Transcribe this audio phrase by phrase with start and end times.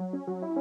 [0.00, 0.59] Hello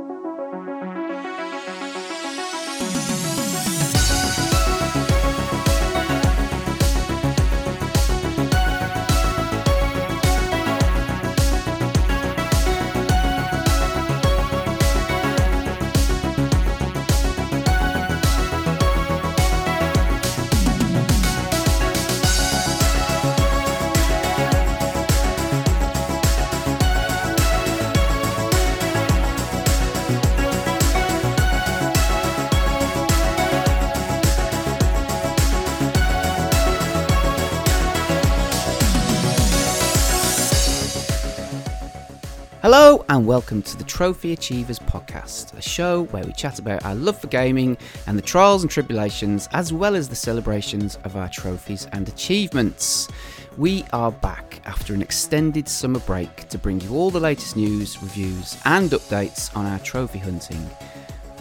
[43.20, 47.20] and welcome to the Trophy Achievers podcast, a show where we chat about our love
[47.20, 51.86] for gaming and the trials and tribulations, as well as the celebrations of our trophies
[51.92, 53.10] and achievements.
[53.58, 58.02] We are back after an extended summer break to bring you all the latest news,
[58.02, 60.70] reviews, and updates on our trophy hunting.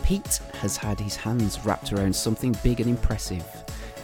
[0.02, 3.46] Pete has had his hands wrapped around something big and impressive.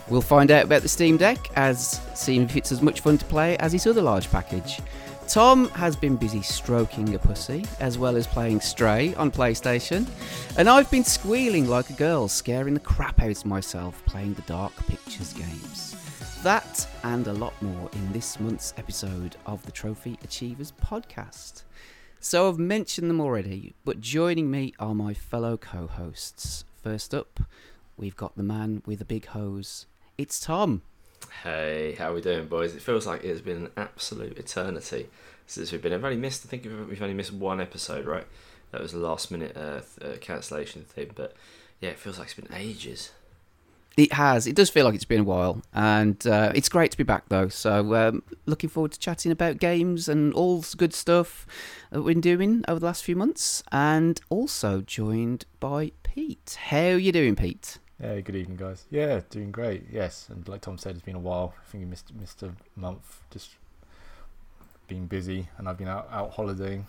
[0.09, 3.25] We'll find out about the Steam Deck, as seeing if it's as much fun to
[3.25, 4.81] play as his other large package.
[5.29, 10.07] Tom has been busy stroking a pussy, as well as playing Stray on PlayStation,
[10.59, 14.43] and I've been squealing like a girl, scaring the crap out of myself playing the
[14.43, 15.97] Dark Pictures games.
[16.43, 21.63] That and a lot more in this month's episode of the Trophy Achievers podcast.
[22.21, 26.65] So I've mentioned them already, but joining me are my fellow co hosts.
[26.83, 27.41] First up,
[27.97, 29.87] we've got the man with a big hose.
[30.19, 30.83] It's Tom.
[31.43, 32.75] Hey, how are we doing, boys?
[32.75, 35.09] It feels like it's been an absolute eternity
[35.47, 35.93] since we've been.
[35.93, 36.47] I've only missed.
[36.47, 38.27] I think we've only missed one episode, right?
[38.71, 41.35] That was a last minute uh, uh, cancellation thing, but
[41.81, 43.13] yeah, it feels like it's been ages.
[43.97, 44.47] It has.
[44.47, 47.29] It does feel like it's been a while, and uh, it's great to be back
[47.29, 47.49] though.
[47.49, 51.47] So, um, looking forward to chatting about games and all the good stuff
[51.91, 56.59] that we've been doing over the last few months, and also joined by Pete.
[56.69, 57.79] How are you doing, Pete?
[58.05, 58.85] Yeah, good evening, guys.
[58.91, 59.85] Yeah, doing great.
[59.91, 61.55] Yes, and like Tom said, it's been a while.
[61.59, 63.53] I think you missed missed a month, just
[64.87, 66.85] being busy, and I've been out out holidaying.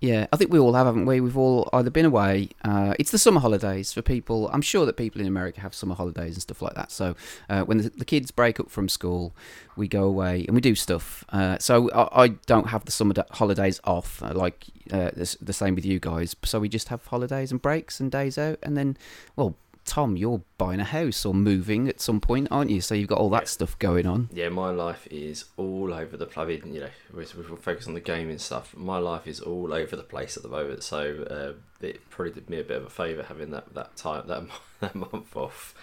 [0.00, 1.22] Yeah, I think we all have, haven't we?
[1.22, 2.50] We've all either been away.
[2.62, 4.50] Uh, it's the summer holidays for people.
[4.52, 6.90] I'm sure that people in America have summer holidays and stuff like that.
[6.90, 7.16] So
[7.48, 9.34] uh, when the, the, kids break up from school,
[9.76, 11.22] we go away and we do stuff.
[11.30, 15.52] Uh, so I, I, don't have the summer holidays off uh, like uh, the, the
[15.52, 16.34] same with you guys.
[16.44, 18.96] So we just have holidays and breaks and days out, and then
[19.36, 19.54] well,
[19.84, 22.80] Tom, you're buying a house or moving at some point, aren't you?
[22.80, 23.48] So you've got all that yeah.
[23.48, 24.28] stuff going on.
[24.32, 26.62] Yeah, my life is all over the place.
[26.64, 28.76] You know, we we focus on the gaming stuff.
[28.76, 30.82] My life is all over the place at the moment.
[30.82, 34.26] So uh, it probably did me a bit of a favour having that that time
[34.28, 34.44] that
[34.80, 35.74] that month off,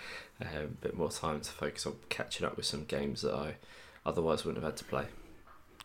[0.41, 3.55] um, a bit more time to focus on catching up with some games that I
[4.05, 5.05] otherwise wouldn't have had to play.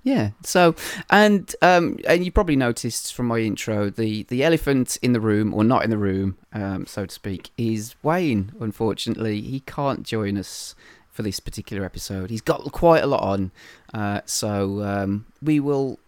[0.02, 0.30] Yeah.
[0.42, 0.74] So,
[1.10, 5.54] and um, and you probably noticed from my intro, the the elephant in the room,
[5.54, 8.52] or not in the room, um, so to speak, is Wayne.
[8.58, 10.74] Unfortunately, he can't join us
[11.10, 12.30] for this particular episode.
[12.30, 13.52] He's got quite a lot on,
[13.94, 16.00] uh, so um, we will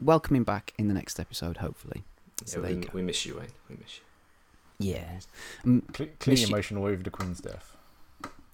[0.00, 2.04] welcome him back in the next episode, hopefully.
[2.44, 3.48] So yeah, we, we, miss you, Wayne.
[3.70, 4.90] We miss you.
[4.90, 5.20] Yeah.
[5.64, 5.82] Um,
[6.18, 7.76] clearly emotional over the Queen's death.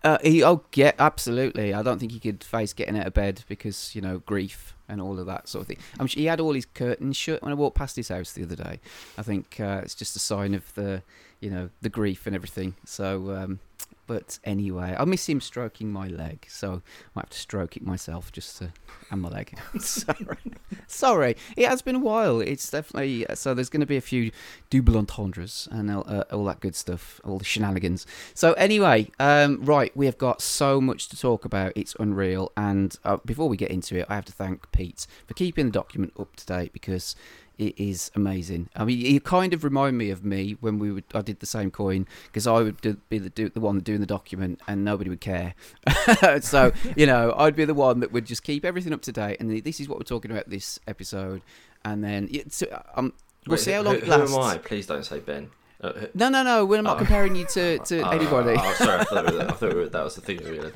[0.02, 1.72] Uh, he, oh yeah, absolutely.
[1.74, 5.00] I don't think he could face getting out of bed because you know grief and
[5.00, 5.78] all of that sort of thing.
[5.98, 8.42] I'm sure he had all his curtains shut when I walked past his house the
[8.42, 8.80] other day.
[9.16, 11.02] I think uh, it's just a sign of the
[11.40, 12.74] you know the grief and everything.
[12.84, 13.60] So um,
[14.06, 17.84] but anyway, I miss him stroking my leg, so I might have to stroke it
[17.84, 18.72] myself just to
[19.10, 19.56] and my leg.
[19.80, 20.38] Sorry,
[20.86, 21.36] sorry.
[21.56, 22.40] It has been a while.
[22.40, 23.54] It's definitely so.
[23.54, 24.30] There's going to be a few
[24.70, 28.06] double entendres and uh, all that good stuff, all the shenanigans.
[28.34, 31.72] So anyway, um, right, we have got so much to talk about.
[31.76, 32.52] It's unreal.
[32.56, 35.72] And uh, before we get into it, I have to thank Pete for keeping the
[35.72, 37.14] document up to date because
[37.58, 38.68] it is amazing.
[38.74, 41.46] I mean, you kind of remind me of me when we would I did the
[41.46, 44.84] same coin because I would do, be the do, the one doing the document and
[44.84, 45.54] nobody would care.
[46.40, 49.38] so you know, I'd be the one that would just keep everything up to date.
[49.40, 51.42] And this is what we're talking about this episode.
[51.84, 53.12] And then so, um,
[53.46, 54.34] we'll Wait, see how long who, it lasts.
[54.34, 54.58] Who am I?
[54.58, 55.50] Please don't say Ben.
[55.80, 56.64] Uh, no, no, no.
[56.64, 56.98] We're not oh.
[56.98, 58.56] comparing you to, to oh, anybody.
[58.58, 60.72] Oh, sorry, I thought, I thought that was the thing that we had.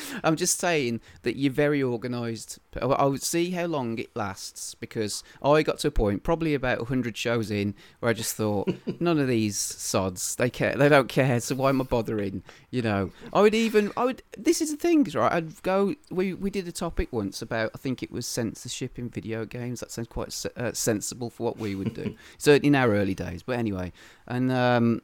[0.24, 2.58] I'm just saying that you're very organised.
[2.80, 7.16] I'll see how long it lasts because I got to a point, probably about 100
[7.16, 11.40] shows in, where I just thought, none of these sods, they care, they don't care,
[11.40, 12.42] so why am I bothering?
[12.70, 15.32] You know, I would even, I would, this is the thing, right?
[15.32, 19.08] I'd go, we, we did a topic once about, I think it was censorship in
[19.08, 19.80] video games.
[19.80, 23.42] That sounds quite uh, sensible for what we would do, certainly in our early days.
[23.42, 23.92] But anyway,
[24.26, 25.02] and, um,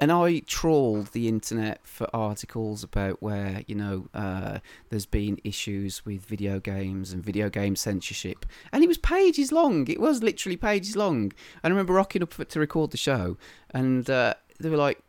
[0.00, 4.58] and I trawled the internet for articles about where you know uh,
[4.90, 9.88] there's been issues with video games and video game censorship, and it was pages long.
[9.88, 11.32] It was literally pages long.
[11.62, 13.36] And I remember rocking up to record the show,
[13.70, 15.00] and uh, they were like,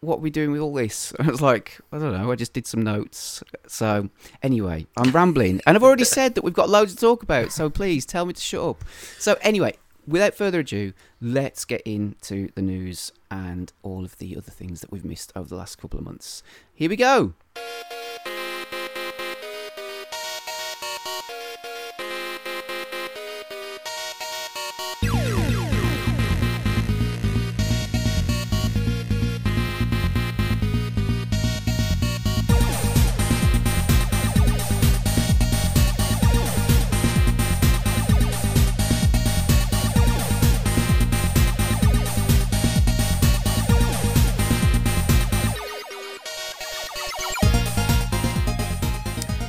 [0.00, 2.32] "What are we doing with all this?" And I was like, "I don't know.
[2.32, 4.08] I just did some notes." So
[4.42, 7.52] anyway, I'm rambling, and I've already said that we've got loads to talk about.
[7.52, 8.84] So please tell me to shut up.
[9.18, 9.76] So anyway,
[10.06, 14.90] without further ado, let's get into the news and all of the other things that
[14.90, 16.42] we've missed over the last couple of months.
[16.74, 17.34] Here we go.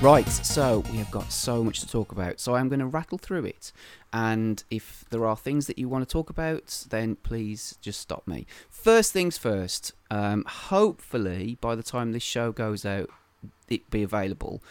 [0.01, 2.39] Right, so we have got so much to talk about.
[2.39, 3.71] So I'm going to rattle through it.
[4.12, 8.27] And if there are things that you want to talk about, then please just stop
[8.27, 8.48] me.
[8.68, 13.12] First things first, um, hopefully by the time this show goes out,
[13.69, 14.63] it be available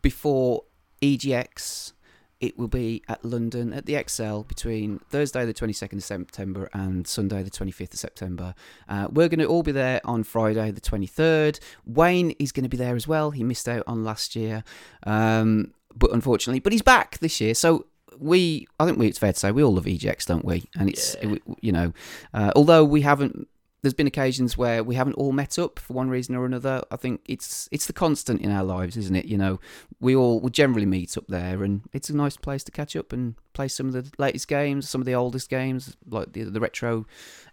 [0.00, 0.64] before
[1.02, 1.92] EGX
[2.40, 7.06] it will be at London at the ExCeL between Thursday the 22nd of September and
[7.06, 8.54] Sunday the 25th of September.
[8.88, 11.60] Uh, we're going to all be there on Friday the 23rd.
[11.84, 13.30] Wayne is going to be there as well.
[13.30, 14.64] He missed out on last year,
[15.04, 17.54] um, but unfortunately, but he's back this year.
[17.54, 17.86] So
[18.18, 20.64] we, I think we, it's fair to say we all love EGX, don't we?
[20.78, 21.36] And it's Yeah.
[21.60, 21.92] you know,
[22.34, 23.48] uh, although we haven't.
[23.82, 26.82] There's been occasions where we haven't all met up for one reason or another.
[26.90, 29.24] I think it's it's the constant in our lives, isn't it?
[29.24, 29.60] You know,
[30.00, 33.12] we all we generally meet up there, and it's a nice place to catch up
[33.12, 36.60] and play some of the latest games, some of the oldest games, like the the
[36.60, 37.06] retro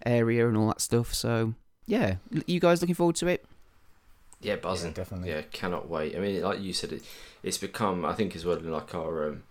[0.06, 1.14] area and all that stuff.
[1.14, 1.54] So
[1.86, 2.16] yeah,
[2.46, 3.46] you guys looking forward to it?
[4.42, 4.90] Yeah, buzzing.
[4.92, 5.30] Yeah, definitely.
[5.30, 6.16] Yeah, cannot wait.
[6.16, 7.04] I mean, like you said, it,
[7.42, 8.06] it's become.
[8.06, 9.44] I think as well in like our um,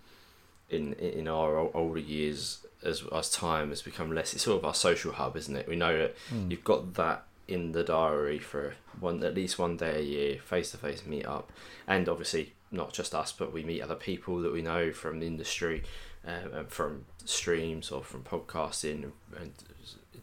[0.71, 4.33] in in our older years as as time has become less.
[4.35, 5.69] It's sort of our social hub, isn't it?
[5.69, 6.51] We know that Mm.
[6.51, 10.71] you've got that in the diary for one at least one day a year, face
[10.73, 11.53] to face meet up,
[11.87, 15.27] and obviously not just us, but we meet other people that we know from the
[15.27, 15.83] industry,
[16.27, 19.53] um, and from streams or from podcasting, and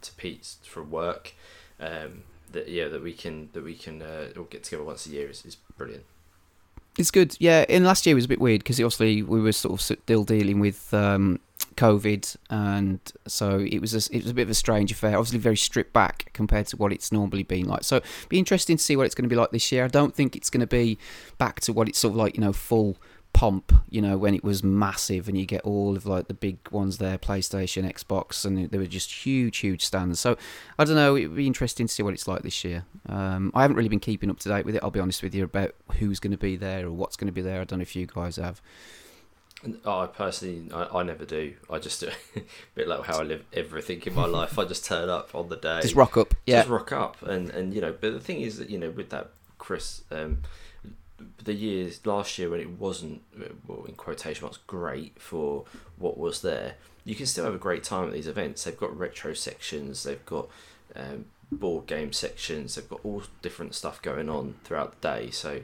[0.01, 1.33] to Pete's for work.
[1.79, 5.09] Um, that yeah, that we can that we can uh, all get together once a
[5.09, 6.03] year is, is brilliant.
[6.97, 7.35] It's good.
[7.39, 10.23] Yeah, and last year was a bit weird because obviously we were sort of still
[10.23, 11.39] dealing with um,
[11.75, 15.17] COVID, and so it was a, it was a bit of a strange affair.
[15.17, 17.83] Obviously, very stripped back compared to what it's normally been like.
[17.83, 19.85] So, be interesting to see what it's going to be like this year.
[19.85, 20.97] I don't think it's going to be
[21.37, 22.97] back to what it's sort of like, you know, full
[23.33, 23.73] pomp.
[23.89, 26.97] You know, when it was massive and you get all of like the big ones
[26.97, 30.19] there, PlayStation, Xbox, and they were just huge, huge stands.
[30.19, 30.37] So,
[30.77, 31.15] I don't know.
[31.15, 32.85] It would be interesting to see what it's like this year.
[33.09, 34.83] Um, I haven't really been keeping up to date with it.
[34.83, 37.33] I'll be honest with you about who's going to be there or what's going to
[37.33, 37.61] be there.
[37.61, 38.61] I don't know if you guys have.
[39.63, 41.53] And I personally, I, I never do.
[41.69, 42.41] I just do a
[42.75, 44.59] bit like how I live everything in my life.
[44.59, 46.33] I just turn up on the day, Just rock up.
[46.45, 46.59] Yeah.
[46.59, 47.95] just rock up, and and you know.
[47.99, 50.39] But the thing is that you know with that Chris, um,
[51.43, 53.21] the years last year when it wasn't,
[53.65, 55.63] well, in quotation marks, great for
[55.97, 56.75] what was there.
[57.05, 58.63] You can still have a great time at these events.
[58.63, 60.03] They've got retro sections.
[60.03, 60.49] They've got
[60.95, 62.75] um, board game sections.
[62.75, 65.31] They've got all different stuff going on throughout the day.
[65.31, 65.61] So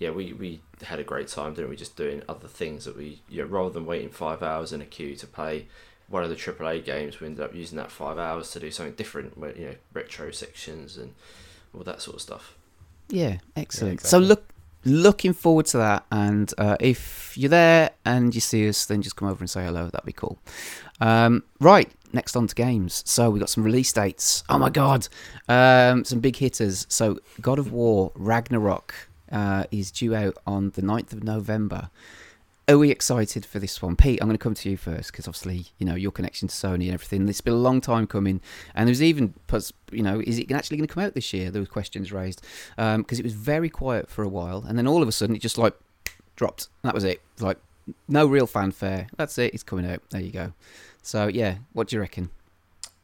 [0.00, 1.76] yeah, we, we had a great time, didn't we?
[1.76, 4.86] Just doing other things that we, you know, rather than waiting five hours in a
[4.86, 5.66] queue to play
[6.08, 8.94] one of the AAA games, we ended up using that five hours to do something
[8.94, 11.12] different, where, you know, retro sections and
[11.74, 12.56] all that sort of stuff.
[13.10, 14.00] Yeah, excellent.
[14.00, 14.48] Yeah, So look,
[14.86, 16.06] looking forward to that.
[16.10, 19.66] And uh, if you're there and you see us, then just come over and say
[19.66, 19.90] hello.
[19.90, 20.38] That'd be cool.
[21.02, 23.02] Um, right, next on to games.
[23.06, 24.44] So we got some release dates.
[24.48, 25.08] Oh my god,
[25.46, 26.86] um, some big hitters.
[26.88, 28.94] So God of War Ragnarok
[29.30, 31.90] uh, is due out on the 9th of November.
[32.68, 34.20] Are we excited for this one, Pete?
[34.20, 36.84] I'm going to come to you first because obviously you know your connection to Sony
[36.84, 37.28] and everything.
[37.28, 38.40] It's been a long time coming,
[38.76, 39.34] and there's even
[39.90, 41.50] you know is it actually going to come out this year?
[41.50, 42.46] There were questions raised
[42.76, 45.42] because it was very quiet for a while, and then all of a sudden it
[45.42, 45.74] just like
[46.36, 46.68] dropped.
[46.82, 47.20] That was it.
[47.40, 47.58] Like
[48.06, 49.08] no real fanfare.
[49.16, 49.52] That's it.
[49.52, 50.02] It's coming out.
[50.10, 50.52] There you go.
[51.02, 52.30] So yeah, what do you reckon?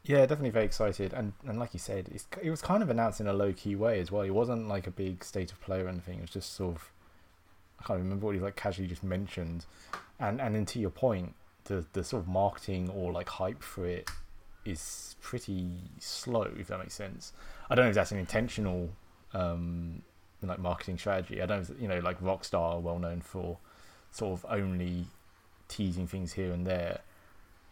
[0.07, 3.19] Yeah, definitely very excited, and and like you said, it's, it was kind of announced
[3.19, 4.21] in a low key way as well.
[4.21, 6.19] It wasn't like a big state of play or anything.
[6.19, 6.91] It was just sort of
[7.77, 9.65] I can't remember what he like casually just mentioned,
[10.17, 11.35] and and then to your point,
[11.65, 14.09] the the sort of marketing or like hype for it
[14.63, 15.67] is pretty
[15.99, 17.33] slow, if that makes sense.
[17.69, 18.89] I don't know if that's an intentional
[19.33, 20.03] um
[20.41, 21.41] like marketing strategy.
[21.41, 23.57] I don't you know like Rockstar are well known for
[24.11, 25.07] sort of only
[25.67, 27.01] teasing things here and there.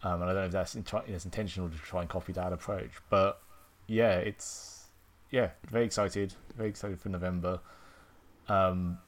[0.02, 2.52] Um, and I don't know if that's, in- that's intentional to try and copy that
[2.52, 3.40] approach, but
[3.86, 4.76] yeah, it's
[5.30, 6.34] yeah, very excited.
[6.56, 7.60] Very excited for November.
[8.48, 8.98] Um,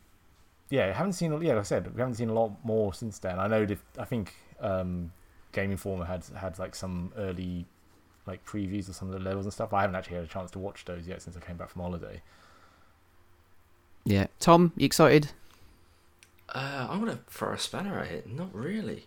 [0.71, 1.33] yeah, I haven't seen.
[1.43, 3.39] Yeah, like I said, we haven't seen a lot more since then.
[3.39, 3.65] I know.
[3.65, 5.13] That, I think um,
[5.53, 7.67] Game Informer had had like some early
[8.27, 9.73] like previews of some of the levels and stuff.
[9.73, 11.83] I haven't actually had a chance to watch those yet since I came back from
[11.83, 12.21] holiday.
[14.05, 15.33] Yeah, Tom, you excited?
[16.51, 18.27] Uh, I'm gonna throw a spanner at it.
[18.29, 19.07] Not really.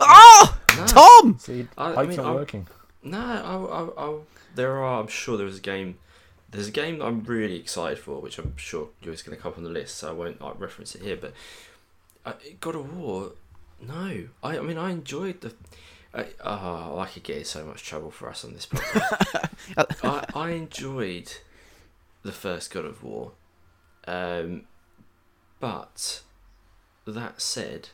[0.00, 0.86] Oh, No.
[0.86, 1.38] Tom!
[1.38, 2.66] See, I- I hype's mean, not I- working.
[3.02, 4.18] No, I, I, I,
[4.54, 5.00] there are.
[5.00, 5.98] I'm sure there was a game.
[6.50, 9.52] There's a game that I'm really excited for, which I'm sure yours going to come
[9.52, 11.16] up on the list, so I won't like, reference it here.
[11.16, 11.32] But
[12.26, 13.32] uh, God of War,
[13.80, 14.28] no.
[14.42, 15.54] I, I mean, I enjoyed the.
[16.14, 19.50] I, oh, I could get in so much trouble for us on this podcast.
[20.04, 21.32] I, I enjoyed
[22.22, 23.32] the first God of War,
[24.06, 24.62] um,
[25.60, 26.22] but
[27.06, 27.90] that said,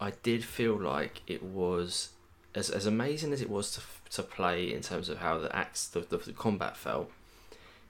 [0.00, 2.10] I did feel like it was
[2.54, 3.80] as as amazing as it was to
[4.10, 7.10] to play in terms of how the acts the, the, the combat felt.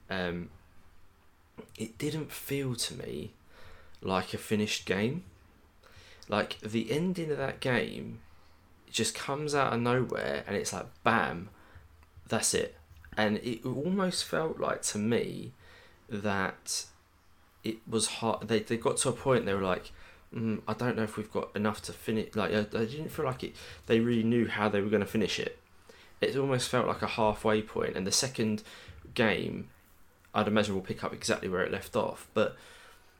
[0.09, 0.49] Um,
[1.77, 3.31] it didn't feel to me
[4.01, 5.23] like a finished game.
[6.27, 8.19] Like the ending of that game
[8.89, 11.49] just comes out of nowhere and it's like bam,
[12.27, 12.75] that's it.
[13.17, 15.53] And it almost felt like to me
[16.09, 16.85] that
[17.63, 18.47] it was hard.
[18.47, 19.91] They they got to a point they were like,
[20.35, 22.35] mm, I don't know if we've got enough to finish.
[22.35, 23.55] Like I, I didn't feel like it.
[23.87, 25.57] They really knew how they were going to finish it.
[26.19, 28.63] It almost felt like a halfway point, and the second
[29.13, 29.69] game,
[30.33, 32.27] I'd imagine will pick up exactly where it left off.
[32.33, 32.55] But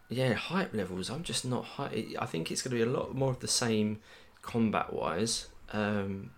[0.09, 1.09] yeah, hype levels.
[1.09, 2.05] I'm just not high.
[2.19, 3.99] I think it's going to be a lot more of the same
[4.41, 5.47] combat wise.
[5.71, 6.31] Um,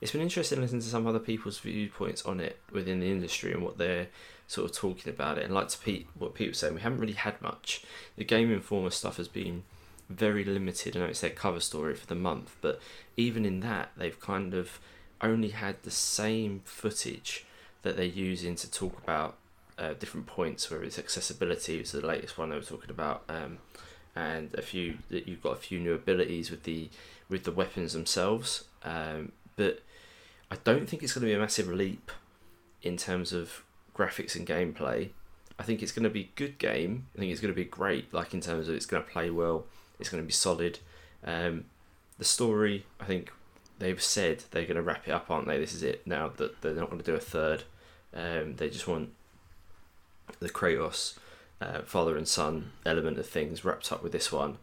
[0.00, 3.62] it's been interesting listening to some other people's viewpoints on it within the industry and
[3.62, 4.08] what they're
[4.46, 5.44] sort of talking about it.
[5.44, 7.82] And like to Pete, what Pete was saying, we haven't really had much.
[8.16, 9.62] The Game Informer stuff has been
[10.08, 10.96] very limited.
[10.96, 12.80] I know it's their cover story for the month, but
[13.16, 14.80] even in that, they've kind of
[15.20, 17.44] only had the same footage
[17.82, 19.36] that they're using to talk about
[19.78, 23.22] uh, different points, whether it's accessibility, which is the latest one they were talking about,
[23.28, 23.58] um,
[24.14, 26.88] and a few that you've got a few new abilities with the
[27.28, 28.64] with the weapons themselves.
[28.82, 29.82] Um, but
[30.50, 32.12] I don't think it's going to be a massive leap
[32.82, 33.64] in terms of
[33.96, 35.10] graphics and gameplay.
[35.58, 37.06] I think it's going to be good game.
[37.14, 39.30] I think it's going to be great, like in terms of it's going to play
[39.30, 39.64] well.
[39.98, 40.78] It's going to be solid.
[41.24, 41.64] Um,
[42.18, 43.32] the story, I think
[43.78, 45.58] they've said they're going to wrap it up, aren't they?
[45.58, 46.30] This is it now.
[46.36, 47.64] That they're not going to do a third.
[48.14, 49.10] Um, they just want
[50.40, 51.18] the Kratos
[51.60, 54.58] uh, father and son element of things wrapped up with this one.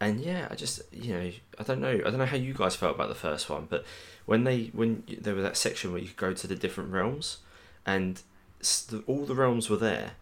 [0.00, 2.74] And yeah, I just you know I don't know I don't know how you guys
[2.74, 3.84] felt about the first one, but
[4.24, 7.38] when they when there was that section where you could go to the different realms,
[7.84, 8.22] and
[9.06, 10.12] all the realms were there,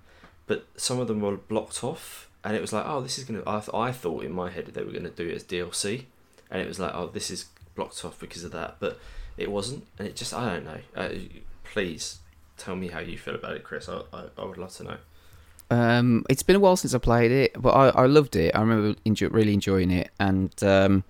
[0.46, 3.42] but some of them were blocked off, and it was like oh this is gonna
[3.46, 6.04] I, th- I thought in my head they were gonna do it as DLC,
[6.50, 8.98] and it was like oh this is blocked off because of that, but
[9.36, 10.78] it wasn't, and it just I don't know.
[10.96, 11.10] Uh,
[11.62, 12.20] please
[12.56, 13.86] tell me how you feel about it, Chris.
[13.88, 14.96] I I, I would love to know.
[15.70, 18.56] Um, it's been a while since I played it, but I, I loved it.
[18.56, 21.04] I remember enjoy, really enjoying it, and um,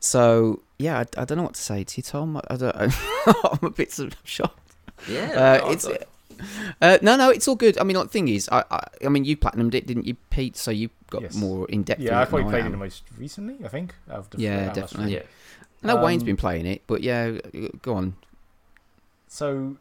[0.00, 2.36] so yeah, I, I don't know what to say to you, Tom.
[2.38, 2.42] I,
[3.26, 4.74] I'm a bit of shocked.
[5.06, 5.86] Yeah, Uh, it's
[6.82, 7.78] uh, no, no, it's all good.
[7.78, 10.14] I mean, like, the thing is, I, I, I mean, you platinumed it, didn't you,
[10.30, 10.56] Pete?
[10.56, 11.34] So you got Yes.
[11.34, 12.00] more in depth.
[12.00, 13.64] Yeah, I probably played it the most recently.
[13.64, 13.94] I think.
[14.06, 15.14] Yeah, out of us definitely.
[15.14, 15.22] yeah.
[15.82, 17.38] I know Wayne's Um, been playing it, but yeah,
[17.82, 18.14] go on.
[19.28, 19.76] So,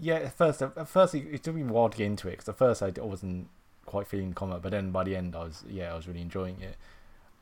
[0.00, 2.32] yeah, at first, at first it, it took me a while to get into it
[2.32, 3.48] because at first I wasn't
[3.86, 6.20] quite feeling the combat, but then by the end I was, yeah, I was really
[6.20, 6.76] enjoying it.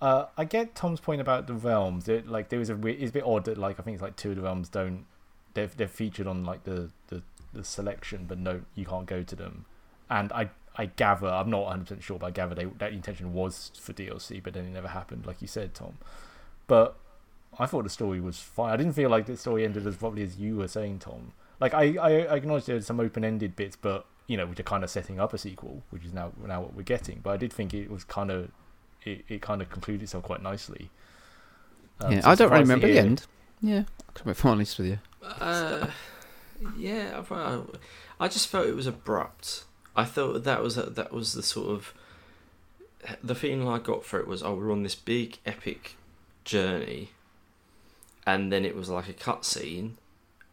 [0.00, 2.08] Uh, I get Tom's point about the realms.
[2.08, 4.16] It, like there was a, it's a bit odd that like I think it's like
[4.16, 5.06] two of the realms don't,
[5.54, 9.36] they're they're featured on like the the, the selection, but no, you can't go to
[9.36, 9.64] them.
[10.10, 13.32] And I I gather I'm not 100 percent sure, but I gather they, that intention
[13.32, 15.98] was for DLC, but then it never happened, like you said, Tom.
[16.66, 16.96] But
[17.58, 18.72] I thought the story was fine.
[18.72, 21.32] I didn't feel like the story ended as probably as you were saying, Tom.
[21.60, 24.82] Like I, I, I acknowledge there's some open-ended bits, but you know, which are kind
[24.84, 27.20] of setting up a sequel, which is now now what we're getting.
[27.22, 28.50] But I did think it was kind of,
[29.04, 30.90] it, it kind of concluded itself quite nicely.
[32.00, 33.26] Um, yeah, so I don't really remember the hear- end.
[33.60, 34.98] Yeah, to be honest with you.
[35.22, 35.86] Uh,
[36.76, 37.70] yeah, well,
[38.20, 39.64] I just felt it was abrupt.
[39.94, 41.94] I thought that was that was the sort of
[43.22, 45.96] the feeling I got for it was oh we're on this big epic
[46.44, 47.10] journey,
[48.26, 49.92] and then it was like a cutscene,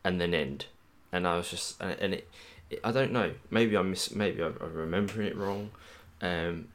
[0.04, 0.66] and then end,
[1.12, 2.30] and I was just and and it,
[2.70, 5.72] it I don't know maybe I miss maybe I, I'm remembering it wrong,
[6.22, 6.68] um,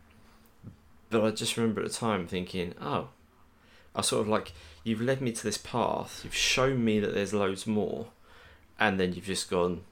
[1.10, 3.08] but I just remember at the time thinking oh,
[3.94, 4.52] I sort of like
[4.84, 8.08] you've led me to this path, you've shown me that there's loads more,
[8.78, 9.82] and then you've just gone,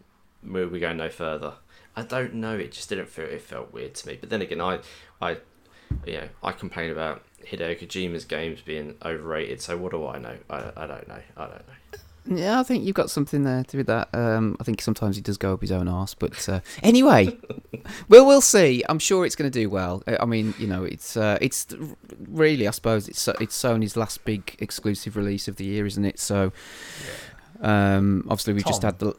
[0.43, 1.55] we we go no further.
[1.95, 2.57] I don't know.
[2.57, 3.27] It just didn't feel.
[3.27, 4.19] It felt weird to me.
[4.19, 4.81] But then again, I,
[5.21, 5.37] I,
[6.07, 9.61] you know, I complain about Hideo Kojima's games being overrated.
[9.61, 10.37] So what do I know?
[10.49, 11.21] I, I don't know.
[11.37, 11.99] I don't know.
[12.25, 14.09] Yeah, I think you've got something there to do with that.
[14.13, 17.37] Um, I think sometimes he does go up his own arse, but uh, anyway,
[18.09, 18.85] well, we'll see.
[18.89, 20.05] I'm sure it's going to do well.
[20.07, 21.67] I I mean, you know, it's uh, it's
[22.29, 26.21] really, I suppose, it's it's Sony's last big exclusive release of the year, isn't it?
[26.21, 26.53] So,
[27.63, 29.15] um, obviously, we just had the.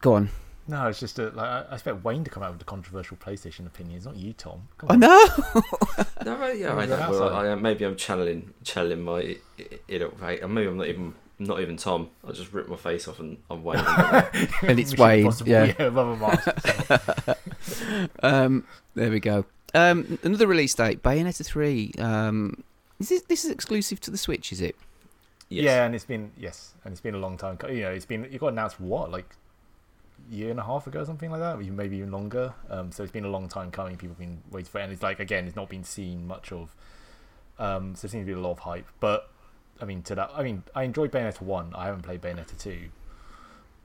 [0.00, 0.28] Go on.
[0.68, 3.16] No, it's just a, like I I expect Wayne to come out with the controversial
[3.16, 4.66] PlayStation opinions, not you, Tom.
[4.78, 5.00] Come I on.
[5.00, 5.26] know.
[6.24, 6.96] No, right, yeah, I know.
[7.10, 7.32] Well.
[7.34, 10.52] I, maybe I'm channeling, channeling my i- i- inner Wayne.
[10.52, 12.10] Maybe I'm not even, not even Tom.
[12.26, 13.78] I just ripped my face off and I'm Wayne.
[14.62, 15.72] And it's Mission Wayne, Impossible, yeah.
[15.84, 16.48] Rubber mask.
[18.24, 19.44] um, there we go.
[19.74, 21.92] Um, another release date: Bayonetta three.
[21.98, 22.64] Um,
[22.98, 24.52] is this, this is exclusive to the Switch?
[24.52, 24.74] Is it?
[25.48, 25.64] Yes.
[25.64, 27.58] Yeah, and it's been yes, and it's been a long time.
[27.68, 29.34] You know, it's been it got announced what like
[30.30, 32.52] year and a half ago, something like that, maybe even longer.
[32.70, 33.96] Um, so it's been a long time coming.
[33.96, 36.52] People have been waiting for it, and it's like again, it's not been seen much
[36.52, 36.74] of.
[37.58, 39.30] Um, so there seems to be a lot of hype, but
[39.80, 41.72] I mean, to that, I mean, I enjoyed Bayonetta one.
[41.74, 42.88] I haven't played Bayonetta two.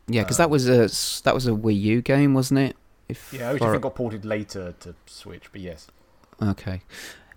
[0.08, 2.76] Yeah, because Um, that was a that was a Wii U game, wasn't it?
[3.08, 5.88] If Yeah, which I think got ported later to Switch, but yes.
[6.42, 6.82] Okay.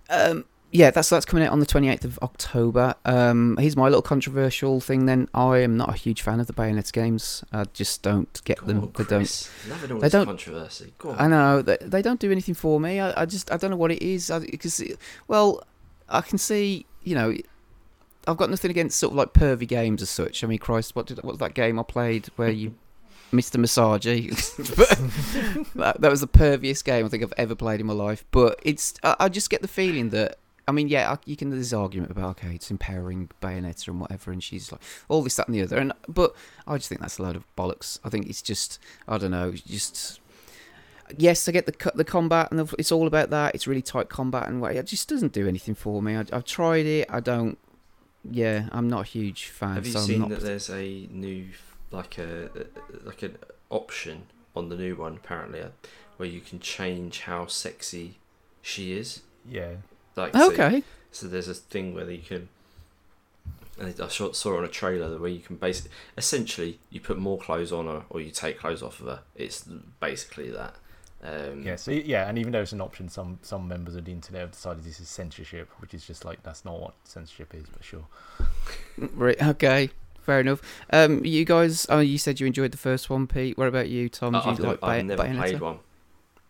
[0.09, 2.95] Um, yeah, that's that's coming out on the 28th of October.
[3.05, 5.05] Um, here's my little controversial thing.
[5.05, 7.43] Then I am not a huge fan of the Bayonetta games.
[7.53, 8.79] I just don't get Go them.
[8.97, 9.19] they don't.
[9.19, 9.49] Chris.
[10.01, 10.93] They don't- controversy.
[11.17, 12.99] I know they, they don't do anything for me.
[12.99, 14.29] I, I just I don't know what it is.
[14.51, 14.83] Because
[15.27, 15.63] well,
[16.09, 17.33] I can see you know.
[18.27, 20.43] I've got nothing against sort of like pervy games as such.
[20.43, 22.73] I mean, Christ, what did what was that game I played where you,
[23.31, 23.57] Mr.
[23.63, 24.31] Massagey?
[25.75, 28.25] that, that was the perviest game I think I've ever played in my life.
[28.31, 31.49] But it's I, I just get the feeling that I mean, yeah, I, you can
[31.49, 35.47] there's argument about okay, it's empowering Bayonetta and whatever, and she's like all this, that,
[35.47, 36.35] and the other, and but
[36.67, 37.99] I just think that's a load of bollocks.
[38.03, 40.19] I think it's just I don't know, just
[41.17, 43.55] yes, I get the the combat and the, it's all about that.
[43.55, 46.15] It's really tight combat and what it just doesn't do anything for me.
[46.15, 47.07] I, I've tried it.
[47.09, 47.57] I don't.
[48.29, 49.75] Yeah, I'm not a huge fan.
[49.75, 51.47] Have you so I'm seen not that there's a new
[51.91, 52.49] like a
[53.03, 53.37] like an
[53.69, 54.23] option
[54.55, 55.69] on the new one apparently uh,
[56.17, 58.17] where you can change how sexy
[58.61, 59.21] she is?
[59.47, 59.75] Yeah.
[60.15, 60.83] Like okay.
[61.11, 62.49] So, there's a thing where you can.
[63.81, 67.37] I saw, saw it on a trailer where you can basically, essentially, you put more
[67.37, 69.19] clothes on her or you take clothes off of her.
[69.35, 69.65] It's
[69.99, 70.75] basically that.
[71.21, 74.11] Um, Yeah, so yeah, and even though it's an option, some some members of the
[74.13, 77.65] internet have decided this is censorship, which is just like that's not what censorship is,
[77.71, 78.05] but sure.
[79.13, 79.41] Right.
[79.41, 79.89] Okay.
[80.21, 80.61] Fair enough.
[80.91, 81.85] Um, you guys.
[81.89, 83.57] Oh, you said you enjoyed the first one, Pete.
[83.57, 84.35] What about you, Tom?
[84.35, 85.37] I- Did you I've, never, like I've Bay- never Bayonetta?
[85.37, 85.79] played one,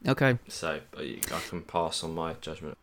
[0.07, 0.37] Okay.
[0.47, 2.77] so I I can pass on my judgment.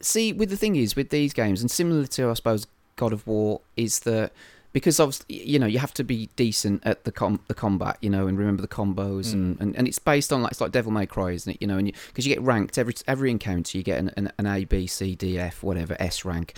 [0.00, 3.26] See with the thing is with these games and similar to i suppose god of
[3.26, 4.32] war is that
[4.74, 8.10] because obviously you know you have to be decent at the com- the combat you
[8.10, 9.60] know and remember the combos and, mm.
[9.60, 11.62] and and it's based on like it's like devil may cry isn't it?
[11.62, 14.46] You know and because you, get ranked every every encounter you get an, an, an
[14.46, 16.54] a b c d f whatever s rank.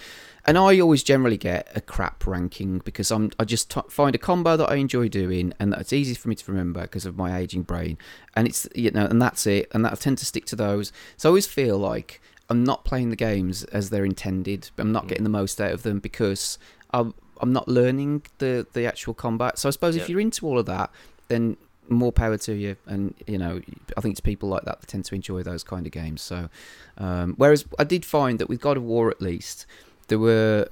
[0.47, 4.19] And i always generally get a crap ranking because i'm i just t- find a
[4.19, 7.37] combo that i enjoy doing and that's easy for me to remember because of my
[7.37, 7.99] aging brain.
[8.35, 10.91] And it's you know and that's it and that i tend to stick to those.
[11.19, 14.71] So i always feel like I'm not playing the games as they're intended.
[14.79, 15.09] I'm not Mm.
[15.09, 16.59] getting the most out of them because
[16.93, 19.59] I'm I'm not learning the the actual combat.
[19.59, 20.03] So I suppose Yeah.
[20.03, 20.91] if you're into all of that,
[21.29, 21.57] then
[21.89, 22.77] more power to you.
[22.87, 23.61] And you know,
[23.97, 26.23] I think it's people like that that tend to enjoy those kind of games.
[26.23, 26.49] So,
[26.99, 29.67] um, whereas I did find that with God of War, at least,
[30.09, 30.69] there were.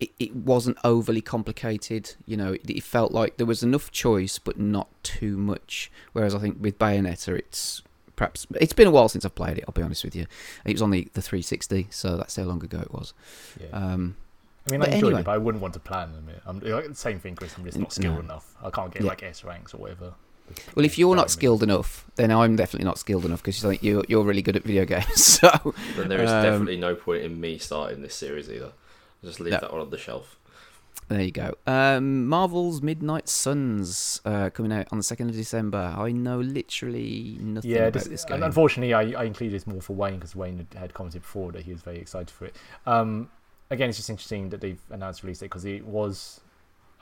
[0.00, 2.54] It, it wasn't overly complicated, you know.
[2.54, 5.90] It, it felt like there was enough choice, but not too much.
[6.12, 7.80] Whereas I think with Bayonetta, it's
[8.16, 9.64] perhaps it's been a while since I've played it.
[9.66, 10.26] I'll be honest with you.
[10.64, 13.12] It was on the, the 360, so that's how long ago it was.
[13.60, 13.68] Yeah.
[13.76, 14.16] Um,
[14.66, 15.20] I mean, I enjoyed anyway.
[15.20, 16.28] it, but I wouldn't want to plan them.
[16.46, 17.54] I'm like, the same thing, Chris.
[17.58, 18.20] I'm just not skilled No.
[18.20, 18.54] enough.
[18.62, 19.08] I can't get Yeah.
[19.08, 20.14] like S ranks or whatever.
[20.74, 21.32] well, if you're not Diamonds.
[21.34, 24.62] skilled enough, then I'm definitely not skilled enough because like you're you're really good at
[24.64, 25.06] video games.
[25.40, 28.66] So Then there is Um, definitely no point in me starting this series either.
[29.22, 29.60] I'll just leave No.
[29.60, 30.38] that one on the shelf.
[31.08, 31.54] There you go.
[31.66, 35.94] Um, Marvel's Midnight Suns uh, coming out on the second of December.
[35.96, 38.42] I know literally nothing Yeah, about this, this game.
[38.42, 41.62] unfortunately, I, I included this more for Wayne because Wayne had, had commented before that
[41.62, 42.56] he was very excited for it.
[42.86, 43.30] Um,
[43.70, 46.40] again, it's just interesting that they've announced release date because it was,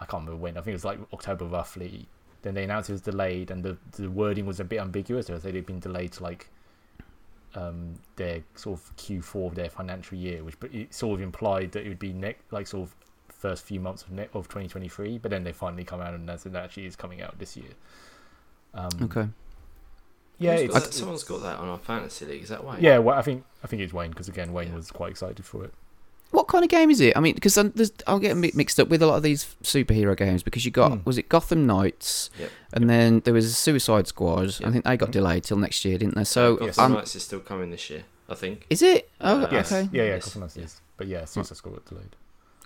[0.01, 0.57] I can't remember when.
[0.57, 2.09] I think it was like October roughly.
[2.43, 5.27] Then they announced it was delayed, and the the wording was a bit ambiguous.
[5.27, 6.49] They said it'd been delayed to like
[7.55, 11.73] um, their sort of Q4 of their financial year, which but it sort of implied
[11.73, 12.97] that it would be next like sort of
[13.43, 15.19] first few months of ne- of 2023.
[15.19, 17.57] But then they finally come out and announced that it actually is coming out this
[17.57, 17.73] year.
[18.75, 19.29] Um, okay.
[20.39, 20.95] Yeah, it's, got that?
[20.95, 22.43] someone's got that on our fantasy league.
[22.43, 22.79] Is that Wayne?
[22.81, 24.77] Yeah, well, I think I think it's Wayne because again, Wayne Yeah.
[24.77, 25.73] was quite excited for it.
[26.31, 27.15] What kind of game is it?
[27.15, 27.59] I mean, because
[28.07, 30.99] I'll get mixed up with a lot of these superhero games because you got Hmm.
[31.05, 32.51] was it Gotham Knights, Yep.
[32.73, 34.57] and then there was Suicide Squad.
[34.65, 35.13] I think they got Mhm.
[35.13, 36.25] delayed till next year, didn't they?
[36.25, 38.67] So Gotham um, Knights is still coming this year, I think.
[38.71, 39.11] is it?
[39.21, 39.89] Oh, Uh, yes, okay.
[39.93, 40.25] yeah, yeah, Yes.
[40.25, 40.81] Gotham Knights is.
[40.97, 42.17] But yeah, Suicide Squad got delayed.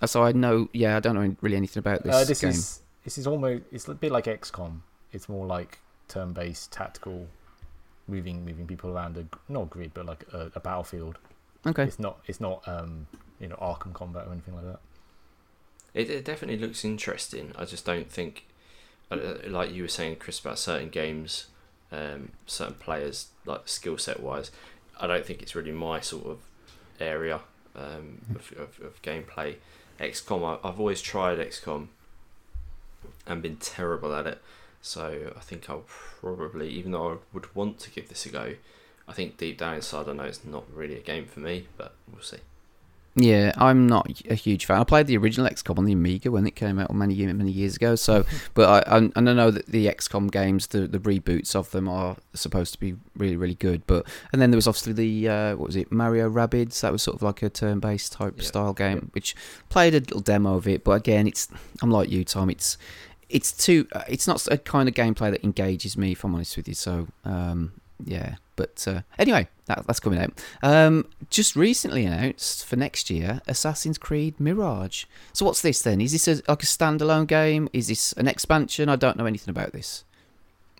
[0.05, 2.51] So I know, yeah, I don't know really anything about this, uh, this game.
[2.51, 4.81] is this is almost it's a bit like XCOM.
[5.11, 7.27] It's more like turn-based tactical,
[8.07, 11.17] moving moving people around a not a grid but like a, a battlefield.
[11.65, 11.83] Okay.
[11.83, 13.07] It's not it's not um
[13.39, 14.79] you know Arkham combat or anything like that.
[15.93, 17.53] It, it definitely looks interesting.
[17.57, 18.45] I just don't think,
[19.09, 21.47] uh, uh, like you were saying, Chris, about certain games,
[21.91, 24.51] um, certain players, like skill set wise,
[24.99, 26.39] I don't think it's really my sort of
[26.99, 27.39] area
[27.75, 29.55] um, of, of, of gameplay.
[29.99, 31.87] XCOM, I, I've always tried XCOM
[33.25, 34.41] and been terrible at it.
[34.81, 38.53] So I think I'll probably, even though I would want to give this a go,
[39.07, 41.95] I think deep down inside I know it's not really a game for me, but
[42.11, 42.37] we'll see.
[43.19, 44.79] Yeah, I'm not a huge fan.
[44.79, 47.75] I played the original XCOM on the Amiga when it came out many many years
[47.75, 47.95] ago.
[47.95, 51.87] So, but I and I know that the XCOM games, the the reboots of them
[51.89, 53.87] are supposed to be really really good.
[53.87, 56.79] But and then there was obviously the uh, what was it Mario Rabbids?
[56.81, 58.43] That was sort of like a turn based type Yeah.
[58.43, 59.35] style game, which
[59.69, 60.83] played a little demo of it.
[60.83, 61.47] But again, it's
[61.81, 62.51] I'm like you, Tom.
[62.51, 62.77] It's
[63.29, 63.87] it's too.
[63.93, 66.11] uh, It's not a kind of gameplay that engages me.
[66.11, 67.71] If I'm honest with you, so um,
[68.05, 68.35] yeah.
[68.57, 70.31] But uh, anyway, that, that's coming out.
[70.61, 75.05] Um, just recently announced for next year, Assassin's Creed Mirage.
[75.31, 76.01] So what's this then?
[76.01, 77.69] Is this a, like a standalone game?
[77.71, 78.89] Is this an expansion?
[78.89, 80.03] I don't know anything about this.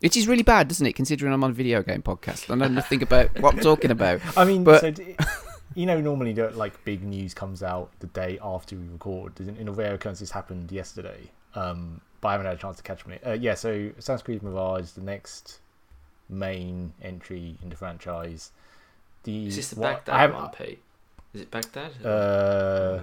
[0.02, 0.94] It is really bad, doesn't it?
[0.94, 4.22] Considering I'm on a video game podcast, I know nothing about what I'm talking about.
[4.38, 5.16] I mean, But- so d-
[5.76, 9.40] you know, normally the, like big news comes out the day after we record.
[9.40, 12.78] In, in a rare occurrence, this happened yesterday, um, but I haven't had a chance
[12.78, 13.22] to catch up on it.
[13.26, 15.60] Uh, yeah, so Assassin's Creed Mirage, the next
[16.30, 18.52] main entry in the franchise.
[19.24, 20.82] The Is this the what- Baghdad I have- one, Pete?
[21.34, 22.06] Is it Baghdad?
[22.06, 23.02] Uh,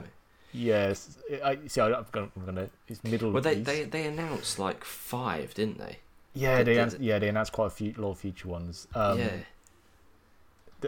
[0.52, 1.80] yes, I see.
[1.80, 2.70] I, I'm gonna, gonna.
[2.88, 5.98] It's Middle well, they, they they announced like five, didn't they?
[6.32, 8.88] yeah, did- they an- yeah they announced quite a few lot of future ones.
[8.94, 9.30] Um, yeah.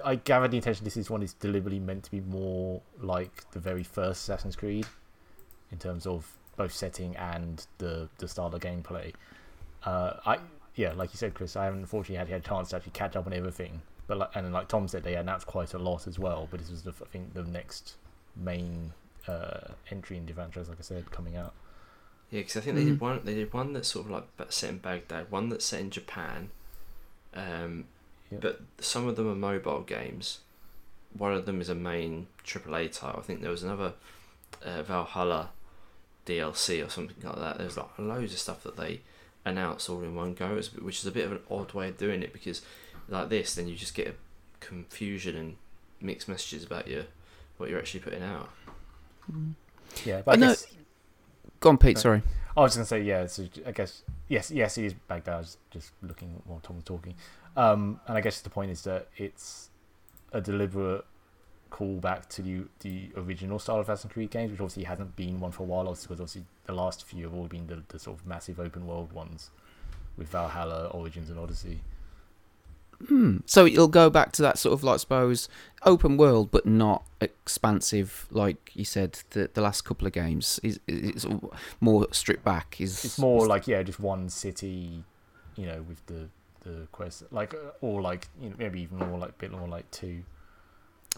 [0.05, 3.61] I gather the intention this is one is deliberately meant to be more like the
[3.61, 4.87] very first Assassin's Creed
[5.73, 9.13] in terms of both setting and the the style of gameplay.
[9.85, 10.39] Uh, I
[10.77, 13.17] yeah, like you said, Chris, I haven't unfortunately had, had a chance to actually catch
[13.17, 13.83] up on everything.
[14.07, 16.47] But like, and like Tom said, they announced quite a lot as well.
[16.51, 17.95] But this was the, I think the next
[18.37, 18.93] main
[19.27, 21.55] uh, entry in the franchise, like I said, coming out.
[22.31, 23.01] Yeah, because I think they did Mm.
[23.01, 23.21] one.
[23.25, 26.51] They did one that's sort of like set in Baghdad, one that's set in Japan.
[27.35, 27.87] Um,
[28.31, 28.39] Yeah.
[28.41, 30.41] but some of them are mobile games.
[31.17, 33.21] One of them is a main AAA title.
[33.21, 33.95] I think there was another
[34.65, 35.51] uh, Valhalla
[36.27, 37.59] DLC or something like that.
[37.59, 39.01] There's like loads of stuff that they
[39.47, 42.23] announced all in one go, which is a bit of an odd way of doing
[42.23, 42.61] it because
[43.09, 44.15] like this, then you just get a
[44.61, 45.57] confusion and
[46.01, 47.05] mixed messages about your
[47.57, 48.51] what you're actually putting out.
[50.05, 50.67] Yeah, but I, I know- guess
[51.61, 51.97] Go on, Pete.
[51.99, 52.23] Sorry.
[52.57, 53.27] I was gonna say yeah.
[53.27, 55.35] So I guess yes, yes, it is Baghdad.
[55.35, 57.15] I was just looking while Tom was talking,
[57.57, 59.71] um, and I guess the point is that it's
[60.33, 61.05] a deliberate
[61.77, 65.53] callback to the the original style of Assassin's Creed games, which obviously hasn't been one
[65.53, 65.89] for a while.
[65.89, 68.87] Obviously, because obviously the last few have all been the, the sort of massive open
[68.87, 69.51] world ones,
[70.17, 71.81] with Valhalla, Origins, and Odyssey.
[73.09, 73.39] Hmm.
[73.45, 75.51] So it'll go back to that sort of like, I suppose,
[75.85, 79.19] open world, but not expansive, like you said.
[79.31, 81.27] The the last couple of games is it's
[81.81, 82.81] more stripped back.
[82.81, 85.05] Is It's more like yeah, just one city,
[85.57, 86.29] you know, with the
[86.63, 89.69] the quest, like uh, or like you know maybe even more like a bit more
[89.69, 90.23] like two.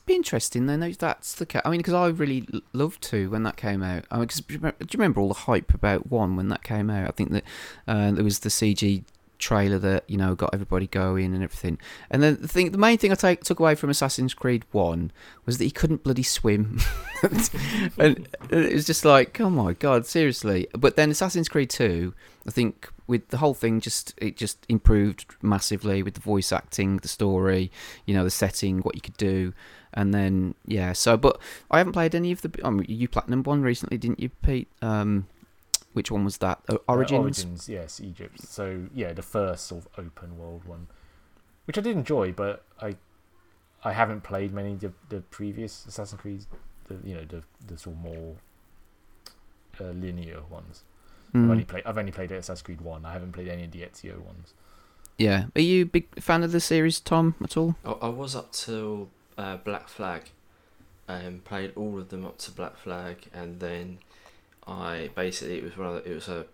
[0.09, 1.62] Be interesting then that's the case.
[1.64, 4.05] I mean, because I really loved two when that came out.
[4.11, 6.49] I mean, 'cause do you remember- do you remember all the hype about one when
[6.49, 7.09] that came out?
[7.09, 7.44] I think that
[7.87, 9.05] uh, there was the CG
[9.38, 11.79] trailer that you know got everybody going and everything.
[12.11, 15.12] And then the thing, the main thing I take took away from Assassin's Creed One
[15.47, 16.81] was that he couldn't bloody swim,
[17.23, 20.66] and it was just like, oh my god, seriously.
[20.73, 22.14] But then Assassin's Creed Two,
[22.47, 26.99] I think with the whole thing just it just improved massively with the voice acting,
[26.99, 27.71] the story,
[28.07, 29.53] you know, the setting, what you could do.
[29.98, 32.50] And then yeah, so but I haven't played any of the.
[32.64, 34.68] I mean, you platinum one recently, didn't you, Pete?
[34.80, 35.26] Um,
[35.92, 36.61] which one was that?
[36.68, 37.46] Uh, Uh, Origins.
[37.46, 38.38] Origins, yes, Egypt.
[38.40, 40.87] So yeah, the first sort of open world one,
[41.66, 42.96] which I did enjoy, but I
[43.84, 46.46] I haven't played many of the, the previous Assassin's Creed,
[46.87, 48.37] the you know the the sort of more
[49.80, 50.84] uh, linear ones.
[51.42, 53.04] I've Mm, only played I've only played Assassin's Creed one.
[53.04, 54.54] I haven't played any of the Ezio ones.
[55.18, 55.46] yeah.
[55.56, 57.34] Are you a big fan of the series, Tom?
[57.42, 57.74] At all?
[57.84, 60.24] I, I was up till uh, Black Flag,
[61.07, 63.98] and played all of them up to Black Flag, and then
[64.66, 66.44] I basically it was the, it was a,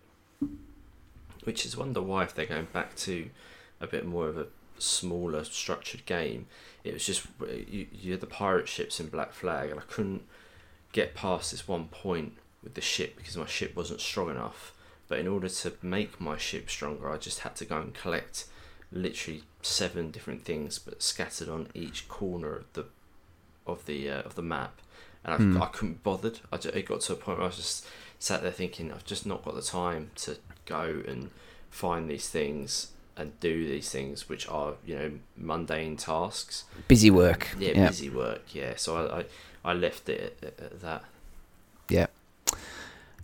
[1.43, 3.29] which is wonder why if they're going back to
[3.81, 6.47] a bit more of a smaller structured game.
[6.83, 7.27] It was just
[7.67, 10.23] you you had the pirate ships in Black Flag, and I couldn't
[10.93, 14.73] get past this one point with the ship because my ship wasn't strong enough.
[15.07, 18.45] But in order to make my ship stronger, I just had to go and collect
[18.91, 22.85] literally seven different things, but scattered on each corner of the
[23.67, 24.79] of the uh, of the map,
[25.23, 25.61] and I, Hmm.
[25.61, 26.39] I couldn't be bothered.
[26.51, 27.85] I ju- it got to a point where I was just
[28.19, 31.31] sat there thinking, I've just not got the time to go and
[31.69, 37.49] find these things and do these things which are you know mundane tasks Busy work.
[37.59, 37.87] yeah, Yeah.
[37.87, 39.25] busy work yeah so i i,
[39.71, 41.03] I left it at, at that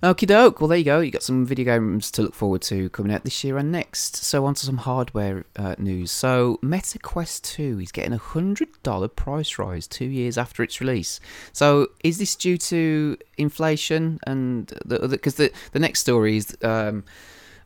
[0.04, 0.60] Okie doke.
[0.60, 1.00] Well, there you go.
[1.00, 4.16] You got some video games to look forward to coming out this year and next.
[4.16, 6.10] So, on to some hardware uh, news.
[6.10, 11.20] So, Meta Quest 2 is getting a $100 price rise two years after its release.
[11.54, 14.20] So, is this due to inflation?
[14.26, 16.58] And because the, the, the next story is.
[16.64, 17.04] Um,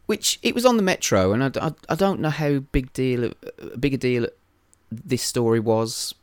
[0.08, 3.32] which it was on the Metro, and I, I, I don't know how big deal
[3.80, 4.28] big a deal
[4.92, 6.14] this story was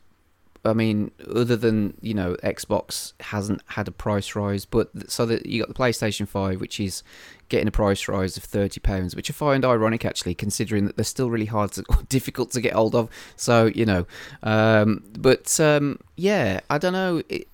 [0.65, 5.45] I mean, other than you know, Xbox hasn't had a price rise, but so that
[5.45, 7.03] you got the PlayStation Five, which is
[7.49, 11.03] getting a price rise of thirty pounds, which I find ironic actually, considering that they're
[11.03, 13.09] still really hard to difficult to get hold of.
[13.35, 14.05] So you know,
[14.41, 17.21] um, but um, yeah, I don't know.
[17.27, 17.47] It,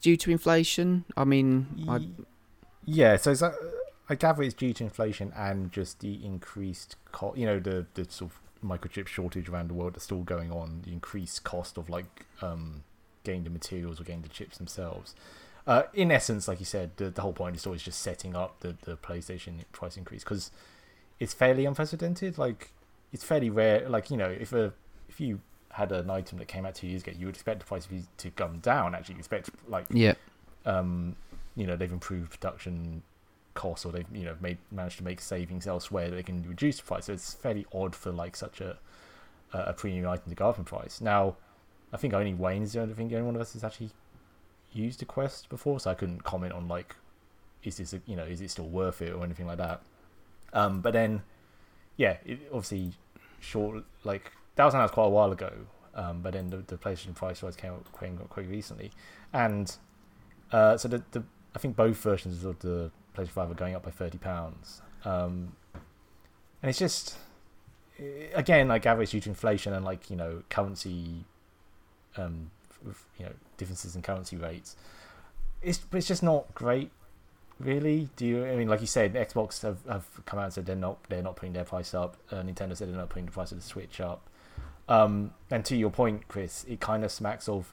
[0.00, 2.14] due to inflation, I mean, I, Ye-
[2.86, 3.54] Yeah, so that,
[4.08, 7.38] I gather it's due to inflation and just the increased cost.
[7.38, 10.82] You know, the the sort of microchip shortage around the world that's still going on.
[10.84, 12.82] The increased cost of like um,
[13.24, 15.14] getting the materials or getting the chips themselves.
[15.66, 18.60] Uh, in essence, like you said, the, the whole point is story just setting up
[18.60, 20.50] the, the PlayStation price increase because
[21.18, 22.38] it's fairly unprecedented.
[22.38, 22.72] Like
[23.12, 23.88] it's fairly rare.
[23.88, 24.72] Like you know, if a
[25.08, 25.40] if you
[25.72, 27.86] had an item that came out two years ago, you would expect the price
[28.18, 28.94] to come down.
[28.94, 30.14] Actually, you expect like yeah,
[30.64, 31.14] um,
[31.56, 33.02] you know they've improved production
[33.60, 36.78] costs or they've you know made managed to make savings elsewhere that they can reduce
[36.78, 37.04] the price.
[37.04, 38.78] So it's fairly odd for like such a
[39.52, 41.00] a premium item to go up in price.
[41.00, 41.36] Now,
[41.92, 43.90] I think only Wayne's the only think the only one of us has actually
[44.72, 46.96] used a Quest before, so I couldn't comment on like
[47.62, 49.82] is this a, you know is it still worth it or anything like that.
[50.52, 51.22] Um, but then
[51.96, 52.92] yeah, it obviously
[53.40, 55.52] short like that was announced quite a while ago.
[55.94, 58.92] Um, but then the, the PlayStation price rise came came up quite recently,
[59.32, 59.76] and
[60.52, 63.82] uh, so the, the I think both versions of the PlayStation Five are going up
[63.82, 65.56] by thirty pounds, um,
[66.62, 67.16] and it's just
[67.98, 71.24] eh, again like average due to inflation and like you know currency,
[72.16, 72.50] um,
[73.18, 74.76] you know differences in currency rates.
[75.62, 76.90] It's it's just not great,
[77.58, 78.08] really.
[78.16, 78.46] Do you?
[78.46, 81.22] I mean, like you said, Xbox have, have come out and said they're not they're
[81.22, 82.16] not putting their price up.
[82.30, 84.28] Uh, Nintendo said they're not putting the price of the Switch up.
[84.88, 87.72] Um, and to your point, Chris, it kind of smacks of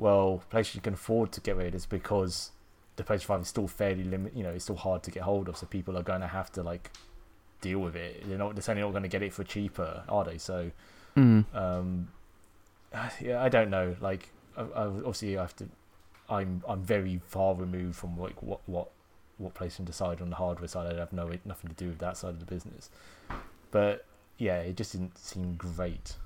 [0.00, 2.52] well, PlayStation you can afford to get rid of this because
[3.00, 4.36] the PlayStation Five is still fairly limit.
[4.36, 6.52] You know, it's still hard to get hold of, so people are going to have
[6.52, 6.90] to like
[7.60, 8.28] deal with it.
[8.28, 8.54] They're not.
[8.54, 10.38] They're certainly not going to get it for cheaper, are they?
[10.38, 10.70] So,
[11.16, 11.44] mm.
[11.54, 12.08] um,
[13.20, 13.96] yeah, I don't know.
[14.00, 15.68] Like, I, I, obviously, I have to.
[16.28, 18.90] I'm I'm very far removed from like what what
[19.38, 20.94] what PlayStation decide on the hardware side.
[20.94, 22.90] I have no nothing to do with that side of the business.
[23.70, 24.04] But
[24.38, 26.16] yeah, it just didn't seem great.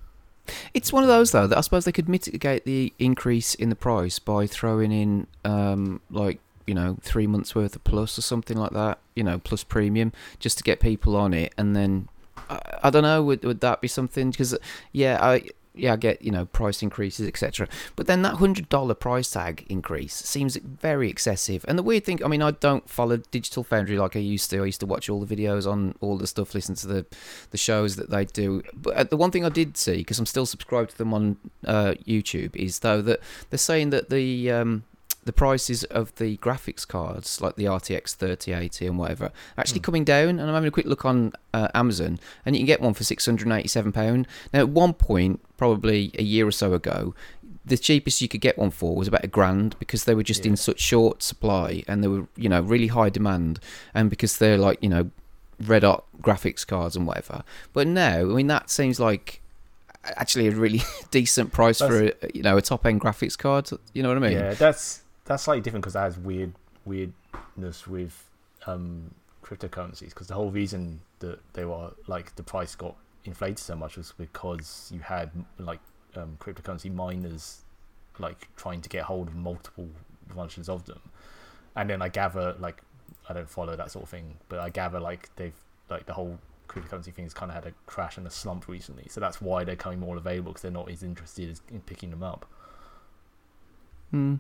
[0.74, 3.76] It's one of those though that I suppose they could mitigate the increase in the
[3.76, 8.57] price by throwing in um, like you know three months worth of plus or something
[8.57, 8.98] like that.
[9.14, 12.09] You know, plus premium just to get people on it, and then
[12.48, 14.31] I, I don't know would would that be something?
[14.31, 14.57] Because
[14.92, 17.68] yeah, I yeah I get you know price increases etc.
[17.96, 21.64] But then that hundred dollar price tag increase seems very excessive.
[21.66, 24.62] And the weird thing, I mean, I don't follow Digital Foundry like I used to.
[24.62, 27.07] I used to watch all the videos on all the stuff, listen to the
[27.50, 28.62] the shows that they do.
[28.74, 31.37] But uh, the one thing I did see, because I'm still subscribed to them on
[31.66, 34.85] uh, YouTube, is though that they're saying that the um,
[35.24, 39.84] the prices of the graphics cards, like the RTX 3080 and whatever, actually Hmm.
[39.84, 40.28] coming down.
[40.38, 43.04] And I'm having a quick look on uh, Amazon, and you can get one for
[43.04, 44.26] 687 pound.
[44.52, 47.14] Now, at one point, probably a year or so ago.
[47.66, 50.44] The cheapest you could get one for was about a grand because they were just
[50.44, 50.50] Yeah.
[50.50, 53.58] in such short supply and they were, you know, really high demand,
[53.94, 55.10] and because they're like, you know,
[55.64, 57.42] red hot graphics cards and whatever.
[57.72, 59.40] But now, I mean, that seems like
[60.04, 63.70] actually a really decent price for a, you know a top end graphics card.
[63.94, 64.32] You know what I mean?
[64.32, 66.52] yeah, that's that's slightly different because that has weird
[66.84, 68.28] weirdness with
[68.66, 70.10] um, cryptocurrencies.
[70.10, 74.12] Because the whole reason that they were like the price got inflated so much was
[74.16, 75.80] because you had like
[76.16, 77.62] um, cryptocurrency miners
[78.18, 79.88] like trying to get hold of multiple
[80.28, 81.00] versions of them,
[81.74, 82.82] and then I gather like
[83.28, 85.56] I don't follow that sort of thing, but I gather like they've
[85.90, 89.20] like the whole cryptocurrency thing's kind of had a crash and a slump recently, so
[89.20, 92.46] that's why they're coming more available because they're not as interested in picking them up.
[94.10, 94.37] Hmm.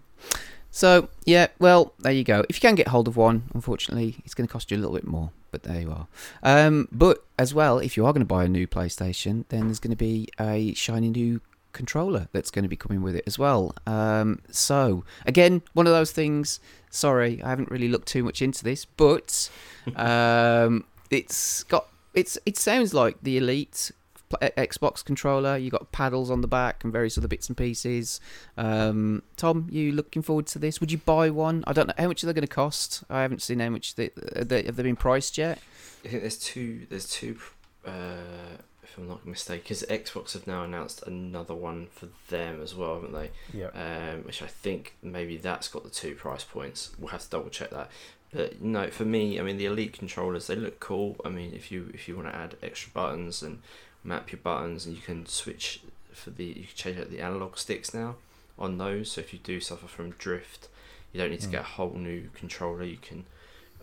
[0.74, 2.44] So yeah, well there you go.
[2.48, 4.96] If you can get hold of one, unfortunately, it's going to cost you a little
[4.96, 5.30] bit more.
[5.52, 6.08] But there you are.
[6.42, 9.78] Um, but as well, if you are going to buy a new PlayStation, then there's
[9.78, 11.40] going to be a shiny new
[11.72, 13.72] controller that's going to be coming with it as well.
[13.86, 16.58] Um, so again, one of those things.
[16.90, 19.48] Sorry, I haven't really looked too much into this, but
[19.94, 23.92] um, it's got it's it sounds like the Elite
[24.40, 25.56] Xbox controller.
[25.56, 28.20] You got paddles on the back and various other bits and pieces.
[28.56, 30.80] Um, Tom, you looking forward to this?
[30.80, 31.64] Would you buy one?
[31.66, 33.04] I don't know how much are they going to cost.
[33.10, 35.58] I haven't seen how much they, they have they been priced yet.
[36.04, 36.86] I think there's two.
[36.90, 37.38] There's two.
[37.86, 42.74] Uh, if I'm not mistaken, because Xbox have now announced another one for them as
[42.74, 43.30] well, haven't they?
[43.52, 43.68] Yeah.
[43.68, 46.90] Um, which I think maybe that's got the two price points.
[46.98, 47.90] We'll have to double check that.
[48.34, 51.16] But no, for me, I mean the Elite controllers they look cool.
[51.24, 53.62] I mean if you if you want to add extra buttons and
[54.04, 55.80] map your buttons, and you can switch
[56.12, 58.16] for the you can change out the analog sticks now
[58.58, 59.12] on those.
[59.12, 60.68] So if you do suffer from drift,
[61.12, 61.52] you don't need to Mm.
[61.52, 62.84] get a whole new controller.
[62.84, 63.24] You can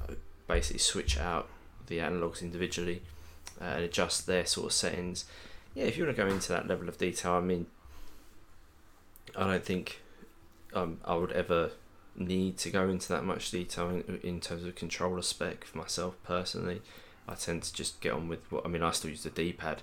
[0.02, 0.14] uh,
[0.48, 1.50] basically switch out
[1.88, 3.02] the analogs individually
[3.60, 5.26] uh, and adjust their sort of settings.
[5.76, 7.66] Yeah, if you want to go into that level of detail, I mean,
[9.36, 10.02] I don't think
[10.74, 11.72] um, I would ever
[12.16, 16.16] need to go into that much detail in, in terms of controller spec for myself
[16.24, 16.82] personally.
[17.28, 18.84] I tend to just get on with what I mean.
[18.84, 19.82] I still use the D pad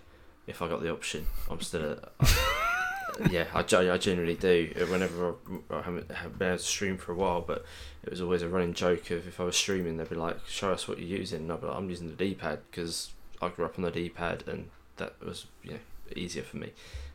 [0.48, 1.26] if I got the option.
[1.50, 1.98] I'm still a,
[3.30, 4.72] yeah, I, I generally do.
[4.88, 5.34] Whenever
[5.70, 7.64] I, I haven't have been able to stream for a while, but
[8.02, 10.72] it was always a running joke of if I was streaming, they'd be like, "Show
[10.72, 13.48] us what you're using." And I'd be like, "I'm using the D pad because I
[13.48, 15.78] grew up on the D pad, and that was you know
[16.16, 16.70] easier for me."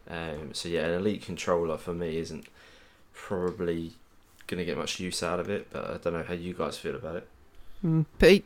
[0.09, 2.45] Um, so yeah, an elite controller for me isn't
[3.13, 3.93] probably
[4.47, 6.95] gonna get much use out of it, but I don't know how you guys feel
[6.95, 7.27] about it.
[7.83, 8.45] Mm, Pete,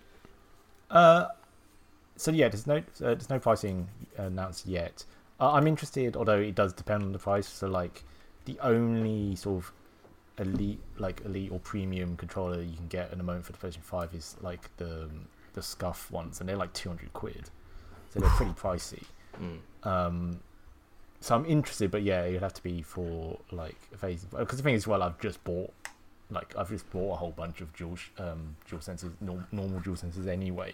[0.89, 1.27] Uh,
[2.17, 5.05] so yeah, there's no uh, there's no pricing announced yet.
[5.39, 7.47] Uh, I'm interested, although it does depend on the price.
[7.47, 8.03] So like,
[8.45, 9.71] the only sort of
[10.39, 13.83] elite, like elite or premium controller you can get at the moment for the PlayStation
[13.83, 15.09] Five is like the
[15.53, 17.49] the Scuff ones, and they're like 200 quid,
[18.09, 19.03] so they're pretty pricey.
[19.41, 19.87] Mm.
[19.87, 20.39] Um,
[21.19, 24.25] so I'm interested, but yeah, it'd have to be for like a phase.
[24.25, 25.73] Because the thing is, well, I've just bought,
[26.29, 30.27] like, I've just bought a whole bunch of dual um dual senses, normal dual senses
[30.27, 30.73] anyway,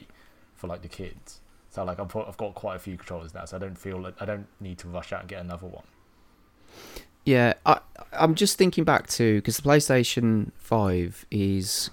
[0.64, 1.42] for like the kids.
[1.70, 4.00] So like, I've got, I've got quite a few controllers now, so I don't feel
[4.00, 5.84] like I don't need to rush out and get another one.
[7.26, 7.80] Yeah, I,
[8.14, 11.90] I'm just thinking back to because the PlayStation Five is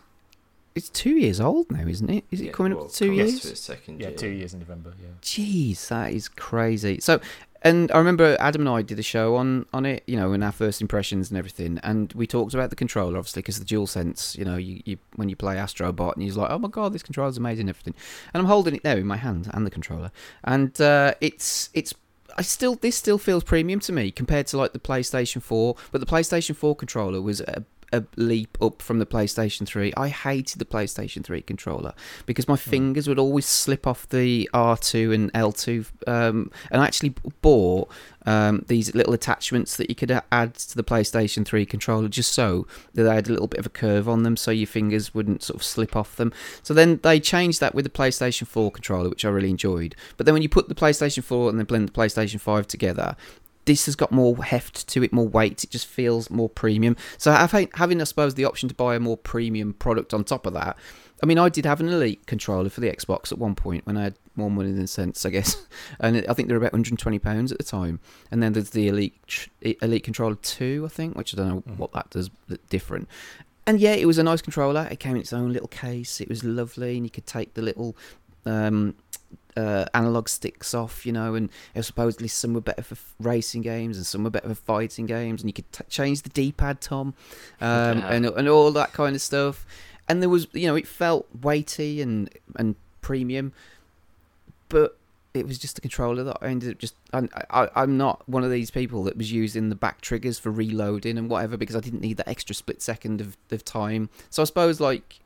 [0.77, 2.25] it's two years old now, isn't it?
[2.31, 3.41] Is it Yeah, coming well, up to two years?
[3.41, 4.17] To its second Yeah, year.
[4.17, 4.93] two years in November.
[5.01, 5.09] Yeah.
[5.21, 7.01] Jeez, that is crazy.
[7.01, 7.21] So,
[7.63, 10.43] and I remember Adam and I did a show on on it, you know, in
[10.43, 13.87] our first impressions and everything, and we talked about the controller, obviously, because the dual
[13.87, 16.93] sense, you know, you, you when you play Astrobot, and he's like, oh my god,
[16.93, 17.95] this controller's amazing, and everything,
[18.33, 20.11] and I'm holding it now in my hand and the controller,
[20.45, 21.95] and uh, it's it's.
[22.39, 26.01] I still this still feels premium to me compared to like the PlayStation 4, but
[26.01, 29.93] the PlayStation 4 controller was a, a leap up from the PlayStation 3.
[29.97, 31.95] I hated the PlayStation 3 controller
[32.27, 35.87] because my fingers would always slip off the R2 and L2.
[36.07, 37.91] Um, and I actually bought
[38.27, 42.67] um, these little attachments that you could add to the PlayStation 3 controller just so
[42.95, 45.43] that they had a little bit of a curve on them so your fingers wouldn't
[45.43, 46.33] sort of slip off them.
[46.63, 49.97] So then they changed that with the PlayStation 4 controller, which I really enjoyed.
[50.17, 53.17] But then when you put the PlayStation 4 and then blend the PlayStation 5 together,
[53.67, 55.63] this has got more heft to it, more weight.
[55.65, 56.97] It just feels more premium.
[57.19, 60.47] So having, having, I suppose, the option to buy a more premium product on top
[60.47, 60.77] of that.
[61.23, 63.99] I mean, I did have an Elite controller for the Xbox at one point when
[63.99, 65.55] I had more money than sense, I guess.
[66.01, 68.01] And I think they were about 120 pounds at the time.
[68.31, 71.77] And then there's the Elite Elite controller two, I think, which I don't know Mhm.
[71.77, 72.31] what that does
[72.71, 73.07] different.
[73.67, 74.89] And yeah, it was a nice controller.
[74.91, 76.21] It came in its own little case.
[76.23, 77.95] It was lovely, and you could take the little
[78.47, 78.95] um,
[79.61, 84.07] uh, analog sticks off, you know, and supposedly some were better for racing games and
[84.07, 87.15] some were better for fighting games, and you could t- change the D-pad, Tom,
[87.61, 88.13] um, Yeah.
[88.13, 89.67] and and all that kind of stuff.
[90.09, 93.53] And there was, you know, it felt weighty and and premium,
[94.69, 94.97] but
[95.33, 96.95] it was just a controller that I ended up just.
[97.13, 100.51] I, I, I'm not one of these people that was using the back triggers for
[100.51, 104.09] reloading and whatever because I didn't need that extra split second of, of time.
[104.31, 105.21] So I suppose, like,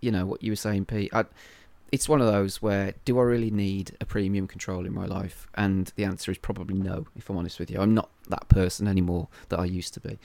[0.00, 1.14] you know, what you were saying, Pete.
[1.14, 1.24] I,
[1.94, 5.46] it's one of those where do I really need a premium control in my life?
[5.54, 7.06] And the answer is probably no.
[7.16, 10.18] If I'm honest with you, I'm not that person anymore that I used to be.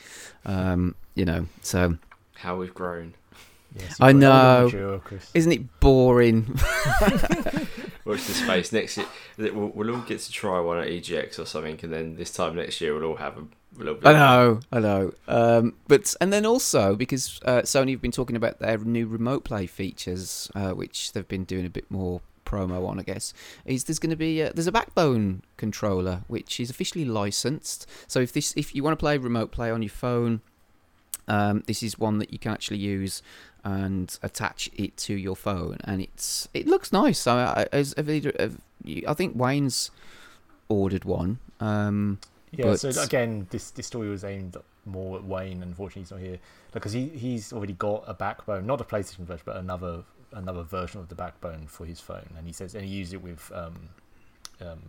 [0.46, 1.98] Um, you know, so
[2.38, 3.14] How we've grown.
[3.76, 4.66] Yes, I you've got a know.
[4.66, 5.02] mature,
[5.36, 6.48] isn't it boring?
[8.06, 8.72] Watch this space.
[8.74, 9.06] Next year,
[9.38, 12.56] we'll, we'll all get to try one at EGX or something, and then this time
[12.56, 13.44] next year we'll all have a
[13.96, 14.06] bit.
[14.06, 15.14] I know, I know.
[15.28, 19.44] Um, but and then also because uh, Sony have been talking about their new remote
[19.44, 23.34] play features, uh, which they've been doing a bit more promo on, I guess.
[23.66, 27.88] Is there's going to be a, there's a Backbone controller which is officially licensed.
[28.08, 30.42] So if this if you want to play remote play on your phone,
[31.28, 33.22] um, this is one that you can actually use
[33.64, 37.20] and attach it to your phone, and it's it looks nice.
[37.20, 38.58] So I, as have either- have
[39.08, 39.92] I think Wayne's
[40.70, 41.40] ordered one.
[41.60, 42.20] Um,
[42.52, 45.62] Yeah, so again, this this story was aimed more at Wayne.
[45.62, 46.40] Unfortunately, he's not here
[46.72, 51.00] because he he's already got a backbone, not a PlayStation version, but another another version
[51.00, 53.76] of the backbone for his phone, and he says and he used it with um,
[54.62, 54.80] um,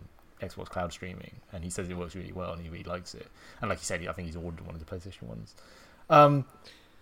[0.41, 3.27] Xbox Cloud streaming, and he says it works really well and he really likes it.
[3.61, 5.55] And like you said, I think he's ordered one of the PlayStation ones.
[6.09, 6.45] Um,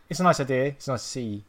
[0.09, 0.65] it's a nice idea.
[0.65, 1.43] It's nice to see.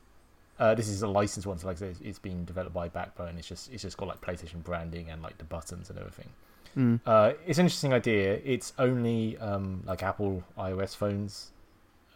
[0.58, 3.38] Uh, this is a licensed one, so like I said, it's being developed by Backbone.
[3.38, 6.28] It's just it's just got like PlayStation branding and like the buttons and everything.
[6.76, 7.00] Mm.
[7.04, 8.40] Uh, it's an interesting idea.
[8.44, 11.50] It's only um, like Apple iOS phones,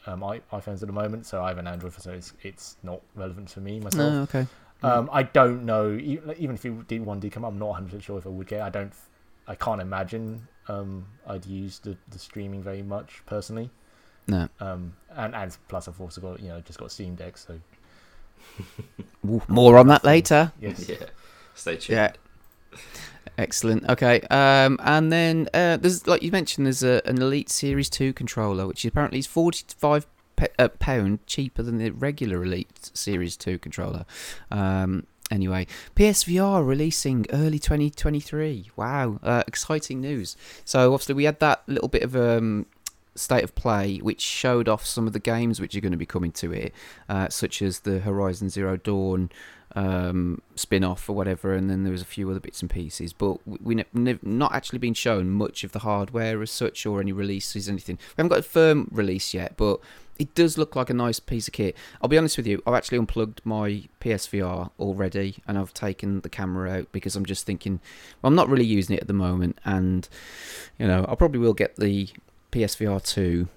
[0.07, 1.27] um, iPhones at the moment.
[1.27, 4.13] So I have an Android, so it's it's not relevant for me myself.
[4.13, 4.47] No, okay.
[4.83, 5.93] Um, I don't know.
[5.93, 8.31] e- Even if it did one did come, I'm not 100 percent sure if I
[8.31, 8.61] would get.
[8.61, 8.63] it.
[8.63, 8.93] I don't.
[9.49, 10.47] I can't imagine.
[10.69, 13.71] Um, I'd use the, the streaming very much personally.
[14.29, 14.49] No.
[14.61, 17.59] Um, and and plus I've also got you know just got Steam Deck, so
[19.29, 20.53] Ooh, more on that later.
[20.61, 20.89] yes.
[20.89, 20.97] Yeah.
[21.55, 21.97] Stay tuned.
[21.99, 22.79] Yeah.
[23.37, 23.89] Excellent.
[23.89, 24.21] Okay.
[24.31, 28.67] Um, and then uh, there's like you mentioned, there's a, an Elite Series Two controller,
[28.67, 30.07] which apparently is forty-five
[30.37, 34.05] pe- uh, pound cheaper than the regular Elite Series Two controller.
[34.51, 35.67] Um, anyway,
[35.97, 38.71] PSVR releasing early 2023.
[38.77, 40.37] Wow, uh, exciting news.
[40.65, 42.67] So obviously we had that little bit of um,
[43.15, 46.07] state of play, which showed off some of the games which are going to be
[46.07, 46.75] coming to it,
[47.09, 49.31] uh, such as the Horizon Zero Dawn
[49.75, 53.13] um, spin off or whatever, and then there was a few other bits and pieces.
[53.13, 57.13] But we've ne- not actually been shown much of the hardware as such or any
[57.13, 57.97] releases, anything.
[57.97, 59.81] We haven't got a firm release yet, but
[60.19, 61.77] it does look like a nice piece of kit.
[62.01, 66.29] I'll be honest with you, I've actually unplugged my PSVR already, and I've taken the
[66.29, 67.81] camera out because I'm just thinking,
[68.23, 70.09] well, I'm not really using it at the moment, and
[70.79, 72.09] you know, I probably will get the
[72.53, 73.49] PSVR two.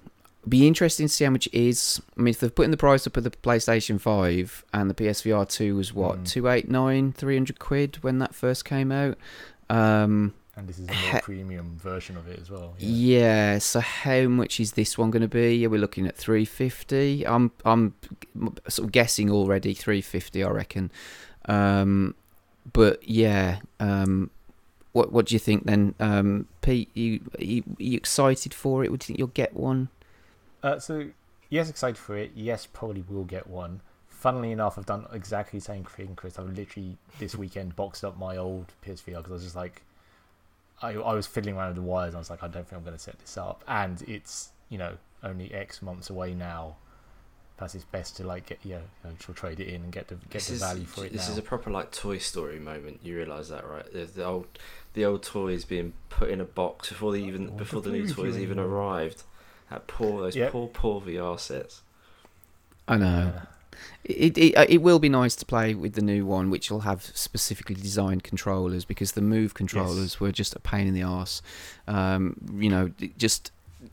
[0.48, 2.00] Be interesting to see how much it is.
[2.16, 5.46] I mean, if they're putting the price up of the PlayStation 5 and the PSVR
[5.48, 6.26] 2 was what, Mm.
[6.28, 9.18] 289, 300 quid when that first came out.
[9.68, 12.74] Um, And this is a more premium version of it as well.
[12.78, 13.58] yeah.
[13.58, 15.64] so how much is this one going to be?
[15.66, 17.26] Are we looking at 350?
[17.26, 17.94] I'm I'm
[18.68, 20.90] sort of guessing already 350, I reckon.
[21.46, 22.14] Um,
[22.72, 24.30] but yeah, um,
[24.92, 26.90] what what do you think then, um, Pete?
[26.94, 28.90] You, you are you excited for it?
[28.90, 29.88] Would you think you'll get one?
[30.62, 31.08] Uh, so
[31.50, 32.32] yes, excited for it.
[32.34, 33.80] Yes, probably will get one.
[34.08, 36.38] Funnily enough, I've done exactly the same thing, Chris.
[36.38, 39.82] I've literally this weekend boxed up my old PSVR because I was just like,
[40.82, 42.08] I I was fiddling around with the wires.
[42.08, 44.50] And I was like, I don't think I'm going to set this up, and it's
[44.68, 46.76] you know only X months away now.
[47.56, 50.06] Perhaps it's best to like get yeah, you know, she'll trade it in and get
[50.08, 51.32] the get This the is value for it this now.
[51.32, 53.00] is a proper like Toy Story moment.
[53.02, 53.92] You realise that, right?
[53.92, 54.46] The, the old
[54.94, 58.08] the old toys being put in a box before they even want before the new
[58.08, 59.22] toys even arrived.
[59.70, 60.52] That poor those Yep.
[60.52, 61.82] poor poor VR sets.
[62.86, 63.32] I know.
[63.34, 63.42] Yeah.
[64.02, 66.80] It, it uh, it will be nice to play with the new one, which will
[66.80, 71.42] have specifically designed controllers because the Move controllers were just a pain in the arse.
[71.86, 73.52] Um, you know, just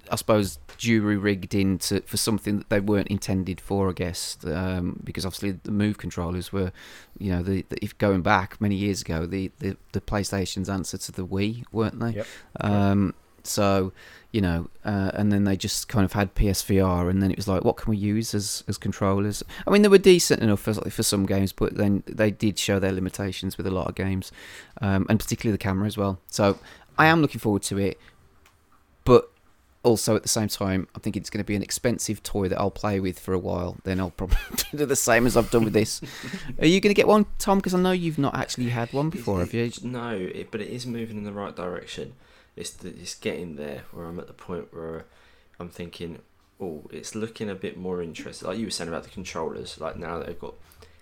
[0.09, 3.89] I suppose jury rigged into for something that they weren't intended for.
[3.89, 6.71] I guess um, because obviously the Move controllers were,
[7.19, 10.97] you know, the, the if going back many years ago, the, the the PlayStation's answer
[10.97, 12.11] to the Wii, weren't they?
[12.11, 12.27] Yep.
[12.61, 13.13] Um,
[13.47, 13.93] so,
[14.31, 17.47] you know, uh, and then they just kind of had PSVR, and then it was
[17.47, 19.43] like, what can we use as as controllers?
[19.65, 22.79] I mean, they were decent enough for for some games, but then they did show
[22.79, 24.31] their limitations with a lot of games,
[24.81, 26.19] um, and particularly the camera as well.
[26.27, 26.57] So,
[26.97, 27.99] I am looking forward to it,
[29.03, 29.29] but
[29.85, 32.59] also at the same time, I think it's going to be an expensive toy that
[32.59, 33.77] I'll play with for a while.
[33.83, 34.37] Then I'll probably
[34.75, 36.01] do the same as I've done with this.
[36.59, 37.59] Are you going to get one, Tom?
[37.59, 39.71] Because I know you've not actually had one before, have you?
[39.83, 42.13] No, it, but it is moving in the right direction.
[42.55, 45.05] It's the, it's getting there where I'm at the point where
[45.59, 46.19] I'm thinking,
[46.59, 48.47] oh, it's looking a bit more interesting.
[48.47, 50.55] Like you were saying about the controllers, like now they've got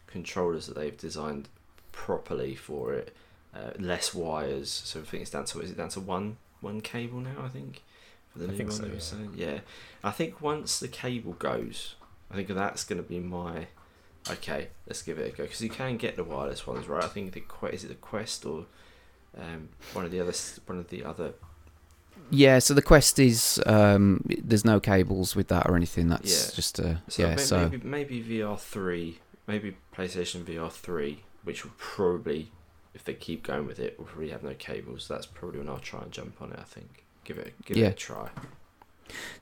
[0.08, 1.50] controllers that they've designed
[1.92, 3.16] properly for it,
[3.56, 4.70] uh, less wires.
[4.70, 7.44] So I think it's down to is it down to one one cable now?
[7.44, 7.84] I think
[8.32, 9.46] for the I new think one so, yeah.
[9.46, 9.60] Yeah,
[10.04, 11.96] I think once the cable goes,
[12.32, 13.68] I think that's going to be my
[14.30, 14.70] okay.
[14.88, 17.04] Let's give it a go because you can get the wireless ones, right?
[17.04, 18.66] I think the Quest is it the Quest or
[19.38, 20.34] um, one of the other
[20.66, 21.34] one of the other
[22.30, 26.08] Yeah, so the Quest is um, there's no cables with that or anything.
[26.10, 26.56] That's Yeah.
[26.56, 27.30] just uh, So, yeah.
[27.30, 32.52] maybe, So maybe maybe VR three, maybe PlayStation VR three, which will probably,
[32.94, 35.08] if they keep going with it, will probably have no cables.
[35.08, 36.60] That's probably when I'll try and jump on it.
[36.60, 37.88] I think give it give Yeah.
[37.88, 38.30] it a try.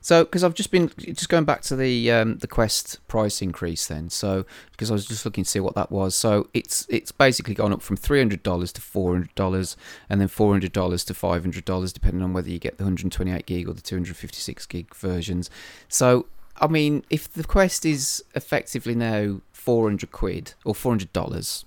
[0.00, 3.86] So because I've just been just going back to the um, the Quest price increase
[3.86, 4.10] then.
[4.10, 6.14] So because I was just looking to see what that was.
[6.14, 9.76] So it's it's basically gone up from three hundred dollars to four hundred dollars,
[10.08, 12.84] and then four hundred dollars to five hundred dollars, depending on whether you get the
[12.84, 15.50] hundred twenty eight gig or the two hundred fifty six gig versions.
[15.88, 16.26] So
[16.60, 21.64] I mean, if the Quest is effectively now four hundred quid or four hundred dollars,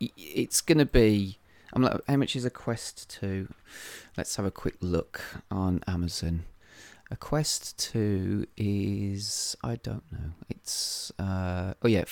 [0.00, 1.38] it's going to be.
[1.72, 3.52] I'm like, how much is a Quest two?
[4.16, 5.20] Let's have a quick look
[5.50, 6.44] on Amazon.
[7.10, 10.32] A Quest two is I don't know.
[10.48, 12.04] It's uh oh yeah,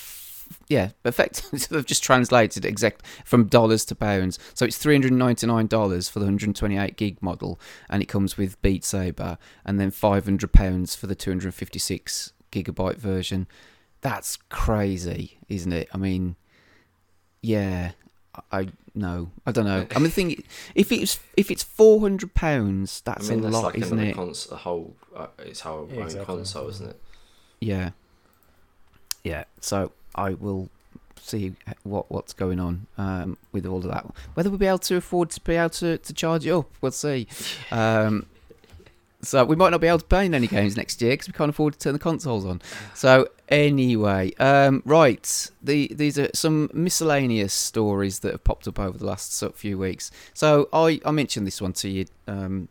[0.68, 4.38] yeah, effectively so they've just translated exact from dollars to pounds.
[4.54, 8.02] So it's three hundred ninety nine dollars for the hundred twenty eight gig model, and
[8.02, 11.78] it comes with Beat Saber, and then five hundred pounds for the two hundred fifty
[11.78, 13.46] six gigabyte version.
[14.00, 15.88] That's crazy, isn't it?
[15.92, 16.36] I mean,
[17.42, 17.92] yeah,
[18.52, 19.86] I no, I don't know.
[19.90, 20.42] I mean, the thing
[20.74, 23.98] if it's if it's four hundred pounds, that's I mean, a that's lot, like isn't
[23.98, 24.14] it?
[24.16, 24.94] cons- a whole.
[25.14, 26.26] Uh, it's how Yeah, exactly.
[26.26, 27.00] console, isn't it?
[27.60, 27.90] Yeah,
[29.24, 29.44] yeah.
[29.60, 30.68] So I will
[31.20, 34.06] see what what's going on um, with all of that.
[34.34, 36.92] Whether we'll be able to afford to be able to, to charge it up, we'll
[36.92, 37.26] see.
[37.70, 38.26] Um,
[39.22, 41.32] so we might not be able to play in any games next year because we
[41.32, 42.60] can't afford to turn the consoles on.
[42.94, 48.96] So anyway, um, right, the these are some miscellaneous stories that have popped up over
[48.98, 50.10] the last sort of few weeks.
[50.34, 52.68] So I I mentioned this one to you, um,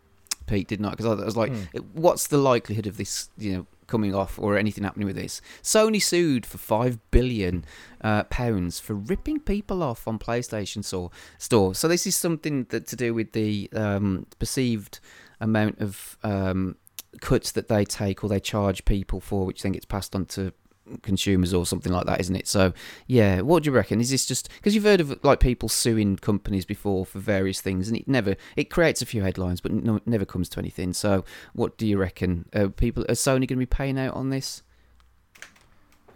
[0.48, 0.92] Pete, didn't I?
[0.92, 1.80] Because I, I was like, Hmm.
[1.94, 5.42] what's the likelihood of this, you know, coming off or anything happening with this?
[5.64, 7.66] Sony sued for five billion
[8.02, 11.10] uh, pounds for ripping people off on PlayStation store.
[11.38, 11.74] Store.
[11.76, 15.00] So this is something that to do with the um, perceived
[15.40, 16.76] amount of um,
[17.22, 20.54] cuts that they take or they charge people for, which then gets passed on to
[21.02, 22.48] consumers or something like that, isn't it?
[22.48, 22.74] So
[23.08, 24.00] yeah, what do you reckon?
[24.00, 27.88] Is this just because you've heard of like people suing companies before for various things,
[27.88, 30.94] and it never it creates a few headlines, but no, never comes to anything.
[30.94, 32.48] So what do you reckon?
[32.54, 34.62] Uh, people are Sony going to be paying out on this?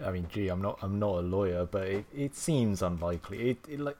[0.03, 3.51] I mean, gee, I'm not I'm not a lawyer, but it, it seems unlikely.
[3.51, 3.97] It, it like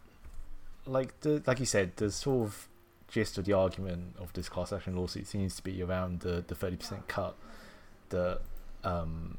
[0.85, 2.67] like the, like you said, the sort of
[3.09, 6.55] gist of the argument of this class action lawsuit seems to be around the the
[6.55, 7.35] thirty percent cut
[8.09, 8.39] that
[8.83, 9.37] um,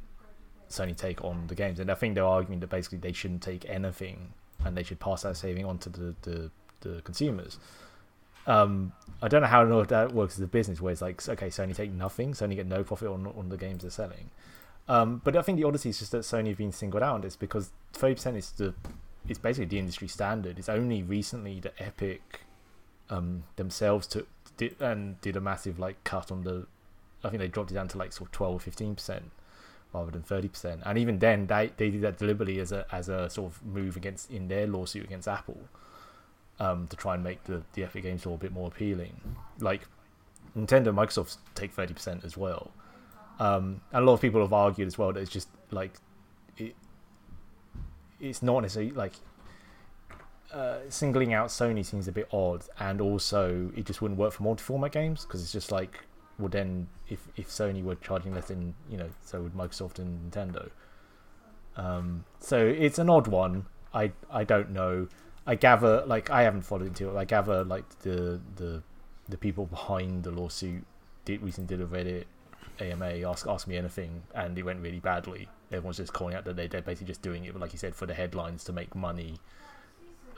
[0.68, 3.68] Sony take on the games, and I think they're arguing that basically they shouldn't take
[3.68, 4.32] anything
[4.64, 6.50] and they should pass that saving on to the the,
[6.80, 7.58] the consumers.
[8.46, 8.92] Um,
[9.22, 11.92] I don't know how that works as a business, where it's like, okay, Sony take
[11.92, 14.30] nothing, Sony get no profit on on the games they're selling.
[14.88, 17.20] Um, but I think the oddity is just that Sony have been singled out on
[17.20, 18.74] this because thirty percent is the
[19.28, 20.58] it's basically the industry standard.
[20.58, 22.40] It's only recently that Epic
[23.10, 26.66] um, themselves took did, and did a massive like cut on the.
[27.22, 29.30] I think they dropped it down to like sort of 12 15 percent
[29.92, 30.82] rather than thirty percent.
[30.84, 33.96] And even then, they they did that deliberately as a as a sort of move
[33.96, 35.60] against in their lawsuit against Apple
[36.58, 39.20] um, to try and make the the Epic Games Store a bit more appealing.
[39.58, 39.82] Like
[40.56, 42.70] Nintendo, and Microsoft take thirty percent as well.
[43.38, 45.94] Um, and a lot of people have argued as well that it's just like
[46.56, 46.74] it.
[48.20, 49.14] It's not necessarily like
[50.52, 54.42] uh, singling out Sony seems a bit odd, and also it just wouldn't work for
[54.42, 56.00] multi-format games because it's just like,
[56.38, 60.32] well, then if if Sony were charging less than you know, so would Microsoft and
[60.32, 60.70] Nintendo.
[61.76, 63.66] Um, so it's an odd one.
[63.94, 65.08] I I don't know.
[65.46, 67.16] I gather like I haven't followed into it.
[67.16, 68.82] I gather like the the
[69.28, 70.84] the people behind the lawsuit
[71.24, 72.24] did recently did a Reddit
[72.80, 75.48] AMA ask ask me anything, and it went really badly.
[75.70, 78.06] Everyone's just calling out that they they're basically just doing it, like you said, for
[78.06, 79.36] the headlines to make money.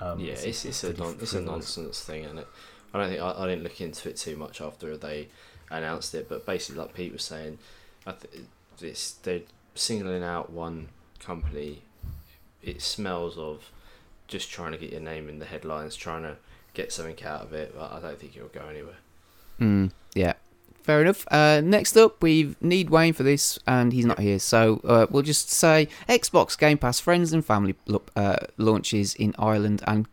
[0.03, 2.48] Um, yeah, it's it's a non, it's a nonsense thing, and it.
[2.92, 5.28] I don't think I, I didn't look into it too much after they
[5.70, 7.59] announced it, but basically, like Pete was saying,
[8.07, 8.44] I th-
[8.80, 9.42] it's they're
[9.74, 10.88] singling out one
[11.20, 11.82] company.
[12.62, 13.70] It smells of
[14.26, 16.36] just trying to get your name in the headlines, trying to
[16.74, 18.96] get something out of it, but I don't think it'll go anywhere.
[19.61, 20.34] Mm, yeah,
[20.83, 21.26] fair enough.
[21.30, 25.22] Uh, next up, we need Wayne for this, and he's not here, so uh, we'll
[25.22, 30.07] just say Xbox Game Pass Friends and Family lo- uh, launches in Ireland and.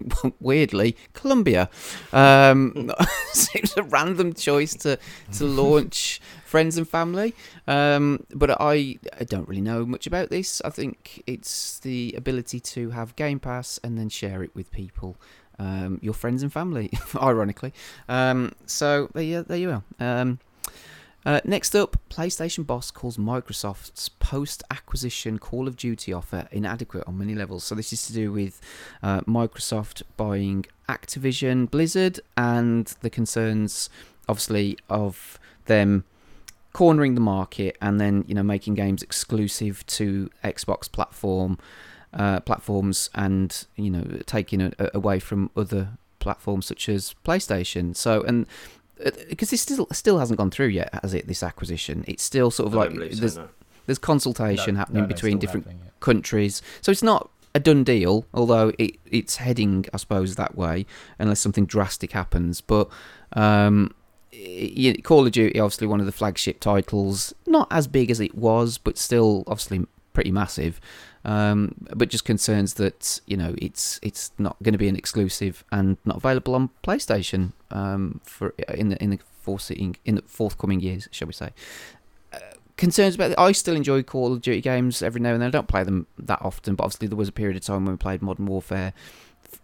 [0.40, 1.68] Weirdly, Colombia
[2.12, 2.92] um,
[3.32, 4.96] seems a random choice to
[5.32, 7.34] to launch friends and family.
[7.66, 10.62] Um, but I, I don't really know much about this.
[10.64, 15.16] I think it's the ability to have Game Pass and then share it with people,
[15.58, 17.72] um, your friends and family, ironically.
[18.08, 19.82] Um, so there you, there you are.
[19.98, 20.38] Um,
[21.26, 27.34] uh, next up, PlayStation boss calls Microsoft's post-acquisition Call of Duty offer inadequate on many
[27.34, 27.64] levels.
[27.64, 28.60] So this is to do with
[29.02, 33.90] uh, Microsoft buying Activision Blizzard and the concerns,
[34.28, 36.04] obviously, of them
[36.72, 41.58] cornering the market and then you know making games exclusive to Xbox platform
[42.14, 47.94] uh, platforms and you know taking it away from other platforms such as PlayStation.
[47.96, 48.46] So and
[49.28, 51.26] because this still still hasn't gone through yet, has it?
[51.26, 53.48] This acquisition, it's still sort of I like don't so, there's no.
[53.86, 55.90] there's consultation No, happening no, no, between still different happening, yeah.
[56.00, 56.62] countries.
[56.80, 60.86] So it's not a done deal, although it it's heading, I suppose, that way,
[61.18, 62.60] unless something drastic happens.
[62.60, 62.88] But
[63.34, 63.94] um,
[64.32, 68.34] y- Call of Duty, obviously one of the flagship titles, not as big as it
[68.34, 70.80] was, but still obviously pretty massive.
[71.28, 75.62] Um, but just concerns that you know it's it's not going to be an exclusive
[75.70, 80.80] and not available on PlayStation um, for in the in the forthseeing in the forthcoming
[80.80, 81.50] years, shall we say?
[82.32, 82.38] Uh,
[82.78, 83.38] concerns about.
[83.38, 85.48] I still enjoy Call of Duty games every now and then.
[85.48, 87.92] I don't play them that often, but obviously there was a period of time when
[87.92, 88.94] we played Modern Warfare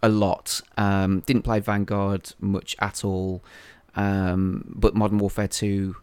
[0.03, 0.61] a lot.
[0.77, 3.43] Um, didn't play Vanguard much at all,
[3.95, 5.95] um, but Modern Warfare 2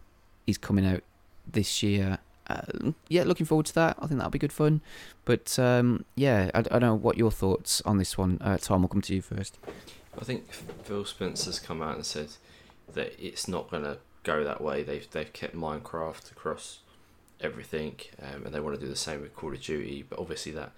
[0.45, 1.03] is coming out
[1.49, 2.19] this year.
[2.47, 3.97] Uh, yeah, looking forward to that.
[3.99, 4.81] I think that'll be good fun.
[5.25, 8.37] But um, yeah, I, I don't know what your thoughts on this one.
[8.41, 9.57] Uh, Tom, we'll come to you first.
[10.19, 12.29] I think Phil Spencer's come out and said
[12.93, 14.83] that it's not going to go that way.
[14.83, 16.79] They've they've kept Minecraft across
[17.41, 20.05] everything, um, and they want to do the same with Call of Duty.
[20.07, 20.71] But obviously, that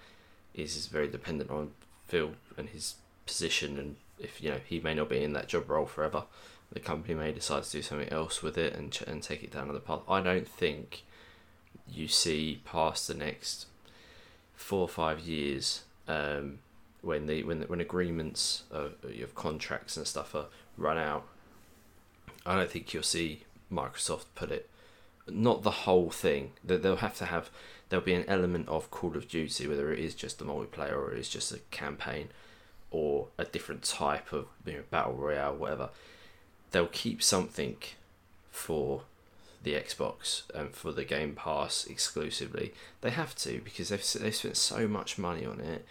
[0.54, 1.72] is, is very dependent on
[2.08, 2.94] Phil and his
[3.26, 6.24] position, and if you know he may not be in that job role forever.
[6.72, 9.52] The company may decide to do something else with it and ch- and take it
[9.52, 10.00] down another path.
[10.08, 11.04] I don't think
[11.90, 13.66] you see past the next
[14.54, 16.58] four or five years um,
[17.02, 21.26] when the when when agreements of, of contracts and stuff are run out.
[22.44, 24.70] I don't think you'll see Microsoft put it
[25.28, 26.52] not the whole thing.
[26.64, 27.50] That they'll have to have
[27.88, 31.12] there'll be an element of Call of Duty, whether it is just a multiplayer or
[31.12, 32.28] it is just a campaign
[32.90, 35.90] or a different type of you know, battle royale, whatever.
[36.70, 37.76] They'll keep something
[38.50, 39.02] for
[39.66, 42.72] the Xbox and for the Game Pass exclusively.
[43.00, 45.84] They have to because they've they've spent so much money on it.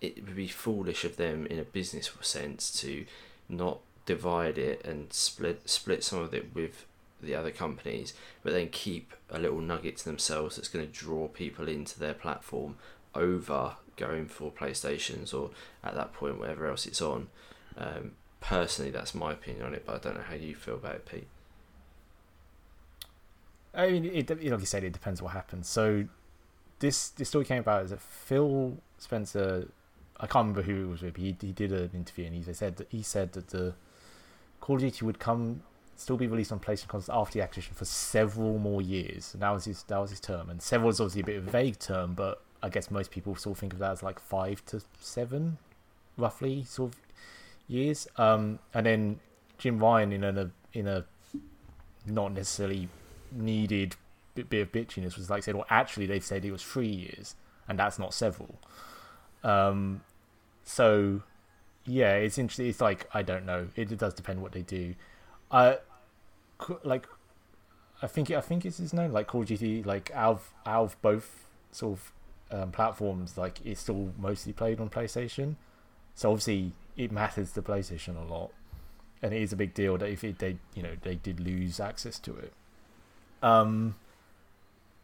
[0.00, 3.04] It would be foolish of them in a business sense to
[3.46, 6.86] not divide it and split split some of it with
[7.20, 11.28] the other companies, but then keep a little nugget to themselves that's going to draw
[11.28, 12.76] people into their platform
[13.14, 15.50] over going for PlayStations or
[15.84, 17.28] at that point whatever else it's on.
[17.76, 20.94] Um, personally, that's my opinion on it, but I don't know how you feel about
[20.94, 21.26] it, Pete.
[23.78, 25.68] I mean, it, it, like you said, it depends what happens.
[25.68, 26.04] So,
[26.80, 29.68] this this story came about is that Phil Spencer,
[30.18, 31.16] I can't remember who it was with.
[31.16, 33.74] He he did an interview and he said that he said that the
[34.60, 35.62] Call of Duty would come
[35.96, 39.32] still be released on PlayStation consoles after the acquisition for several more years.
[39.32, 40.50] And that was his that was his term.
[40.50, 43.36] And several is obviously a bit of a vague term, but I guess most people
[43.36, 45.58] still think of that as like five to seven,
[46.16, 47.00] roughly sort of
[47.68, 48.08] years.
[48.16, 49.20] Um, and then
[49.56, 51.04] Jim Ryan in a in a
[52.06, 52.88] not necessarily
[53.32, 53.96] needed
[54.34, 57.34] bit, of bitchiness was like said, well, actually they've said it was three years,
[57.68, 58.58] and that's not several.
[59.42, 60.02] Um,
[60.64, 61.22] so
[61.84, 62.66] yeah, it's interesting.
[62.66, 63.68] It's like I don't know.
[63.76, 64.94] It, it does depend what they do.
[65.50, 65.78] I
[66.84, 67.06] like.
[68.00, 69.12] I think it, I think it's his name.
[69.12, 72.12] Like Call of Duty, like out of both sort of
[72.50, 75.56] um, platforms, like it's still mostly played on PlayStation.
[76.14, 78.50] So obviously it matters to PlayStation a lot,
[79.22, 81.80] and it is a big deal that if it, they you know they did lose
[81.80, 82.52] access to it.
[83.42, 83.94] Um,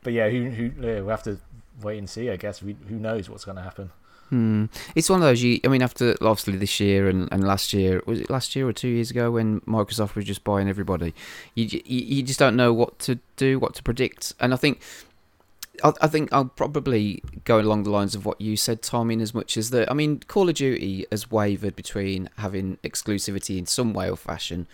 [0.03, 1.39] but yeah, who who yeah, we'll have to
[1.83, 2.31] wait and see.
[2.31, 3.91] I guess we, who knows what's going to happen.
[4.31, 4.67] Hmm.
[4.95, 5.43] It's one of those.
[5.43, 8.67] You, I mean, after obviously this year and, and last year, was it last year
[8.67, 11.15] or two years ago when Microsoft was just buying everybody?
[11.55, 14.81] You you, you just don't know what to do, what to predict, and I think.
[15.83, 19.21] I, I think I'll probably go along the lines of what you said, Tom, in
[19.21, 19.91] as much as that.
[19.91, 24.69] I mean, Call of Duty has wavered between having exclusivity in some way or fashion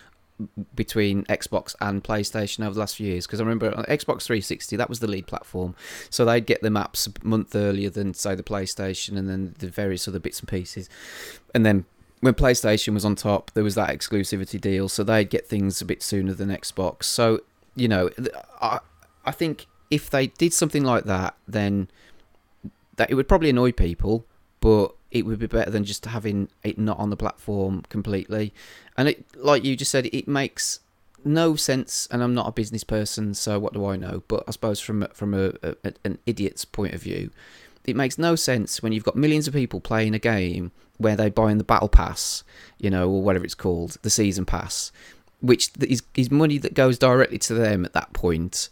[0.74, 4.76] between Xbox and PlayStation over the last few years because I remember on Xbox 360
[4.76, 5.74] that was the lead platform,
[6.08, 9.68] so they'd get the maps a month earlier than say the PlayStation and then the
[9.68, 10.88] various other bits and pieces,
[11.54, 11.84] and then
[12.20, 15.86] when PlayStation was on top, there was that exclusivity deal, so they'd get things a
[15.86, 17.04] bit sooner than Xbox.
[17.04, 17.40] So
[17.74, 18.10] you know,
[18.60, 18.80] I
[19.24, 21.88] I think if they did something like that, then
[22.96, 24.26] that it would probably annoy people,
[24.60, 28.54] but it would be better than just having it not on the platform completely.
[28.96, 30.80] And it, like you just said, it makes
[31.24, 32.08] no sense.
[32.10, 34.22] And I'm not a business person, so what do I know?
[34.28, 37.30] But I suppose from from a, a, an idiot's point of view,
[37.84, 41.30] it makes no sense when you've got millions of people playing a game where they're
[41.30, 42.44] buying the battle pass,
[42.78, 44.92] you know, or whatever it's called, the season pass,
[45.40, 48.68] which is, is money that goes directly to them at that point.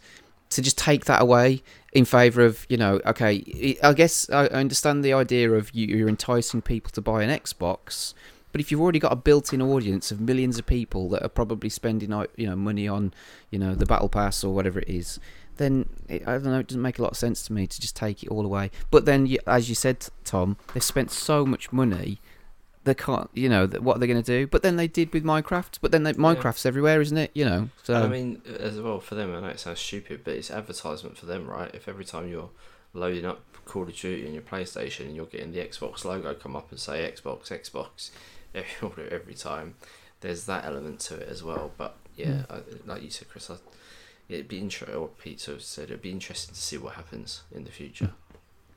[0.51, 1.61] To just take that away
[1.93, 6.09] in favor of you know okay i guess i understand the idea of you, are
[6.09, 8.13] enticing people to buy an xbox
[8.51, 11.69] but if you've already got a built-in audience of millions of people that are probably
[11.69, 13.13] spending you know money on
[13.49, 15.19] you know the battle pass or whatever it is
[15.57, 17.79] then it, i don't know it doesn't make a lot of sense to me to
[17.79, 18.71] just take it all away.
[18.91, 22.19] But then as you said tom they've spent so much money
[22.89, 24.47] they can't, you know, what are they going to do?
[24.47, 25.79] But then they did with Minecraft.
[25.81, 26.69] But then they, Minecraft's yeah.
[26.69, 27.31] everywhere, isn't it?
[27.33, 27.69] You know.
[27.83, 31.17] So I mean, as well for them, I know it sounds stupid, but it's advertisement
[31.17, 31.73] for them, right?
[31.73, 32.49] If every time you're
[32.93, 36.55] loading up Call of Duty on your PlayStation and you're getting the Xbox logo come
[36.55, 38.09] up and say Xbox, Xbox,
[38.55, 39.75] every, every time,
[40.21, 41.71] there's that element to it as well.
[41.77, 42.51] But yeah, mm.
[42.51, 43.55] I, like you said, Chris, I,
[44.27, 47.71] it'd be interesting, or Pete said, it'd be interesting to see what happens in the
[47.71, 48.11] future.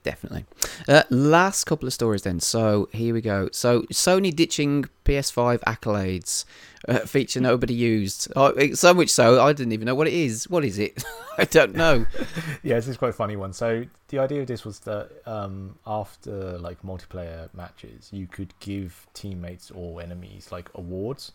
[0.02, 0.46] Definitely.
[0.88, 2.40] Uh, last couple of stories then.
[2.40, 3.48] So here we go.
[3.52, 6.44] So Sony ditching PS5 accolades.
[6.88, 8.32] Uh, feature nobody used.
[8.34, 10.50] Oh, so much so I didn't even know what it is.
[10.50, 11.04] What is it?
[11.38, 12.06] I don't know.
[12.64, 13.52] yeah, this is quite a funny one.
[13.52, 19.06] So the idea of this was that um, after like multiplayer matches, you could give
[19.14, 21.32] teammates or enemies like awards.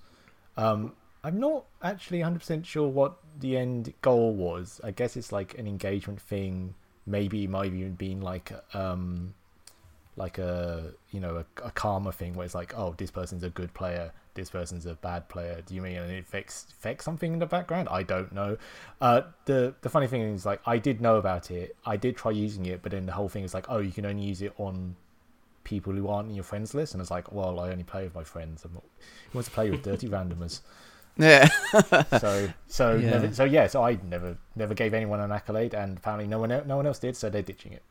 [0.58, 0.94] Um,
[1.24, 4.82] I'm not actually 100% sure what the end goal was.
[4.84, 6.76] I guess it's like an engagement thing.
[7.08, 9.34] Maybe it might even been like um,
[10.16, 13.50] like a you know a, a karma thing where it's like oh this person's a
[13.50, 15.62] good player this person's a bad player.
[15.66, 17.90] Do you mean it affects affects something in the background?
[17.92, 18.58] I don't know.
[19.02, 21.76] Uh, the the funny thing is like I did know about it.
[21.86, 24.06] I did try using it, but then the whole thing is like oh you can
[24.06, 24.96] only use it on
[25.66, 28.16] people who aren't in your friends list, and it's like well I only play with
[28.16, 28.64] my friends.
[28.64, 28.84] I'm not,
[29.32, 30.62] who wants to play with dirty randomers?
[31.18, 31.48] Yeah.
[32.20, 33.10] so so Yeah.
[33.12, 33.68] Never, so yeah.
[33.68, 37.00] So I never never gave anyone an accolade, and apparently no one no one else
[37.00, 37.16] did.
[37.16, 37.84] So they're ditching it.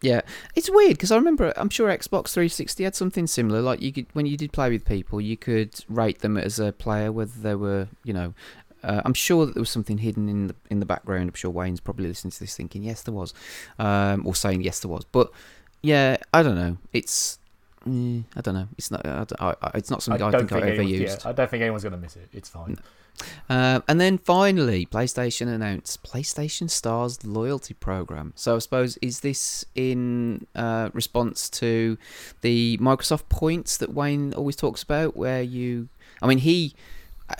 [0.00, 0.20] Yeah,
[0.54, 3.62] it's weird because I remember I'm sure Xbox 360 had something similar.
[3.62, 6.72] Like you could when you did play with people, you could rate them as a
[6.72, 8.34] player whether they were, you know.
[8.82, 11.30] Uh, I'm sure that there was something hidden in the in the background.
[11.30, 13.32] I'm sure Wayne's probably listening to this thinking yes there was,
[13.78, 15.04] um, or saying yes there was.
[15.04, 15.30] But
[15.80, 16.76] yeah, I don't know.
[16.92, 17.38] It's
[17.86, 18.68] eh, I don't know.
[18.78, 19.06] It's not.
[19.06, 21.22] I, I, I- it's not something I, think, I've ever anyone- used.
[21.24, 22.28] Yeah, I don't think anyone's gonna miss it.
[22.32, 22.78] It's fine.
[23.48, 28.32] Uh, and then finally, PlayStation announced PlayStation Stars loyalty program.
[28.34, 31.96] So I suppose is this in uh, response to
[32.40, 35.88] the Microsoft points that Wayne always talks about, where you,
[36.22, 36.80] I mean, he, uh,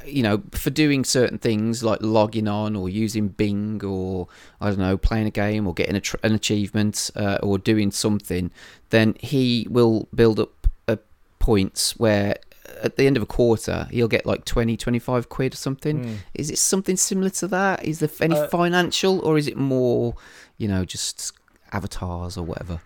[0.07, 4.29] you know, for doing certain things like logging on or using Bing or
[4.61, 7.91] I don't know, playing a game or getting a tr- an achievement uh, or doing
[7.91, 8.51] something,
[8.91, 10.97] then he will build up uh,
[11.39, 12.37] points where
[12.83, 16.17] at the end of a quarter he'll get like 20 25 quid or something Mm.
[16.33, 20.15] is it something similar to that is there any Uh, financial or is it more
[20.57, 21.33] you know just
[21.73, 22.81] avatars or whatever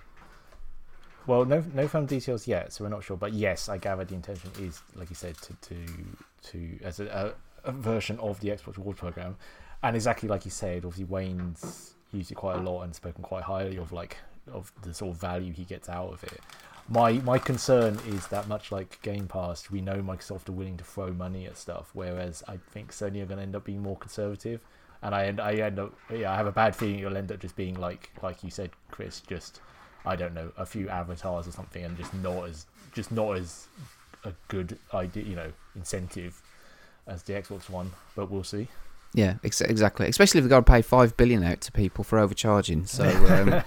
[1.29, 3.17] Well, no, no firm details yet, so we're not sure.
[3.19, 5.75] But yes, I gather the intention is, like you said, to to,
[6.45, 7.35] to as a,
[7.65, 9.37] a, a version of the Xbox Rewards program,
[9.83, 13.45] and exactly like you said, obviously Wayne's used it quite a lot and spoken quite
[13.45, 14.17] highly of like
[14.53, 16.41] of the sort of value he gets out of it.
[16.89, 20.85] My my concern is that much like Game Pass, we know Microsoft are willing to
[20.85, 23.97] throw money at stuff, whereas I think Sony are going to end up being more
[23.97, 24.61] conservative.
[25.03, 27.41] And I end I end up yeah I have a bad feeling it'll end up
[27.41, 29.61] just being like like you said, Chris, just
[30.07, 33.69] I don't know, a few avatars or something, and just not as just not as
[34.25, 36.41] a good idea, you know, incentive
[37.07, 37.93] as the Xbox One.
[38.17, 38.69] But we'll see.
[39.15, 42.19] yeah ex- exactly especially if they've got to pay 5 billion out to people for
[42.19, 43.05] overcharging so
[43.35, 43.63] um,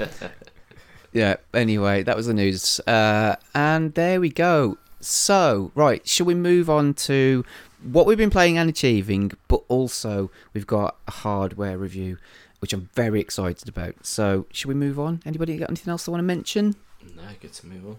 [1.14, 6.36] yeah anyway that was the news uh, and there we go so right shall we
[6.36, 7.44] move on to
[7.82, 12.18] what we've been playing and achieving but also we've got a hardware review
[12.60, 16.12] which i'm very excited about so should we move on anybody got anything else they
[16.12, 16.76] want to mention
[17.16, 17.98] No, good to move on.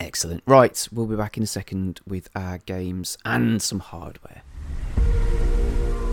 [0.00, 4.42] Excellent right we'll be back in a second with our games and some hardware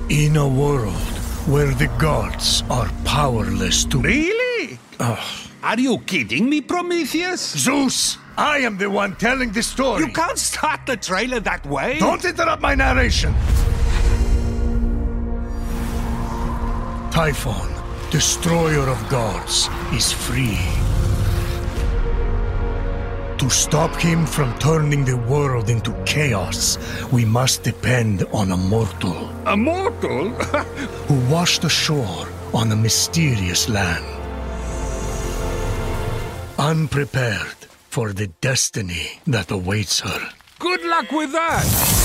[0.09, 0.93] In a world
[1.47, 4.01] where the gods are powerless to.
[4.01, 4.77] Really?
[4.99, 5.49] Oh.
[5.63, 7.41] Are you kidding me, Prometheus?
[7.57, 8.17] Zeus!
[8.37, 10.03] I am the one telling the story!
[10.03, 11.99] You can't start the trailer that way.
[11.99, 13.33] Don't interrupt my narration!
[17.11, 17.69] Typhon,
[18.11, 20.59] destroyer of gods, is free.
[23.43, 26.77] To stop him from turning the world into chaos,
[27.11, 30.29] we must depend on a mortal A mortal?
[31.09, 34.05] who washed ashore on a mysterious land.
[36.57, 40.29] Unprepared for the destiny that awaits her.
[40.59, 42.02] Good luck with that.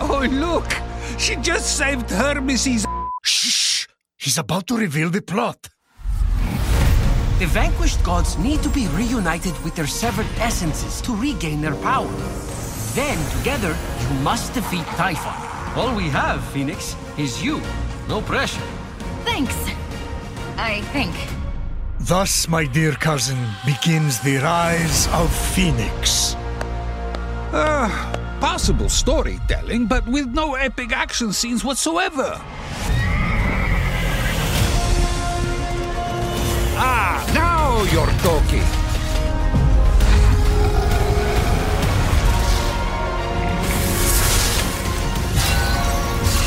[0.00, 0.70] Oh, look!
[1.18, 2.86] She just saved Hermes'
[3.24, 3.86] Shh!
[4.16, 5.68] He's about to reveal the plot.
[7.38, 12.12] The vanquished gods need to be reunited with their severed essences to regain their power.
[12.94, 15.32] Then, together, you must defeat Typhon.
[15.76, 17.60] All we have, Fenyx, is you.
[18.08, 18.66] No pressure.
[19.24, 19.56] Thanks.
[20.56, 21.14] I think.
[22.00, 26.34] Thus, my dear cousin, begins the rise of Fenyx.
[27.52, 32.40] Ah, Possible storytelling, but with no epic action scenes whatsoever.
[36.80, 38.64] Ah, now you're talking.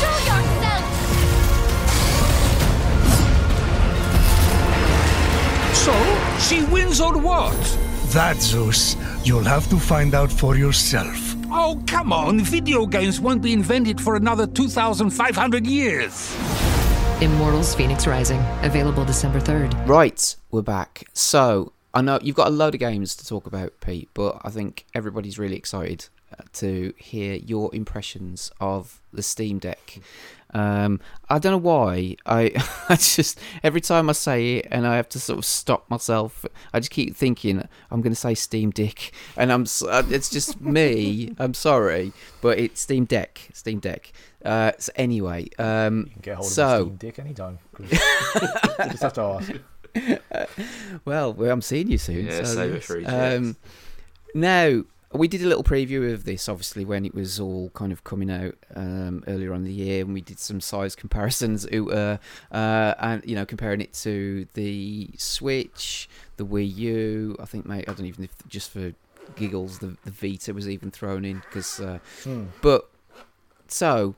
[0.00, 0.92] Show yourself!
[6.92, 7.56] games or what?
[8.12, 11.31] That, Zeus, you'll have to find out for yourself.
[11.54, 12.40] Oh, come on.
[12.40, 16.34] Video games won't be invented for another 2,500 years.
[17.20, 19.86] Immortals Fenyx Rising, available December 3rd.
[19.86, 21.04] Right, we're back.
[21.12, 24.48] So I know you've got a load of games to talk about, Pete, but I
[24.48, 30.00] think everybody's really excited uh, to hear your impressions of the Steam Deck.
[30.54, 31.00] Um,
[31.30, 32.16] I don't know why.
[32.26, 32.52] I,
[32.88, 36.44] I just every time I say it, and I have to sort of stop myself.
[36.72, 39.64] I just keep thinking I'm going to say Steam Dick, and I'm.
[39.88, 41.34] uh, It's just me.
[41.38, 43.48] I'm sorry, but it's Steam Deck.
[43.54, 44.12] Steam Deck.
[44.44, 47.58] Uh, so anyway, um, You can get hold so a Steam Dick anytime.
[47.72, 49.52] 'cause you just have to ask.
[51.04, 52.26] Well, well, I'm seeing you soon.
[52.26, 53.36] Yeah, so save it for EGX.
[53.38, 53.56] Um,
[54.34, 54.82] now,
[55.14, 58.30] we did a little preview of this, obviously, when it was all kind of coming
[58.30, 62.16] out um, earlier on in the year, and we did some size comparisons, uh,
[62.50, 67.36] uh, and you know, comparing it to the Switch, the Wii U.
[67.40, 68.94] I think, mate, I don't even if just for
[69.36, 72.44] giggles, the the Vita was even thrown in because, uh, Hmm.
[72.60, 72.88] but
[73.68, 74.14] so.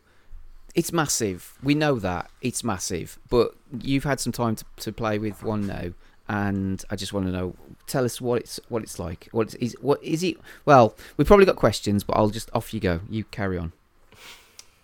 [0.76, 1.56] It's massive.
[1.62, 5.68] We know that it's massive, but you've had some time to, to play with one
[5.68, 5.92] now,
[6.28, 7.54] and I just want to know.
[7.86, 9.28] Tell us what it's what it's like.
[9.32, 10.38] What is what is it?
[10.64, 13.00] Well, we've probably got questions, but I'll just off you go.
[13.10, 13.72] You carry on.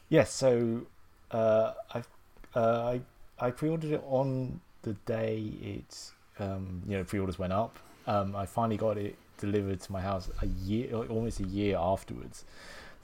[0.08, 0.82] Yes, so
[1.30, 2.02] uh, I,
[2.54, 3.00] uh, I
[3.38, 7.78] I pre-ordered it on the day it um, you know pre-orders went up.
[8.06, 12.44] Um, I finally got it delivered to my house a year, almost a year afterwards.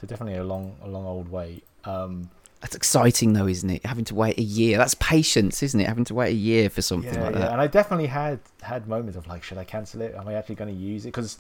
[0.01, 1.65] So definitely a long, a long old wait.
[1.85, 2.31] Um,
[2.61, 3.85] That's exciting, though, isn't it?
[3.85, 4.79] Having to wait a year.
[4.79, 5.87] That's patience, isn't it?
[5.87, 7.53] Having to wait a year for something yeah, like yeah, that.
[7.53, 10.15] and I definitely had had moments of like, should I cancel it?
[10.15, 11.09] Am I actually going to use it?
[11.09, 11.39] Because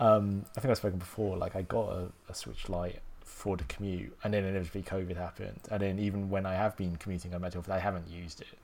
[0.00, 1.36] um, I think I've spoken before.
[1.36, 5.60] Like, I got a, a Switch Lite for the commute, and then inevitably COVID happened,
[5.70, 8.58] and then even when I have been commuting on mental, I haven't used it.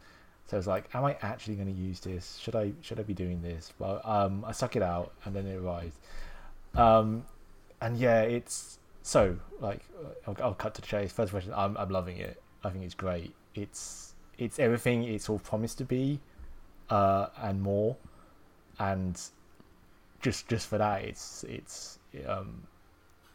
[0.47, 2.37] So I was like, am I actually going to use this?
[2.39, 3.73] Should I should I be doing this?
[3.79, 5.97] Well, um, I suck it out, and then it arrived.
[6.75, 7.25] Um,
[7.81, 9.81] and yeah, it's so like
[10.27, 11.13] I'll, I'll cut to the chase.
[11.13, 12.41] First question, I'm I'm loving it.
[12.65, 13.35] I think it's great.
[13.55, 16.21] It's it's everything it's all promised to be,
[16.91, 17.97] uh, and more.
[18.79, 19.21] And
[20.21, 22.63] just just for that, it's it's um,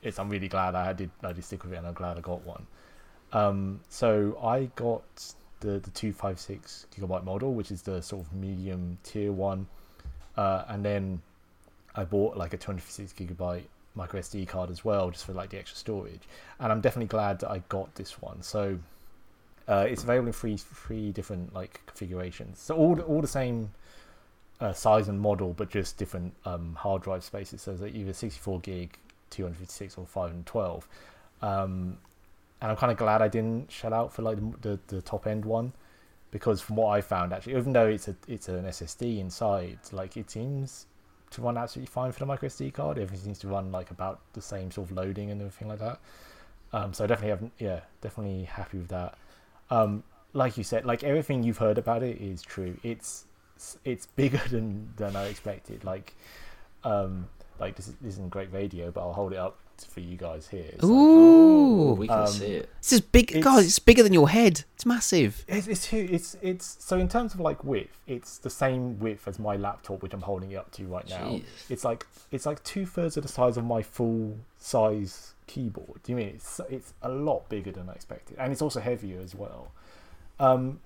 [0.02, 2.22] it's I'm really glad I did I did stick with it, and I'm glad I
[2.22, 2.66] got one.
[3.34, 8.26] Um, so I got the the two five six gigabyte model, which is the sort
[8.26, 9.68] of medium tier one,
[10.38, 11.22] uh, and then
[11.98, 13.66] I bought like a 256 gigabyte
[13.98, 16.22] micro SD card as well, just for like the extra storage.
[16.60, 18.42] And I'm definitely glad that I got this one.
[18.42, 18.80] So
[19.68, 22.60] uh, it's available in three three different like configurations.
[22.60, 23.72] So all the, all the same
[24.62, 27.62] uh, size and model, but just different um, hard drive spaces.
[27.62, 28.98] So either 64 gig,
[29.30, 30.88] 256, or 512.
[31.42, 31.98] Um,
[32.62, 35.28] and I'm kind of glad I didn't shell out for like the, the, the top
[35.28, 35.74] end one
[36.32, 40.18] because from what I found actually, even though it's a it's an SSD inside, like
[40.18, 40.88] it seems
[41.32, 42.98] to run absolutely fine for the micro SD card.
[42.98, 46.00] Everything seems to run like about the same sort of loading and everything like that.
[46.74, 49.18] Um, so definitely have yeah, definitely happy with that.
[49.70, 50.04] Um,
[50.34, 52.78] like you said, like everything you've heard about it is true.
[52.84, 53.26] It's
[53.84, 55.84] it's bigger than than I expected.
[55.84, 56.16] Like
[56.84, 57.28] um,
[57.60, 59.58] like this, is, this isn't great radio, but I'll hold it up
[59.90, 60.66] for you guys here.
[60.74, 60.92] It's like-
[61.68, 62.70] Ooh, we can um, see it.
[62.82, 63.32] this is big.
[63.32, 64.64] it's- God, it's bigger than your head.
[64.76, 65.44] It's massive.
[65.48, 66.12] It's it's huge.
[66.12, 70.02] It's it's so in terms of like width, it's the same width as my laptop,
[70.02, 71.28] which I'm holding it up to right now.
[71.30, 71.44] Jeez.
[71.70, 76.04] It's like it's like two thirds of the size of my full size keyboard.
[76.04, 79.20] Do you mean it's it's a lot bigger than I expected, and it's also heavier
[79.22, 79.72] as well.
[80.40, 80.80] Um,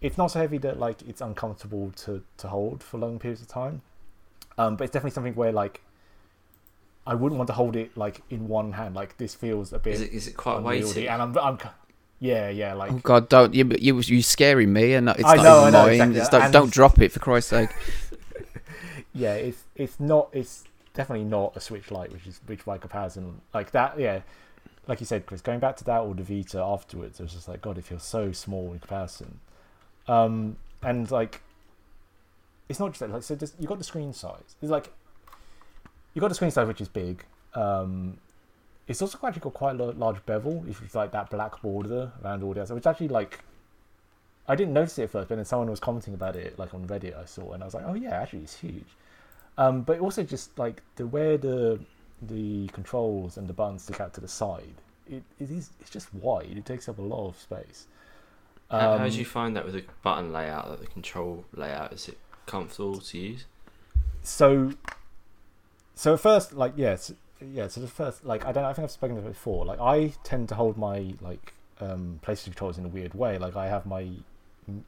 [0.00, 3.48] it's not so heavy that like it's uncomfortable to to hold for long periods of
[3.48, 3.82] time.
[4.56, 5.82] Um, but it's definitely something where like
[7.08, 8.94] I wouldn't want to hold it like in one hand.
[8.94, 11.08] Like this feels a bit Is it is it quite unwieldy, weighty?
[11.08, 11.58] and I'm I'm
[12.20, 13.68] yeah yeah like Oh God, don't you?
[13.80, 15.92] You you scaring me, and it's I not know, even I know, mine.
[15.94, 16.16] exactly.
[16.16, 17.70] It's- don't, And- don't drop it for Christ's sake.
[19.14, 23.40] yeah, it's it's not it's definitely not a Switch Lite, which is which by comparison
[23.54, 23.98] like that.
[23.98, 24.20] Yeah,
[24.86, 27.48] like you said, Chris, going back to that or the Vita afterwards, it was just
[27.48, 29.40] like God, it feels so small in comparison.
[30.06, 31.42] Um, and like,
[32.68, 33.10] it's not just that.
[33.10, 34.56] Like, so just, you got the screen size.
[34.62, 34.90] It's like
[36.18, 37.24] you got the screen size, which is big.
[37.54, 38.16] Um,
[38.88, 40.64] it's also actually got quite a large bezel.
[40.68, 43.38] If it's like that black border around all the outside, which actually like
[44.48, 46.88] I didn't notice it at first, but then someone was commenting about it like on
[46.88, 47.16] Reddit.
[47.16, 48.88] I saw, and I was like, oh yeah, actually it's huge.
[49.58, 51.78] Um, but also just like the where the
[52.20, 54.74] the controls and the buttons stick out to the side,
[55.08, 56.56] it, it is it's just wide.
[56.56, 57.86] It takes up a lot of space.
[58.72, 61.92] How, how Um, do you find that with the button layout, like the control layout?
[61.92, 63.44] Is it comfortable to use?
[64.22, 64.72] so
[65.98, 68.90] so at first like yes yeah so the first like i don't i think i've
[68.90, 72.84] spoken about it before like i tend to hold my like um playstation controllers in
[72.84, 74.08] a weird way like i have my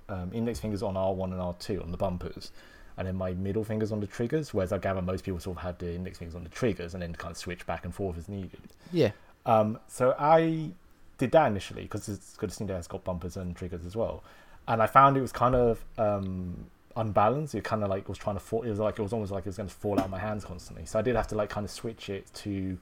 [0.08, 2.52] um, index fingers on r1 and r2 on the bumpers
[3.00, 4.52] and then my middle fingers on the triggers.
[4.52, 7.02] Whereas I gather most people sort of have the index fingers on the triggers and
[7.02, 8.60] then kind of switch back and forth as needed.
[8.92, 9.12] Yeah.
[9.46, 10.72] Um, so I
[11.16, 13.96] did that initially because it's good to see that it's got bumpers and triggers as
[13.96, 14.22] well,
[14.68, 16.66] and I found it was kind of um,
[16.96, 17.54] unbalanced.
[17.54, 18.62] It kind of like was trying to fall.
[18.62, 20.18] It was like it was almost like it was going to fall out of my
[20.18, 20.86] hands constantly.
[20.86, 22.78] So I did have to like kind of switch it to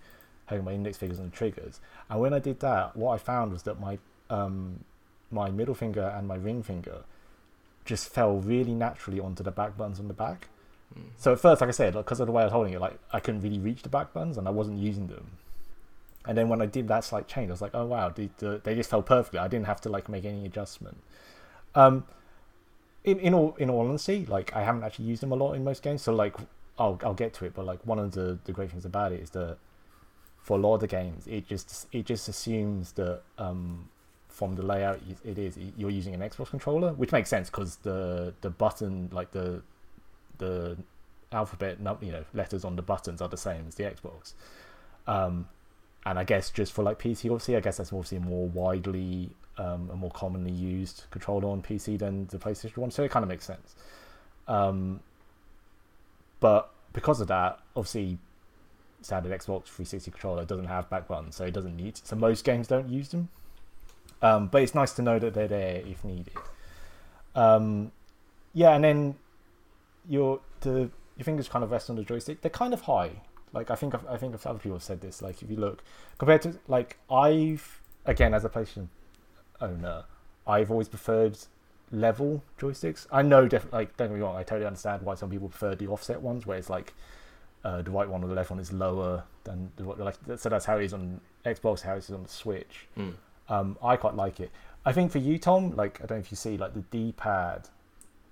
[0.47, 1.81] having my index fingers on the triggers.
[2.09, 3.99] And when I did that, what I found was that my
[4.31, 4.85] um,
[5.31, 7.05] my middle finger and my ring finger
[7.85, 10.49] just fell really naturally onto the back buttons on the back.
[10.97, 11.05] Mm.
[11.17, 12.99] So at first, like I said, because of the way I was holding it, like
[13.13, 15.27] I couldn't really reach the back buttons and I wasn't using them.
[16.27, 18.75] And then when I did that slight change, I was like, oh wow, they, they
[18.75, 19.39] just fell perfectly.
[19.39, 20.99] I didn't have to like make any adjustment.
[21.75, 22.05] Um,
[23.11, 25.65] in in all in all honesty, like I haven't actually used them a lot in
[25.65, 26.03] most games.
[26.03, 26.35] So like
[26.79, 29.21] I'll I'll get to it, but like one of the the great things about it
[29.21, 29.59] is that
[30.39, 33.89] for a lot of the games, it just it just assumes that um,
[34.29, 38.35] from the layout it is you're using an Xbox controller, which makes sense because the
[38.41, 39.63] the button like the
[40.39, 40.77] the
[41.33, 44.35] alphabet you know letters on the buttons are the same as the Xbox.
[45.07, 45.49] Um,
[46.07, 49.91] and I guess just for like PC, obviously, I guess that's obviously more widely um,
[49.93, 53.29] a more commonly used controller on PC than the PlayStation One, so it kind of
[53.29, 53.75] makes sense.
[54.47, 55.01] Um,
[56.41, 58.19] but because of that, obviously,
[59.03, 61.97] standard Xbox 360 controller doesn't have back buttons, so it doesn't need.
[61.97, 63.29] To, so most games don't use them.
[64.23, 66.33] Um, but it's nice to know that they're there if needed.
[67.35, 67.93] Um,
[68.53, 69.15] yeah, and then
[70.09, 72.41] your the your fingers kind of rest on the joystick.
[72.41, 73.11] They're kind of high.
[73.53, 75.23] Like I think I think other people have said this.
[75.23, 75.83] Like if you look
[76.19, 78.89] compared to like I've again as a PlayStation
[79.61, 80.05] owner,
[80.47, 81.39] I've always preferred
[81.91, 83.07] level joysticks.
[83.11, 84.37] I know definitely like don't get me wrong.
[84.37, 86.95] I totally understand why some people prefer the offset ones, where it's like
[87.65, 90.17] uh, the right one or the left one is lower than the like.
[90.37, 92.87] So that's how it is on Xbox, how it is on the Switch.
[92.97, 93.15] Mm.
[93.49, 94.51] Um, I quite like it.
[94.85, 97.13] I think for you, Tom, like I don't know if you see like the D
[97.17, 97.69] pad,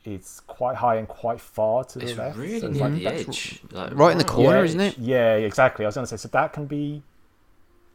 [0.04, 2.36] it's quite high and quite far to the it's left.
[2.38, 4.98] really so near like, the that's- edge, like Right in the corner, yeah, isn't it?
[4.98, 5.84] Yeah, exactly.
[5.84, 7.02] I was gonna say so that can be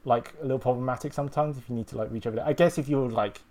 [0.04, 2.46] like a little problematic sometimes if you need to like reach over there.
[2.46, 3.42] I guess if you're like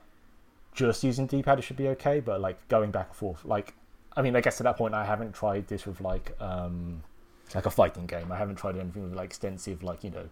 [0.74, 2.20] just using D-pad, it should be okay.
[2.20, 3.74] But like going back and forth, like
[4.16, 7.03] I mean, I guess to that point, I haven't tried this with like um
[7.55, 8.30] like a fighting game.
[8.32, 10.28] I haven't tried anything with like extensive like you know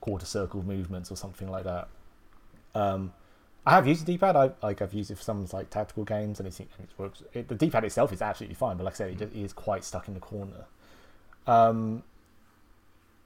[0.00, 1.88] quarter circle movements or something like that.
[2.74, 3.12] Um,
[3.66, 4.36] I have used the D-pad.
[4.36, 7.22] I like I've used it for some like tactical games, and it, seems- it works.
[7.32, 9.52] It, the D-pad itself is absolutely fine, but like I said, it, just, it is
[9.52, 10.66] quite stuck in the corner.
[11.46, 12.02] Um,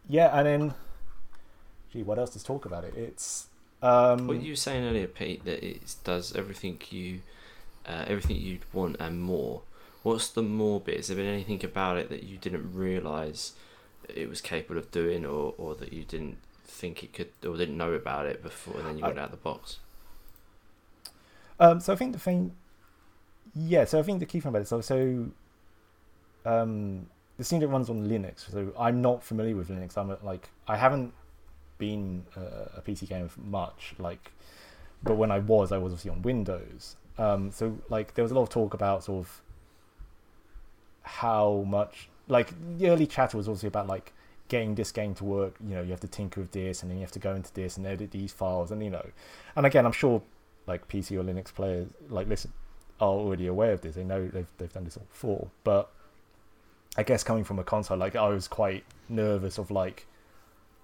[0.08, 0.74] yeah, and then,
[1.92, 2.94] gee, what else to talk about it?
[2.96, 3.46] It's
[3.82, 7.20] um, What you were saying earlier, Pete, that it does everything you,
[7.86, 9.62] uh, everything you'd want and more.
[10.02, 10.96] What's the more bit?
[10.96, 13.52] Has there been anything about it that you didn't realise
[14.08, 17.76] it was capable of doing, or, or that you didn't think it could, or didn't
[17.76, 19.78] know about it before, and then you I- went out of the box?
[21.60, 22.54] Um, so I think the thing,
[23.54, 23.84] yeah.
[23.84, 25.26] So I think the key thing about it, so so,
[26.44, 28.48] um, the thing that runs on Linux.
[28.50, 29.96] So I'm not familiar with Linux.
[29.98, 31.12] I'm like I haven't
[31.78, 33.94] been a, a PC gamer much.
[33.98, 34.32] Like,
[35.02, 36.96] but when I was, I was obviously on Windows.
[37.18, 39.40] Um, so like there was a lot of talk about sort of
[41.02, 44.12] how much like the early chatter was obviously about like
[44.48, 46.98] getting this game to work you know you have to tinker with this and then
[46.98, 49.06] you have to go into this and edit these files and you know
[49.56, 50.22] and again i'm sure
[50.66, 52.52] like pc or linux players like listen
[53.00, 55.90] are already aware of this they know they've, they've done this all before but
[56.96, 60.06] i guess coming from a console like i was quite nervous of like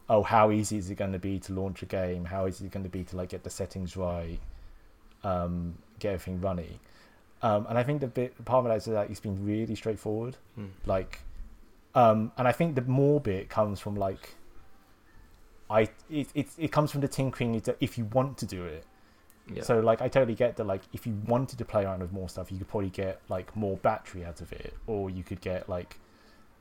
[0.09, 2.69] oh how easy is it going to be to launch a game how easy is
[2.69, 4.39] it going to be to like get the settings right
[5.23, 6.79] um get everything running
[7.43, 10.37] um and i think the bit part of it is that it's been really straightforward
[10.57, 10.67] Hmm.
[10.87, 11.21] like
[11.95, 14.35] um and i think the more bit comes from like
[15.71, 18.85] i it, it, it comes from the tinkering if you want to do it
[19.51, 19.63] Yeah.
[19.63, 22.29] so like i totally get that like if you wanted to play around with more
[22.29, 25.69] stuff you could probably get like more battery out of it or you could get
[25.69, 25.99] like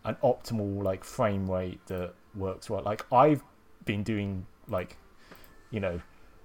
[0.05, 3.43] an optimal like frame rate that works well like i've
[3.85, 4.97] been doing like
[5.71, 5.99] you know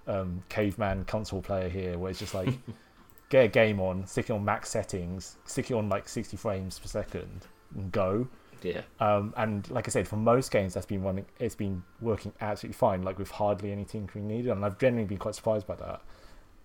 [0.07, 2.49] um caveman console player here where it's just like
[3.29, 6.79] get a game on stick it on max settings stick it on like 60 frames
[6.79, 8.29] per second and go
[8.63, 8.83] yeah.
[9.01, 11.27] um, and like I said, for most games, that's been running.
[11.39, 15.19] It's been working absolutely fine, like with hardly any tinkering needed, and I've generally been
[15.19, 16.03] quite surprised by that.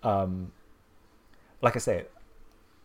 [0.01, 0.51] Um,
[1.61, 2.07] like I said,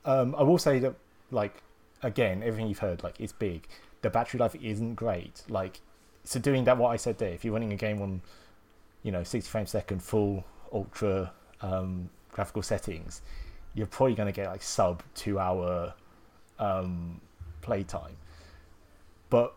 [0.05, 0.95] um, I will say that,
[1.31, 1.63] like
[2.03, 3.67] again, everything you've heard, like it's big.
[4.03, 5.43] The battery life isn't great.
[5.49, 5.81] Like,
[6.29, 8.21] so doing that, what I said there, if you're running a game on,
[9.03, 13.23] you know, 60 frames per second, full ultra um, graphical settings,
[13.75, 15.95] you're probably going to get like sub two hour
[16.59, 17.21] um,
[17.61, 18.17] playtime
[19.31, 19.55] but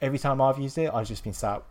[0.00, 1.62] every time I've used it, I've just been sat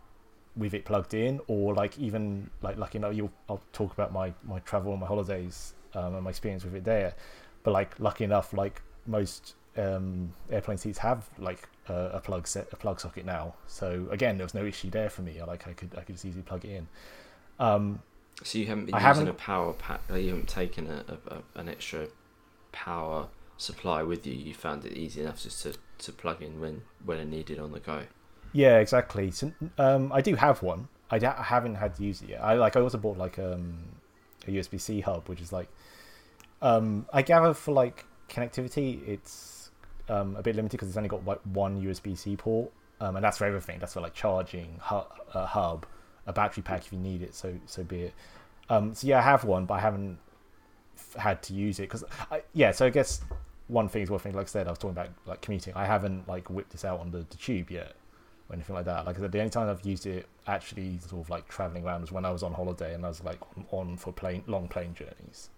[0.56, 4.32] with it plugged in, or like even like lucky enough, you'll I'll talk about my
[4.44, 7.14] my travel and my holidays um, and my experience with it there.
[7.62, 12.68] But like lucky enough, like most um, airplane seats have like a, a plug set,
[12.72, 13.54] a plug socket now.
[13.66, 15.40] So again, there was no issue there for me.
[15.40, 16.88] I like I could I could just easily plug it in.
[17.58, 18.00] Um,
[18.42, 20.00] So you haven't been I using haven't- a power pack.
[20.10, 22.08] You haven't taken a, a, an extra
[22.72, 24.34] power supply with you.
[24.34, 27.80] You found it easy enough just to, to plug in when when needed on the
[27.80, 28.02] go.
[28.52, 29.30] Yeah, exactly.
[29.30, 30.88] So um, I do have one.
[31.10, 32.42] I, I haven't had to use it yet.
[32.42, 32.76] I like.
[32.76, 33.78] I also bought like um,
[34.46, 35.68] a USB C hub, which is like.
[36.62, 39.30] Um, I gather for like connectivity, it's
[40.08, 43.24] um, a bit limited because it's only got like one USB C port, um, and
[43.24, 43.78] that's for everything.
[43.78, 45.86] That's for like charging, hu- a hub,
[46.26, 47.34] a battery pack if you need it.
[47.34, 48.14] So so be it.
[48.68, 50.18] Um, so yeah, I have one, but I haven't
[50.96, 52.04] f- had to use it because
[52.52, 52.70] yeah.
[52.72, 53.20] So I guess
[53.68, 54.34] one thing is one thing.
[54.34, 55.74] Like I said, I was talking about like commuting.
[55.74, 57.94] I haven't like whipped this out on the, the tube yet
[58.48, 59.06] or anything like that.
[59.06, 62.02] Like I said, the only time I've used it actually sort of like traveling around
[62.02, 63.40] was when I was on holiday and I was like
[63.72, 65.50] on for plane long plane journeys.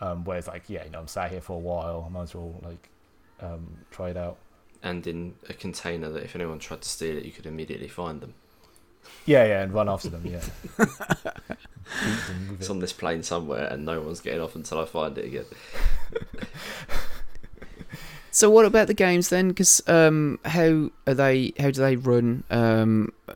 [0.00, 2.04] Um, whereas like yeah, you know, I'm sat here for a while.
[2.06, 2.88] I might as well like
[3.40, 4.36] um, try it out.
[4.82, 8.20] And in a container that if anyone tried to steal it, you could immediately find
[8.20, 8.34] them.
[9.24, 10.24] Yeah, yeah, and run after them.
[10.26, 10.40] Yeah,
[10.76, 12.70] them It's it.
[12.70, 15.44] on this plane somewhere, and no one's getting off until I find it again.
[18.36, 19.48] So what about the games then?
[19.48, 21.54] Because um, how are they?
[21.58, 22.44] How do they run?
[22.50, 23.32] Um, uh,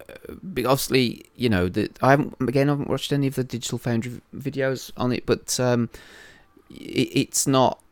[0.59, 2.69] obviously, you know, the, I haven't again.
[2.69, 5.89] I haven't watched any of the Digital Foundry videos on it, but um,
[6.69, 7.83] it, it's not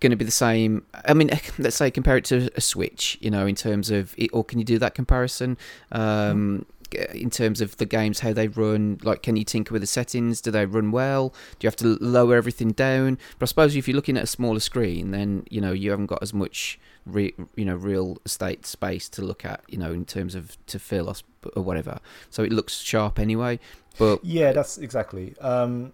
[0.00, 0.84] going to be the same.
[1.06, 3.18] I mean, let's say compare it to a Switch.
[3.20, 5.56] You know, in terms of, it, or can you do that comparison?
[5.92, 6.66] Um,
[7.12, 10.40] in terms of the games, how they run, like, can you tinker with the settings?
[10.40, 11.30] Do they run well?
[11.58, 13.18] Do you have to lower everything down?
[13.38, 16.06] But I suppose if you're looking at a smaller screen, then you know you haven't
[16.06, 20.04] got as much, re- you know, real estate space to look at, you know, in
[20.04, 21.22] terms of to fill us
[21.54, 22.00] or whatever.
[22.30, 23.60] So it looks sharp anyway.
[23.98, 25.36] But Yeah, that's exactly.
[25.40, 25.92] Um,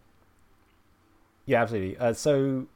[1.46, 1.98] yeah, absolutely.
[1.98, 2.66] Uh, so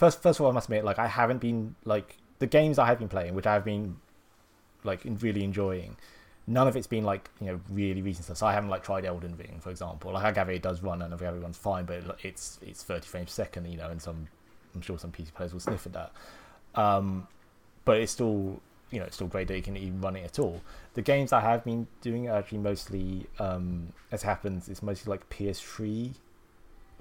[0.00, 2.86] first, first of all, I must admit, like I haven't been like the games I
[2.86, 3.96] have been playing, which I've been
[4.82, 5.96] like really enjoying.
[6.46, 8.38] None of it's been like you know really recent stuff.
[8.38, 10.12] So I haven't like tried Elden Ring, for example.
[10.12, 13.06] Like I gather it does run and I it runs fine, but it's it's thirty
[13.06, 14.26] frames per second, you know, and some
[14.74, 16.12] I'm sure some PC players will sniff at that.
[16.74, 17.28] Um,
[17.84, 20.38] but it's still you know it's still great that you can even run it at
[20.38, 20.62] all.
[20.94, 25.28] The games I have been doing are actually mostly um, as happens it's mostly like
[25.28, 26.14] PS3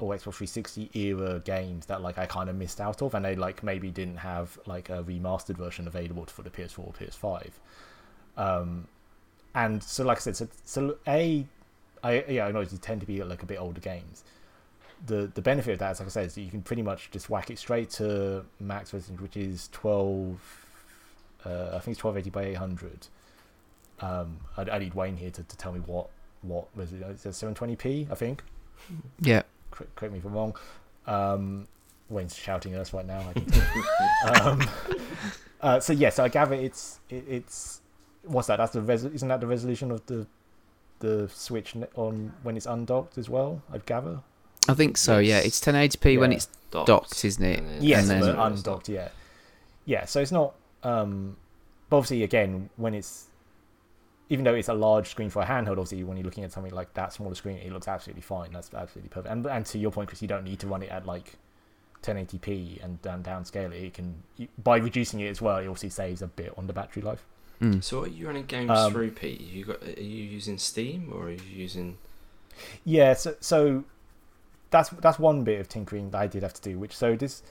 [0.01, 3.35] or Xbox 360 era games that like I kind of missed out of, and they
[3.35, 7.51] like maybe didn't have like a remastered version available for the PS4 or PS5.
[8.37, 8.87] Um,
[9.55, 11.45] and so like I said, so, so a
[12.03, 14.23] I yeah I know you tend to be like a bit older games.
[15.05, 17.29] The the benefit of that is like I said, is you can pretty much just
[17.29, 20.65] whack it straight to max resolution, which is twelve.
[21.45, 23.07] Uh, I think it's twelve eighty by eight hundred.
[24.01, 26.09] Um, I, I need Wayne here to, to tell me what
[26.41, 27.01] what was it?
[27.01, 28.07] It's seven twenty p.
[28.11, 28.43] I think.
[29.19, 30.55] yeah, correct me if I'm wrong.
[31.07, 31.67] Um,
[32.09, 33.19] Wayne's shouting at us right now.
[33.29, 34.69] I can um,
[35.61, 37.81] uh, so yes, I gather it's it, it's
[38.23, 38.57] what's that?
[38.57, 40.25] That's the res- isn't that the resolution of the
[40.99, 43.61] the Switch on when it's undocked as well?
[43.71, 44.19] I'd gather.
[44.67, 45.17] I think so.
[45.19, 45.45] Yeah, Yes.
[45.45, 47.59] it's 1080p when it's docked, isn't it?
[47.59, 48.89] and Yes, and then- but undocked.
[48.89, 49.09] Yeah,
[49.85, 50.05] yeah.
[50.05, 50.53] So it's not.
[50.83, 51.37] Um,
[51.89, 53.27] but obviously, again, when it's
[54.29, 56.73] even though it's a large screen for a handheld, obviously when you're looking at something
[56.73, 58.51] like that smaller screen, it looks absolutely fine.
[58.53, 59.31] That's absolutely perfect.
[59.31, 61.33] And and to your point, Chris, you don't need to run it at like
[62.03, 63.83] 1080p and down downscale it.
[63.83, 64.23] It can
[64.63, 65.57] by reducing it as well.
[65.57, 67.25] It obviously saves a bit on the battery life.
[67.61, 67.83] Mm.
[67.83, 69.41] So, are you running games Um, through, Pete?
[69.41, 69.83] You got?
[69.83, 71.97] Are you using Steam or are you using?
[72.85, 73.83] Yeah, so so
[74.69, 76.79] that's that's one bit of tinkering that I did have to do.
[76.79, 77.43] Which so this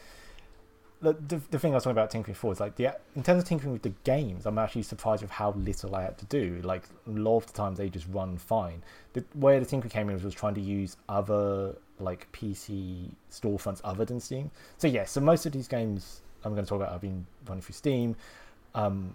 [1.01, 3.49] the the, thing I was talking about tinkering for is like the in terms of
[3.49, 6.61] tinkering with the games, I'm actually surprised with how little I had to do.
[6.64, 8.82] Like a lot of the times they just run fine.
[9.12, 13.80] The where the tinkering came in was, was trying to use other like PC storefronts
[13.84, 14.51] other than Steam.
[14.78, 17.62] So yeah, so most of these games I'm going to talk about have been running
[17.62, 18.16] through Steam.
[18.74, 19.14] Um,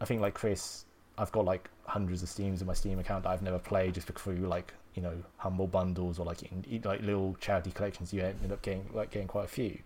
[0.00, 0.84] I think like Chris,
[1.18, 4.06] I've got like hundreds of Steams in my Steam account that I've never played just
[4.08, 8.12] through like you know humble bundles or like in, like little charity collections.
[8.12, 9.78] You end up getting like getting quite a few.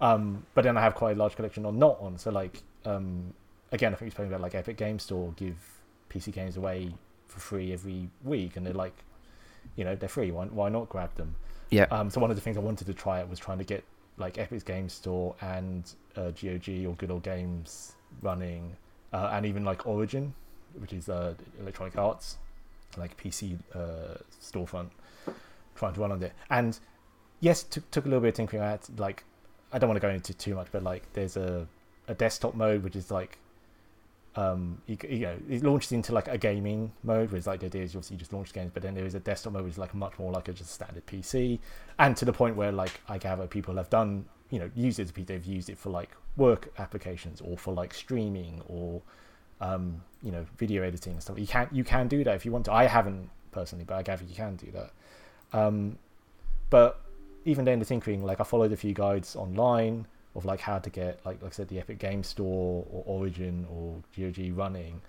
[0.00, 2.18] Um, but then I have quite a large collection on not on.
[2.18, 3.34] So like um,
[3.72, 5.56] again, I think we're talking about like Epic Game Store give
[6.10, 6.92] PC games away
[7.26, 8.94] for free every week, and they're like,
[9.76, 10.30] you know, they're free.
[10.30, 11.34] Why why not grab them?
[11.70, 11.86] Yeah.
[11.90, 13.84] Um, so one of the things I wanted to try out was trying to get
[14.16, 17.92] like Epic's Game Store and uh, GOG or Good Old Games
[18.22, 18.76] running,
[19.12, 20.34] uh, and even like Origin,
[20.78, 22.38] which is uh, Electronic Arts,
[22.96, 24.90] like PC uh, storefront,
[25.76, 26.32] trying to run on it.
[26.50, 26.78] And
[27.40, 28.62] yes, took took a little bit of tinkering.
[28.62, 29.24] To, like,
[29.72, 31.66] I don't want to go into too much, but like, there's a
[32.06, 33.36] a desktop mode which is like
[34.34, 37.66] um you, you know it launches into like a gaming mode where it's like the
[37.66, 39.72] idea is obviously you just launch games but then there is a desktop mode which
[39.72, 41.58] is like much more like a just standard pc
[41.98, 45.12] and to the point where like i gather people have done you know use it.
[45.14, 49.02] They've used it for like work applications or for like streaming or
[49.60, 51.38] um, you know video editing and stuff.
[51.38, 52.72] You can you can do that if you want to.
[52.72, 54.90] I haven't personally, but I gather you can do that.
[55.52, 55.98] Um,
[56.70, 57.00] but
[57.44, 60.90] even then, the tinkering, like I followed a few guides online of like how to
[60.90, 65.00] get like like I said the Epic Game Store or Origin or GOG running,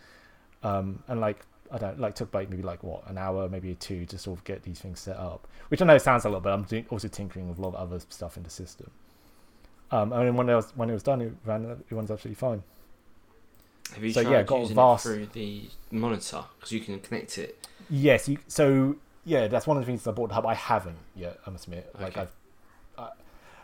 [0.63, 4.05] um, and like I don't like took like maybe like what an hour, maybe two
[4.07, 5.47] to sort of get these things set up.
[5.69, 7.75] Which I know sounds a lot, but I'm doing, also tinkering with a lot of
[7.75, 8.89] other stuff in the system.
[9.91, 12.35] Um, and then when it was when it was done, it ran it runs absolutely
[12.35, 12.63] fine.
[13.93, 16.99] Have you So, tried yeah, got using vast- it through the monitor because you can
[16.99, 17.67] connect it?
[17.89, 18.97] Yes, you, so
[19.29, 20.47] yeah, that's one of the things I bought the hub.
[20.47, 21.39] I haven't yet.
[21.45, 21.93] I must admit.
[21.93, 22.21] Like Okay.
[22.21, 22.31] I've.
[22.97, 23.09] Uh,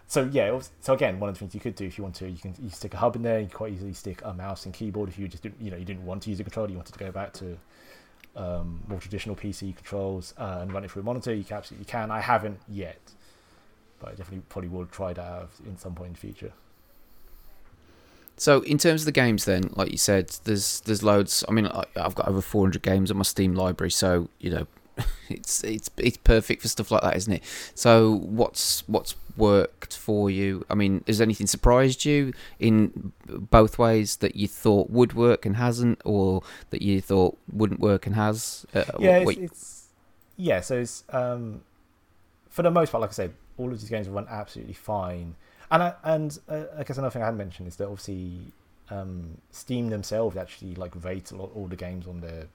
[0.07, 2.29] so yeah, so again, one of the things you could do if you want to,
[2.29, 3.39] you can you stick a hub in there.
[3.39, 5.77] You can quite easily stick a mouse and keyboard if you just didn't, you know,
[5.77, 6.69] you didn't want to use a controller.
[6.69, 7.57] You wanted to go back to
[8.35, 11.33] um, more traditional PC controls uh, and run it through a monitor.
[11.33, 12.11] You can absolutely can.
[12.11, 13.01] I haven't yet,
[13.99, 16.53] but I definitely probably will try that out in some point in the future.
[18.37, 21.43] So in terms of the games, then, like you said, there's there's loads.
[21.47, 24.67] I mean, I, I've got over 400 games on my Steam library, so you know,
[25.29, 27.43] it's it's it's perfect for stuff like that, isn't it?
[27.73, 30.65] So what's what's worked for you?
[30.69, 35.57] I mean, has anything surprised you in both ways that you thought would work and
[35.57, 38.65] hasn't, or that you thought wouldn't work and has?
[38.73, 39.87] Uh, yeah, it's, it's
[40.37, 40.61] yeah.
[40.61, 41.61] So it's um,
[42.49, 45.35] for the most part, like I said, all of these games run absolutely fine.
[45.71, 48.53] And I, and uh, I guess another thing I hadn't mentioned is that obviously
[48.89, 52.47] um, Steam themselves actually like rate a lot all the games on their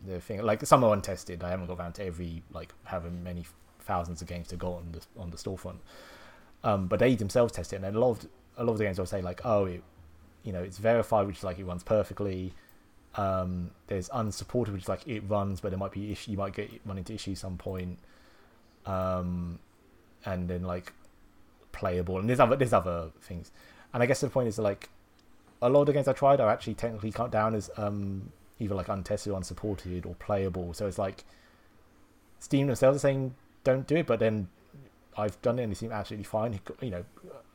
[0.00, 0.42] their thing.
[0.42, 1.42] Like some are untested.
[1.42, 3.46] I haven't got around to every like having many
[3.80, 5.78] thousands of games to go on the on the storefront.
[6.64, 8.98] Um, but they themselves test it, and a lot of a lot of the games
[8.98, 9.82] will say like, oh, it,
[10.42, 12.52] you know, it's verified, which is like it runs perfectly.
[13.14, 16.32] Um, there's unsupported, which is like it runs, but there might be issue.
[16.32, 17.98] You might get run into issues some point.
[18.86, 19.58] Um,
[20.24, 20.92] and then like
[21.72, 23.50] playable, and there's other there's other things.
[23.94, 24.88] And I guess the point is like
[25.62, 28.74] a lot of the games I tried are actually technically cut down as um, either
[28.74, 30.72] like untested, or unsupported, or playable.
[30.74, 31.24] So it's like
[32.40, 34.48] Steam themselves are saying don't do it, but then
[35.16, 36.60] I've done it and they seem absolutely fine.
[36.80, 37.04] You know,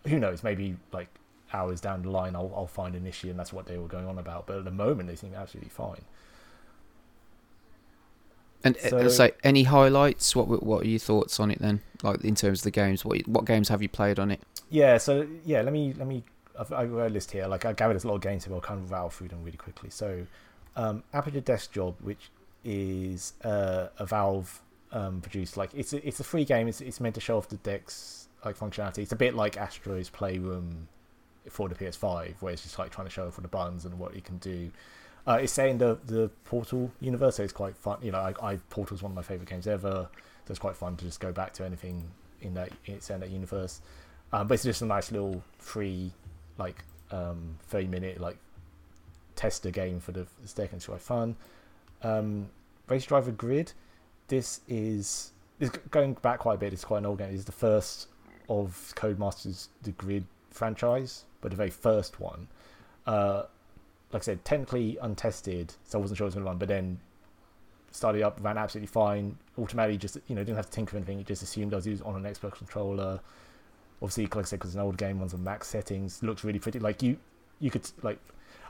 [0.07, 0.43] who knows?
[0.43, 1.07] Maybe like
[1.53, 4.07] hours down the line, I'll I'll find an issue, and that's what they were going
[4.07, 4.47] on about.
[4.47, 6.01] But at the moment, they seem absolutely fine.
[8.63, 10.35] and uh, so- so, any highlights?
[10.35, 11.81] What what are your thoughts on it then?
[12.01, 14.41] Like in terms of the games, what what games have you played on it?
[14.69, 16.23] Yeah, so yeah, let me let me.
[16.59, 17.47] I've, I've got a list here.
[17.47, 19.43] Like I gathered there's a lot of games so I'll kind of rattle through them
[19.43, 19.89] really quickly.
[19.89, 20.25] So,
[20.75, 22.29] um, Aperture Desk Job, which
[22.63, 26.67] is uh, a Valve um, produced, like it's a, it's a free game.
[26.67, 28.99] It's it's meant to show off the Deck's like functionality.
[28.99, 30.87] It's a bit like Astro's Playroom
[31.49, 33.97] for the PS5, where it's just like trying to show off all the buttons and
[33.99, 34.71] what it can do.
[35.25, 37.97] Uh, it's saying the the Portal universe, so quite fun.
[38.01, 40.09] You know, I, I Portal's one of my favorite games ever,
[40.45, 42.03] so it's quite fun to just go back to anything
[42.41, 43.81] in that it's in that universe.
[44.31, 46.11] Um, but it's just a nice little free,
[46.57, 48.37] like um, thirty minute like
[49.35, 51.35] tester game for the, the it's quite fun.
[52.01, 52.49] Um,
[52.87, 53.73] Race Driver Grid,
[54.27, 56.73] this is is going back quite a bit.
[56.73, 57.33] It's quite an old game.
[57.33, 58.07] It's the first
[58.49, 62.47] of Codemasters the Grid franchise, but the very first one.
[63.05, 63.43] Uh,
[64.11, 66.57] like I said, technically untested, so I wasn't sure it was going to run.
[66.57, 66.99] But then
[67.91, 69.37] started up, ran absolutely fine.
[69.57, 71.19] Automatically, just you know, didn't have to tinker anything.
[71.19, 73.19] It just assumed I was using on an Xbox controller.
[74.01, 76.21] Obviously, like I said, because it's an old game, one's on max settings.
[76.21, 76.79] Looks really pretty.
[76.79, 77.17] Like you,
[77.59, 78.19] you could like.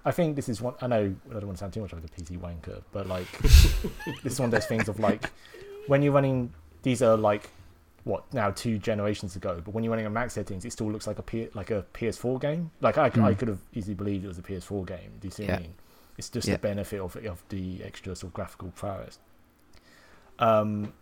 [0.05, 0.73] I think this is one.
[0.81, 3.31] I know I don't want to sound too much like a PC wanker, but like
[3.41, 5.30] this is one of those things of like
[5.88, 6.51] when you're running.
[6.81, 7.49] These are like
[8.03, 11.07] what now two generations ago, but when you're running on max settings, it still looks
[11.07, 12.71] like a P, like a PS4 game.
[12.81, 13.39] Like I, I Mm.
[13.39, 15.11] could have easily believed it was a PS4 game.
[15.21, 15.55] Do you see what Yeah.
[15.55, 15.73] I mean?
[16.17, 16.55] It's just Yeah.
[16.55, 19.19] the benefit of of the extra sort of graphical prowess.
[20.39, 20.93] Um,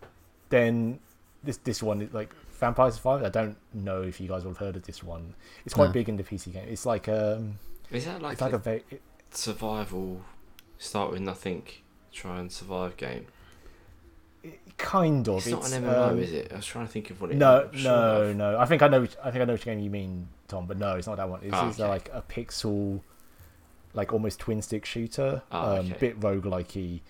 [0.49, 0.99] then
[1.43, 3.25] this this one is like Vampire Survivor.
[3.25, 5.33] I don't know if you guys will have heard of this one.
[5.65, 5.93] It's quite No.
[5.93, 6.67] big in the PC game.
[6.69, 7.57] It's like um,
[7.91, 9.01] Is that like, like a, very it-
[9.31, 10.21] survival,
[10.77, 11.63] start with nothing,
[12.11, 13.27] try and survive game?
[14.77, 15.37] kind of.
[15.37, 16.51] It's, not an MMO, um, is it?
[16.51, 17.37] I was trying to think of what it.
[17.37, 18.57] No, sure no, I've- no.
[18.57, 19.01] I think I know.
[19.01, 20.65] Which, I think I know which game you mean, Tom.
[20.65, 21.41] But no, it's not that one.
[21.43, 21.87] It's, Oh, is okay.
[21.89, 23.01] like a pixel,
[23.93, 25.43] like almost twin stick shooter.
[25.51, 25.97] Oh, um, okay.
[25.99, 27.01] Bit roguelikey.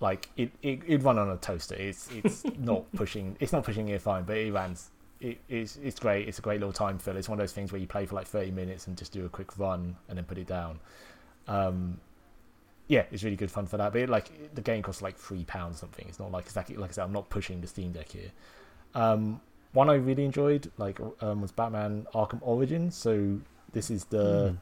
[0.00, 1.74] Like it, it, it'd run on a toaster.
[1.74, 3.36] It's, it's not pushing.
[3.40, 4.90] It's not pushing it fine, but it runs.
[5.20, 6.28] It, it's, it's great.
[6.28, 7.16] It's a great little time fill.
[7.16, 9.26] It's one of those things where you play for like thirty minutes and just do
[9.26, 10.80] a quick run and then put it down.
[11.46, 12.00] Um,
[12.88, 13.92] yeah, it's really good fun for that.
[13.92, 16.06] But it, like the game costs like three pounds something.
[16.08, 17.04] It's not like exactly like I said.
[17.04, 18.30] I'm not pushing the Steam Deck here.
[18.94, 19.40] Um,
[19.72, 22.96] one I really enjoyed like um, was Batman Arkham Origins.
[22.96, 23.40] So
[23.72, 24.56] this is the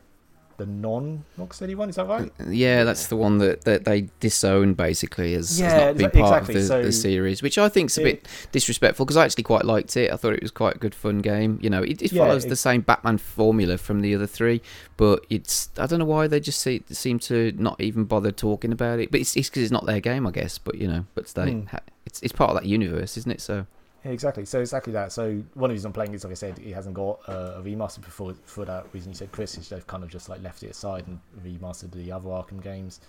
[0.59, 1.89] the non Rocksteady one.
[1.89, 2.31] Is that right?
[2.47, 6.43] Yeah, that's the one that, that they disowned basically as, as Yeah, not being part
[6.43, 6.55] exactly.
[6.57, 9.45] of the, So the series, which I think's a it- bit disrespectful because I actually
[9.45, 10.13] quite liked it.
[10.13, 11.59] I thought it was quite a good fun game.
[11.63, 14.61] You know, it, it Yeah, follows the same Batman formula from the other three,
[14.97, 18.73] but it's I don't know why they just see, seem to not even bother talking
[18.73, 19.11] about it.
[19.11, 20.59] But it's because it's not their game, I guess.
[20.59, 21.67] But you know, but they hmm.
[21.67, 23.41] ha- it's it's part of that universe, isn't it?
[23.41, 23.67] So
[24.05, 24.45] exactly.
[24.45, 25.13] So exactly that.
[25.13, 27.55] So one of the reasons I'm playing is, like I said, he hasn't got uh,
[27.57, 29.13] a remaster before for that reason.
[29.13, 32.13] You said Chris is they've kind of just like left it aside and remastered the
[32.13, 33.01] other Arkham games.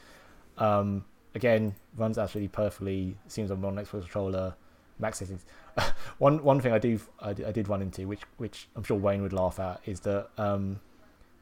[0.57, 1.05] Um,
[1.35, 3.15] again, runs absolutely perfectly.
[3.27, 4.55] Seems on Xbox controller,
[4.99, 5.45] max settings.
[6.17, 8.97] one one thing I do I, did- I did run into, which which I'm sure
[8.97, 10.79] Wayne would laugh at, is that um,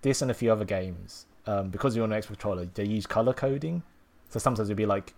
[0.02, 3.06] this and a few other games, um, because you're on an Xbox controller, they use
[3.06, 3.84] color coding.
[4.30, 5.14] So sometimes it'd be like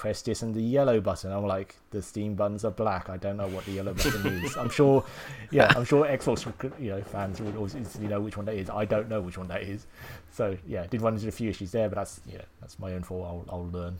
[0.00, 1.30] press this and the yellow button.
[1.30, 3.10] I'm like, the Steam buttons are black.
[3.10, 4.56] I don't know what the yellow button is.
[4.56, 5.04] I'm sure,
[5.50, 6.50] yeah, I'm sure Xbox
[6.80, 8.70] you know fans would always instantly know which one that is.
[8.70, 9.86] I don't know which one that is.
[10.32, 13.02] So yeah, did run into a few issues there, but that's yeah, that's my own
[13.02, 13.24] fault.
[13.50, 13.98] I'll, I'll learn.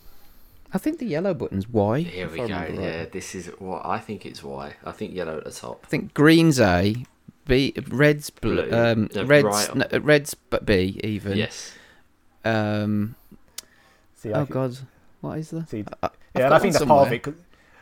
[0.73, 2.01] I think the yellow button's Y.
[2.01, 2.43] Here we go.
[2.45, 2.81] remember right.
[2.81, 4.77] Yeah, this is what I think it's why.
[4.85, 5.81] I think yellow at the top.
[5.85, 7.05] I think green's A,
[7.47, 8.79] B red's blue, Blue.
[8.79, 9.75] um, No, red's right.
[9.75, 11.37] no, red's but B even.
[11.37, 11.75] Yes.
[12.45, 13.17] Um.
[14.17, 14.79] See, Oh could- God,
[15.21, 15.69] what is that?
[15.69, 17.17] See, I- yeah, and I think that's part of it.
[17.17, 17.23] it.
[17.23, 17.35] 'cause-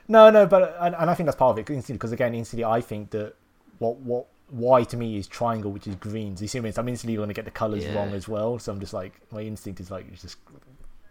[0.09, 2.65] no, no, but and, and I think that's part of it instantly because again, instantly
[2.65, 3.35] I think that
[3.79, 6.41] what what why to me is triangle, which is greens.
[6.41, 6.73] You see what I mean?
[6.73, 7.95] So I'm instantly going to get the colors Yeah.
[7.95, 8.59] wrong as well.
[8.59, 10.39] So I'm just like my instinct is like it's just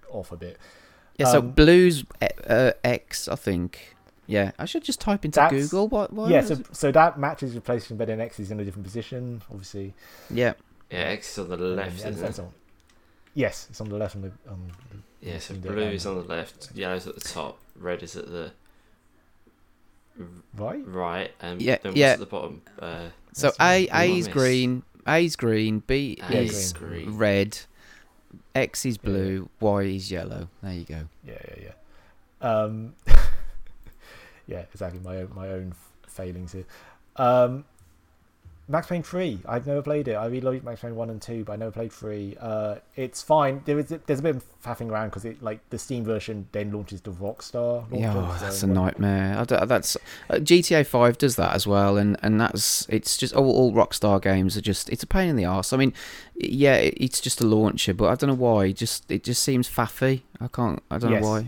[0.10, 0.58] off a bit.
[1.20, 2.04] Yeah, so Um, blue's
[2.50, 3.96] uh, X, I think.
[4.26, 5.88] Yeah, I should just type into Google.
[5.88, 6.12] What?
[6.12, 6.76] what yeah, is so it?
[6.76, 9.94] so that matches with PlayStation, but then X is in a different position, obviously.
[10.32, 10.54] yeah.
[10.92, 12.42] Yeah, X is on the And- left, and isn't that's it?
[12.42, 12.54] on-
[13.38, 14.16] Yes, it's on the left.
[14.16, 17.22] On the, on the Yeah, so the- blue is on the left, yellow's at the
[17.22, 18.52] top, red is at the
[20.56, 20.84] right.
[20.88, 22.14] right, and Yeah, then yeah.
[22.14, 22.64] at the bottom?
[22.80, 24.34] Uh, So That's A what I A is miss.
[24.34, 27.16] green, A is green, B A is is green.
[27.16, 27.60] red,
[28.56, 29.16] X is Yeah, yeah.
[29.16, 30.50] blue, Y is yellow.
[30.64, 31.02] There you go.
[31.24, 31.64] Yeah, yeah,
[32.42, 32.50] yeah.
[32.50, 32.96] Um,
[34.48, 35.00] yeah, exactly.
[35.04, 35.74] My own, my own
[36.08, 36.66] failings here.
[37.18, 37.66] Um,
[38.70, 39.40] Max Payne three.
[39.48, 40.16] I've never played it.
[40.16, 42.36] I really like Max Payne one and two, but I never played three.
[42.40, 43.62] Uh, it's fine.
[43.64, 46.72] There is there's a bit of faffing around because it like the Steam version then
[46.74, 47.86] launches the Rockstar.
[47.92, 49.38] Yeah, launcher, oh, that's so a nightmare.
[49.38, 49.96] I don't- that's
[50.30, 54.22] uh, GTA Five does that as well, and and that's it's just all, all Rockstar
[54.22, 55.72] games are just it's a pain in the ass.
[55.72, 55.94] I mean,
[56.36, 58.74] yeah, it, it's just a launcher, but I don't know why.
[58.74, 60.24] Just it just seems faffy.
[60.42, 60.84] I can't.
[60.92, 61.22] I don't Yes.
[61.24, 61.48] know why.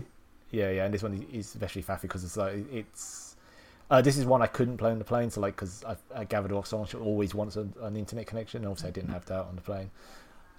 [0.52, 3.19] Yeah, yeah, and this one is- is especially faffy because it's like it's.
[3.90, 6.24] Uh, this is one I couldn't play on the plane, so like because I, I
[6.24, 8.64] gathered Rockstar always wants an, an internet connection.
[8.64, 9.90] Obviously, I didn't have that on the plane.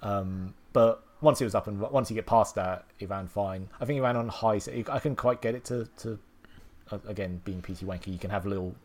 [0.02, 3.70] Um, but once it was up and once you get past that, it ran fine.
[3.80, 4.58] I think it ran on high.
[4.58, 6.20] So I couldn't quite get it to to.
[6.92, 8.76] Uh, again, being PC wanky, you can have a little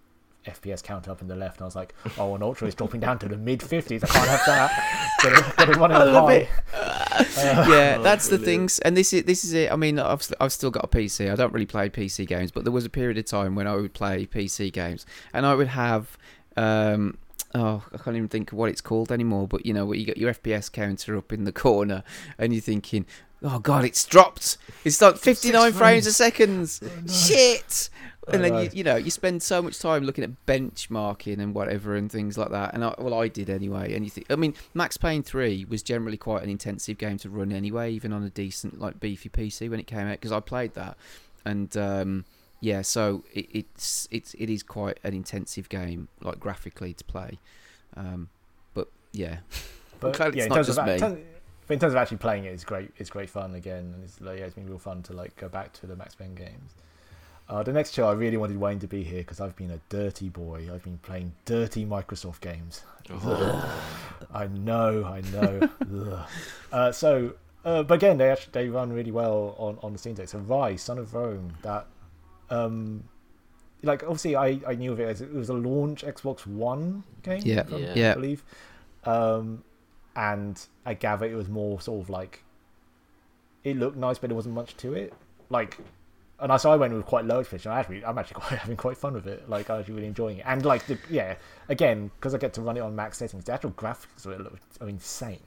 [0.47, 3.01] FPS counter up in the left, and I was like, "Oh, an ultra is dropping
[3.01, 4.03] down to the mid fifties.
[4.05, 5.19] I can't have that.
[5.23, 6.49] Got it, got it running on high."
[7.69, 9.73] yeah, that's the things, and this is this is it.
[9.73, 11.31] I mean, I've I've still got a PC.
[11.31, 13.75] I don't really play PC games, but there was a period of time when I
[13.77, 16.17] would play PC games, and I would have.
[16.57, 17.19] Um,
[17.55, 19.49] Oh, I can't even think of what it's called anymore.
[19.49, 22.03] But you know, you got your FPS counter up in the corner,
[22.39, 23.07] and you're thinking,
[23.43, 24.59] "Oh God, it's dropped!
[24.85, 26.79] It's like 59 frames a second.
[27.09, 27.91] Shit!"
[28.29, 31.95] And then you, you know, you spend so much time looking at benchmarking and whatever
[31.95, 32.75] and things like that.
[32.75, 33.95] And I, well, I did anyway.
[33.95, 37.53] And you I mean, Max Payne 3 was generally quite an intensive game to run
[37.53, 40.75] anyway, even on a decent, like, beefy PC when it came out, because I played
[40.75, 40.97] that.
[41.45, 42.25] And, um,
[42.61, 47.39] yeah, so it, it's it's it is quite an intensive game, like graphically to play.
[47.97, 48.29] Um,
[48.75, 49.39] but yeah,
[50.01, 51.19] But it's yeah, in not just me.
[51.69, 52.91] In terms- but in terms of actually playing it, it's great.
[52.97, 55.49] It's great fun again, and it's like, yeah, it's been real fun to like go
[55.49, 56.75] back to the Max Payne games.
[57.49, 59.79] Uh, the next show, I really wanted Wayne to be here because I've been a
[59.89, 60.69] dirty boy.
[60.73, 62.83] I've been playing dirty Microsoft games.
[64.33, 66.27] I know, I know.
[66.73, 67.35] Uh, so,
[67.65, 70.29] uh, but again, they actually they run really well on on the Steam Deck.
[70.29, 71.87] So, Ryse, Son of Rome, that
[72.51, 73.05] um,
[73.83, 77.43] like obviously I I knew of it as it was a launch Xbox One game.
[77.45, 77.93] Yeah, if I'm- Yeah.
[77.95, 78.11] yeah.
[78.11, 78.45] I believe.
[79.05, 79.63] Um,
[80.17, 82.43] and I gather it was more sort of like
[83.63, 85.13] it looked nice, but there wasn't much to it.
[85.51, 85.77] Like,
[86.39, 87.73] and I so I went with quite low expectations.
[87.73, 89.49] I actually, I'm actually quite having quite fun with it.
[89.49, 90.45] Like, I'm actually really enjoying it.
[90.47, 91.35] And like, the, yeah,
[91.69, 94.41] again, because I get to run it on max settings, the actual graphics of it
[94.41, 95.41] look are insane.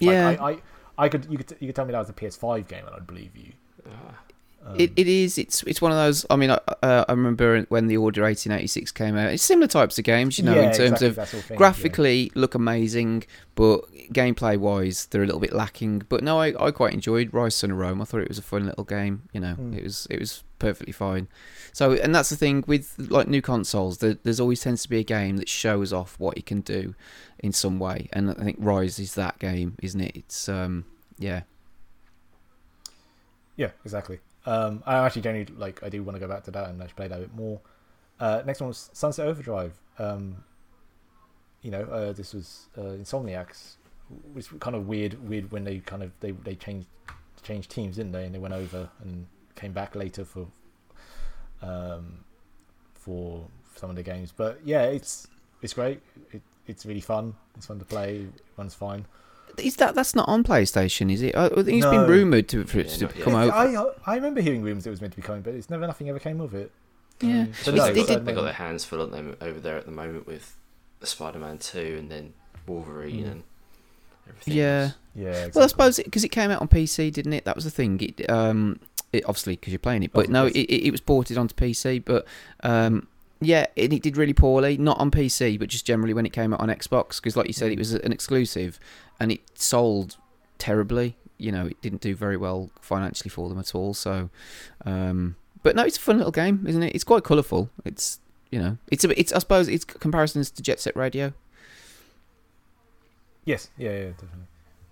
[0.00, 0.36] Like, Yeah.
[0.40, 0.58] I, I,
[0.98, 3.06] I could, you could, you could tell me that was a PS5 game, and I'd
[3.06, 3.52] believe you.
[3.86, 4.14] Ah.
[4.66, 5.38] Um, It, it is.
[5.38, 6.26] It's it's one of those.
[6.28, 9.32] I mean, I, uh, I remember when the Order 1886 came out.
[9.32, 11.46] It's similar types of games, you know, yeah, in terms exactly of that sort of
[11.46, 11.58] thing, yeah.
[11.58, 13.24] graphically look amazing,
[13.54, 13.82] but
[14.12, 16.02] gameplay wise they're a little bit lacking.
[16.08, 18.02] But no, I, I quite enjoyed Ryse of Rome.
[18.02, 19.22] I thought it was a fun little game.
[19.32, 19.76] You know, Mm.
[19.76, 21.28] it was it was perfectly fine.
[21.72, 23.98] So and that's the thing with like new consoles.
[23.98, 26.94] There, there's always tends to be a game that shows off what you can do
[27.38, 30.16] in some way, and I think Ryse is that game, isn't it?
[30.16, 30.86] It's um
[31.18, 31.42] yeah
[33.56, 34.18] Yeah, exactly.
[34.46, 35.82] Um, I actually genuinely like.
[35.82, 37.60] I do want to go back to that and actually play that a bit more.
[38.18, 39.74] Uh, next one was Sunset Overdrive.
[39.98, 40.44] Um,
[41.62, 43.76] you know, uh, this was uh, Insomniac's,
[44.32, 45.28] which was kind of weird.
[45.28, 46.86] Weird when they kind of they they changed
[47.42, 48.24] changed teams, didn't they?
[48.24, 50.46] And they went over and came back later for
[51.62, 52.18] um
[52.94, 54.32] for some of the games.
[54.36, 55.26] But yeah, it's
[55.60, 56.00] it's great.
[56.32, 57.34] It, it's really fun.
[57.56, 58.26] It's fun to play.
[58.56, 59.06] Runs fine.
[59.60, 61.34] Is that that's not on PlayStation, is it?
[61.36, 63.24] I, I think it's been rumored to for it Yeah, to not yet.
[63.24, 63.50] come out.
[63.50, 66.08] I I remember hearing rumors it was meant to be coming, but it's never nothing
[66.08, 66.70] ever came of it.
[67.20, 67.40] Yeah.
[67.42, 69.58] Um, so They, no, It's- got, did- they got their hands full on them over
[69.60, 70.56] there at the moment with
[71.02, 72.32] Spider-Man Two and then
[72.66, 73.30] Wolverine Mm.
[73.32, 73.42] and
[74.28, 74.54] everything.
[74.54, 74.82] Yeah.
[74.82, 74.92] else.
[75.14, 75.28] Yeah.
[75.28, 75.52] Exactly.
[75.58, 77.44] Well, I suppose because it, came out on PC, didn't it?
[77.44, 78.00] That was the thing.
[78.00, 78.80] It, um,
[79.12, 81.54] it obviously because you're playing it, but Of no, it, it it was ported onto
[81.54, 82.04] PC.
[82.04, 82.26] But
[82.62, 83.06] um,
[83.40, 84.76] yeah, it, it did really poorly.
[84.76, 87.16] Not on PC, but just generally when it came out on Xbox.
[87.16, 88.78] Because like you said, it was an exclusive,
[89.18, 90.16] and it sold
[90.58, 91.16] terribly.
[91.38, 93.94] You know, it didn't do very well financially for them at all.
[93.94, 94.30] So,
[94.84, 96.94] um, but no, it's a fun little game, isn't it?
[96.94, 97.70] It's quite colourful.
[97.84, 98.20] It's
[98.50, 99.18] you know, it's a bit.
[99.18, 101.32] It's I suppose it's comparisons to Jet Set Radio.
[103.44, 104.46] Yes, yeah, yeah, definitely.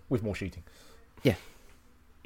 [0.08, 0.62] With more shooting.
[1.22, 1.34] Yeah.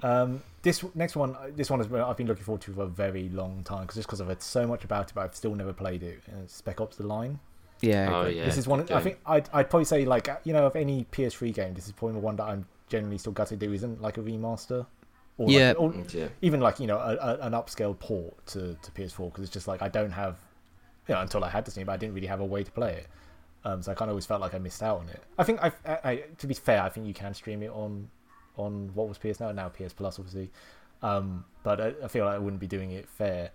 [0.03, 2.87] Um, this next one, uh, this one is I've been looking forward to for a
[2.87, 5.55] very long time because just because I've heard so much about it, but I've still
[5.55, 6.21] never played it.
[6.29, 7.41] Uh, Spec Ops: The Line.
[7.81, 8.09] Yeah.
[8.13, 8.37] Oh great.
[8.37, 8.45] yeah.
[8.45, 8.91] this is one.
[8.93, 11.93] I think I'd, I'd probably say like you know of any PS3 game, this is
[11.93, 14.87] probably the one that I'm generally still gutted to do isn't like a remaster.
[15.37, 15.73] Or like- Yeah.
[15.79, 16.29] or Mm, yeah.
[16.43, 19.69] even like you know a, a, an upscale port to, to PS4 because it's just
[19.69, 20.37] like I don't have,
[21.07, 22.71] you know, until I had this game, but I didn't really have a way to
[22.71, 23.07] play it.
[23.65, 25.23] Um, so I kind of always felt like I missed out on it.
[25.37, 28.09] I think I, I, I to be fair, I think you can stream it on
[28.57, 30.51] on what was PS now now PS Plus obviously,
[31.03, 33.51] um, but I, I feel like I wouldn't be doing it fair.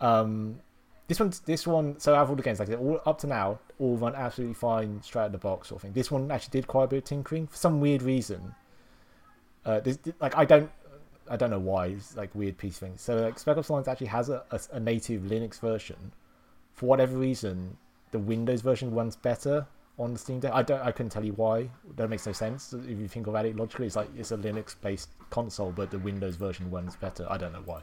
[0.00, 0.60] Um,
[1.08, 1.98] this one, this one.
[1.98, 5.02] So out of all the games, like all up to now, all run absolutely fine,
[5.02, 5.92] straight out of the box, sort of thing.
[5.92, 8.54] This one actually did quite a bit of tinkering for some weird reason.
[9.64, 10.70] Uh, this, like I don't,
[11.28, 11.86] I don't know why.
[11.86, 13.00] It's like weird piece things.
[13.00, 16.12] So like Spec Ops Lines actually has a, a, a native Linux version.
[16.74, 17.76] For whatever reason,
[18.10, 19.66] the Windows version runs better
[19.98, 20.52] on the Steam Deck.
[20.52, 21.70] I don't, I couldn't tell you why.
[21.96, 23.86] That makes no sense if you think about it logically.
[23.86, 27.26] It's like it's a Linux-based console, but the Windows version runs better.
[27.28, 27.80] I don't know why.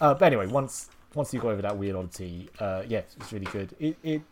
[0.00, 3.46] Uh, but anyway, once once you go over that weird oddity, uh, yeah, it's really
[3.46, 3.74] good.
[3.78, 4.22] It, it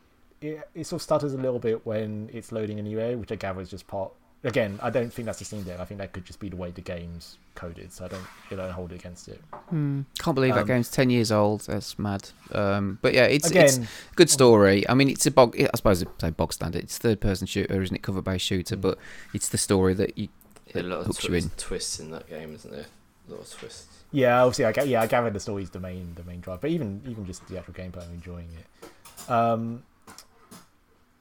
[0.40, 3.32] it it sort of stutters a little bit when it's loading a new area, which
[3.32, 4.12] I gather is just part.
[4.44, 5.80] Again, I don't think that's the Steam Deck.
[5.80, 7.92] I think that could just be the way the game's coded.
[7.92, 8.22] So I don't,
[8.52, 9.42] you don't hold it against it.
[9.68, 10.02] Hmm.
[10.20, 11.62] Can't believe that Um, game's ten years old.
[11.62, 12.28] That's mad.
[12.52, 13.80] Um, but yeah, it's Again, it's
[14.14, 14.88] good story.
[14.88, 15.56] I mean, it's a bog.
[15.60, 16.84] I suppose it's say bog standard.
[16.84, 18.02] It's third person shooter, isn't it?
[18.02, 18.80] Cover based shooter, Mm.
[18.82, 18.98] but
[19.34, 20.28] it's the story that you.
[20.72, 21.50] Yeah, a lot of hooks you in.
[21.56, 22.86] twists in that game, isn't there?
[23.28, 24.04] Lot twists.
[24.10, 27.02] Yeah, obviously, I, yeah, I gather the story's the main the main drive, but even
[27.06, 29.30] even just the actual gameplay, I'm enjoying it.
[29.30, 29.82] Um,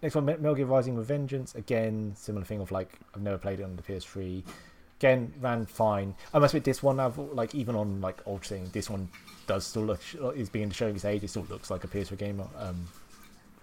[0.01, 1.55] next one, Me- Metal Gear Rising Revengeance.
[1.55, 4.43] Again, similar thing of like I've never played it on the PS3.
[4.99, 6.15] Again, ran fine.
[6.33, 9.09] I must admit, this one, I've like even on like old thing, this one
[9.47, 10.01] does still look
[10.35, 11.23] is being showing its age.
[11.23, 12.41] It still looks like a PS3 game.
[12.57, 12.87] Um,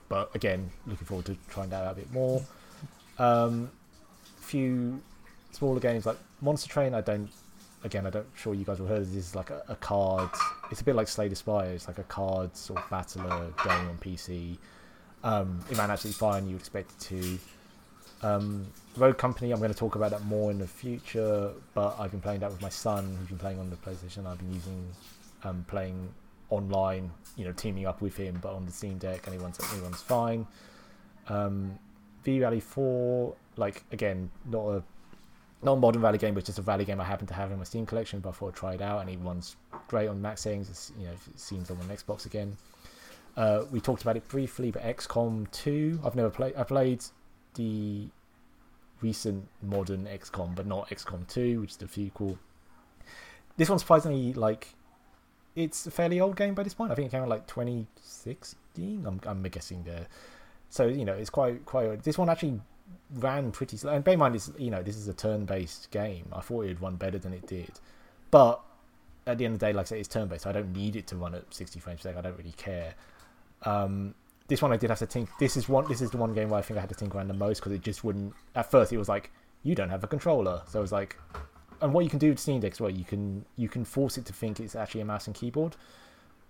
[0.08, 2.42] but again, looking forward to trying that out a bit more.
[3.18, 3.70] Um,
[4.36, 5.00] few
[5.52, 6.94] smaller games like Monster Train.
[6.94, 7.30] I don't.
[7.84, 8.26] Again, I don't.
[8.34, 9.28] Sure, you guys will heard of this.
[9.28, 10.30] Is like a, a card.
[10.70, 11.70] It's a bit like Slay the Spire.
[11.72, 14.56] It's like a card sort of battler going on PC.
[15.22, 16.48] Um, it ran absolutely fine.
[16.48, 17.38] You expect it to.
[18.22, 18.66] Um,
[18.96, 19.52] Rogue Company.
[19.52, 21.52] I'm going to talk about that more in the future.
[21.74, 24.26] But I've been playing that with my son, who's been playing on the PlayStation.
[24.26, 24.86] I've been using,
[25.44, 26.08] um, playing
[26.48, 27.10] online.
[27.36, 30.46] You know, teaming up with him, but on the Steam Deck, he runs fine.
[31.28, 31.78] Um,
[32.24, 34.82] V Rally Four, like again, not a
[35.64, 37.58] not a modern rally game, but just a rally game I happen to have in
[37.58, 38.20] my Steam collection.
[38.20, 39.56] But I thought I'd try it out, and it runs
[39.88, 40.68] great on max settings.
[40.68, 42.56] It's, you know, it seems on an Xbox again.
[43.36, 46.54] Uh, we talked about it briefly, but XCOM 2, I've never played.
[46.56, 47.04] I played
[47.54, 48.08] the
[49.00, 52.38] recent modern XCOM, but not XCOM 2, which is the sequel.
[53.56, 54.74] This one surprisingly like
[55.54, 56.90] it's a fairly old game by this point.
[56.90, 59.04] I think it came out like 2016.
[59.06, 60.06] I'm I'm guessing there.
[60.70, 61.86] So you know it's quite quite.
[61.86, 62.02] old.
[62.02, 62.60] This one actually
[63.14, 63.92] ran pretty slow.
[63.92, 66.26] And bear in mind, this you know this is a turn-based game.
[66.32, 67.72] I thought it'd run better than it did,
[68.30, 68.60] but
[69.26, 70.42] at the end of the day, like I say, it's turn-based.
[70.42, 72.18] So I don't need it to run at 60 frames per second.
[72.18, 72.94] I don't really care.
[73.62, 74.14] Um,
[74.48, 75.30] this one I did have to think.
[75.38, 75.88] This is one.
[75.88, 77.60] This is the one game where I think I had to think around the most
[77.60, 78.34] because it just wouldn't.
[78.54, 79.30] At first, it was like
[79.62, 81.16] you don't have a controller, so I was like,
[81.80, 84.18] and what you can do with Steam Deck as well, you can you can force
[84.18, 85.76] it to think it's actually a mouse and keyboard.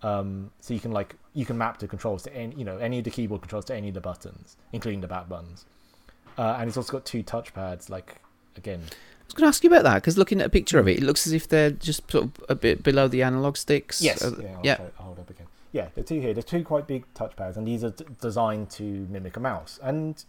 [0.02, 2.98] Um, so you can like you can map the controls to any you know any
[2.98, 5.66] of the keyboard controls to any of the buttons, including the back buttons.
[6.36, 7.88] Uh, and it's also got two touchpads.
[7.88, 8.16] Like
[8.56, 10.88] again, I was going to ask you about that because looking at a picture of
[10.88, 14.02] it, it looks as if they're just sort of a bit below the analog sticks.
[14.02, 14.22] Yes.
[14.22, 14.58] Uh, yeah.
[14.62, 14.74] Yeah.
[14.76, 15.46] try- hold up again.
[15.72, 16.32] Yeah, the two here.
[16.34, 19.80] They're two quite big touchpads, and these are d- designed to mimic a mouse.
[19.82, 20.24] And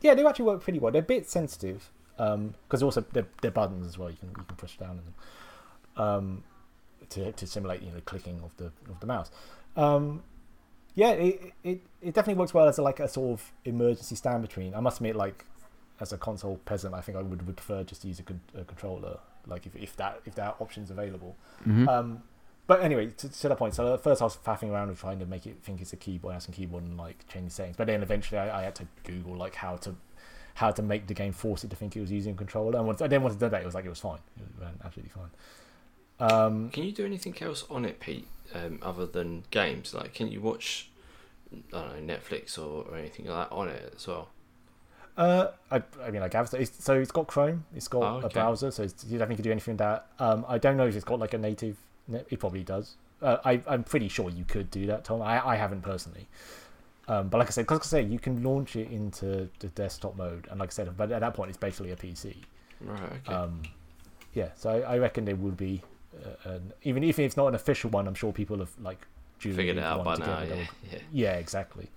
[0.00, 0.90] yeah, they actually work pretty well.
[0.90, 4.10] They're a bit sensitive because also they're, they're buttons as well.
[4.10, 5.14] You can you can push down on them
[5.96, 6.42] um,
[7.10, 9.30] to to simulate you know clicking of the of the mouse.
[9.76, 10.22] Um,
[10.94, 14.42] yeah, it, it it definitely works well as a, like a sort of emergency stand
[14.42, 14.74] between.
[14.74, 15.44] I must admit, like
[16.00, 18.40] as a console peasant, I think I would, would prefer just to use a, con-
[18.56, 21.36] a controller, like if, if that if that option's available.
[21.66, 21.88] Mhm.
[21.88, 22.22] Um,
[22.66, 25.18] but anyway, to, to that point, so at first I was faffing around with trying
[25.18, 27.76] to make it think it's a keyboard, and keyboard, and like change the settings.
[27.76, 29.94] But then eventually I, I had to Google like how to
[30.54, 32.78] how to make the game force it to think it was using a controller.
[32.78, 34.18] And once I then once I did that, it was like it was fine.
[34.36, 35.30] It ran absolutely fine.
[36.20, 39.94] Um, Can you do anything else on it, Pete, um, other than games?
[39.94, 40.88] Like, can you watch,
[41.52, 44.28] I don't know, Netflix or, or anything like that on it as well?
[45.16, 46.56] Uh, I, I mean, I gather so.
[46.58, 47.64] It's, so it's got Chrome.
[47.74, 50.06] It's got Oh, a browser, so it's, you definitely could do anything with that.
[50.18, 51.76] Um, I don't know if it's got like a native.
[52.08, 52.94] net- It probably does.
[53.20, 55.20] Uh, I, I'm pretty sure you could do that, Tom.
[55.20, 56.26] I, I haven't personally.
[57.06, 60.16] Um, but like I said, because I say you can launch it into the desktop
[60.16, 62.36] mode, and like I said, but at that point it's basically a PC.
[62.80, 63.34] Right, okay.
[63.34, 63.62] Um,
[64.32, 65.82] yeah, so I, I reckon there would be,
[66.44, 69.06] an, even if it's not an official one, I'm sure people have like
[69.38, 70.54] Figured it out by now, yeah.
[70.92, 70.98] yeah.
[71.12, 71.88] yeah, exactly.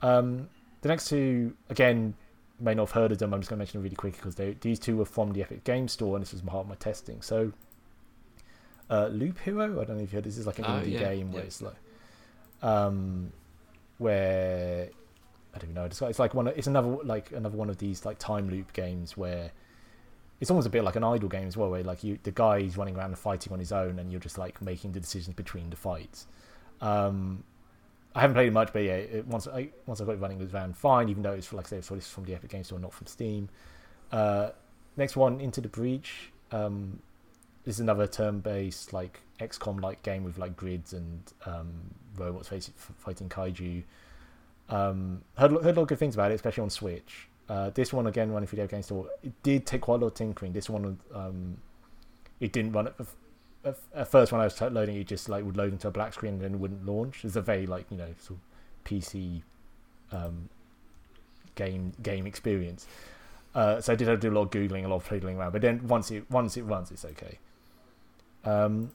[0.00, 0.48] Um,
[0.80, 2.14] the next two, again,
[2.60, 3.34] may not have heard of them.
[3.34, 5.64] I'm just going to mention them really quickly because these two were from the Epic
[5.64, 7.20] Game Store, and this was part of my testing.
[7.20, 7.52] So,
[8.88, 10.24] uh, Loop Hero, I don't know if you heard.
[10.24, 11.74] This is like an Oh, indie yeah, game where it's like,
[12.62, 13.32] um,
[13.98, 14.88] where
[15.54, 15.84] I don't even know.
[15.84, 16.48] It's like, it's like one.
[16.48, 19.50] of- It's another like another one of these like time loop games where
[20.40, 22.58] it's almost a bit like an idle game as well, where like you the guy
[22.58, 25.34] is running around and fighting on his own, and you're just like making the decisions
[25.34, 26.26] between the fights.
[26.80, 27.44] Um,
[28.14, 30.38] I haven't played it much, but yeah, it, once I once I got it running,
[30.38, 31.08] it was ran fine.
[31.08, 33.48] Even though it's like I said, it's from the Epic Games Store, not from Steam.
[34.12, 34.50] Uh,
[34.96, 36.30] next one, Into the Breach.
[36.50, 37.00] Um,
[37.64, 41.70] this is another turn-based like XCOM-like game with like grids and um,
[42.16, 43.82] robots face- fighting kaiju.
[44.70, 47.28] Um, heard heard a lot of good things about it, especially on Switch.
[47.48, 49.08] Uh, this one again running video Games Store.
[49.22, 50.52] It did take quite a lot of tinkering.
[50.52, 51.56] This one, um,
[52.40, 52.88] it didn't run
[53.64, 55.90] at, at, first when I was t- loading it, just like would load into a
[55.90, 57.24] black screen and then wouldn't launch.
[57.24, 59.42] It's a very like you know sort of PC
[60.12, 60.48] um,
[61.54, 62.86] game game experience.
[63.54, 65.38] Uh, so I did have to do a lot of googling, a lot of fiddling
[65.38, 65.52] around.
[65.52, 67.38] But then once it once it runs, it's okay.
[68.44, 68.92] Um,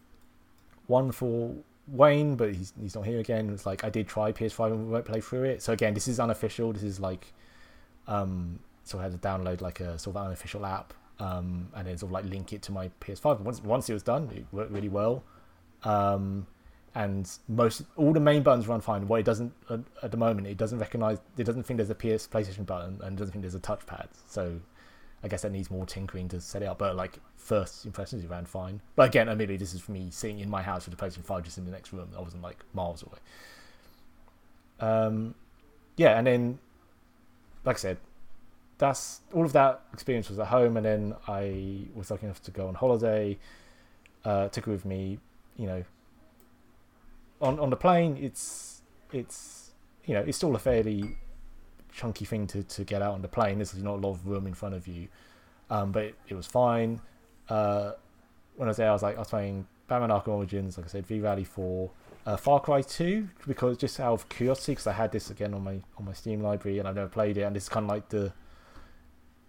[0.87, 1.55] one for
[1.87, 3.49] Wayne, but he's he's not here again.
[3.49, 5.61] It's like I did try PS5 and won't play through it.
[5.61, 6.71] So again, this is unofficial.
[6.71, 7.33] This is like
[8.07, 11.97] um, so I had to download like a sort of unofficial app um, and then
[11.97, 13.39] sort of like link it to my PS5.
[13.41, 15.23] Once once it was done, it worked really well.
[15.83, 16.47] Um,
[16.95, 19.07] and most all the main buttons run fine.
[19.07, 19.51] What it doesn't
[20.01, 21.19] at, the moment, it doesn't recognize.
[21.37, 24.07] It doesn't think there's a PS PlayStation button and doesn't think there's a touchpad.
[24.27, 24.59] So
[25.23, 26.77] I guess that needs more tinkering to set it up.
[26.79, 28.81] But like first impressions, it ran fine.
[28.95, 31.43] But again, admittedly, this is for me sitting in my house with the PlayStation Five
[31.43, 32.09] just in the next room.
[32.15, 33.17] I wasn't like miles away.
[34.79, 35.33] Um,
[35.95, 36.59] yeah, and then
[37.65, 37.97] like I said,
[38.77, 42.51] that's all of that experience was at home, and then I was lucky enough to
[42.51, 43.37] go on holiday.
[44.25, 45.19] Uh, took it with me,
[45.57, 45.83] you know.
[47.41, 48.81] On on the plane, it's
[49.11, 49.71] it's
[50.05, 51.17] you know it's still a fairly
[51.93, 53.57] chunky thing to, to get out on the plane.
[53.57, 55.07] There's not a lot of room in front of you,
[55.69, 56.99] um, but it, it was fine.
[57.49, 57.91] Uh,
[58.55, 60.89] when I was there, I was like I was playing Batman Arkham Origins, like I
[60.89, 61.91] said, V Rally Four,
[62.25, 65.63] uh, Far Cry Two, because just out of curiosity, because I had this again on
[65.63, 68.09] my on my Steam library and I've never played it, and it's kind of like
[68.09, 68.33] the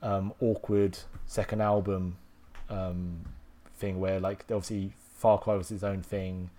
[0.02, 2.16] um, awkward second album
[2.68, 3.24] um,
[3.76, 6.50] thing where like obviously Far Cry was its own thing,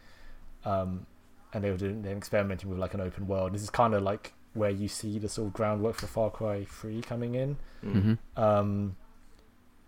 [0.63, 1.05] um,
[1.53, 3.53] and they were doing they were experimenting with like an open world.
[3.53, 6.65] This is kind of like where you see the sort of groundwork for Far Cry
[6.65, 7.57] Three coming in.
[7.83, 8.01] Mm.
[8.01, 8.95] hmm Um,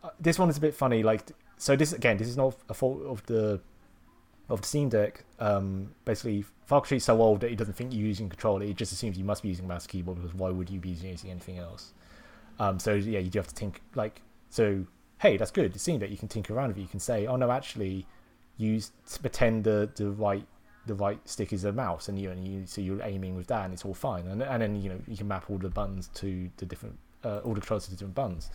[0.03, 1.03] uh, this one is a bit funny.
[1.03, 3.61] Like, so this again, this is not a fault of the
[4.49, 5.23] of the Steam Deck.
[5.39, 8.63] Um, basically, Cry is so old that it doesn't think you're using controller.
[8.63, 11.29] It just assumes you must be using mouse keyboard because why would you be using
[11.29, 11.93] anything else?
[12.59, 14.85] Um, so yeah, you do have to think like so.
[15.19, 15.73] Hey, that's good.
[15.73, 16.77] The Steam Deck you can tinker around with.
[16.77, 16.81] it.
[16.81, 18.05] You can say, oh no, actually,
[18.57, 18.91] use
[19.21, 20.45] pretend the the right
[20.85, 23.65] the right stick is a mouse, and you and you so you're aiming with that,
[23.65, 24.27] and it's all fine.
[24.27, 27.39] And and then you know you can map all the buttons to the different uh,
[27.39, 28.49] all the controls to the different buttons,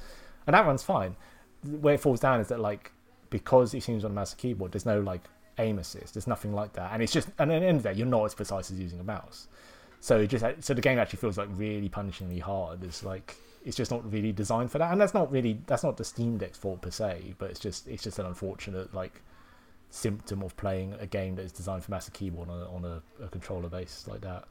[0.47, 1.17] and that runs fine.
[1.65, 2.93] Where it falls down is that like
[3.31, 5.23] because it seems on a mouse and keyboard, there's no like
[5.59, 6.15] aim assist.
[6.15, 8.07] There's nothing like that, and it's just and at the end of the day, you're
[8.07, 9.49] not as precise as using a mouse.
[10.01, 12.83] So it just so the game actually feels like really punishingly hard.
[12.85, 15.97] It's like it's just not really designed for that, and that's not really that's not
[15.97, 19.23] the Steam Deck's fault per se, but it's just it's just an unfortunate like
[19.91, 23.25] symptom of playing a game that is designed for and keyboard on a, on a,
[23.25, 24.45] a controller base like that.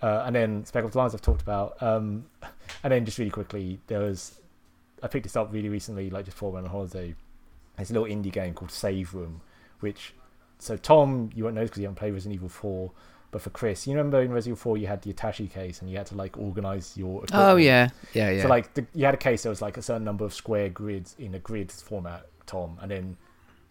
[0.00, 2.24] Uh, and then Spec Ops Lines I've talked about, um,
[2.82, 4.40] and then just really quickly there was
[5.02, 7.14] I picked this up really recently, like just before I went on holiday.
[7.78, 9.40] It's a little indie game called Save Room,
[9.82, 10.14] which
[10.58, 12.92] so Tom you won't know because you haven't played Resident Evil Four,
[13.30, 15.90] but for Chris, you remember in Resident Evil Four you had the attaché case and
[15.90, 17.24] you had to like organize your.
[17.32, 18.42] Oh yeah, yeah, yeah.
[18.42, 20.68] So like the, you had a case that was like a certain number of square
[20.68, 23.16] grids in a grid format, Tom, and then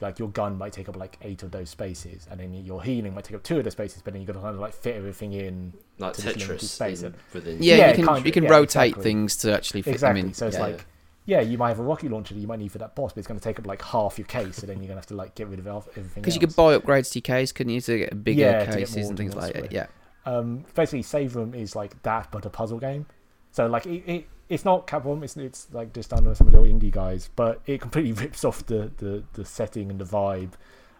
[0.01, 3.13] like your gun might take up like eight of those spaces, and then your healing
[3.13, 4.73] might take up two of those spaces, but then you got to kind of like
[4.73, 7.03] fit everything in like to this limited Tetris space.
[7.03, 7.61] in, within.
[7.61, 9.03] yeah, yeah, you can kind of, you can yeah, rotate exactly.
[9.03, 10.21] things to actually fit exactly.
[10.21, 10.33] them in.
[10.33, 10.63] So it's yeah.
[10.63, 10.85] like
[11.25, 13.19] yeah, you might have a rocket launcher that you might need for that boss, but
[13.19, 15.05] it's going to take up like half your case, so then you're going to have
[15.07, 16.21] to like get rid of everything.
[16.23, 19.09] Because you could buy upgrades to your case, couldn't you, to get bigger Yeah, cases
[19.09, 19.71] and things like that?
[19.71, 19.87] Yeah.
[20.25, 23.07] um, basically save room is like that but a puzzle game
[23.51, 26.91] so like it, it it's not capcom it's, it's like just under some little indie
[26.91, 30.51] guys but it completely rips off the the, the setting and the vibe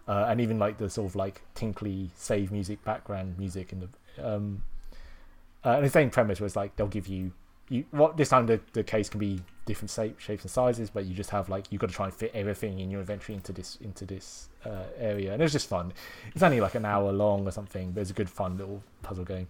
[0.08, 3.82] uh, and even like the sort of like tinkly save music background music and
[4.16, 4.62] the um
[5.64, 7.32] uh, and the same premise was like they'll give you
[7.72, 11.04] you what this time the, the case can be different shape, shapes and sizes but
[11.04, 13.52] you just have like you've got to try and fit everything in your inventory into
[13.52, 15.92] this into this uh, area and it was just fun
[16.34, 19.24] it's only like an hour long or something but it's a good fun little puzzle
[19.24, 19.46] game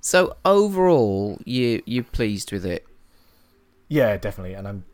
[0.00, 2.86] So overall, you you pleased with it?
[3.88, 4.84] Yeah, definitely, and I'm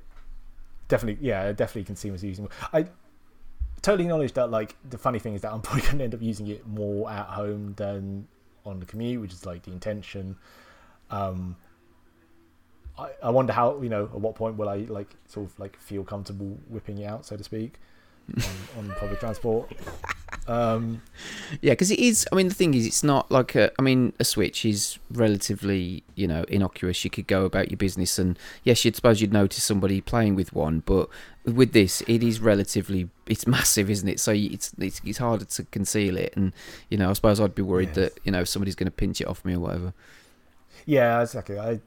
[0.88, 2.48] definitely yeah, I definitely can see myself using.
[2.72, 2.86] I
[3.82, 4.51] totally acknowledge that.
[4.51, 7.10] Like the funny thing is that I'm probably going to end up using it more
[7.10, 8.26] at home than
[8.64, 10.36] on the commute, which is like the intention.
[11.11, 11.57] Um,
[12.99, 15.78] I I wonder how you know at what point will I like sort of like
[15.78, 17.74] feel comfortable whipping it out, so to speak,
[18.37, 18.43] on,
[18.78, 19.70] on public transport.
[20.49, 21.03] Um,
[21.61, 22.27] Yeah, because it is.
[22.33, 23.70] I mean, the thing is, it's not like a.
[23.78, 27.05] I mean, a Switch is relatively, you know, innocuous.
[27.05, 30.53] You could go about your business, and yes, you'd suppose you'd notice somebody playing with
[30.53, 31.09] one, but
[31.45, 33.09] with this, it is relatively.
[33.27, 34.20] It's massive, isn't it?
[34.20, 36.53] So it's it's, it's harder to conceal it, and
[36.91, 37.97] you know, I suppose I'd be worried Yes.
[37.97, 39.93] that you know somebody's going to pinch it off me or whatever.
[40.86, 41.58] Yeah, exactly.
[41.58, 41.80] I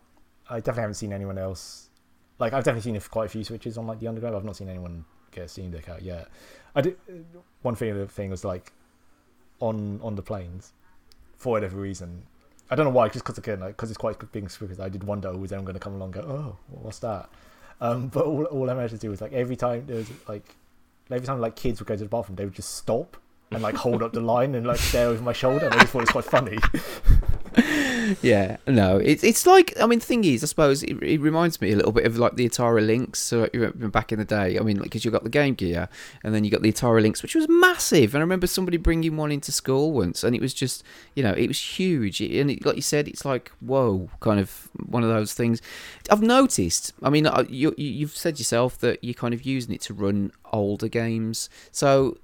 [0.49, 1.89] I definitely haven't seen anyone else.
[2.37, 4.35] Like I've definitely seen quite a few switches on like the underground.
[4.35, 6.27] I've not seen anyone get a Steam Deck out yet.
[6.75, 6.97] I did.
[7.61, 8.71] One thing, the thing was like
[9.59, 10.73] on on the planes
[11.37, 12.23] for whatever reason.
[12.69, 14.79] I don't know why, just because again, like because it's quite big speakers.
[14.79, 17.29] I did wonder was anyone going to come along and go, oh, what's that?
[17.81, 20.55] Um, but all all I managed to do was like every time there was like
[21.09, 23.17] every time like kids would go to the bathroom, they would just stop
[23.51, 25.65] and like hold up the line and like stare over my shoulder.
[25.65, 26.57] And I just thought it was quite funny.
[28.21, 31.61] yeah, no, it's it's like I mean, the thing is, I suppose it, it reminds
[31.61, 33.19] me a little bit of like the Atari Lynx.
[33.19, 33.49] So
[33.89, 35.89] back in the day, I mean, because you got the Game Gear,
[36.23, 38.13] and then you got the Atari Lynx, which was massive.
[38.13, 40.83] And I remember somebody bringing one into school once, and it was just,
[41.15, 42.21] you know, it was huge.
[42.21, 45.61] And it, like you said, it's like whoa, kind of one of those things.
[46.09, 46.93] I've noticed.
[47.03, 50.31] I mean, uh, you you've said yourself that you're kind of using it to run
[50.51, 52.17] older games, so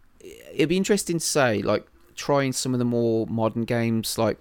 [0.54, 1.86] it'd be interesting to say like
[2.16, 4.38] trying some of the more modern games like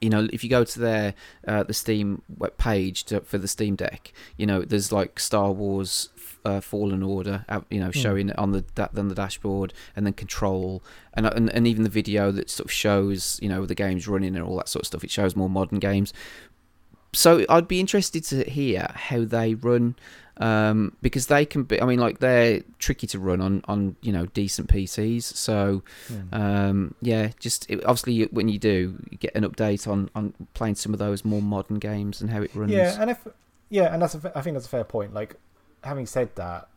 [0.00, 1.14] you know if you go to their
[1.46, 5.52] uh, the steam web page to, for the steam deck you know there's like star
[5.52, 6.08] wars
[6.44, 10.06] uh, fallen order uh, you know showing it on the that on the dashboard and
[10.06, 10.82] then control
[11.14, 14.34] and, and and even the video that sort of shows you know the games running
[14.34, 16.12] and all that sort of stuff it shows more modern games.
[17.12, 19.96] So I'd be interested to hear how they run
[20.40, 21.80] um, because they can be.
[21.80, 25.22] I mean, like they're tricky to run on on you know decent PCs.
[25.22, 25.82] So
[26.32, 30.34] um, yeah, just it, obviously you- when you do, you get an update on on
[30.54, 32.72] playing some of those more modern games and how it runs.
[32.72, 33.26] Yeah, and if
[33.68, 35.14] yeah, and that's a, I think that's a fair point.
[35.14, 35.36] Like
[35.84, 36.68] having said that,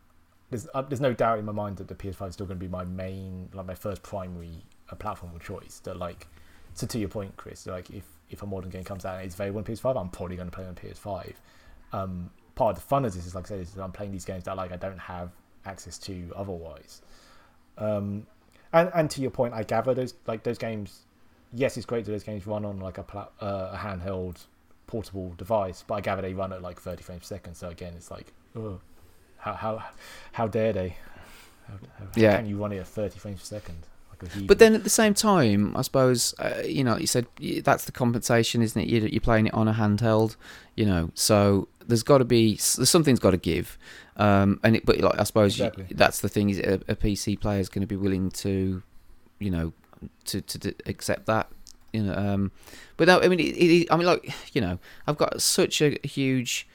[0.50, 2.64] there's uh, there's no doubt in my mind that the PS5 is still going to
[2.64, 5.80] be my main, like my first primary uh, platform of choice.
[5.86, 6.28] That like,
[6.74, 9.36] so to your point, Chris, like if if a modern game comes out and it's
[9.36, 11.34] available on PS5, I'm probably going to play on PS5.
[11.94, 14.12] Um, part of the fun of this is like I said, is that I'm playing
[14.12, 15.32] these games that like I don't have
[15.66, 17.02] access to otherwise.
[17.78, 18.26] Um,
[18.72, 21.02] and and to your point, I gather those like those games.
[21.54, 24.38] Yes, it's great that those games run on like a pla- uh, a handheld
[24.88, 27.56] portable device, but I gather they run at like 30 frames per second.
[27.56, 28.80] So again, it's like, oh,
[29.38, 29.84] how how
[30.34, 30.98] how dare they?
[31.68, 32.32] How, how, Yeah.
[32.32, 33.78] how can you run it at 30 frames per second?
[34.36, 34.40] A?
[34.48, 37.26] But then at the same time, I suppose uh, you know you said
[37.64, 38.88] that's the compensation, isn't it?
[38.90, 40.36] You're, you're playing it on a handheld,
[40.76, 41.12] you know.
[41.14, 43.78] So there's got to be something's got to give,
[44.18, 47.40] um, and it, but like I suppose you- that's the thing is a, a PC
[47.40, 48.82] player is going to be willing to,
[49.40, 49.74] you know,
[50.26, 51.50] to to d- accept that,
[51.92, 52.14] you know.
[52.16, 52.52] Um,
[52.98, 55.98] but no, I mean, it, it, I mean, like you know, I've got such a
[56.04, 56.68] huge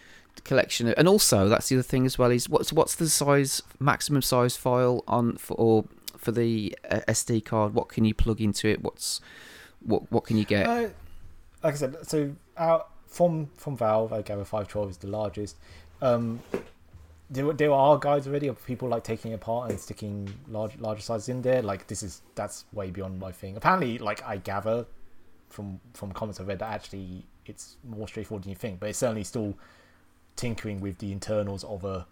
[0.44, 3.62] collection, of, and also that's the other thing as well is what's what's the size
[3.80, 5.84] maximum size file on for or
[6.18, 7.74] for the uh, SD card?
[7.74, 8.82] What can you plug into it?
[8.82, 9.20] What's
[9.80, 10.66] what what can you get?
[10.66, 10.88] Uh,
[11.62, 15.56] like I said, so out from from Valve, I gather five twelve is the largest.
[16.00, 16.40] Um,
[17.30, 21.28] there, there are guides already of people like taking apart and sticking large larger sizes
[21.28, 21.62] in there.
[21.62, 23.56] Like this is that's way beyond my thing.
[23.56, 24.86] Apparently, like I gather
[25.48, 28.98] from from comments I've read that actually it's more straightforward than you think, but it's
[28.98, 29.54] certainly still
[30.36, 32.06] tinkering with the internals of a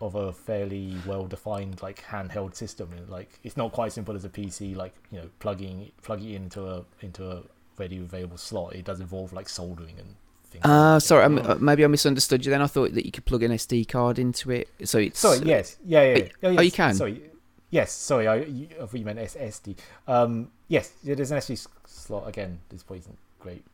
[0.00, 2.90] of a fairly well defined like handheld system.
[3.08, 6.66] Like it's not quite as simple as a PC, like you know plugging plugging into
[6.66, 7.42] a into a
[7.78, 8.74] ready available slot.
[8.74, 10.14] It does involve like soldering and
[10.50, 10.64] things.
[10.64, 12.50] Uh, sorry, uh, maybe I misunderstood you.
[12.50, 15.20] Then I thought that you could plug an SD card into it, so it's.
[15.20, 16.16] Sorry, yes, yeah, yeah.
[16.18, 16.28] yeah.
[16.42, 16.94] Oh, yes, you can?
[16.94, 17.22] Sorry,
[17.70, 17.92] yes.
[17.92, 19.76] Sorry, I, you, I thought you meant S- SD.
[20.06, 22.28] Um, yes, there's an SD slot.
[22.28, 23.64] Again, this point isn't great.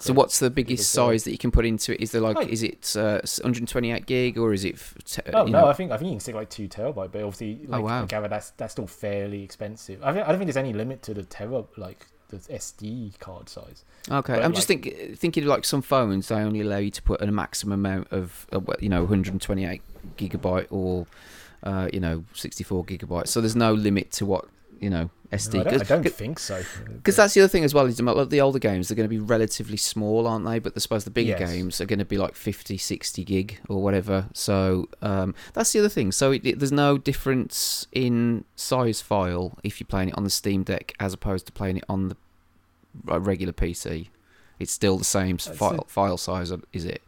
[0.00, 2.00] So what's the biggest uh, size that you can put into it?
[2.00, 4.76] Is there like, Like- is it uh, 128 gig or is it?
[5.04, 7.22] Te- Oh no, know- I think I think you can stick like two terabyte, but
[7.22, 8.04] obviously, like, wow.
[8.06, 10.02] Gather that's that's still fairly expensive.
[10.02, 13.48] I, think, I don't think there's any limit to the tera like the SD card
[13.48, 13.84] size.
[14.10, 17.20] Okay, But, I'm just think, thinking like some phones they only allow you to put
[17.20, 18.46] a maximum amount of
[18.80, 19.82] you know 128
[20.16, 21.06] gigabyte or
[21.62, 23.28] uh, you know 64 gigabytes.
[23.28, 24.46] So there's no limit to what
[24.80, 25.60] you know SD.
[25.60, 26.60] I don't, I don't think so.
[26.88, 29.08] Because that's the other thing as well is a the older games they're going to
[29.08, 30.58] be relatively small, aren't they?
[30.58, 31.50] But I suppose the bigger Yes.
[31.50, 34.28] games are going to be like 50, 60 gig or whatever.
[34.32, 36.10] So um, that's the other thing.
[36.10, 40.30] So it, it- there's no difference in size file if you're playing it on the
[40.30, 42.16] Steam Deck as opposed to playing it on the
[43.08, 44.08] uh, regular PC.
[44.58, 45.90] It's still the same That's file, it.
[45.90, 47.02] file size, is it?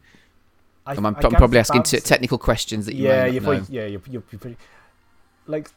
[0.85, 3.65] I, I probably asking t- technical questions that you yeah, may you're know.
[3.69, 4.57] yeah, you're, you're pretty
[5.47, 5.69] like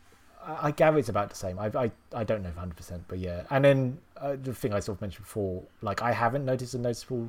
[0.47, 1.59] I, gather it's about the same.
[1.59, 3.43] I I, I don't know 100, percent but yeah.
[3.51, 6.79] And then uh, the thing I sort of mentioned before, like I haven't noticed a
[6.79, 7.29] noticeable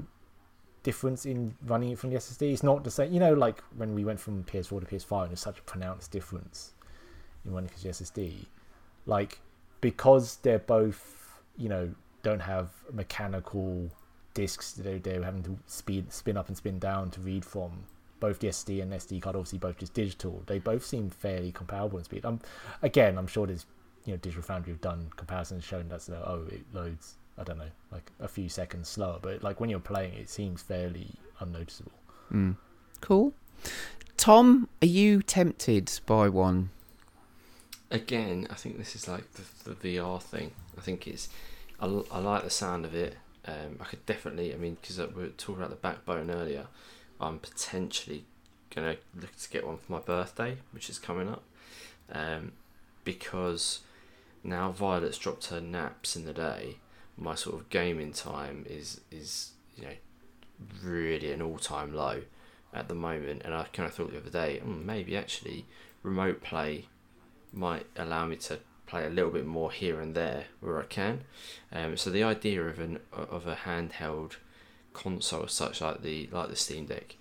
[0.84, 2.53] difference in running it from the SSD.
[2.53, 5.30] It's not the same, you know, like when we went from PS4 to PS5, and
[5.31, 6.73] there's such a pronounced difference
[7.45, 8.45] in running from the SSD.
[9.06, 9.39] Like
[9.81, 13.89] because they're both, you know, don't have mechanical
[14.34, 17.84] discs that they're, they're having to speed spin up and spin down to read from
[18.19, 21.98] both the SD and SD card obviously both just digital they both seem fairly comparable
[21.98, 22.39] in speed um
[22.81, 23.65] again i'm sure there's
[24.06, 27.57] you know digital foundry have done comparisons showing that uh, oh it loads i don't
[27.57, 31.07] know like a few seconds slower but like when you're playing it seems fairly
[31.39, 31.91] unnoticeable
[32.34, 32.57] Mm.
[33.02, 33.34] Cool.
[34.18, 36.69] Tom, are you tempted by one?
[37.91, 40.52] Again, I think this is like the, the VR thing.
[40.77, 41.30] I think it's.
[41.80, 43.15] I like the sound of it.
[43.45, 44.53] Um, I could definitely.
[44.53, 46.68] I mean, because we were talking about the backbone earlier.
[47.19, 48.26] I'm potentially
[48.73, 51.44] gonna look to get one for my birthday, which is coming up.
[52.11, 52.53] Um,
[53.03, 53.81] because
[54.44, 56.77] now Violet's dropped her naps in the day.
[57.18, 59.94] My sort of gaming time is is you know
[60.84, 62.22] really an all time low
[62.73, 65.65] at the moment, and I kind of thought the other day, mm, maybe actually
[66.03, 66.88] remote play
[67.53, 71.22] might allow me to play a little bit more here and there where I can.
[71.72, 74.38] Um, so the idea of an of a handheld
[74.98, 77.15] console such like the like the Steam Deck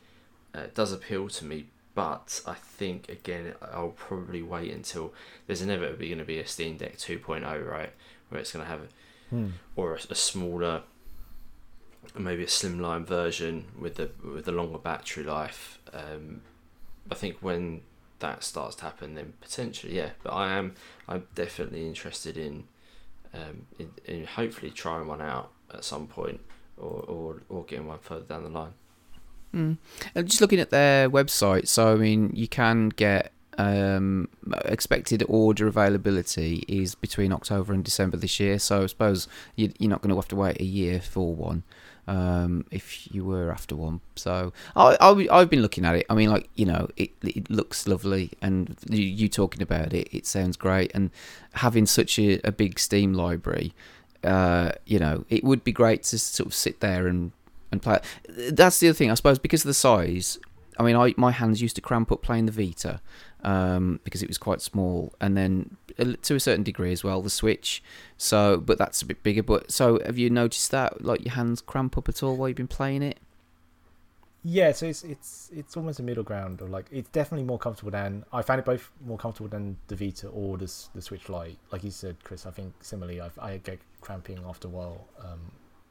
[0.54, 1.66] uh, does appeal to me.
[1.94, 5.12] But I think again I'll probably wait until
[5.46, 7.92] there's inevitably going to be a Steam Deck 2.0, right,
[8.28, 8.80] where it's going to have
[9.30, 9.48] Hmm.
[9.74, 10.82] or a, a smaller,
[12.16, 15.80] maybe a slimline version with the with the longer battery life.
[15.92, 16.42] Um,
[17.10, 17.80] I think when
[18.20, 20.10] that starts to happen, then potentially, yeah.
[20.22, 20.74] But I am
[21.08, 22.64] I'm definitely interested in,
[23.34, 26.40] um, in, in hopefully trying one out at some point,
[26.76, 28.72] or or, or getting one further down the line.
[29.54, 29.78] Mm.
[30.14, 34.28] And just looking at their website, so I mean, you can get um,
[34.64, 38.58] expected order availability is between October and December this year.
[38.58, 41.62] So I suppose you, you're not going to have to wait a year for one
[42.06, 44.00] um, if you were after one.
[44.14, 46.06] So I, I, I've been looking at it.
[46.08, 50.08] I mean, like you know, it it looks lovely, and you, you talking about it,
[50.12, 51.10] it sounds great, and
[51.54, 53.72] having such a, a big Steam library.
[54.26, 57.32] Uh, you know, it would be great to sort of sit there and
[57.70, 58.00] and play.
[58.28, 60.38] That's the other thing, I suppose, because of the size.
[60.78, 63.00] I mean, I my hands used to cramp up playing the Vita
[63.42, 65.76] um, because it was quite small, and then
[66.22, 67.82] to a certain degree as well the Switch.
[68.18, 69.42] So, but that's a bit bigger.
[69.42, 72.56] But so, have you noticed that, like your hands cramp up at all while you've
[72.56, 73.18] been playing it?
[74.48, 77.90] Yeah, so it's it's it's almost a middle ground, or like it's definitely more comfortable
[77.90, 81.58] than I found it both more comfortable than the Vita or the the Switch Lite.
[81.72, 85.40] Like you said, Chris, I think similarly, I I get cramping after a while um,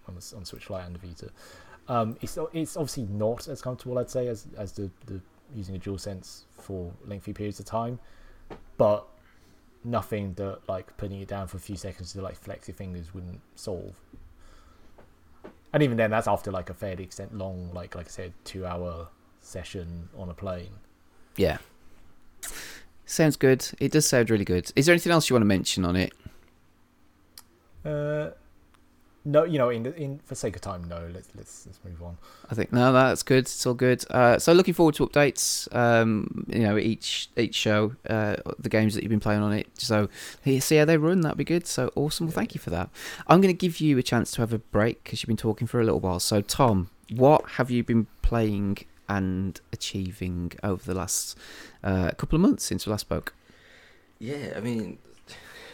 [0.07, 1.29] on the on Switch Lite and the Vita.
[1.87, 5.19] Um, it's it's obviously not as comfortable, I'd say, as as the the
[5.53, 7.99] using a dual sense for lengthy periods of time,
[8.77, 9.05] but
[9.83, 13.13] nothing that like putting it down for a few seconds to like flex your fingers
[13.13, 13.95] wouldn't solve.
[15.73, 18.65] And even then, that's after like a fairly extent long, like like I said, two
[18.65, 19.09] hour
[19.41, 20.71] session on a plane.
[21.35, 21.57] Yeah.
[23.05, 23.67] Sounds good.
[23.79, 24.71] It does sound really good.
[24.75, 26.13] Is there anything else you want to mention on it?
[27.85, 28.31] Uh,
[29.27, 31.09] no, you know, in in for sake of time, no.
[31.11, 32.17] Let's let's let's move on.
[32.49, 33.45] I think no, that's good.
[33.45, 34.05] It's all good.
[34.11, 35.73] Uh, so looking forward to updates.
[35.75, 39.67] Um, you know, each each show, uh, the games that you've been playing on it.
[39.79, 40.09] So
[40.43, 41.21] here, see how they run.
[41.21, 41.65] That'd be good.
[41.65, 42.27] So awesome.
[42.27, 42.89] Well, thank you for that.
[43.25, 45.65] I'm going to give you a chance to have a break because you've been talking
[45.65, 46.19] for a little while.
[46.19, 48.77] So Tom, what have you been playing
[49.09, 51.35] and achieving over the last
[51.83, 53.33] uh, couple of months since we last spoke?
[54.19, 54.99] Yeah, I mean,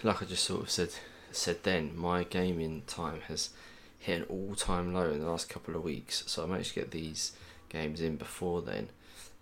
[0.04, 0.92] like I just sort of said
[1.36, 3.49] said then, my gaming time has
[3.99, 6.24] hit an all time low in the last couple of weeks.
[6.28, 7.34] So I managed to get these
[7.70, 8.90] games in before then.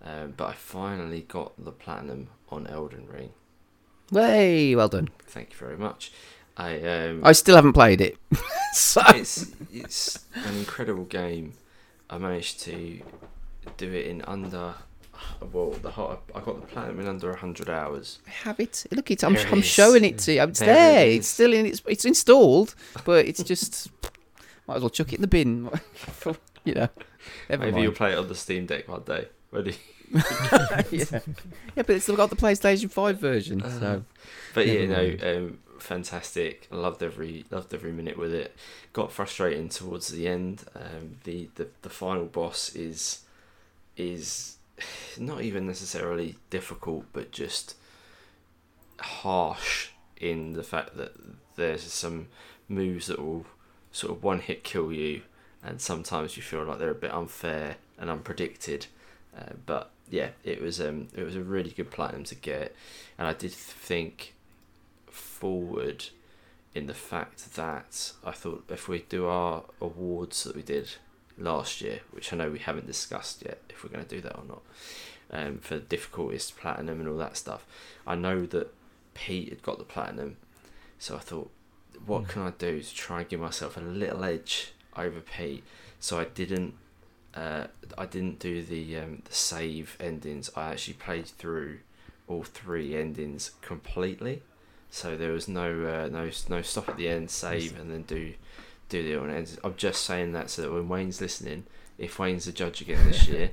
[0.04, 3.32] Um, but I finally got the platinum on Elden Ring.
[4.12, 5.10] Way well done.
[5.28, 6.12] Thank you very much.
[6.58, 8.18] I um, I still haven't played it.
[8.74, 11.54] so it's it's an incredible game.
[12.10, 13.02] I managed to
[13.78, 14.74] do it in under
[15.52, 18.20] well the hot, I got the platinum in under hundred hours.
[18.28, 18.86] I have it.
[18.92, 19.24] Look, it.
[19.24, 20.42] I'm, There I'm showing it to you.
[20.44, 21.08] It's There there.
[21.08, 21.66] it It's still in.
[21.66, 22.76] It's, it's installed,
[23.06, 23.90] but it's just
[24.68, 25.70] might as well chuck it in the bin.
[26.64, 26.90] you know.
[27.50, 27.84] Never Maybe mind.
[27.84, 29.28] you'll play it on the Steam Deck one day.
[29.52, 29.78] Ready?
[30.12, 30.22] yeah.
[30.92, 31.20] yeah,
[31.76, 33.62] but it's still got the PlayStation Five version.
[33.62, 34.04] Uh, so
[34.54, 35.24] But yeah, Never no, mind.
[35.24, 36.68] um, fantastic.
[36.72, 38.56] I loved every loved every minute with it.
[38.94, 40.64] Got frustrating towards the end.
[40.76, 43.20] Um, the, the the final boss is
[43.98, 44.58] is
[45.18, 47.76] not even necessarily difficult, but just
[49.00, 51.14] harsh in the fact that
[51.56, 52.28] there's some
[52.68, 53.46] moves that will
[53.92, 55.22] sort of one hit kill you,
[55.64, 58.88] and sometimes you feel like they're a bit unfair and unpredicted.
[59.38, 62.76] Uh, but yeah, it was um it was a really good platinum to get,
[63.18, 64.34] and I did think
[65.08, 66.06] forward
[66.76, 70.90] in the fact that I thought if we do our awards that we did
[71.40, 74.36] last year, which I know we haven't discussed yet, if we're going to do that
[74.38, 74.62] or not,
[75.32, 77.66] um, for the difficulties, platinum, and all that stuff,
[78.06, 78.74] I know that
[79.14, 80.38] Pete had got the platinum,
[80.98, 81.52] so I thought,
[82.06, 85.64] what can I do to try and give myself a little edge over Pete?
[86.00, 86.76] So I didn't.
[87.36, 87.68] Uh,
[87.98, 90.50] I didn't do the um, the save endings.
[90.56, 91.80] I actually played through
[92.28, 94.42] all three endings completely.
[94.90, 98.34] So there was no uh, no no stop at the end, save, and then do
[98.90, 99.58] do the other ends.
[99.64, 101.66] I'm just saying that so that when Wayne's listening,
[101.98, 103.52] if Wayne's the judge again this year,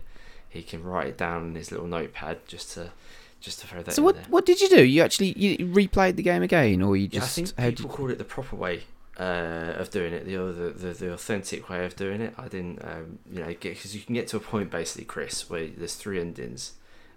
[0.48, 2.90] he can write it down in his little notepad just to
[3.40, 4.24] just to throw that so what there.
[4.28, 4.84] what did you do?
[4.84, 7.96] You actually you replayed the game again, or you Yeah, I just think people did
[7.96, 8.84] called it the proper way
[9.18, 12.34] uh, of doing it, the other the, the authentic way of doing it.
[12.38, 15.66] I didn't, um, you know, because you can get to a point basically, Chris, where
[15.68, 16.74] there's three endings,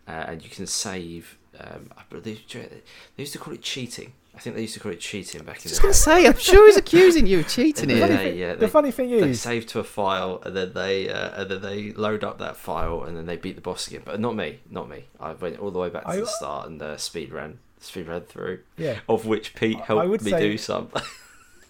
[0.08, 1.38] uh, and you can save.
[1.60, 2.82] Um, I believe they
[3.18, 4.14] used to call it cheating.
[4.36, 5.72] I think they used to call it cheating back in the day.
[5.72, 8.08] I was going to say, I'm sure he's accusing you of cheating Yeah, here.
[8.18, 9.22] they- yeah, the they- funny thing is.
[9.22, 12.38] they is, save to a file and then they uh, and then they load up
[12.40, 14.02] that file and then they beat the boss again.
[14.06, 15.06] But not me, not me.
[15.20, 18.08] I went all the way back to I- the start and uh, speed ran, speed
[18.08, 18.60] ran through.
[18.78, 19.00] Yeah.
[19.10, 20.90] Of which Pete I- I helped would me say- do some.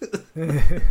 [0.00, 0.82] the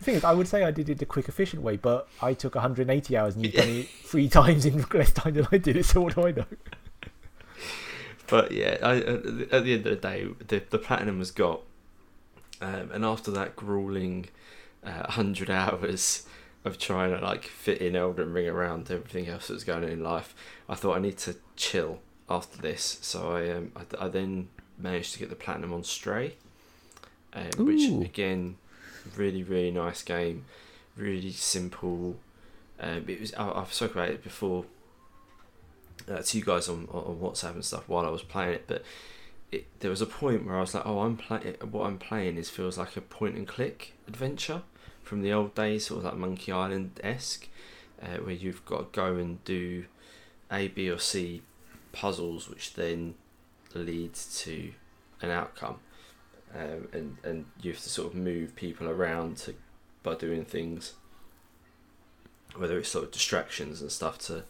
[0.00, 2.54] thing is, I would say I did it the quick, efficient way, but I took
[2.54, 5.84] 180 hours and you've done it three times in less time than I did it.
[5.84, 6.44] So what do I know?
[8.30, 11.62] But yeah, I, at the end of the day, the, the platinum was got,
[12.60, 14.28] um, and after that grueling
[14.84, 16.26] uh, hundred hours
[16.64, 20.02] of trying to like fit in Elden Ring around everything else that's going on in
[20.02, 20.34] life,
[20.68, 22.98] I thought I need to chill after this.
[23.02, 24.48] So I um, I, I then
[24.78, 26.36] managed to get the platinum on Stray,
[27.32, 28.56] um, which again,
[29.16, 30.44] really really nice game,
[30.96, 32.16] really simple.
[32.78, 34.66] Um, it was I, I've spoken about it before
[36.10, 38.82] uh, to you guys on, on WhatsApp and stuff while I was playing it, but
[39.52, 41.54] it, there was a point where I was like, "Oh, I'm playing.
[41.70, 44.62] What I'm playing is feels like a point and click adventure
[45.02, 47.48] from the old days, sort of like Monkey Island esque,
[48.02, 49.86] uh, where you've got to go and do
[50.52, 51.42] A, B, or C
[51.92, 53.14] puzzles, which then
[53.74, 54.72] leads to
[55.22, 55.78] an outcome,
[56.54, 59.54] um, and and you have to sort of move people around to
[60.02, 60.94] by doing things,
[62.56, 64.44] whether it's sort of distractions and stuff to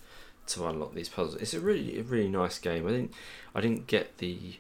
[0.51, 1.41] to unlock these puzzles.
[1.41, 2.87] It's a really a really nice game.
[2.87, 3.15] I didn't
[3.55, 4.57] I didn't get the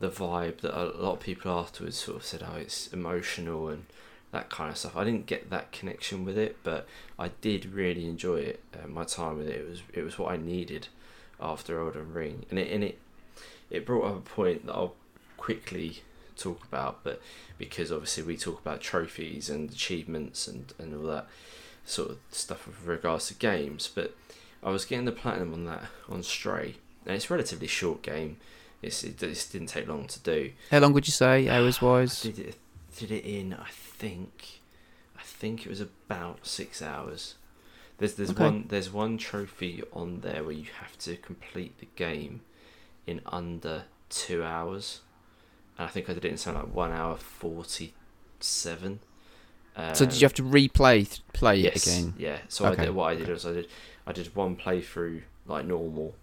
[0.00, 3.86] the vibe that a lot of people afterwards sort of said, oh, it's emotional and
[4.32, 4.96] that kind of stuff.
[4.96, 6.86] I didn't get that connection with it, but
[7.18, 8.60] I did really enjoy it.
[8.74, 10.88] Uh, my time with it, it was it was what I needed
[11.40, 12.98] after Elden Ring, and it and it
[13.70, 14.94] it brought up a point that I'll
[15.36, 16.02] quickly
[16.36, 17.20] talk about, but
[17.58, 21.26] because obviously we talk about trophies and achievements and and all that
[21.84, 24.16] sort of stuff with regards to games, but
[24.64, 26.76] I was getting the platinum on that on Stray,
[27.06, 28.38] and it's a relatively short game.
[28.82, 30.52] It's, it, it didn't take long to do.
[30.70, 32.22] How long would you say, hours I wise?
[32.22, 32.56] did it
[32.96, 34.60] did it in I think
[35.18, 37.34] I think it was about six hours.
[37.98, 38.44] There's there's Okay.
[38.44, 42.40] one there's one trophy on there where you have to complete the game
[43.06, 45.00] in under two hours.
[45.78, 47.94] And I think I did it in something like one hour forty
[48.40, 49.00] seven.
[49.92, 52.14] so did you have to replay play yes, it again?
[52.18, 52.38] Yeah.
[52.48, 53.68] So I did, what I did was I did
[54.06, 56.14] I did one playthrough like normal,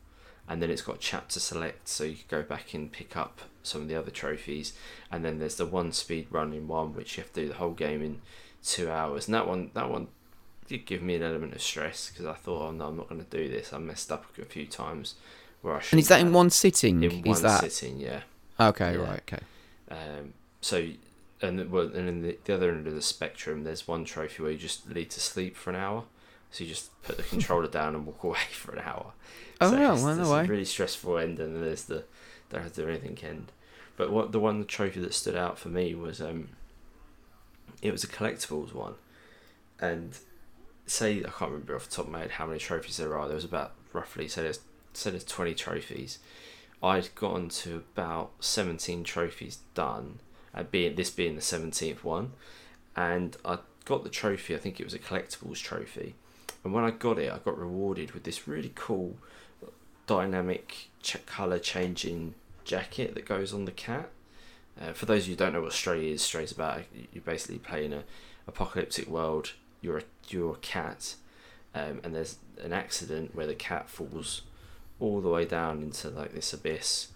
[0.48, 3.84] and then it's got chapter select, so you could go back and pick up some
[3.84, 4.74] of the other trophies,
[5.12, 7.56] and then there's the one speed run in one which you have to do the
[7.56, 8.22] whole game in
[8.64, 10.08] two hours, and that one that one
[10.68, 13.24] did give me an element of stress because I thought, oh no, I'm not going
[13.24, 13.74] to do this.
[13.74, 15.16] I messed up a few times
[15.62, 15.94] where I should.
[15.94, 17.04] And is that in one sitting?
[17.04, 18.00] In is one that sitting?
[18.00, 18.22] Yeah.
[18.60, 18.94] okay?
[18.94, 19.00] Yeah.
[19.00, 19.22] Right.
[19.28, 19.44] Okay.
[19.90, 20.88] Um, so,
[21.42, 24.52] and well, and in the, the other end of the spectrum, there's one trophy where
[24.52, 26.04] you just need to sleep for an hour.
[26.52, 29.14] So you just put the controller down and walk away for an hour.
[29.60, 30.42] Oh, so yeah, well, no way.
[30.42, 32.04] a really stressful end, and then there's the
[32.50, 33.52] don't have to do anything end.
[33.96, 36.50] But what the one trophy that stood out for me was um,
[37.82, 38.96] it was a collectibles one,
[39.80, 40.18] and
[40.86, 43.28] say I can't remember off the top of my head how many trophies there are.
[43.28, 44.60] There was about roughly say there's
[44.94, 46.20] say there's twenty trophies.
[46.84, 50.20] I'd gotten to about seventeen trophies done,
[50.54, 52.34] uh, being this being the seventeenth one,
[52.96, 54.56] and I got the trophy.
[54.56, 56.16] I think it was a collectibles trophy,
[56.64, 59.18] and when I got it, I got rewarded with this really cool,
[60.06, 64.10] dynamic ch- color changing jacket that goes on the cat.
[64.80, 67.60] Uh, for those of you who don't know what Stray is, Stray's about you're basically
[67.60, 68.04] playing a
[68.48, 69.54] apocalyptic world.
[69.82, 71.16] You're a you're a cat,
[71.74, 74.44] um, and there's an accident where the cat falls
[75.00, 77.08] all the way down into like this abyss,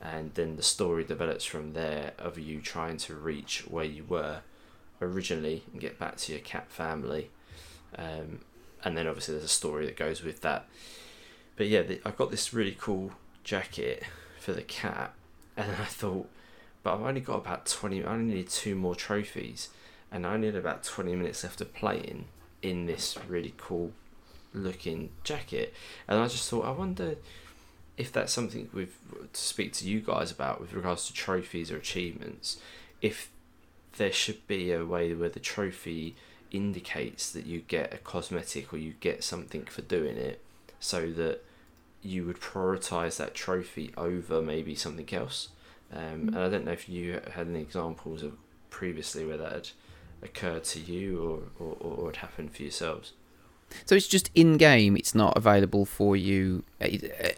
[0.00, 4.40] and then the story develops from there of you trying to reach where you were
[5.00, 7.30] originally and get back to your cat family,
[7.96, 8.40] um,
[8.84, 10.66] and then obviously there's a story that goes with that.
[11.56, 13.12] But yeah, the, I got this really cool
[13.44, 14.02] jacket
[14.38, 15.12] for the cat,
[15.56, 16.28] and I thought,
[16.82, 18.04] but I've only got about twenty.
[18.04, 19.68] I only need two more trophies,
[20.10, 22.26] and I only had about twenty minutes left of playing
[22.62, 23.92] in this really cool
[24.52, 25.74] looking jacket,
[26.08, 27.16] and I just thought, I wonder
[27.96, 28.96] if that's something we've
[29.32, 32.56] to speak to you guys about with regards to trophies or achievements.
[33.02, 33.30] If
[33.98, 36.14] there should be a way where the trophy
[36.50, 40.42] indicates that you get a cosmetic or you get something for doing it,
[40.78, 41.44] so that
[42.02, 45.48] you would prioritize that trophy over maybe something else.
[45.92, 48.34] Um, and I don't know if you had any examples of
[48.70, 49.68] previously where that had
[50.22, 53.12] occurred to you or, or, or had happened for yourselves.
[53.84, 54.96] So it's just in game.
[54.96, 56.88] It's not available for you uh,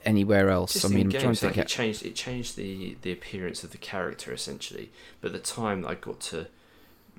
[0.04, 0.74] anywhere else.
[0.74, 2.06] Just I mean, in I'm trying to like it changed.
[2.06, 4.90] It changed the the appearance of the character essentially.
[5.20, 6.46] But the time that I got to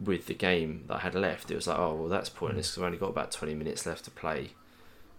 [0.01, 2.81] with the game that I had left, it was like, oh well, that's pointless because
[2.83, 4.51] I've only got about twenty minutes left to play.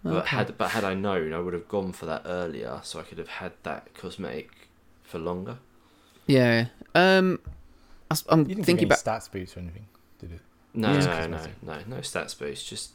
[0.03, 3.05] But had but had I known, I would have gone for that earlier, so I
[3.05, 4.51] could have had that cosmetic
[5.03, 5.57] for longer.
[6.27, 6.67] Yeah.
[6.95, 7.41] Um,
[8.11, 9.07] I, am You didn't thinking about.
[9.07, 9.87] any stats boost or anything,
[10.19, 10.41] did it?
[10.75, 11.27] No, Yeah.
[11.27, 12.69] no, no, no, no stats boost.
[12.69, 12.91] Just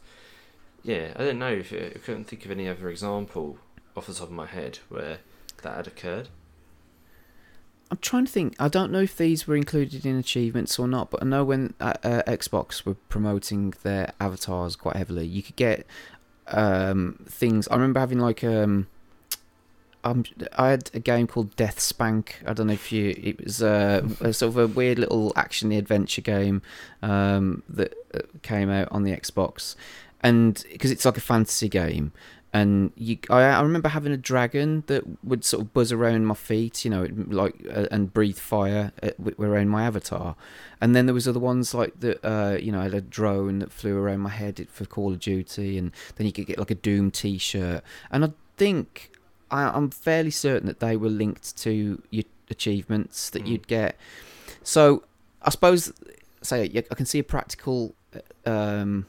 [0.83, 3.57] yeah, I don't know if it, I couldn't think of any other example
[3.97, 5.17] off the top of my head where
[5.63, 6.29] that had occurred.
[7.91, 8.55] I'm trying to think.
[8.59, 11.73] I don't know if these were included in achievements or not, but I know when
[11.79, 15.87] uh, uh, Xbox were promoting their avatars quite heavily, you could get
[16.47, 17.67] um, things.
[17.67, 18.87] I remember having like um,
[20.03, 20.23] um,
[20.57, 22.47] I had a game called DeathSpank.
[22.47, 23.13] I don't know if you.
[23.17, 26.61] It was uh, a sort of a weird little action adventure game
[27.01, 29.75] um, that uh, came out on the Xbox,
[30.21, 32.13] and because it's like a fantasy game,
[32.51, 36.33] and you, I, I remember having a dragon that would sort of buzz around my
[36.33, 40.35] feet, you know, like uh, and breathe fire uh, w- around my avatar,
[40.81, 43.59] and then there was other ones like that, uh, you know, I had a drone
[43.59, 46.71] that flew around my head for Call of Duty, and then you could get like
[46.71, 49.11] a Doom T-shirt, and I think
[49.51, 53.47] I, I'm fairly certain that they were linked to your achievements that Mm.
[53.47, 53.95] you'd get.
[54.63, 55.03] So
[55.41, 55.93] I suppose,
[56.41, 57.95] say, I can see a practical,
[58.45, 59.05] uh, um,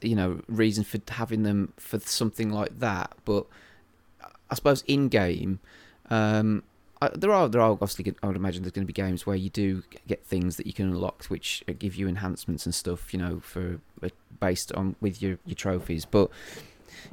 [0.00, 3.12] you know, reason for having them for something like that.
[3.24, 3.46] But
[4.50, 5.60] I suppose in game,
[6.10, 6.62] um,
[7.00, 9.36] I, there are there are obviously I would imagine there's going to be games where
[9.36, 13.18] you do get things that you can unlock which give you enhancements and stuff, you
[13.18, 14.08] know, for uh,
[14.40, 16.30] based on with your your trophies, but.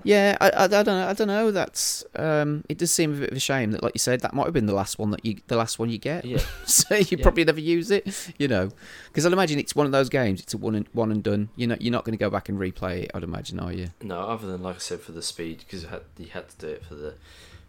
[0.04, 1.08] Yeah, I, I, I don't know.
[1.08, 1.52] I don't know.
[1.52, 4.34] That's um, it does seem a bit of a shame that, like you said, that
[4.34, 6.24] might have been the last one that you, the last one you get.
[6.26, 6.40] Yeah.
[6.66, 7.24] so you Yeah.
[7.24, 8.72] probably never use it, you know,
[9.08, 10.40] because I'd imagine it's one of those games.
[10.42, 11.50] It's a one and one and done.
[11.56, 13.12] You know, you're not going to go back and replay it.
[13.14, 13.88] I'd imagine, are you?
[14.02, 16.58] No, other than like I said for the speed, because you had, you had to
[16.58, 17.16] do it for the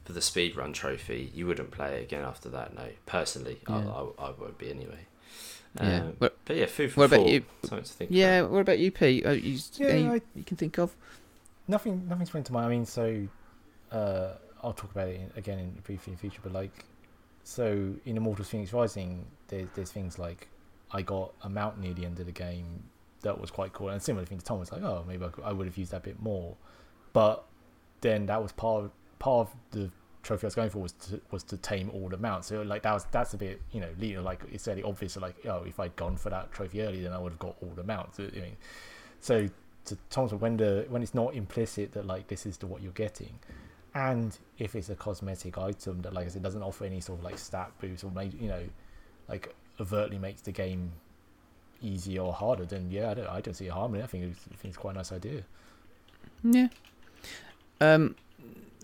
[0.05, 1.31] for the speed run trophy.
[1.35, 2.75] You wouldn't play it again after that.
[2.75, 3.77] No, personally, Yeah.
[3.77, 5.07] I, I, I would be anyway.
[5.81, 6.01] Yeah.
[6.01, 7.45] Um, What- but yeah, food for what about thought, you?
[7.63, 8.39] Something to think Yeah.
[8.41, 8.51] about.
[8.51, 9.25] What about you, Pete?
[9.27, 10.95] Uh, you, Yeah, any I- you can think of?
[11.71, 12.67] Nothing, nothing springs to mind.
[12.67, 13.29] I mean, so
[13.93, 14.31] uh,
[14.63, 16.41] I'll talk about it in, again in briefly in the future.
[16.43, 16.85] But like,
[17.45, 20.49] so in Immortals: Fenyx Rising, there's there's things like
[20.91, 22.83] I got a mount near the end of the game
[23.23, 25.45] that was quite cool, and similar thing to Tom was like, oh, maybe I, could,
[25.45, 26.57] I would have used that bit more,
[27.13, 27.45] but
[28.01, 29.91] then that was part of, part of the
[30.23, 32.49] trophy I was going for was to, was to tame all the mounts.
[32.49, 35.17] So like that was that's a bit you know like it's fairly obvious.
[35.17, 37.73] Like oh, if I'd gone for that trophy early, then I would have got all
[37.77, 38.19] the mounts.
[38.19, 38.57] I mean,
[39.21, 39.49] so
[39.87, 42.93] to point, when the when it's not implicit that like this is the what you're
[42.93, 43.39] getting,
[43.95, 47.25] and if it's a cosmetic item that like I said doesn't offer any sort of
[47.25, 48.63] like stat boost or maybe you know
[49.29, 50.93] like overtly makes the game
[51.83, 54.05] easier or harder, then yeah, I don't I don't see a harm in it.
[54.05, 55.43] I think it's, I think it's quite a nice idea.
[56.43, 56.69] Yeah.
[57.81, 58.17] Um.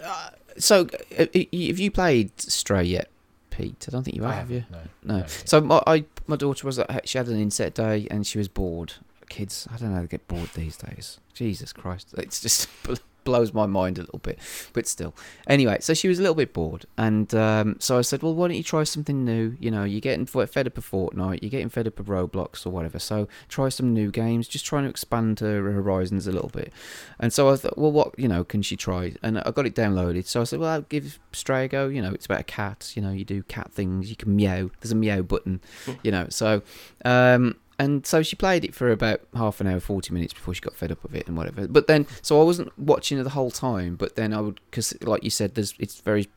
[0.02, 0.86] Uh, so,
[1.18, 3.08] uh, have you played Stray yet,
[3.50, 3.86] Pete?
[3.88, 4.64] I don't think you have, have you?
[4.70, 5.26] haven't, No, No.
[5.26, 8.48] So my I, my daughter was at, she had an inset day and she was
[8.48, 8.94] bored.
[9.28, 11.20] Kids, I don't know, they get bored these days.
[11.34, 12.68] Jesus Christ, it's just
[13.26, 14.38] blows my mind a little bit,
[14.72, 15.14] but still.
[15.46, 18.48] Anyway, so she was a little bit bored, and um, so I said, well, why
[18.48, 19.56] don't you try something new?
[19.60, 22.70] You know, you're getting fed up of Fortnite, you're getting fed up of Roblox or
[22.70, 22.98] whatever.
[22.98, 26.72] So try some new games, just trying to expand her horizons a little bit.
[27.18, 29.14] And so I thought, well, what you know can she try?
[29.22, 30.26] And I got it downloaded.
[30.26, 31.88] So I said, well, I'll give Stray a go.
[31.88, 32.92] You know, it's about a cat.
[32.94, 34.08] You know, you do cat things.
[34.08, 34.70] You can meow.
[34.80, 35.60] There's a meow button.
[36.02, 36.62] you know, so.
[37.04, 40.60] Um, and so she played it for about half an hour, 40 minutes before she
[40.60, 41.68] got fed up of it and whatever.
[41.68, 44.94] But then, so I wasn't watching it the whole time, but then I would, because
[45.02, 46.28] like you said, there's it's very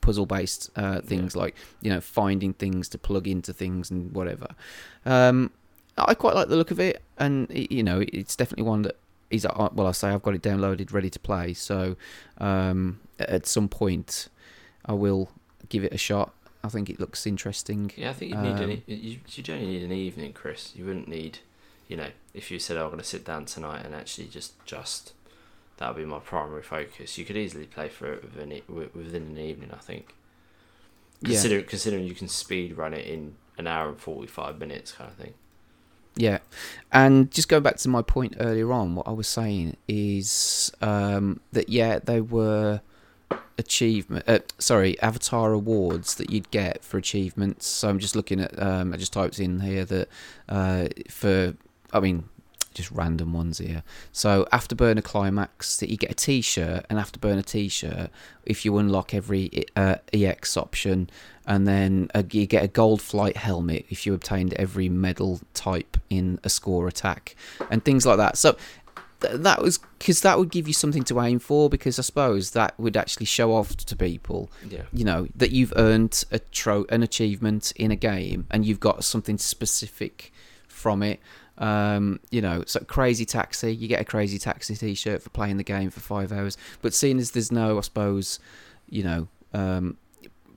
[0.00, 1.42] puzzle based uh, things yeah.
[1.42, 4.46] like, you know, finding things to plug into things and whatever.
[5.04, 5.50] Um,
[5.98, 8.96] I quite like the look of it, and, it, you know, it's definitely one that
[9.30, 11.52] is, uh, well, I say I've got it downloaded, ready to play.
[11.54, 11.96] So
[12.38, 14.28] um, at some point,
[14.84, 15.30] I will
[15.68, 16.32] give it a shot.
[16.66, 17.92] I think it looks interesting.
[17.96, 20.72] Yeah, I think you'd need um, an, you you only need an evening, Chris.
[20.74, 21.38] You wouldn't need,
[21.88, 24.52] you know, if you said oh, I'm going to sit down tonight and actually just
[24.66, 25.12] just
[25.78, 27.16] that would be my primary focus.
[27.18, 29.70] You could easily play for it within within an evening.
[29.72, 30.14] I think.
[31.24, 31.62] Consider, yeah.
[31.66, 35.16] Considering you can speed run it in an hour and forty five minutes, kind of
[35.16, 35.34] thing.
[36.18, 36.38] Yeah,
[36.92, 41.40] and just going back to my point earlier on, what I was saying is um,
[41.52, 42.80] that yeah, they were
[43.58, 47.66] achievement uh, sorry avatar awards that you'd get for achievements.
[47.66, 50.08] So i'm just looking at um, i just typed in here that
[50.48, 51.54] uh, for
[51.92, 52.28] i mean
[52.76, 53.82] just random ones here.
[54.12, 58.10] So After Burner Climax that you get a t-shirt an afterburner t-shirt
[58.44, 61.10] if you unlock every uh, ex option.
[61.46, 65.96] And then uh, you get a gold flight helmet if you obtained every medal type
[66.10, 67.34] in a score attack
[67.70, 68.36] and things like that.
[68.36, 68.56] So
[69.32, 72.78] that was because that would give you something to aim for because I suppose that
[72.78, 74.82] would actually show off to people, yeah.
[74.92, 79.04] you know, that you've earned a tro- an achievement in a game and you've got
[79.04, 80.32] something specific
[80.68, 81.20] from it.
[81.58, 85.64] Um, you know, so Crazy Taxi, you get a Crazy Taxi T-shirt for playing the
[85.64, 86.58] game for five hours.
[86.82, 88.38] But seeing as there's no, I suppose,
[88.88, 89.96] you know, um,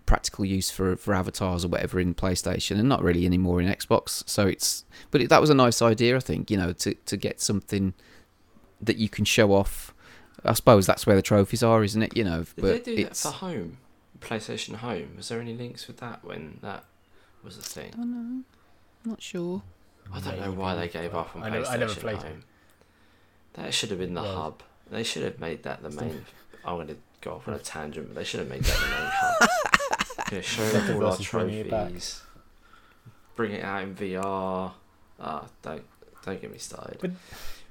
[0.05, 4.27] practical use for for avatars or whatever in PlayStation, and not really anymore in Xbox.
[4.27, 6.51] So it's, but it, that was a nice idea, I think.
[6.51, 7.93] You know, to to get something
[8.81, 9.93] that you can show off.
[10.43, 12.15] I suppose that's where the trophies are, isn't it?
[12.15, 13.23] You know, Did but they do it's...
[13.23, 13.77] that for home,
[14.21, 15.15] PlayStation Home?
[15.17, 16.85] Was there any links with that when that
[17.43, 17.91] was a thing?
[17.93, 18.43] I don't know.
[19.03, 19.61] I'm not sure.
[20.13, 22.31] I don't know why they gave up on I PlayStation I never played Home.
[22.31, 22.43] It.
[23.53, 24.63] That should have been the well, hub.
[24.89, 26.25] They should have made that the main.
[26.65, 28.87] I'm going to go off on a tangent, but they should have made that the
[28.87, 29.49] main hub.
[30.31, 32.21] you show all our trophies.
[33.35, 34.71] Bring it out in VR.
[35.19, 35.83] Ah, don't
[36.25, 36.97] don't get me started.
[36.99, 37.11] But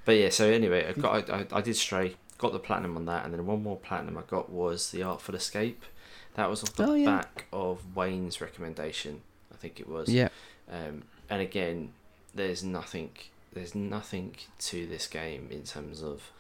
[0.09, 3.27] but yeah, so anyway, I got I, I, did stray, got the platinum on that,
[3.27, 5.85] and then one more platinum I got was the Artful Escape.
[6.33, 7.05] That was off the oh, yeah.
[7.05, 9.21] back of Wayne's recommendation,
[9.53, 10.09] I think it was.
[10.09, 10.31] Yeah.
[10.73, 11.93] Um, and again,
[12.35, 13.11] there's nothing
[13.53, 16.31] there's nothing to this game in terms of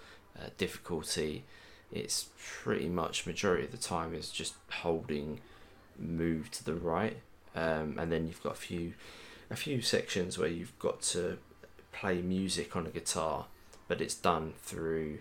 [0.40, 1.44] uh, difficulty.
[1.92, 2.30] It's
[2.62, 5.40] pretty much majority of the time is just holding
[5.98, 7.18] move to the right,
[7.54, 8.94] um, and then you've got a few
[9.50, 11.36] a few sections where you've got to
[11.92, 13.44] play music on a guitar
[13.88, 15.18] but it's done through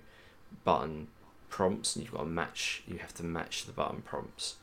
[0.64, 1.08] button
[1.50, 2.84] prompts, and you've got to match.
[2.88, 4.56] You have to match the button prompts.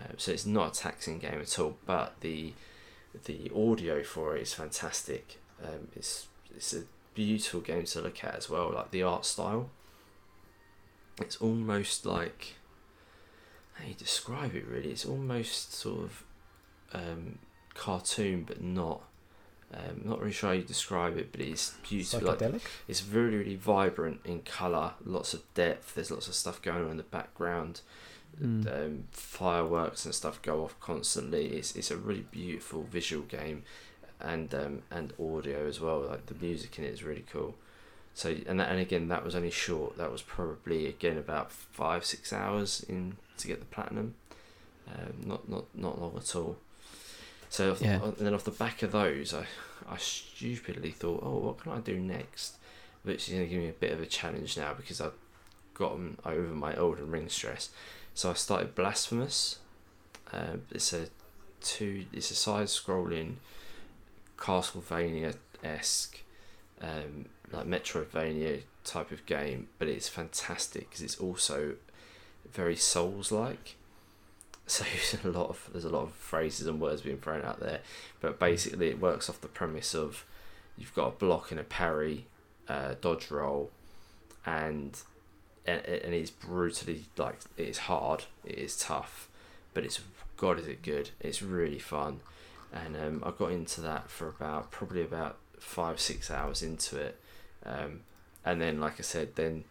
[0.00, 2.52] Uh, so it's not a taxing game at all, but the
[3.26, 5.38] the audio for it is fantastic.
[5.62, 6.82] Um, it's it's a
[7.14, 8.72] beautiful game to look at as well.
[8.72, 9.70] Like the art style,
[11.20, 12.54] it's almost like
[13.74, 14.66] how you describe it.
[14.66, 16.24] Really, it's almost sort of
[16.92, 17.38] um,
[17.74, 19.02] cartoon, but not.
[19.76, 22.28] Um, not really sure how you describe it, but it's beautiful.
[22.28, 25.94] Like, it's really, really vibrant in colour, lots of depth.
[25.94, 27.80] There's lots of stuff going on in the background.
[28.40, 28.66] Mm.
[28.66, 31.46] Um, fireworks and stuff go off constantly.
[31.46, 33.62] It's it's a really beautiful visual game,
[34.20, 36.00] and um, and audio as well.
[36.00, 37.54] Like the music in it is really cool.
[38.14, 39.96] So and that, and again that was only short.
[39.98, 44.14] That was probably again about five six hours in to get the platinum.
[44.88, 46.56] Um, not not not long at all.
[47.54, 48.02] So off yeah.
[48.02, 49.46] and then off the back of those, I,
[49.88, 52.56] I stupidly thought, oh, what can I do next?
[53.04, 55.12] Which is going to give me a bit of a challenge now because I've
[55.72, 57.70] gotten over my Elden Ring stress.
[58.12, 59.60] So I started Blasphemous.
[60.32, 61.06] Uh, it's a
[61.60, 62.06] two.
[62.12, 63.34] It's a side-scrolling
[64.36, 66.22] Castlevania esque,
[66.80, 71.76] um, like Metroidvania type of game, but it's fantastic because it's also
[72.52, 73.76] very Souls-like.
[74.66, 77.60] So there's a lot of there's a lot of phrases and words being thrown out
[77.60, 77.80] there,
[78.20, 80.24] but basically it works off the premise of
[80.76, 82.26] you've got a block and a parry,
[82.68, 83.70] uh, dodge roll,
[84.46, 85.00] and
[85.66, 89.28] and, and it's brutally like it is hard, it is tough,
[89.72, 90.00] but it's
[90.36, 91.10] god is it good.
[91.20, 92.20] It's really fun,
[92.72, 97.18] and um, I got into that for about probably about five six hours into it,
[97.64, 98.00] um,
[98.44, 99.64] and then like I said, then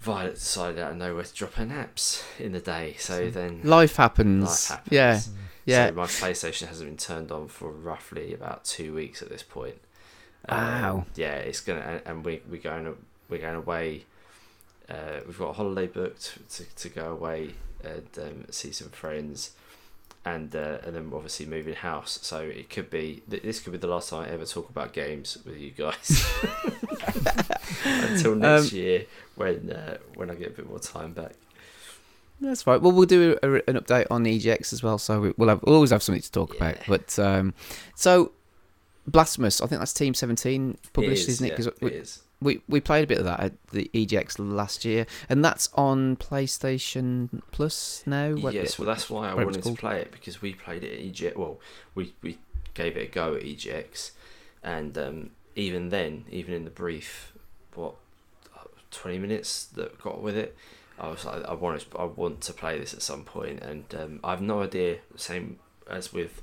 [0.00, 2.94] Violet decided out of nowhere to drop her naps in the day.
[2.98, 4.44] So then Life happens.
[4.44, 4.92] life happens.
[4.92, 5.20] Yeah,
[5.64, 5.88] yeah.
[5.88, 9.76] So my PlayStation hasn't been turned on for roughly about two weeks at this point.
[10.48, 11.06] Um, Wow.
[11.16, 12.96] yeah, it's gonna, and- and we're going
[13.28, 14.04] we're going away.
[14.88, 19.50] Uh, we've got a holiday booked to, to go away and um, see some friends,
[20.26, 22.18] and uh, and then obviously moving house.
[22.20, 24.92] So it could be th- this could be the last time I ever talk about
[24.92, 26.26] games with you guys
[27.84, 31.32] until next Um, year when uh, when I get a bit more time back.
[32.40, 32.80] That's right.
[32.80, 35.74] Well, we'll do a, an update on EGX as well, so we- we'll have we'll
[35.76, 36.76] always have something to talk about.
[36.86, 37.54] But um,
[37.94, 38.32] so
[39.06, 41.48] Blasphemous, I think that's Team Seventeen published, It is, isn't it?
[41.50, 42.22] yeah, Because it we, is.
[42.46, 46.16] We we played a bit of that at the EGX last year, and that's on
[46.16, 48.32] PlayStation Plus now.
[48.34, 51.00] What- yes, well, that's why I wanted to play it because we played it at
[51.12, 51.36] EGX.
[51.36, 51.60] Well,
[51.94, 52.38] we we
[52.74, 54.12] gave it a go at EGX,
[54.62, 57.32] and um, even then, even in the brief,
[57.74, 57.94] what
[58.90, 60.56] twenty minutes that got with it,
[60.98, 63.84] I was like, I want to, I want to play this at some point, and
[63.94, 64.98] um, I have no idea.
[65.16, 65.58] Same
[65.90, 66.42] as with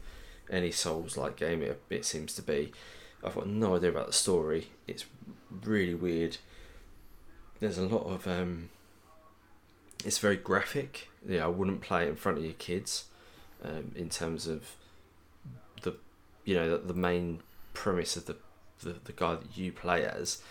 [0.49, 2.71] any Souls-like game, it, it seems to be.
[3.23, 4.67] I've got no idea about the story.
[4.85, 5.05] It's
[5.63, 6.37] really weird.
[7.59, 8.69] There's a lot of um,
[10.05, 11.09] it's very graphic.
[11.27, 13.05] Yeah, I wouldn't play it in front of your kids.
[13.63, 14.75] Um, in terms of
[15.83, 15.95] the,
[16.43, 17.39] you know, the, the main
[17.73, 18.35] premise of the,
[18.83, 20.41] the the guy that you play as,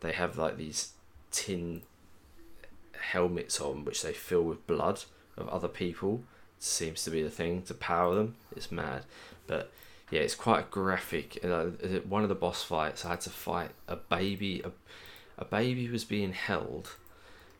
[0.00, 0.92] they have like these
[1.30, 1.82] tin
[2.98, 5.04] helmets on which they fill with blood
[5.36, 6.22] of other people.
[6.58, 8.36] Seems to be the thing to power them.
[8.56, 9.04] It's mad,
[9.46, 9.70] but
[10.12, 11.42] yeah, it's quite graphic.
[11.42, 11.64] Uh,
[12.06, 14.60] one of the boss fights, I had to fight a baby.
[14.62, 14.70] A,
[15.38, 16.96] a baby was being held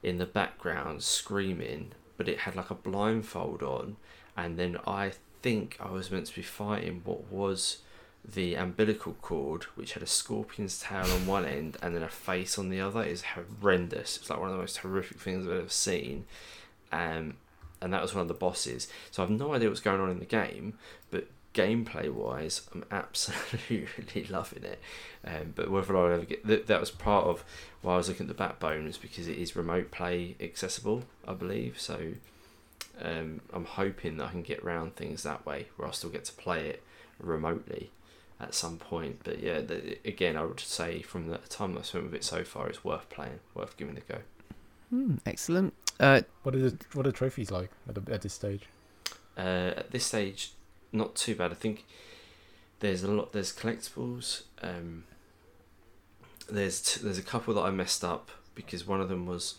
[0.03, 3.97] in the background screaming, but it had like a blindfold on,
[4.37, 7.79] and then I think I was meant to be fighting what was
[8.23, 12.59] the umbilical cord, which had a scorpion's tail on one end and then a face
[12.59, 13.03] on the other.
[13.03, 14.19] Is horrendous.
[14.19, 16.27] It's like one of the most horrific things I've ever seen.
[16.93, 17.39] Um,
[17.81, 18.89] and that was one of the bosses.
[19.11, 20.74] So I've no idea what's going on in the game,
[21.11, 24.81] but gameplay wise, I'm absolutely loving it.
[25.24, 27.45] Um, but whether I'll ever get that, that was part of
[27.83, 31.35] why I was looking at the backbone was because it is remote play accessible, I
[31.35, 31.81] believe.
[31.81, 32.15] So
[33.01, 36.24] um, I'm hoping that I can get around things that way, where I'll still get
[36.27, 36.83] to play it
[37.19, 37.91] remotely
[38.41, 39.20] at some point.
[39.24, 42.45] But yeah, the, again, I would say from the time I've spent with it so
[42.45, 44.19] far, it's worth playing, worth giving it a go.
[44.91, 45.74] Hmm, excellent.
[46.01, 48.65] Uh, What are the, what are trophies like at, the, at this stage?
[49.37, 50.53] Uh, at this stage,
[50.93, 51.51] not too bad.
[51.51, 51.85] I think
[52.81, 53.32] there's a lot.
[53.32, 54.43] There's collectibles.
[54.62, 55.05] Um,
[56.48, 59.55] there's t- there's a couple that I messed up because one of them was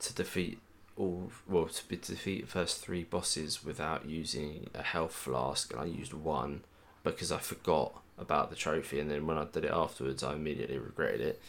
[0.00, 0.58] to defeat
[0.96, 5.80] all well to be defeat the first three bosses without using a health flask, and
[5.80, 6.62] I used one
[7.02, 10.78] because I forgot about the trophy, and then when I did it afterwards, I immediately
[10.78, 11.42] regretted it.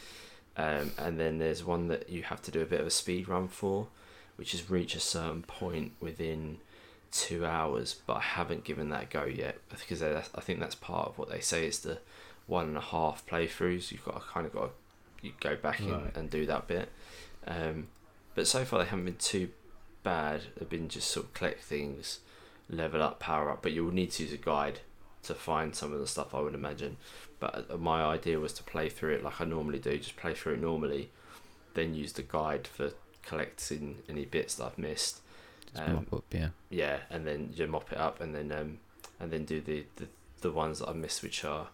[0.57, 3.28] Um, and then there's one that you have to do a bit of a speed
[3.28, 3.88] run for,
[4.38, 6.60] which is reach a certain point within
[7.16, 10.76] two hours, but I haven't given that a go yet because I I think that's
[10.76, 12.00] part of what they say is the
[12.48, 13.92] one and a half playthroughs.
[13.92, 14.72] You've got to kind of got to
[15.26, 16.16] you go back Right.
[16.16, 16.90] and do that bit.
[17.48, 17.88] Um,
[18.36, 19.50] but so far they haven't been too
[20.04, 20.42] bad.
[20.58, 22.20] They've been just sort of collect things,
[22.70, 23.62] level up, power up.
[23.64, 24.80] But you will need to use a guide
[25.24, 26.36] to find some of the stuff.
[26.36, 26.98] I would imagine.
[27.40, 30.34] But uh, my idea was to play through it like I normally do, just play
[30.36, 31.10] through it normally,
[31.74, 32.92] then use the guide for
[33.24, 35.22] collecting any bits that I've missed.
[35.76, 36.49] Just Um, mop up, yeah.
[36.69, 38.80] yeah, and then you mop it up, and then um,
[39.19, 40.07] and then do the, the
[40.41, 41.68] the ones that I missed, which are,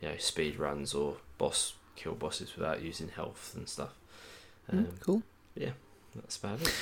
[0.00, 3.94] you know, speed runs or boss kill bosses without using health and stuff.
[4.70, 5.22] Hmm, Um, cool.
[5.54, 5.70] Yeah,
[6.14, 6.74] that's about it.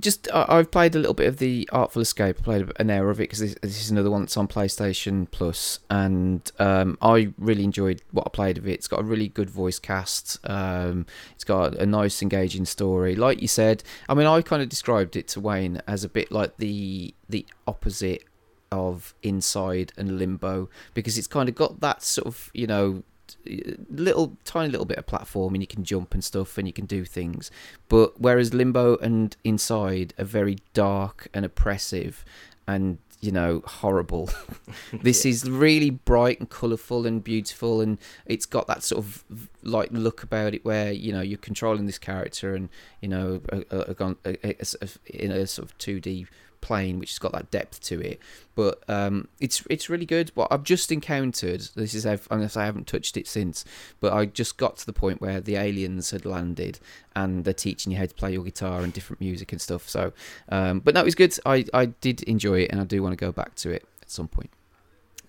[0.00, 2.36] Just I I've played a little bit of the Artful Escape.
[2.40, 5.30] I played an hour of it because this, this is another one that's on PlayStation
[5.30, 8.72] Plus, and um, I really enjoyed what I played of it.
[8.72, 10.38] It's got a really good voice cast.
[10.44, 13.14] Um, it's got a nice, engaging story.
[13.14, 16.32] Like you said, I mean, I kind of described it to Wayne as a bit
[16.32, 18.24] like the the opposite
[18.72, 23.02] of Inside and Limbo because it's kind of got that sort of you know
[23.88, 26.86] little tiny little bit of platform and you can jump and stuff and you can
[26.86, 27.50] do things.
[27.88, 32.24] But whereas limbo and inside are very dark and oppressive
[32.66, 34.30] and you know horrible.
[35.02, 39.24] This is really bright and colorful and beautiful and it's got that sort of
[39.62, 42.68] like look about it where you know you're controlling this character and
[43.00, 46.26] you know a, a, a, in a sort of 2d
[46.60, 48.20] plane which has got that depth to it.
[48.54, 52.86] But um, it's it's really good what i've just encountered this is unless i haven't
[52.86, 53.64] touched it since
[54.00, 56.78] but i just got to the point where the aliens had landed
[57.16, 60.12] and they're teaching you how to play your guitar and different music and stuff so
[60.50, 61.34] um, but no it was good.
[61.46, 64.10] I i did enjoy it and i do want to go back to it at
[64.10, 64.50] some point.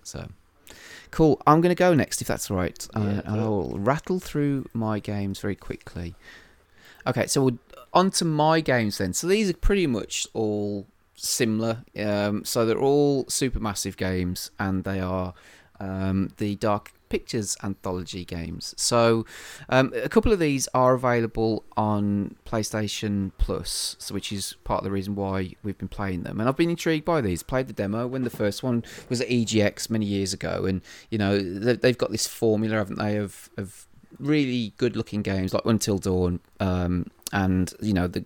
[0.02, 0.28] So
[1.10, 1.40] cool.
[1.46, 4.66] I'm going to go next if that's all right uh, Yeah, and i'll rattle through
[4.74, 6.14] my games very quickly.
[7.06, 7.58] Okay so we'll,
[7.92, 9.12] on to my games then.
[9.12, 11.84] So these are pretty much all similar.
[11.96, 15.34] Um, so they're all supermassive games, and they are
[15.80, 18.74] um, the Dark Pictures anthology games.
[18.78, 19.26] So
[19.68, 24.84] um, a couple of these are available on PlayStation Plus, so which is part of
[24.84, 26.40] the reason why we've been playing them.
[26.40, 27.42] And I've been intrigued by these.
[27.42, 30.80] Played the demo when the first one was at EGX many years ago, and
[31.10, 33.86] you know they've got this formula, haven't they, of of
[34.18, 38.24] really good looking games like Until Dawn, um, and you know the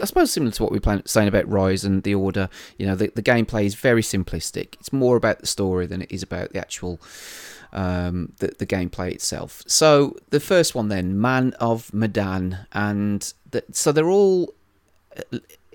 [0.00, 2.48] I suppose similar to what we were saying about Ryse and the Order.
[2.78, 4.74] You know, the, the gameplay is very simplistic.
[4.80, 7.00] It's more about the story than it is about the actual
[7.72, 9.62] um, the, the gameplay itself.
[9.66, 14.54] So the first one then, Man of Medan, and the, so they're all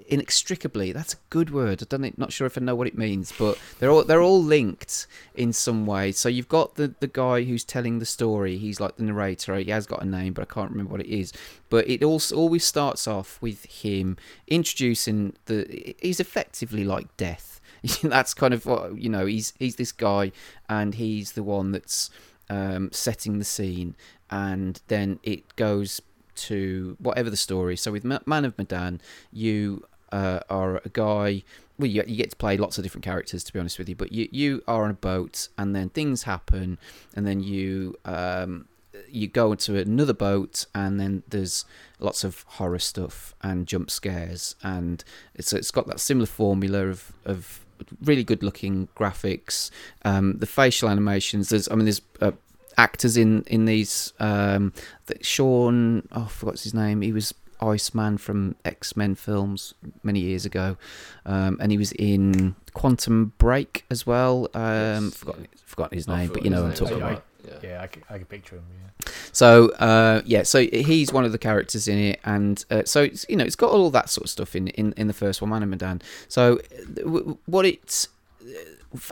[0.07, 0.91] inextricably.
[0.91, 1.81] That's a good word.
[1.81, 4.41] I don't not sure if i know what it means but they're all they're all
[4.41, 6.11] linked in some way.
[6.11, 8.57] So you've got the the guy who's telling the story.
[8.57, 9.55] He's like the narrator.
[9.55, 11.33] He has got a name but i can't remember what it is.
[11.69, 14.17] But it also always starts off with him
[14.47, 17.59] introducing the he's effectively like death.
[18.03, 20.31] That's kind of what you know he's he's this guy
[20.69, 22.09] and he's the one that's
[22.49, 23.95] um, setting the scene.
[24.29, 26.01] And then it goes
[26.35, 27.77] to whatever the story.
[27.77, 29.01] So with Man of Medan,
[29.31, 31.43] you uh, are a guy.
[31.77, 33.95] Well, you, you get to play lots of different characters, to be honest with you.
[33.95, 36.77] But you you are on a boat, and then things happen,
[37.15, 38.67] and then you um,
[39.09, 41.65] you go into another boat, and then there's
[41.99, 45.03] lots of horror stuff and jump scares, and
[45.33, 47.65] it's it's got that similar formula of of
[48.01, 49.69] really good looking graphics.
[50.03, 51.49] Um, the facial animations.
[51.49, 52.31] There's I mean there's uh,
[52.77, 54.13] actors in in these.
[54.19, 54.73] Um,
[55.21, 57.01] Sean, oh, I forgot his name.
[57.01, 57.33] He was
[57.65, 59.73] Iceman from X Men films
[60.03, 60.77] many years ago,
[61.25, 64.49] um, and he was in Quantum Break as well.
[64.53, 65.47] Um, Yes, forgot yeah.
[65.65, 67.23] forgot his name, but you know what I'm talking about.
[67.47, 67.59] Yeah.
[67.61, 68.63] Yeah, I can, I could picture him.
[68.73, 69.11] Yeah.
[69.31, 73.25] So uh, yeah, so he's one of the characters in it, and uh, so it's,
[73.29, 75.51] you know it's got all that sort of stuff in in, in the first one,
[75.51, 76.01] Man of Medan.
[76.27, 78.07] So uh, w- what it's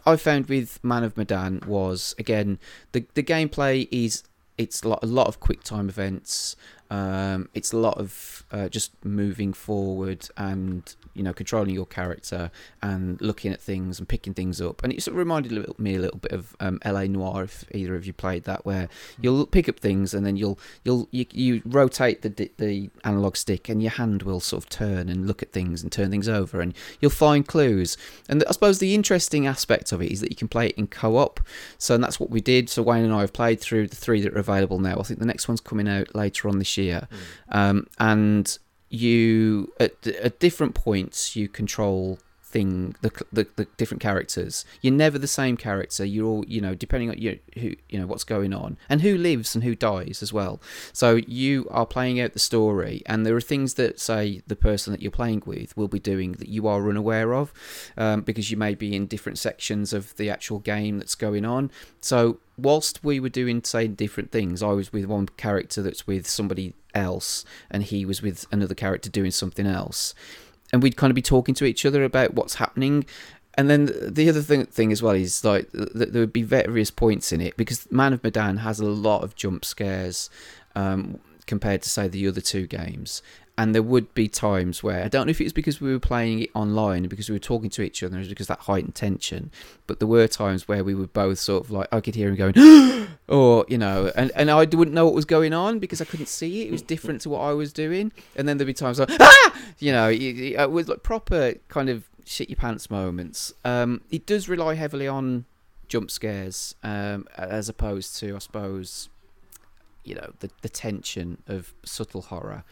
[0.05, 2.57] I found with Man of Medan was again
[2.93, 4.23] the the gameplay is
[4.57, 6.55] it's a lot, a lot of quick time events.
[6.89, 12.51] Um, it's a lot of uh, just moving forward and you know controlling your character
[12.81, 14.83] and looking at things and picking things up.
[14.83, 17.07] And it sort of reminded me a little bit of um, L.A.
[17.07, 18.89] Noire, if either of you played that, where
[19.21, 23.69] you'll pick up things and then you'll you'll you, you rotate the the analog stick
[23.69, 26.61] and your hand will sort of turn and look at things and turn things over
[26.61, 27.97] and you'll find clues.
[28.29, 30.87] And I suppose the interesting aspect of it is that you can play it in
[30.87, 31.39] co-op.
[31.77, 32.69] So and that's what we did.
[32.69, 34.99] So Wayne and I have played through the three that are available now.
[34.99, 37.07] I think the next one's coming out later on this year,
[37.49, 38.57] um, and
[38.93, 42.19] you at, at different points you control
[42.53, 44.63] thing the, the the different characters.
[44.81, 46.05] You're never the same character.
[46.05, 48.77] You're all you know depending on you who you know what's going on.
[48.87, 50.61] And who lives and who dies as well.
[50.93, 54.93] So you are playing out the story and there are things that say the person
[54.93, 57.51] that you're playing with will be doing that you are unaware of
[57.97, 61.71] um, because you may be in different sections of the actual game that's going on.
[61.99, 66.27] So whilst we were doing say different things i was with one character that's with
[66.27, 70.13] somebody else and he was with another character doing something else
[70.73, 73.05] and we'd kind of be talking to each other about what's happening
[73.55, 76.89] and then the other thing, thing as well is like th- there would be various
[76.89, 80.29] points in it because Man of Medan has a lot of jump scares
[80.75, 83.21] um, compared to say the other two games.
[83.55, 85.99] And there would be times where I don't know if it was because we were
[85.99, 89.51] playing it online because we were talking to each other, because that heightened tension.
[89.85, 92.35] But there were times where we were both sort of like I could hear him
[92.35, 96.05] going, or you know, and and I wouldn't know what was going on because I
[96.05, 96.69] couldn't see it.
[96.69, 98.11] It was different to what I was doing.
[98.35, 101.89] And then there'd be times like, ah, you know, it, it was like proper kind
[101.89, 103.53] of shit your pants moments.
[103.63, 105.45] Um, it does rely heavily on
[105.87, 109.09] jump scares um, as opposed to, I suppose,
[110.03, 112.63] you know, the the tension of subtle horror.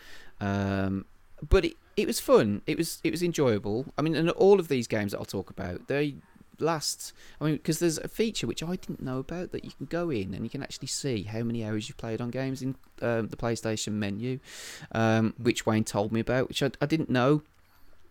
[0.42, 1.06] Um,
[1.48, 2.62] but it, it was fun.
[2.68, 3.86] It was it was enjoyable.
[3.98, 6.16] I mean, and all of these games that I'll talk about, they
[6.60, 7.14] last.
[7.40, 10.10] I mean, because there's a feature which I didn't know about that you can go
[10.10, 13.30] in and you can actually see how many hours you've played on games in um,
[13.30, 14.40] the PlayStation menu,
[14.92, 17.42] um, which Wayne told me about, which I, I didn't know.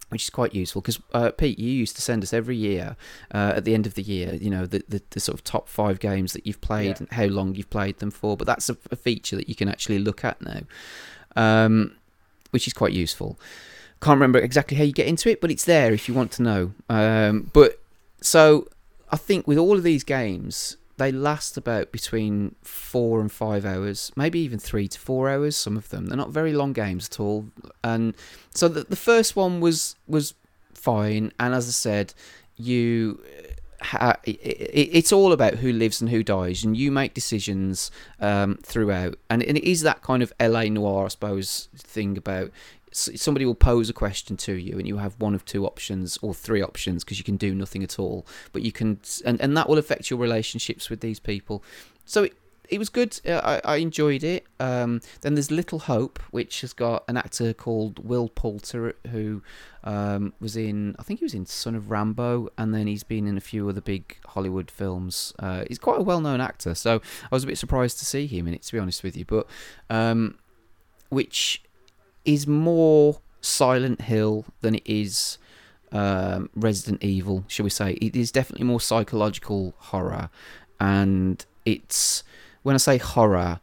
[0.09, 2.97] Which is quite useful because uh, Pete, you used to send us every year
[3.33, 5.69] uh, at the end of the year, you know, the, the, the sort of top
[5.69, 6.97] five games that you've played Yeah.
[6.99, 8.37] and how long you've played them for.
[8.37, 10.63] But that's a, a feature that you can actually look at now,
[11.37, 11.95] um,
[12.51, 13.39] which is quite useful.
[14.01, 16.43] Can't remember exactly how you get into it, but it's there if you want to
[16.43, 16.73] know.
[16.89, 17.81] Um, but
[18.21, 18.69] so
[19.11, 24.13] I think with all of these games, they last about between four and five hours,
[24.17, 25.57] maybe even three to four hours.
[25.57, 27.47] Some of them they're not very long games at all.
[27.83, 28.15] And
[28.55, 30.35] so the, the first one was was
[30.75, 32.15] fine, and as I said,
[32.57, 33.23] you.
[34.25, 37.91] It, it, it's all about who lives and who dies, and you make decisions
[38.21, 42.51] um, throughout, and, and it is that kind of LA Noire, I suppose, thing about
[42.93, 46.35] somebody will pose a question to you and you have one of two options or
[46.35, 48.27] three options because you can do nothing at all.
[48.53, 51.63] But you can and, and that will affect your relationships with these people.
[52.05, 52.35] So it,
[52.71, 53.21] it was good.
[53.27, 54.47] Uh, I, I enjoyed it.
[54.59, 59.43] Um, then there's little hope which has got an actor called will poulter who
[59.83, 63.27] um, was in i think he was in son of Rambow and then he's been
[63.27, 65.33] in a few other big hollywood films.
[65.39, 68.47] Uh, he's quite a well-known actor so i was a bit surprised to see him
[68.47, 69.25] in it to be honest with you.
[69.25, 69.47] But
[69.89, 70.37] um,
[71.09, 71.63] which
[72.25, 75.39] is more Silent Hill than it is
[75.93, 77.93] um, Resident Evil, shall we say?
[77.95, 80.31] It is definitely more psychological horror,
[80.79, 82.23] and it's
[82.63, 83.61] when I say horror,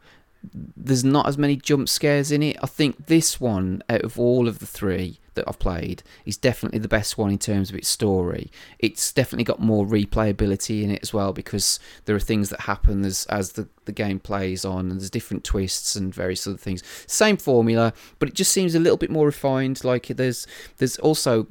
[0.52, 2.56] there's not as many jump scares in it.
[2.62, 6.78] I think this one, out of all of the three that I've played, is definitely
[6.78, 8.50] the best one in terms of its story.
[8.78, 13.04] It's definitely got more replayability in it as well because there are things that happen
[13.04, 16.82] as as the, the game plays on, and there's different twists and various other things.
[17.06, 19.84] Same formula, but it just seems a little bit more refined.
[19.84, 20.46] Like there's
[20.78, 21.48] there's also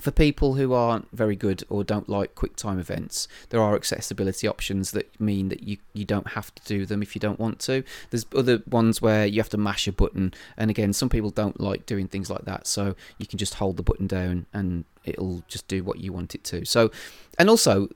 [0.00, 4.48] for people who aren't very good or don't like quick time events, there are accessibility
[4.48, 7.58] options that mean that you, you don't have to do them if you don't want
[7.60, 7.84] to.
[8.10, 11.60] There's other ones where you have to mash a button, and again, some people don't
[11.60, 15.42] like doing things like that, so you can just hold the button down and it'll
[15.48, 16.64] just do what you want it to.
[16.64, 16.90] So,
[17.38, 17.88] and also,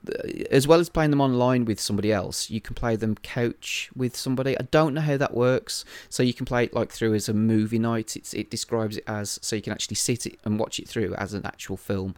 [0.49, 4.15] as well as playing them online with somebody else, you can play them couch with
[4.15, 4.57] somebody.
[4.57, 5.85] I don't know how that works.
[6.09, 8.15] So you can play it like through as a movie night.
[8.15, 11.13] It's, it describes it as so you can actually sit it and watch it through
[11.15, 12.15] as an actual film,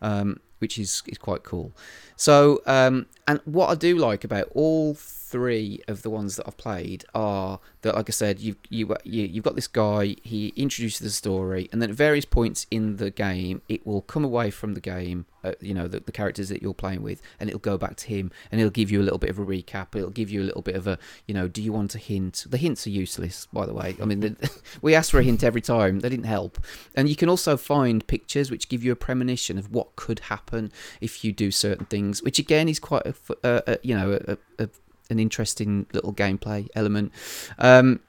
[0.00, 1.72] um, which is is quite cool.
[2.16, 4.94] So, um, and what I do like about all
[5.30, 9.44] three of the ones that I've played are that, like I said, you, you you've
[9.44, 10.16] got this guy.
[10.22, 14.24] He introduces the story, and then at various points in the game, it will come
[14.24, 15.26] away from the game.
[15.42, 18.08] Uh, you know, the, the characters that you're playing with, and it'll go back to
[18.08, 19.94] him, and it'll give you a little bit of a recap.
[19.94, 22.44] It'll give you a little bit of a, you know, do you want a hint?
[22.48, 23.96] The hints are useless, by the way.
[24.02, 24.50] I mean, the,
[24.82, 26.00] we asked for a hint every time.
[26.00, 26.58] They didn't help.
[26.94, 30.72] And you can also find pictures which give you a premonition of what could happen
[31.00, 34.68] if you do certain things, which again is quite a, uh, you know, a, a,
[35.10, 37.12] an interesting little gameplay element.
[37.58, 38.00] Um,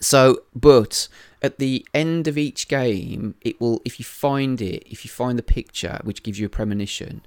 [0.00, 1.08] so, but
[1.42, 5.38] at the end of each game, it will, if you find it, if you find
[5.38, 7.22] the picture which gives you a premonition,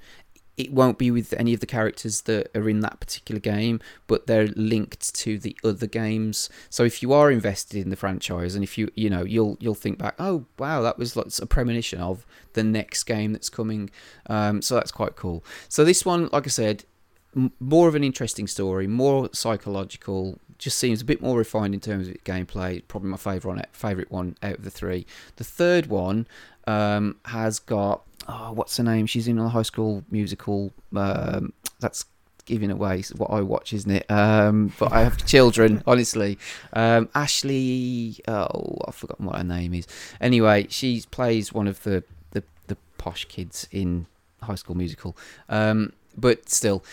[0.55, 4.27] it won't be with any of the characters that are in that particular game, but
[4.27, 6.49] they're linked to the other games.
[6.69, 9.73] So if you are invested in the franchise, and if you you know you'll you'll
[9.73, 13.89] think back, oh wow, that was like a premonition of the next game that's coming.
[14.27, 15.43] Um, so that's quite cool.
[15.69, 16.85] So this one, like I said,
[17.59, 20.39] more of an interesting story, more psychological.
[20.57, 22.81] Just seems a bit more refined in terms of gameplay.
[22.87, 25.05] Probably my favorite one, favorite one out of the three.
[25.35, 26.27] The third one
[26.67, 29.05] um, has got oh, what's her name?
[29.05, 30.71] She's in a High School Musical.
[30.95, 32.05] Um, that's
[32.45, 34.09] giving away what I watch, isn't it?
[34.11, 36.37] Um, but I have children, honestly.
[36.73, 39.87] Um, Ashley, oh, I've forgotten what her name is.
[40.19, 44.07] Anyway, she plays one of the the, the posh kids in
[44.41, 45.15] High School Musical.
[45.49, 46.83] Um, but still,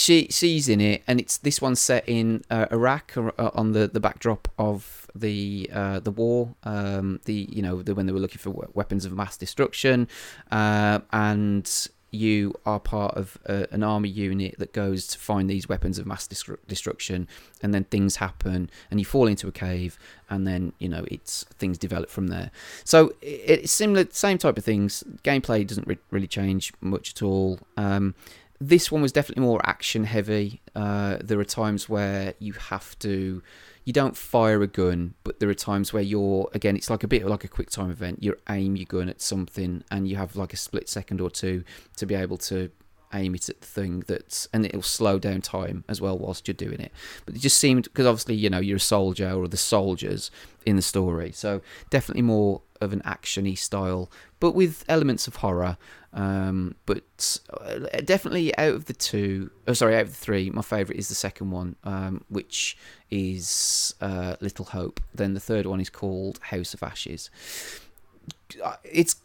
[0.00, 3.86] she she's in it, and it's this one's set in uh, Iraq uh, on the,
[3.86, 6.54] the backdrop of the uh, the war.
[6.64, 10.08] Um, the you know the, when they were looking for weapons of mass destruction,
[10.50, 15.68] uh, and you are part of uh, an army unit that goes to find these
[15.68, 17.28] weapons of mass destru- destruction,
[17.62, 19.98] and then things happen, and you fall into a cave,
[20.30, 22.50] and then you know it's things develop from there.
[22.84, 25.04] So it, it's similar, same type of things.
[25.24, 27.58] Gameplay doesn't re- really change much at all.
[27.76, 28.14] Um,
[28.60, 30.60] this one was definitely more action heavy.
[30.76, 33.42] Uh, there are times where you have to,
[33.84, 37.08] you don't fire a gun, but there are times where you're again, it's like a
[37.08, 38.22] bit like a quick time event.
[38.22, 41.64] You aim your gun at something, and you have like a split second or two
[41.96, 42.70] to be able to
[43.12, 46.54] aim it at the thing that's and it'll slow down time as well whilst you're
[46.54, 46.92] doing it.
[47.26, 50.30] But it just seemed because obviously you know you're a soldier or the soldiers
[50.66, 55.76] in the story, so definitely more of an actiony style, but with elements of horror.
[56.12, 60.62] Um, but uh, definitely out of the two, oh sorry, out of the three, my
[60.62, 62.76] favourite is the second one, um, which
[63.10, 65.00] is uh, Little Hope.
[65.14, 67.30] Then the third one is called House of Ashes.
[68.82, 69.16] It's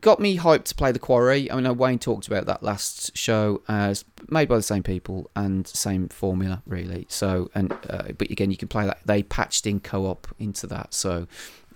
[0.00, 1.50] got me hyped to play the Quarry.
[1.50, 5.66] I mean, Wayne talked about that last show, as made by the same people and
[5.66, 7.06] same formula, really.
[7.08, 8.98] So, and uh, but again, you can play that.
[9.04, 11.26] They patched in co-op into that, so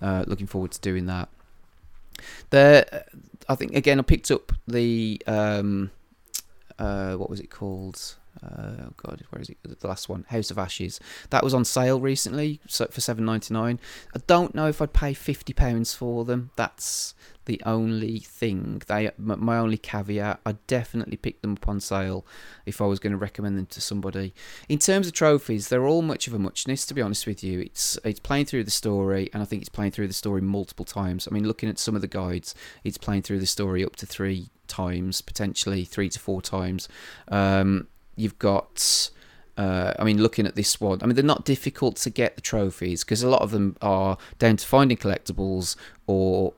[0.01, 1.29] uh, looking forward to doing that.
[2.49, 3.05] There,
[3.49, 5.91] I think again, I picked up the um,
[6.79, 8.15] uh, what was it called?
[8.45, 9.57] Oh God, where is it?
[9.63, 10.99] The last one, House of Ashes.
[11.29, 13.79] That was on sale recently, so for seven ninety nine.
[14.15, 16.51] I don't know if I'd pay fifty pounds for them.
[16.55, 17.13] That's
[17.45, 18.81] the only thing.
[18.87, 20.39] They, my only caveat.
[20.45, 22.25] I'd definitely pick them up on sale
[22.65, 24.33] if I was going to recommend them to somebody.
[24.67, 26.85] In terms of trophies, they're all much of a muchness.
[26.87, 29.69] To be honest with you, it's it's playing through the story, and I think it's
[29.69, 31.27] playing through the story multiple times.
[31.27, 34.05] I mean, looking at some of the guides, it's playing through the story up to
[34.05, 36.89] three times, potentially three to four times.
[37.27, 39.11] Um, you've got
[39.57, 42.41] uh, I mean, looking at this one, I mean, they're not difficult to get the
[42.41, 45.75] trophies because a lot of them are down to finding collectibles
[46.07, 46.53] or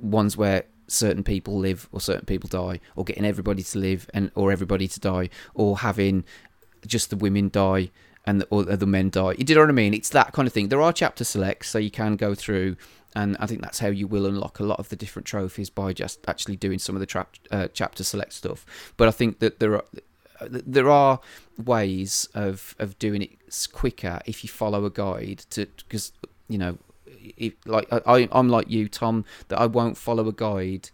[0.00, 4.30] ones where certain people live or certain people die, or getting everybody to live and
[4.34, 6.24] or everybody to die, or having
[6.86, 7.90] just the women die
[8.26, 9.34] and the, or the men die.
[9.38, 9.94] You know what I mean?
[9.94, 10.68] It's that kind of thing.
[10.68, 12.76] There are chapter selects, so you can go through.
[13.14, 15.94] And I think that's how you will unlock a lot of the different trophies by
[15.94, 18.66] just actually doing some of the trap, uh, chapter select stuff.
[18.98, 19.84] But I think that there are
[20.48, 21.20] there are
[21.56, 23.30] ways of of doing it
[23.72, 26.12] quicker if you follow a guide to because
[26.48, 26.78] you know
[27.64, 30.90] like I, I'm like you Tom that I won't follow a guide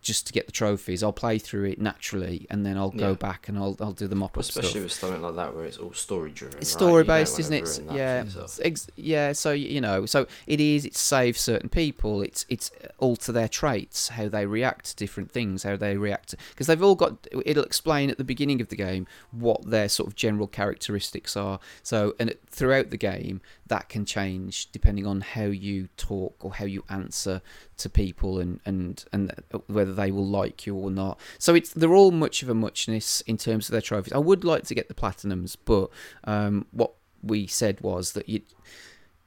[0.00, 3.14] just to get the trophies I'll play through it naturally and then I'll go Yeah.
[3.14, 5.64] back and I'll I'll do the mop up Especially stuff with something like that where
[5.64, 6.58] it's all story driven.
[6.58, 7.62] it's story don't based, isn't it?
[7.64, 9.32] ruin that for Yeah, ex- yeah.
[9.32, 10.84] So you know, so it is.
[10.84, 12.22] It saves certain people.
[12.22, 16.66] It's it's alter their traits, how they react to different things, how they react because
[16.68, 17.26] they've all got.
[17.44, 21.58] It'll explain at the beginning of the game what their sort of general characteristics are.
[21.82, 26.54] So and it, throughout the game, that can change depending on how you talk or
[26.54, 27.42] how you answer
[27.78, 31.18] to people and and and uh, whether they will like you or not.
[31.38, 34.12] So it's they're all much of a muchness in terms of their trophies.
[34.12, 35.90] I would like to get the platinums, but
[36.24, 36.92] um, what
[37.22, 38.42] we said was that you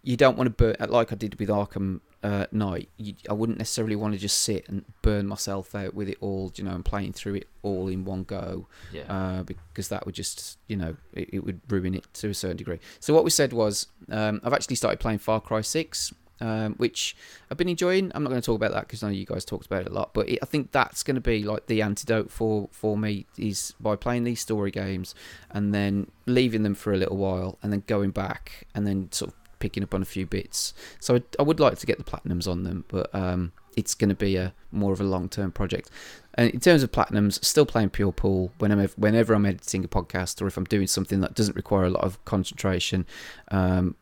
[0.03, 2.89] you don't want to burn like I did with Arkham uh, Knight.
[2.97, 6.51] You, I wouldn't necessarily want to just sit and burn myself out with it all,
[6.55, 9.03] you know, and playing through it all in one go Yeah.
[9.09, 12.57] uh, because that would just, you know, it, it would ruin it to a certain
[12.57, 12.79] degree.
[12.99, 16.11] So what we said was, um, I've actually started playing Far Cry Six,
[16.41, 17.15] um, which
[17.49, 18.11] I've been enjoying.
[18.13, 19.89] I'm not going to talk about that because I know you guys talked about it
[19.89, 22.97] a lot, but it, I think that's going to be like the antidote for for
[22.97, 25.15] me is by playing these story games
[25.51, 29.31] and then leaving them for a little while and then going back and then sort
[29.31, 30.73] of picking up on a few bits.
[30.99, 34.09] So I, I would like to get the platinums on them, but um, it's going
[34.09, 35.89] to be a more of a long term project.
[36.33, 40.41] And in terms of platinums, still playing Pure Pool whenever whenever I'm editing a podcast
[40.41, 43.05] or if I'm doing something that doesn't require a lot of concentration.
[43.49, 43.95] Um,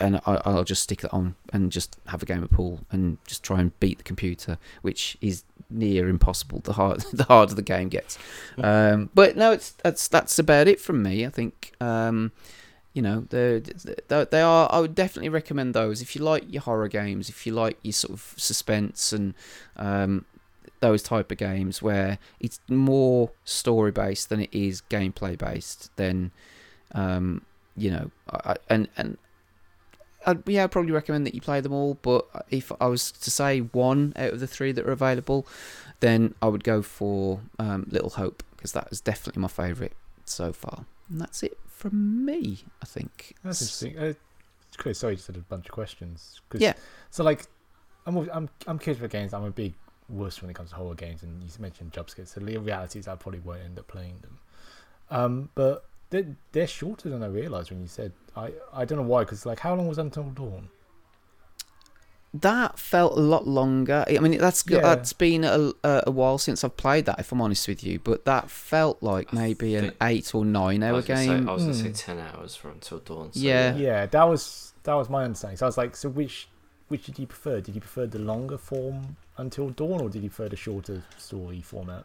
[0.00, 3.18] and I, I'll just stick that on and just have a game of pool and
[3.26, 6.60] just try and beat the computer, which is near impossible.
[6.64, 8.18] The hard the harder the game gets.
[8.58, 11.26] Um, but no, it's that's that's about it from me.
[11.26, 12.32] I think um,
[12.94, 13.60] you know they
[14.08, 14.68] they are.
[14.72, 17.92] I would definitely recommend those if you like your horror games, if you like your
[17.92, 19.34] sort of suspense and
[19.76, 20.24] um,
[20.80, 25.90] those type of games where it's more story based than it is gameplay based.
[25.96, 26.30] Then
[26.92, 27.42] um,
[27.76, 29.18] you know, I- and and
[30.26, 31.94] I'd, yeah, I'd probably recommend that you play them all.
[32.02, 35.46] But if I was to say one out of the three that are available,
[36.00, 39.92] then I would go for um, Little Hope because that is definitely my favourite
[40.24, 40.84] so far.
[41.08, 43.34] And that's it from me, I think.
[43.44, 43.98] That's interesting.
[43.98, 44.12] Uh,
[44.76, 46.40] Chris, sorry, you just had a bunch of questions.
[46.48, 46.74] 'Cause- Yeah.
[47.10, 47.46] So like,
[48.04, 49.32] I'm I'm I'm curious about games.
[49.32, 49.74] I'm a big
[50.08, 52.30] wuss when it comes to horror games, and you mentioned jump scares.
[52.30, 54.38] So the reality is, I probably won't end up playing them.
[55.10, 58.12] Um, but they're they're shorter than I realized when you said.
[58.36, 60.68] I I don't know why, because like, how long was Until Dawn?
[62.34, 64.04] That felt a lot longer.
[64.06, 64.80] I mean, that's Yeah.
[64.80, 67.18] that's been a, a a while since I've played that.
[67.18, 70.92] If I'm honest with you, but that felt like maybe an eight or nine hour
[70.94, 71.48] was gonna say, game.
[71.48, 72.18] I was going to say Hmm.
[72.18, 73.32] 10 hours from Until Dawn.
[73.32, 73.74] So Yeah.
[73.76, 75.56] Yeah, that was that was my understanding.
[75.56, 76.48] So I was like, so which
[76.88, 77.60] which did you prefer?
[77.62, 81.62] Did you prefer the longer form Until Dawn, or did you prefer the shorter story
[81.62, 82.04] format?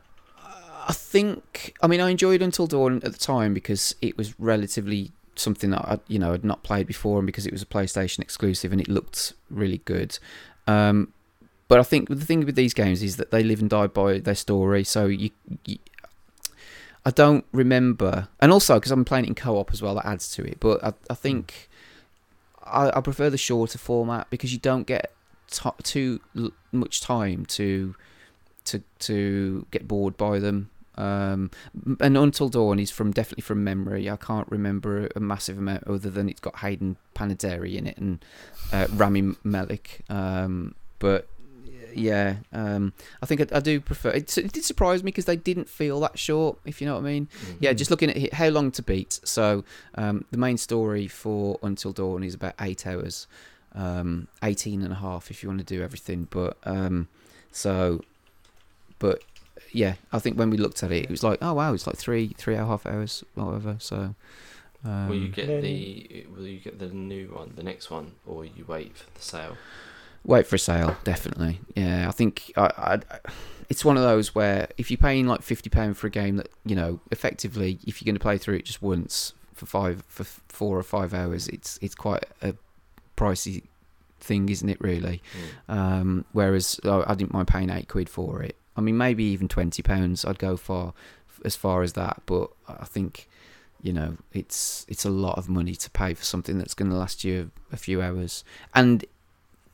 [0.87, 1.75] I think.
[1.81, 5.81] I mean, I enjoyed Until Dawn at the time because it was relatively something that
[5.81, 8.81] I, you know, had not played before, and because it was a PlayStation exclusive and
[8.81, 10.17] it looked really good.
[10.67, 11.13] Um,
[11.67, 14.19] but I think the thing with these games is that they live and die by
[14.19, 14.83] their story.
[14.83, 15.31] So you,
[15.65, 15.77] you
[17.05, 20.31] I don't remember, and also because I'm playing it in co-op as well, that adds
[20.35, 20.59] to it.
[20.59, 21.69] But I, I think
[22.63, 25.11] I, I prefer the shorter format because you don't get
[25.49, 26.19] t- too
[26.71, 27.95] much time to
[28.71, 30.69] to to get bored by them.
[30.95, 31.51] Um,
[31.99, 34.09] and Until Dawn is from definitely from memory.
[34.09, 38.23] I can't remember a massive amount other than it's got Hayden Panettiere in it and
[38.73, 40.01] uh, Rami Malek.
[40.09, 41.27] Um, but
[41.95, 44.09] yeah, um, I think I, I do prefer.
[44.09, 46.59] It, it did surprise me because they didn't feel that short.
[46.65, 47.27] If you know what I mean.
[47.45, 47.55] Mm.
[47.59, 49.19] Yeah, just looking at how long to beat.
[49.23, 49.63] So
[49.95, 53.27] um, the main story for Until Dawn is about eight hours,
[53.73, 56.27] um, 18 and a half if you want to do everything.
[56.29, 57.07] But um,
[57.51, 58.01] so,
[59.01, 59.23] but
[59.73, 61.97] yeah, I think when we looked at it, it was like, oh wow, it's like
[61.97, 63.75] three three and a half hours, whatever.
[63.79, 64.15] So.
[64.83, 68.13] Um, will you get then- the Will you get the new one, the next one,
[68.25, 69.57] or you wait for the sale?
[70.23, 71.59] Wait for a sale, definitely.
[71.75, 73.19] Yeah, I think I, I,
[73.69, 76.49] it's one of those where if you're paying like fifty pound for a game that
[76.65, 80.23] you know, effectively, if you're going to play through it just once for five, for
[80.23, 82.55] four or five hours, it's it's quite a
[83.17, 83.63] pricey
[84.19, 84.79] thing, isn't it?
[84.81, 85.21] Really.
[85.69, 85.73] Mm.
[85.75, 88.55] Um, whereas I, I didn't mind paying eight quid for it.
[88.75, 90.23] I mean, maybe even twenty pounds.
[90.25, 90.93] I'd go far
[91.43, 93.27] as far as that, but I think
[93.81, 96.97] you know it's it's a lot of money to pay for something that's going to
[96.97, 98.43] last you a few hours,
[98.75, 99.05] and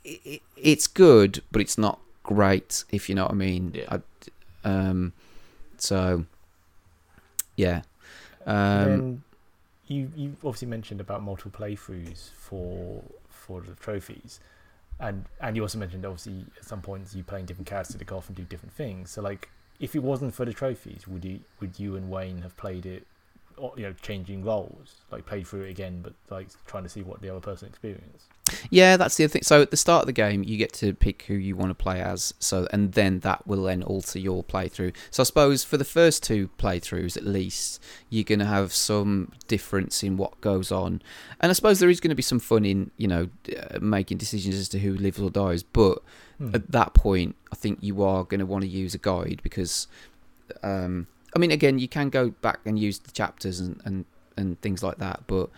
[0.06, 3.72] i i- it's good, but it's not great if you know what I mean.
[3.76, 3.98] Yeah.
[4.64, 5.14] I, um,
[5.78, 6.26] so
[7.56, 7.82] yeah.
[8.46, 9.24] Um,
[9.88, 14.40] you you obviously mentioned about multiple playthroughs for for the trophies,
[15.00, 18.06] and and you also mentioned obviously at some points you playing different characters to the
[18.06, 19.12] golf and do different things.
[19.12, 19.50] So like,
[19.80, 23.06] if it wasn't for the trophies, would you would you and Wayne have played it,
[23.58, 27.02] or, you know, changing roles, like played through it again, but like trying to see
[27.02, 28.28] what the other person experienced?
[28.70, 29.44] Yeah, that's the other thing.
[29.44, 31.76] So at the start of the game, you get to pick who you want to
[31.76, 32.34] play as.
[32.40, 34.96] So and then that will then alter your playthrough.
[35.12, 39.32] So I suppose for the first two playthroughs, at least, you're going to have some
[39.48, 41.02] difference in what goes on.
[41.40, 44.18] And I suppose there is going to be some fun in you know uh, making
[44.18, 45.64] decisions as to who lives or dies.
[45.64, 46.00] But
[46.38, 46.52] Hmm.
[46.54, 49.88] at that point, I think you are going to want to use a guide because,
[50.62, 54.06] um, I mean, again, you can go back and use the chapters and and,
[54.36, 55.50] and things like that, but.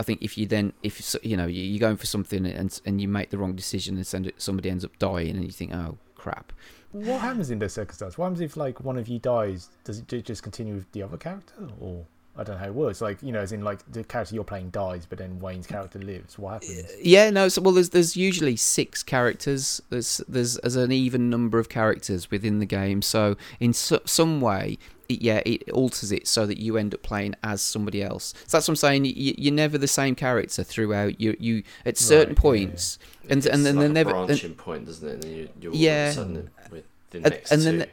[0.00, 3.00] I think if you then, if you know, you- you're going for something and and
[3.00, 5.72] you make the wrong decision and send it, somebody ends up dying, and you think,
[5.74, 6.52] oh crap.
[6.92, 8.18] What happens in those circumstances?
[8.18, 9.68] What happens if like one of you dies?
[9.84, 12.04] Does it just continue with the other character, or
[12.36, 13.00] I don't know how it works?
[13.00, 15.98] Like you know, as in like the character you're playing dies, but then Wayne's character
[15.98, 16.38] lives.
[16.38, 16.84] What happens?
[16.84, 17.48] Uh, yeah, no.
[17.48, 19.80] So well, there's there's usually six characters.
[19.90, 23.02] There's there's there's an even number of characters within the game.
[23.02, 24.78] So in so, some way,
[25.14, 28.34] yeah, it alters it so that you end up playing as somebody else.
[28.46, 29.04] So that's what I'm saying.
[29.06, 31.20] You, you're never the same character throughout.
[31.20, 32.66] You you at certain Right, yeah, yeah.
[32.66, 34.14] points, and It's and then like they're a never.
[34.16, 35.12] and- branching point, doesn't it?
[35.14, 36.06] And then you, you're all Yeah.
[36.06, 37.64] of a sudden with the next and two.
[37.64, 37.88] then the-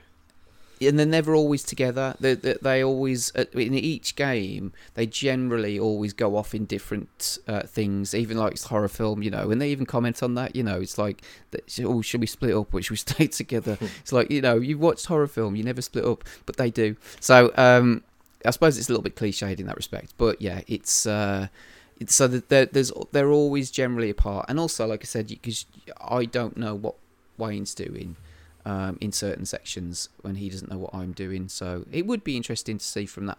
[0.82, 2.16] and they're never always together.
[2.20, 7.40] They, they, they always uh, in each game they generally always go off in different
[7.48, 8.14] uh, things.
[8.14, 10.56] Even like it's horror film, you know, and they even comment on that.
[10.56, 11.22] You know, it's like,
[11.84, 13.78] oh, should we split up or should we stay together?
[13.99, 16.95] it's like you know, you've watched horror film, you never split up, but they do.
[17.20, 18.04] So um,
[18.45, 21.06] I suppose it's a little bit cliched in that respect, but yeah, it's.
[21.06, 21.48] Uh,
[21.99, 25.66] it's so that there, there's they're always generally apart, and also like I said, because
[25.99, 26.94] I don't know what
[27.40, 28.16] Wayne's doing
[28.68, 31.48] um, in certain sections when he doesn't know what I'm doing.
[31.48, 33.38] So it would be interesting to see from that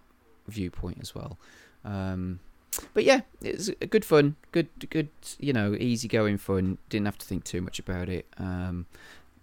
[0.49, 1.37] viewpoint as well.
[1.85, 2.41] Um,
[2.95, 6.79] but yeah, it's good fun, good, good, you know, easygoing fun.
[6.89, 8.27] Didn't have to think too much about it.
[8.39, 8.87] Um,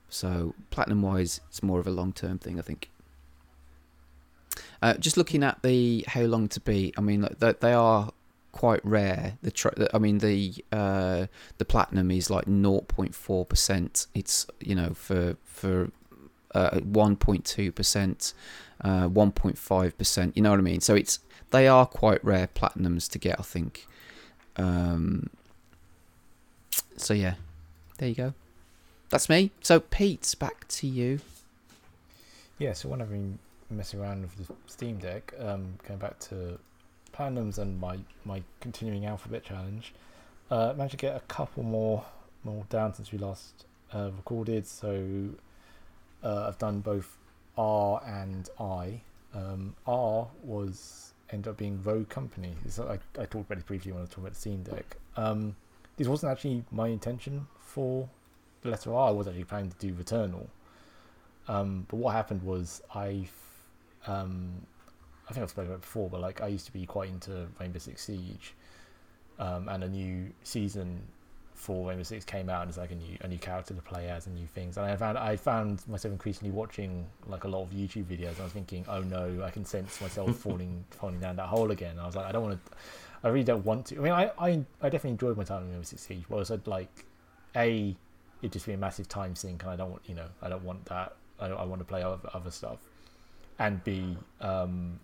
[0.10, 2.90] so platinum wise, it's more of a long term thing, I think.
[4.82, 8.12] Uh, just looking at the how long to beat, I mean, they are
[8.56, 9.38] quite rare.
[9.42, 11.28] The tr- I mean, the uh,
[11.58, 14.08] the platinum is like 0.4 percent.
[14.16, 15.92] It's you know for for
[16.54, 18.34] uh, 1.2 percent,
[18.80, 20.38] uh, 1.5 percent.
[20.38, 20.80] You know what I mean?
[20.80, 21.20] So it's
[21.52, 23.38] they are quite rare platinums to get.
[23.40, 23.88] I think.
[24.56, 25.30] Um,
[26.96, 27.36] so yeah,
[27.98, 28.34] there you go.
[29.10, 29.52] That's me.
[29.60, 31.20] So Pete, back to you.
[32.58, 33.38] Yeah, so when I've been
[33.70, 36.58] messing around with the Steam Deck, um, going back to
[37.16, 39.94] Platinums and my, my continuing alphabet challenge,
[40.52, 42.04] uh, managed to get a couple more
[42.44, 44.68] more down since we last uh, recorded.
[44.68, 45.30] So
[46.24, 47.18] uh, I've done both
[47.58, 49.02] R and I.
[49.34, 52.54] Um, R was ended up being Rogue Company.
[52.64, 54.98] This, I, I talked about it briefly when I was talking about the Steam Deck.
[55.18, 55.56] Um,
[55.98, 58.08] this wasn't actually my intention for
[58.62, 59.10] the letter R.
[59.10, 60.48] I was actually planning to do Returnal.
[61.48, 63.28] Um, but what happened was I,
[64.08, 64.66] um,
[65.28, 67.48] I think I've spoken about it before, but like I used to be quite into
[67.60, 68.54] Rainbow Six Siege,
[69.40, 71.02] um, and a new season
[71.56, 74.10] for Rainbow Six came out and it's like a new a new character to play
[74.10, 74.78] as and new things.
[74.78, 78.32] And I found I found myself increasingly watching like a lot of YouTube videos.
[78.32, 81.72] And I was thinking, oh no, I can sense myself falling falling down that hole
[81.72, 81.98] again.
[81.98, 82.72] I was like, I don't want to.
[83.24, 83.98] I really don't want to.
[83.98, 84.50] I mean, I I,
[84.82, 86.24] I definitely enjoyed my time in Rainbow Six Siege.
[86.30, 87.06] But I was like,
[87.56, 87.96] a
[88.42, 90.64] it just be a massive time sink, and I don't want you know I don't
[90.64, 91.16] want that.
[91.40, 92.80] I I want to play other, other stuff,
[93.60, 95.00] and b um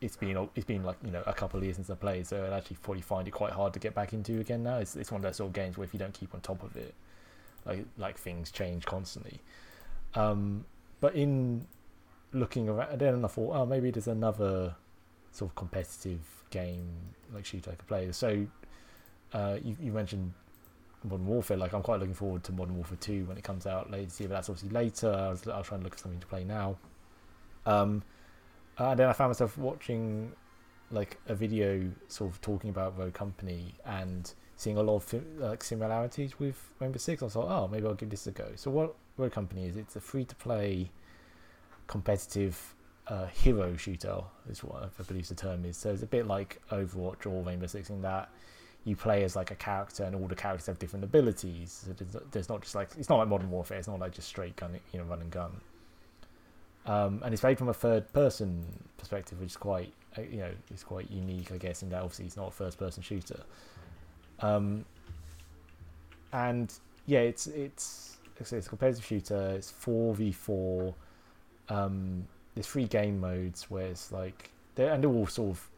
[0.00, 2.44] it's been it's been like you know a couple of years since I played, so
[2.44, 4.78] I actually probably find it quite hard to get back into again now.
[4.78, 6.62] It's it's one of those sort of games where if you don't keep on top
[6.62, 6.94] of it,
[7.64, 9.40] like like things change constantly.
[10.14, 10.64] Um,
[11.00, 11.66] but in
[12.32, 14.74] looking around, then I thought, oh, maybe there's another
[15.32, 16.88] sort of competitive game
[17.32, 18.12] like shooter I could play.
[18.12, 18.46] So
[19.32, 20.32] uh, you you mentioned
[21.04, 21.56] Modern Warfare.
[21.56, 24.30] Like I'm quite looking forward to Modern Warfare Two when it comes out later but
[24.30, 25.10] that's obviously later.
[25.10, 26.76] I was I was trying to look for something to play now.
[27.64, 28.02] Um,
[28.78, 30.32] uh, and then I found myself watching
[30.90, 35.64] like a video sort of talking about Rogue Company and seeing a lot of like
[35.64, 37.22] similarities with Rainbow Six.
[37.22, 38.52] I thought, oh, maybe I'll give this a go.
[38.56, 39.76] So what Rogue Company is?
[39.76, 40.90] It's a free to play
[41.86, 42.74] competitive
[43.08, 44.18] uh, hero shooter
[44.50, 45.76] is what I believe the term is.
[45.76, 48.30] So it's a bit like Overwatch or Rainbow Six in that
[48.84, 51.84] you play as like a character and all the characters have different abilities.
[51.86, 53.78] So there's not just like it's not like Modern Warfare.
[53.78, 55.60] It's not like just straight gun, you know, run and gun.
[56.86, 58.64] Um, and it's played from a third person
[58.96, 62.26] perspective, which is quite uh, you know is quite unique, I guess, in that obviously
[62.26, 63.40] it's not a first person shooter.
[64.40, 64.84] Um,
[66.32, 66.72] and
[67.06, 69.50] yeah, it's it's it's, a competitive shooter.
[69.56, 70.94] It's four v four.
[71.68, 75.68] Um, there's three game modes where it's like they're and they're all sort of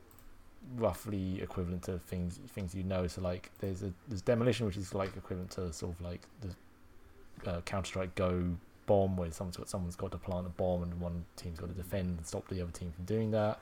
[0.76, 3.06] roughly equivalent to things things you know.
[3.06, 7.50] So like there's a there's demolition, which is like equivalent to sort of like the
[7.50, 8.56] uh, Counter Strike Go
[8.88, 11.74] bomb where someone's got someone's got to plant a bomb and one team's got to
[11.74, 13.60] defend and stop the other team from doing that.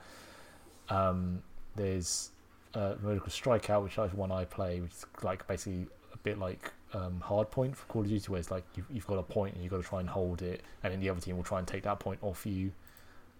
[0.89, 1.43] Um,
[1.75, 2.31] there's
[2.73, 6.71] uh, vertical strikeout, which is one I play, which is like basically a bit like
[6.93, 9.63] um, hardpoint for Call of Duty, where it's like you've, you've got a point and
[9.63, 11.67] you've got to try and hold it, and then the other team will try and
[11.67, 12.71] take that point off you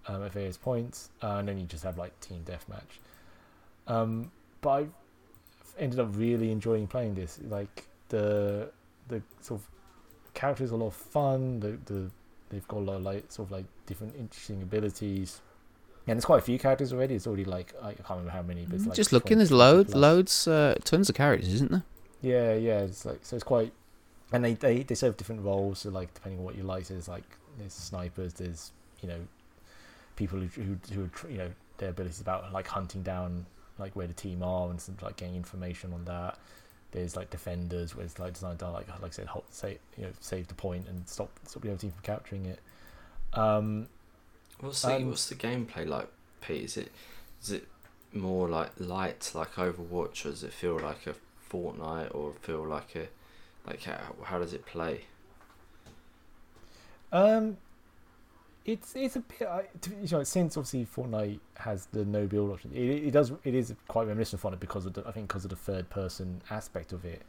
[0.08, 3.00] um, at various points, uh, and then you just have like team deathmatch.
[3.88, 4.88] Um, but I
[5.80, 7.40] ended up really enjoying playing this.
[7.48, 8.72] Like the
[9.08, 9.68] the sort of
[10.38, 11.60] characters are a lot of fun.
[11.60, 12.12] The the
[12.50, 15.42] they've got a lot of like sort of like different interesting abilities.
[16.06, 17.16] And there's quite a few characters already.
[17.16, 19.40] It's already like I can't remember how many, but it's like just looking.
[19.40, 21.84] There's loads, loads, uh, tons of characters, isn't there?
[22.22, 22.80] Yeah, yeah.
[22.82, 23.36] It's like so.
[23.36, 23.74] It's quite,
[24.32, 25.80] and they they they serve different roles.
[25.80, 27.26] So like depending on what you like, there's like
[27.58, 28.34] there's snipers.
[28.34, 29.20] There's you know
[30.16, 33.46] people who who, who you know their abilities about like hunting down
[33.78, 36.38] like where the team are and some, like getting information on that
[36.92, 40.12] there's like defenders where it's like designed to like like I said, save you know
[40.20, 42.60] save the point and stop stop the other team from capturing it.
[43.34, 43.88] Um,
[44.60, 46.08] what's the um, what's the gameplay like,
[46.42, 46.64] Pete?
[46.64, 46.92] Is it
[47.42, 47.68] is it
[48.14, 51.16] more like light like Overwatch, or does it feel like a
[51.52, 53.08] Fortnite, or feel like a
[53.66, 55.02] like how how does it play?
[57.12, 57.58] Um,
[58.68, 59.48] it's it's a bit
[60.02, 63.74] you know since obviously Fortnite has the no build option it, it does it is
[63.88, 66.92] quite reminiscent of Fortnite because of the, I think because of the third person aspect
[66.92, 67.22] of it.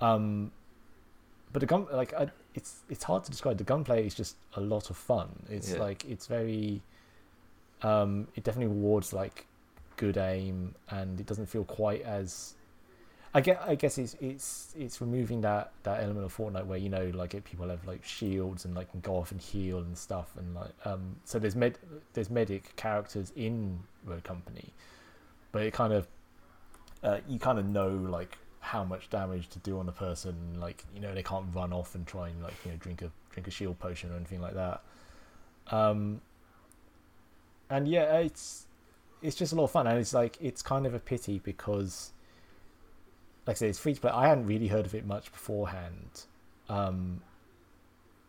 [0.00, 0.50] Um
[1.52, 3.58] but the gun like I, it's it's hard to describe.
[3.58, 5.28] The gunplay is just a lot of fun.
[5.50, 5.80] It's yeah.
[5.80, 6.80] like it's very
[7.82, 9.46] um it definitely rewards like
[9.98, 12.54] good aim and it doesn't feel quite as
[13.32, 13.62] I get.
[13.64, 17.42] I guess it's it's it's removing that that element of Fortnite where you know like
[17.44, 20.72] people have like shields and like can go off and heal and stuff and like
[20.84, 21.78] um so there's med
[22.12, 24.72] there's medic characters in Rogue Company,
[25.52, 26.08] but it kind of
[27.04, 30.84] uh, you kind of know like how much damage to do on a person like
[30.92, 33.46] you know they can't run off and try and like you know drink a drink
[33.46, 34.82] a shield potion or anything like that.
[35.70, 36.20] Um.
[37.70, 38.66] And yeah, it's
[39.22, 42.10] it's just a lot of fun and it's like it's kind of a pity because
[43.50, 44.12] like I said, it's free to play.
[44.12, 46.22] I hadn't really heard of it much beforehand,
[46.68, 47.20] um,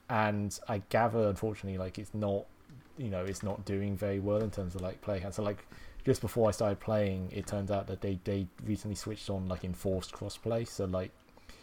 [0.10, 2.46] and I gather, unfortunately, like it's not,
[2.98, 5.36] you know, it's not doing very well in terms of like play count.
[5.36, 5.64] So like
[6.04, 9.64] just before I started playing, it turns out that they they recently switched on like
[9.64, 10.68] enforced crossplay.
[10.68, 11.12] So like,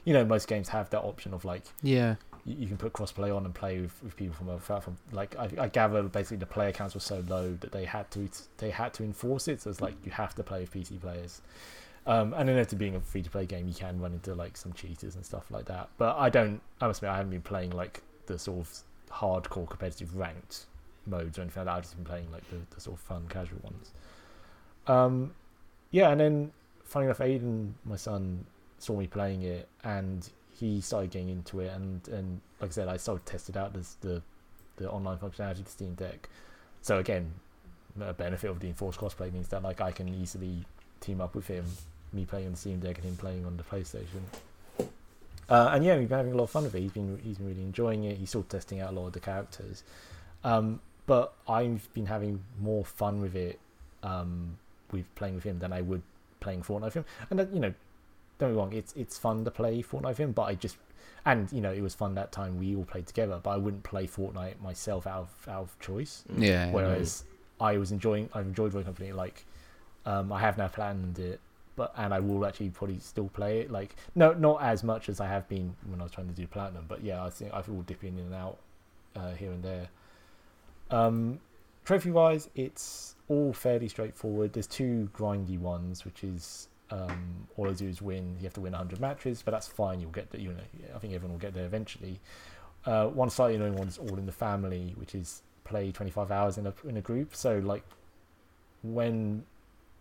[0.05, 2.15] you know, most games have that option of like, yeah,
[2.45, 5.35] you, you can put crossplay on and play with, with people from a from like
[5.37, 8.29] I, I gather basically the player counts were so low that they had to
[8.59, 9.63] they had to enforce it.
[9.63, 11.43] So it's like you have to play with PC players.
[12.09, 14.73] Um, and to being a free to play game, you can run into like some
[14.73, 15.91] cheaters and stuff like that.
[15.99, 16.59] But I don't.
[16.81, 18.79] I must admit, I haven't been playing like the sort of
[19.11, 20.65] hardcore competitive ranked
[21.07, 21.77] modes or anything like that.
[21.77, 23.93] I've just been playing like the, the sort of fun casual ones.
[24.87, 25.35] Um,
[25.91, 28.47] yeah, and then funny enough, Aiden, my son,
[28.79, 30.27] saw me playing it, and
[30.59, 31.75] he started getting into it.
[31.75, 34.23] And and like I said, I sort of tested out this, the
[34.77, 36.31] the online functionality of the Steam Deck.
[36.81, 37.35] So again,
[38.01, 40.65] a benefit of the enforced crossplay means that like I can easily
[41.01, 41.67] team up with him
[42.13, 44.23] me playing on the Steam Deck and him playing on the PlayStation.
[45.49, 46.81] Uh, and yeah, we've been having a lot of fun with it.
[46.81, 48.19] He's been he's been really enjoying it.
[48.19, 49.83] He's still testing out a lot of the characters.
[50.45, 53.59] Um, but I've been having more fun with it
[54.03, 54.59] um,
[54.93, 56.03] with playing with him than I would
[56.41, 57.05] playing Fortnite with him.
[57.31, 57.73] And that, you know,
[58.39, 60.77] don't be wrong, it's it's fun to play Fortnite with him, but I just
[61.25, 63.41] and you know it was fun that time we all played together.
[63.43, 66.25] But I wouldn't play Fortnite myself out of out of choice.
[66.37, 66.71] Yeah.
[66.71, 67.25] Whereas
[67.61, 69.13] I was enjoying, I've enjoyed Rogue Company.
[69.13, 69.45] Like,
[70.07, 71.41] um, I have now planned it,
[71.79, 73.71] but and I will actually probably still play it.
[73.71, 76.47] Like, no, not as much as I have been when I was trying to do
[76.47, 76.85] platinum.
[76.89, 78.59] But yeah, I think I will dip in and out
[79.17, 79.89] uh, here and there.
[80.91, 81.39] Um,
[81.85, 84.53] trophy wise, it's all fairly straightforward.
[84.53, 88.37] There's two grindy ones, which is um, all I do is win.
[88.39, 90.01] You have to win 100 matches, but that's fine.
[90.01, 90.41] You'll get there.
[90.41, 90.61] You know,
[90.95, 92.19] I think everyone will get there eventually.
[92.85, 96.59] Uh, one slightly annoying one is all in the family, which is play 25 hours
[96.59, 97.37] in a in a group.
[97.37, 97.85] So like
[98.83, 99.45] when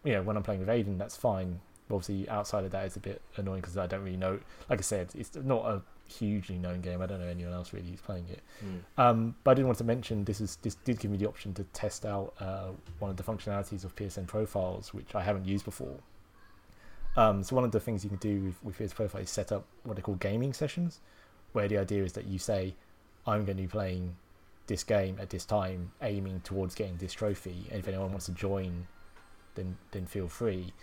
[0.06, 1.60] know when I'm playing with Aiden, that's fine.
[1.90, 4.40] Obviously, outside of that, it's a bit annoying because I don't really know.
[4.70, 7.02] Like I said, it's not a hugely known game.
[7.02, 8.42] I don't know anyone else really who's playing it.
[8.64, 9.02] Mm.
[9.02, 11.54] Um, but I did want to mention this is this did give me the option
[11.56, 15.66] to test out uh, one of the functionalities of PSN profiles, which I haven't used
[15.66, 15.98] before.
[17.16, 19.52] Um, so one of the things you can do with, with PSN profile is set
[19.52, 21.00] up what they call gaming sessions,
[21.54, 22.76] where the idea is that you say,
[23.26, 24.16] "I'm going to be playing
[24.68, 28.34] this game at this time, aiming towards getting this trophy, and if anyone wants to
[28.34, 28.88] join,
[29.56, 30.74] then then feel free."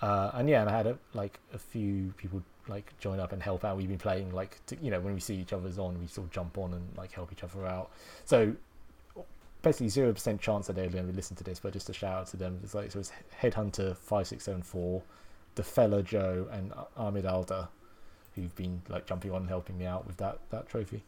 [0.00, 3.42] Uh, and yeah, and I had a, like a few people like join up and
[3.42, 3.76] help out.
[3.76, 6.26] We've been playing like to, you know when we see each other's on, we sort
[6.26, 7.90] of jump on and like help each other out.
[8.24, 8.54] So
[9.62, 12.20] basically zero percent chance that they're going to listen to this, but just a shout
[12.20, 12.60] out to them.
[12.62, 15.02] It's like so it's Headhunter five six seven four,
[15.54, 17.68] the fella Joe and Ahmed Alda,
[18.34, 21.02] who've been like jumping on and helping me out with that that trophy.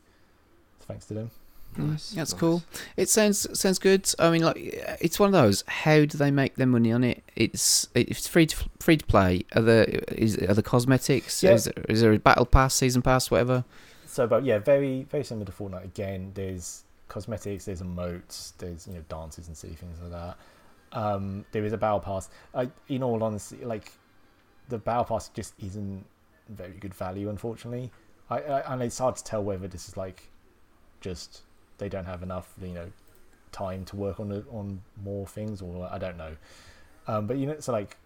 [0.80, 1.30] So thanks to them.
[1.76, 2.10] Nice.
[2.10, 2.40] That's nice.
[2.40, 2.62] cool.
[2.96, 4.10] It sounds sounds good.
[4.18, 4.56] I mean, like
[5.00, 5.62] it's one of those.
[5.66, 7.22] How do they make their money on it?
[7.34, 9.44] It's it's free to free to play.
[9.54, 11.42] Are there is are the cosmetics?
[11.42, 11.52] Yeah.
[11.52, 13.64] Is, there, is there a battle pass, season pass, whatever?
[14.06, 15.84] So, but yeah, very very similar to Fortnite.
[15.84, 20.36] Again, there's cosmetics, there's emotes, there's you know dances and silly things like that.
[20.92, 22.30] Um, there is a battle pass.
[22.54, 23.92] I, in all honesty, like
[24.68, 26.04] the battle pass just isn't
[26.48, 27.90] very good value, unfortunately.
[28.30, 30.30] I, I and it's hard to tell whether this is like
[31.00, 31.42] just
[31.78, 32.90] they don't have enough, you know,
[33.52, 36.36] time to work on on more things, or I don't know.
[37.06, 37.96] Um, but you know, so like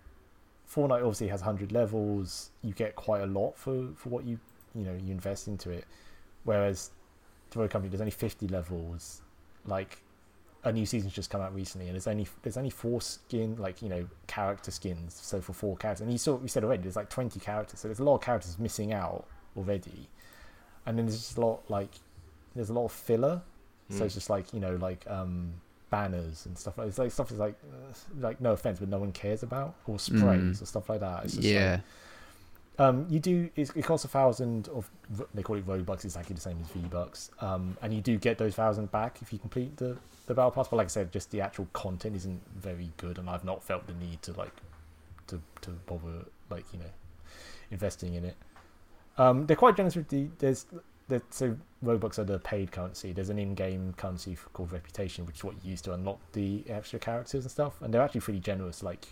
[0.73, 2.51] Fortnite obviously has 100 levels.
[2.63, 4.39] You get quite a lot for for what you
[4.75, 5.85] you know you invest into it.
[6.45, 6.91] Whereas
[7.55, 9.23] Rogue Company, there's only 50 levels.
[9.67, 9.99] Like
[10.65, 13.83] a new season's just come out recently, and there's only there's only four skin like
[13.83, 15.15] you know character skins.
[15.15, 17.89] So for four characters, and you saw we said already there's like 20 characters, so
[17.89, 19.27] there's a lot of characters missing out
[19.57, 20.09] already.
[20.87, 21.91] And then there's just a lot like
[22.55, 23.43] there's a lot of filler.
[23.91, 24.07] So Mm.
[24.07, 25.53] it's just like you know like um
[25.91, 28.99] banners and stuff like it's like stuff that's like uh, like no offense, but no
[28.99, 30.63] one cares about or sprays Mm.
[30.63, 31.25] or stuff like that.
[31.25, 31.81] It's just like- Yeah,
[32.79, 33.51] um, you do.
[33.57, 34.89] It, it costs a thousand of.
[35.35, 36.05] They call it Rogue Bucks.
[36.05, 37.31] Exactly the same as V Bucks.
[37.41, 39.97] Um, and you do get those thousand back if you complete the
[40.27, 40.69] the battle pass.
[40.69, 43.87] But like I said, just the actual content isn't very good, and I've not felt
[43.87, 44.55] the need to like
[45.27, 46.91] to to bother like you know
[47.71, 48.37] investing in it.
[49.19, 50.67] Um, they're quite generous with the there's
[51.11, 53.13] the so Rogue Bucks are the paid currency.
[53.13, 56.99] There's an in-game currency called Reputation, which is what you use to unlock the extra
[56.99, 57.83] characters and stuff.
[57.83, 58.83] And they're actually pretty generous.
[58.83, 59.07] Like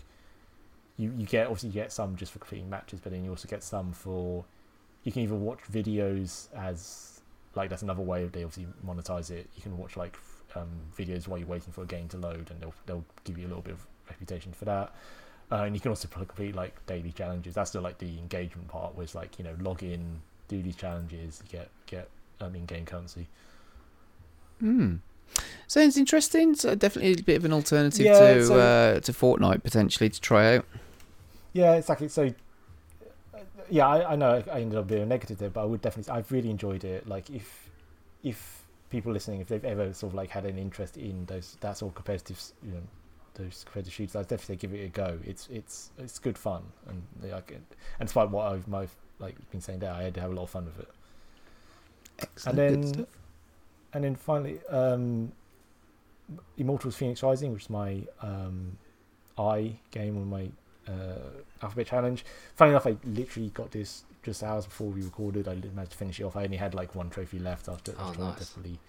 [0.97, 3.47] you, you get obviously you get some just for completing matches, but then you also
[3.47, 4.45] get some for
[5.03, 7.21] you can either watch videos as
[7.55, 9.47] like that's another way they obviously monetize it.
[9.55, 10.17] You can watch like
[10.55, 13.45] um, videos while you're waiting for a game to load, and they'll they'll give you
[13.45, 14.93] a little bit of reputation for that.
[15.51, 17.55] Uh, and you can also complete like daily challenges.
[17.55, 20.75] That's the like the engagement part, where it's like you know log in, do these
[20.75, 22.09] challenges, you get get
[22.41, 23.27] um, in-game currency.
[24.59, 24.95] Hmm.
[25.67, 26.55] Sounds interesting.
[26.55, 30.21] So definitely a bit of an alternative Yeah, to so- uh, to Fortnite potentially to
[30.21, 30.65] try out.
[31.53, 32.07] Yeah, exactly.
[32.09, 32.33] So,
[33.69, 36.11] yeah, I, I know I ended up being negative there, but I would definitely.
[36.11, 37.07] I've really enjoyed it.
[37.07, 37.69] Like, if
[38.23, 41.77] if people listening, if they've ever sort of like had an interest in those that
[41.77, 42.81] sort of competitive, you know,
[43.35, 45.19] those competitive shooters, I'd definitely give it a go.
[45.25, 47.51] It's it's it's good fun, and like.
[47.99, 48.87] And despite what I've my
[49.19, 50.89] like been saying there, I had to have a lot of fun with it.
[52.21, 52.59] Excellent.
[52.59, 53.07] And good then, stuff.
[53.93, 55.31] and then finally, um,
[56.57, 58.77] Immortals: Fenyx Rising, which is my um,
[59.37, 60.49] I game on my
[60.87, 61.19] uh,
[61.63, 62.23] alphabet challenge.
[62.55, 65.47] Funny enough, I literally got this just hours before we recorded.
[65.47, 66.35] I didn't manage to finish it off.
[66.35, 68.35] I only had like one trophy left after Oh, I was trying nice.
[68.35, 68.79] to desperately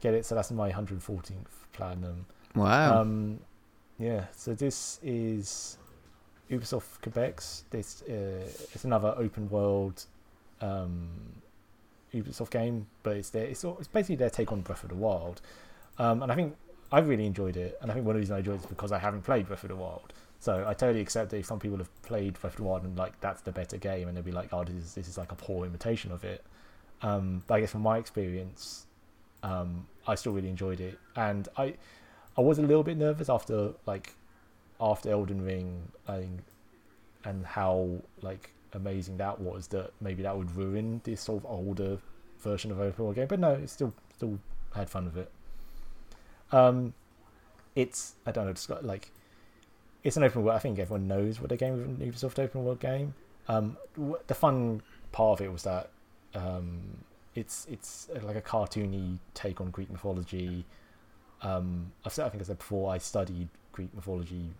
[0.00, 0.24] get it.
[0.24, 1.32] So that's my 114th
[1.72, 2.24] platinum.
[2.54, 3.00] Wow.
[3.00, 3.40] Um,
[3.98, 5.76] yeah, so this is
[6.50, 7.64] Ubisoft Quebec's.
[7.70, 10.04] This uh, it's another open world
[10.60, 11.08] um,
[12.14, 15.40] Ubisoft game, but it's their it's, it's basically their take on Breath of the Wild,
[15.98, 16.56] um, and I think
[16.92, 17.78] I really enjoyed it.
[17.80, 19.46] And I think one of the reasons I enjoyed it is because I haven't played
[19.46, 22.54] Breath of the Wild, So I totally accept that if some people have played Breath
[22.54, 24.76] of the Wild and like that's the better game, and they'll be like, "Oh, this
[24.76, 26.44] is this is like a poor imitation of it."
[27.02, 28.86] Um, but I guess from my experience,
[29.42, 31.74] um, I still really enjoyed it, and I
[32.36, 34.14] I was a little bit nervous after like
[34.80, 36.42] after Elden Ring, think,
[37.24, 37.90] and how
[38.22, 41.98] like amazing that was that maybe that would ruin this sort of older
[42.40, 43.26] version of open world game.
[43.26, 44.38] But no, it still still
[44.74, 45.30] had fun with it.
[46.52, 46.94] Um,
[47.74, 49.10] it's I don't know, it's got like
[50.02, 50.56] it's an open world.
[50.56, 53.14] I think everyone knows what a game of an Ubisoft open world game.
[53.48, 53.76] Um,
[54.26, 55.90] the fun part of it was that
[56.34, 56.80] um,
[57.34, 60.64] it's it's like a cartoony take on Greek mythology.
[61.42, 64.50] Um, I've said, I think I said before I studied Greek mythology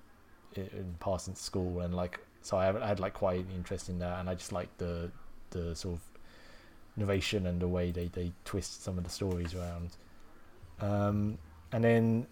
[0.55, 3.99] in, in passing school, and like so I I had like quite an interest in
[4.01, 5.11] that, and I just like the
[5.51, 6.01] the sort of
[6.97, 9.97] narration and the way they, they twist some of the stories around.
[10.81, 11.39] Um,
[11.73, 12.27] and then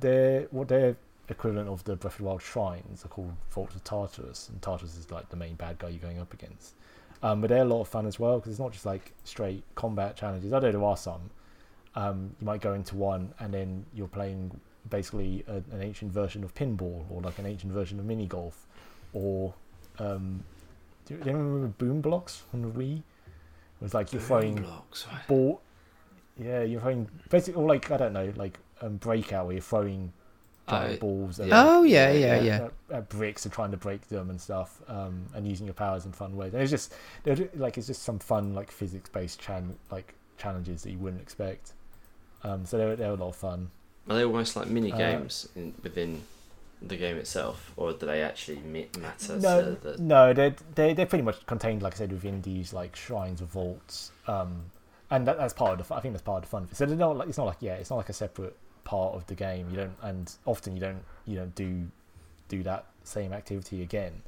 [0.00, 0.96] their what their
[1.28, 4.96] equivalent of the Breath of the Wild shrines are called Vaults of Tartarus, and Tartarus
[4.96, 6.74] is like the main bad guy you're going up against.
[7.22, 9.62] Um, but they're a lot of fun as well because it's not just like straight
[9.74, 10.52] combat challenges.
[10.52, 11.30] I know there are some.
[11.94, 16.44] Um, you might go into one and then you're playing basically a, an ancient version
[16.44, 18.66] of pinball or like an ancient version of mini golf,
[19.12, 19.54] or
[19.98, 20.42] um,
[21.06, 22.98] do you, do you remember Boom Blox on the Wii?
[22.98, 23.02] It
[23.82, 25.06] was like you're throwing blocks.
[25.28, 25.60] ball.
[26.38, 30.12] Yeah, you're throwing basically, or like I don't know, like um, breakout where you're throwing
[30.68, 31.40] giant Oh, balls.
[31.40, 31.64] At, yeah.
[31.64, 32.56] Oh yeah, yeah, at- yeah.
[32.90, 36.04] At, at bricks and trying to break them and stuff, um, and using your powers
[36.06, 36.52] in fun ways.
[36.54, 36.94] And it's just
[37.56, 41.72] like it's just some fun like physics based chan- like challenges that you wouldn't expect.
[42.44, 43.70] Um, so they're they're a lot of fun.
[44.08, 46.22] Are they almost like mini Uh, games in, within
[46.80, 48.58] the game itself, or do they actually
[48.98, 50.02] matter no, to the?
[50.02, 53.46] no, they're, they they're pretty much contained, like I said, within these like shrines or
[53.46, 54.64] vaults, um,
[55.10, 55.94] and that, that's part of the.
[55.94, 56.62] I think that's part of the fun.
[56.64, 56.76] of it.
[56.76, 59.26] So they're not like it's not like yeah, it's not like a separate part of
[59.26, 59.68] the game.
[59.70, 61.88] You don't, and often you don't you don't do
[62.48, 64.22] do that same activity again.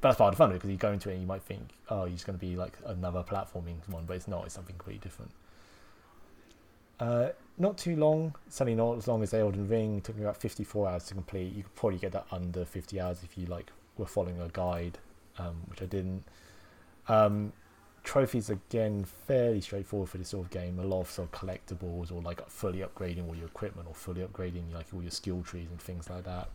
[0.00, 1.70] But that's part of the fun because you go into it and you might think,
[1.88, 4.44] oh, you're just going to be like another platforming one, but it's not.
[4.44, 5.30] It's something completely different.
[6.98, 8.34] Uh, not too long.
[8.48, 9.98] Certainly not as long as Elden Ring.
[9.98, 11.54] It took me about 54 hours to complete.
[11.54, 14.98] You could probably get that under 50 hours if you like were following a guide,
[15.38, 16.24] um, which I didn't.
[17.08, 17.52] Um,
[18.02, 20.78] trophies again fairly straightforward for this sort of game.
[20.78, 24.22] A lot of sort of collectibles or like fully upgrading all your equipment or fully
[24.22, 26.48] upgrading like all your skill trees and things like that.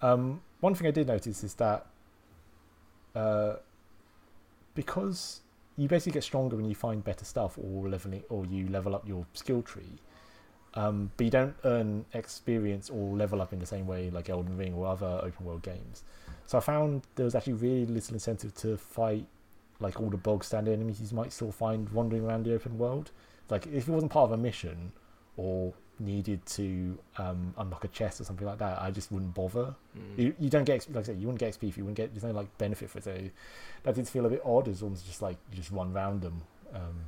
[0.00, 1.86] Um, one thing I did notice is that
[3.14, 3.54] uh,
[4.74, 5.40] because
[5.76, 9.06] you basically get stronger when you find better stuff or leveling or you level up
[9.06, 9.98] your skill tree.
[10.74, 14.56] Um, but you don't earn experience or level up in the same way like Elden
[14.56, 16.04] Ring or other open world games.
[16.46, 19.26] So I found there was actually really little incentive to fight
[19.80, 23.10] like all the bog standard enemies you might still find wandering around the open world.
[23.50, 24.92] Like if it wasn't part of a mission
[25.36, 29.74] or needed to um, unlock a chest or something like that, I just wouldn't bother.
[29.96, 30.18] Mm.
[30.18, 32.12] You, you don't get like I said, you wouldn't get XP if you wouldn't get
[32.12, 33.04] there's no like benefit for it.
[33.04, 33.16] So
[33.84, 34.68] that did feel a bit odd.
[34.68, 36.42] It's almost just like you just run round them.
[36.74, 37.04] Um,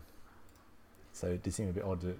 [1.12, 2.18] so it did seem a bit odd that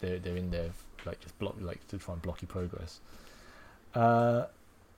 [0.00, 0.70] they're they're in there
[1.04, 3.00] like just block like to try and block your progress.
[3.94, 4.46] Uh,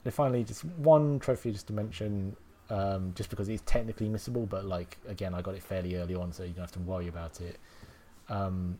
[0.03, 2.35] then finally, just one trophy just to mention,
[2.69, 6.31] um, just because it's technically missable, but like again, I got it fairly early on,
[6.31, 7.57] so you don't have to worry about it.
[8.29, 8.79] Um,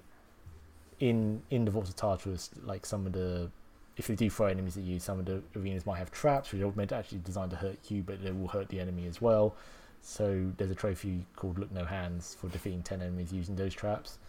[1.02, 3.50] in in the Vaults of Tartarus, like some of the
[3.98, 6.62] if they do throw enemies at you, some of the arenas might have traps which
[6.62, 9.56] are meant actually designed to hurt you, but they will hurt the enemy as well.
[10.02, 14.20] So there's a trophy called Look No Hands for defeating ten enemies using those traps.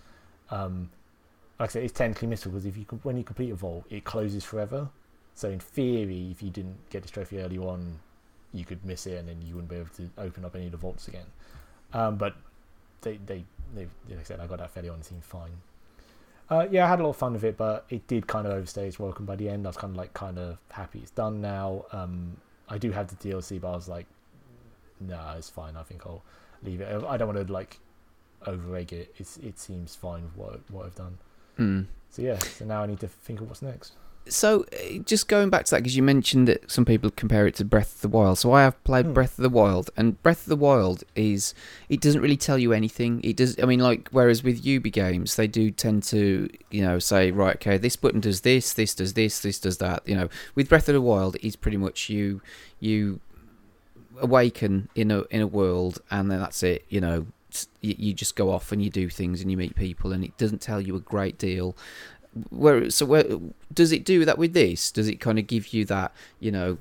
[0.51, 0.91] Um,
[1.61, 4.03] like I said, it's technically missable because if you when you complete a vault, it
[4.05, 4.89] closes forever.
[5.35, 7.99] So in theory, if you didn't get this trophy early on,
[8.53, 10.73] you could miss it and then you wouldn't be able to open up any of
[10.73, 11.27] the vaults again.
[11.95, 12.35] Um, but
[13.01, 13.45] they, they,
[13.75, 14.99] they, like I said, I got that fairly on.
[14.99, 15.53] It seemed fine.
[16.53, 18.53] Uh, yeah, I had a lot of fun with it, but it did kind of
[18.53, 19.67] overstay its welcome by the end.
[19.67, 21.87] I was kind of like kind of happy it's done now.
[21.93, 22.37] Um,
[22.69, 24.05] I do have the DLC, but I was like,
[25.01, 25.79] nah, it's fine.
[25.79, 26.23] I think I'll
[26.63, 27.05] leave it.
[27.09, 27.79] I don't want to like
[28.47, 29.15] over egg it.
[29.17, 31.17] It's it seems fine with what what I've done.
[31.59, 31.87] Mm.
[32.11, 33.95] So yeah, so now I need to think of what's next.
[34.29, 37.57] So, uh, just going back to that, because you mentioned that some people compare it
[37.57, 38.39] to Breath of the Wild.
[38.39, 39.13] So, I have played Hmm.
[39.13, 41.55] Breath of the Wild, and Breath of the Wild is
[41.89, 43.21] it doesn't really tell you anything.
[43.25, 43.59] It does.
[43.61, 47.57] I mean, like whereas with Ubi games, they do tend to, you know, say right,
[47.57, 50.07] okay, this button does this, this does this, this does that.
[50.07, 52.41] You know, with Breath of the Wild, it's pretty much you
[52.79, 53.21] you
[54.21, 56.85] awaken in a in a world, and then that's it.
[56.89, 57.27] You know,
[57.81, 60.37] you, you just go off and you do things and you meet people, and it
[60.39, 61.77] doesn't tell you a great deal
[62.51, 63.25] where so where
[63.73, 66.79] does it do that with this does it kind of give you that you know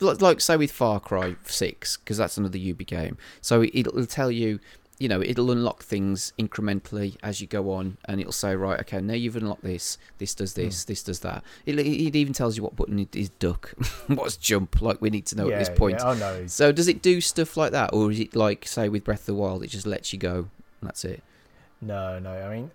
[0.00, 4.06] like, like say with far cry 6 because that's another ubi game so it, it'll
[4.06, 4.58] tell you
[5.02, 9.00] you know, it'll unlock things incrementally as you go on, and it'll say, right, okay,
[9.00, 9.98] now you've unlocked this.
[10.18, 10.84] This does this.
[10.84, 10.92] Hmm.
[10.92, 11.42] This does that.
[11.66, 13.74] It, it even tells you what button is duck,
[14.06, 14.80] what's jump.
[14.80, 15.98] Like we need to know yeah, at this point.
[15.98, 16.10] Yeah.
[16.10, 16.46] Oh no.
[16.46, 19.26] So does it do stuff like that, or is it like, say, with Breath of
[19.26, 20.48] the Wild, it just lets you go
[20.80, 21.20] and that's it?
[21.80, 22.30] No, no.
[22.30, 22.70] I mean,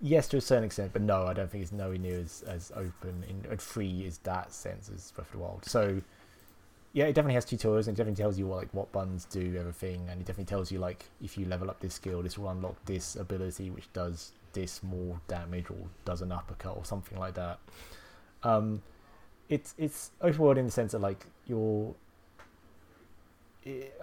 [0.00, 2.72] yes, to a certain extent, but no, I don't think it's nowhere near as, as
[2.74, 5.64] open and free as that sense as Breath of the Wild.
[5.64, 6.00] So,
[6.92, 9.56] yeah, it definitely has tutorials and it definitely tells you what like what buttons do
[9.58, 12.48] everything, and it definitely tells you like if you level up this skill, this will
[12.48, 17.34] unlock this ability which does this more damage or does an uppercut or something like
[17.34, 17.58] that.
[18.42, 18.82] Um,
[19.48, 21.94] it's it's open world in the sense that like you're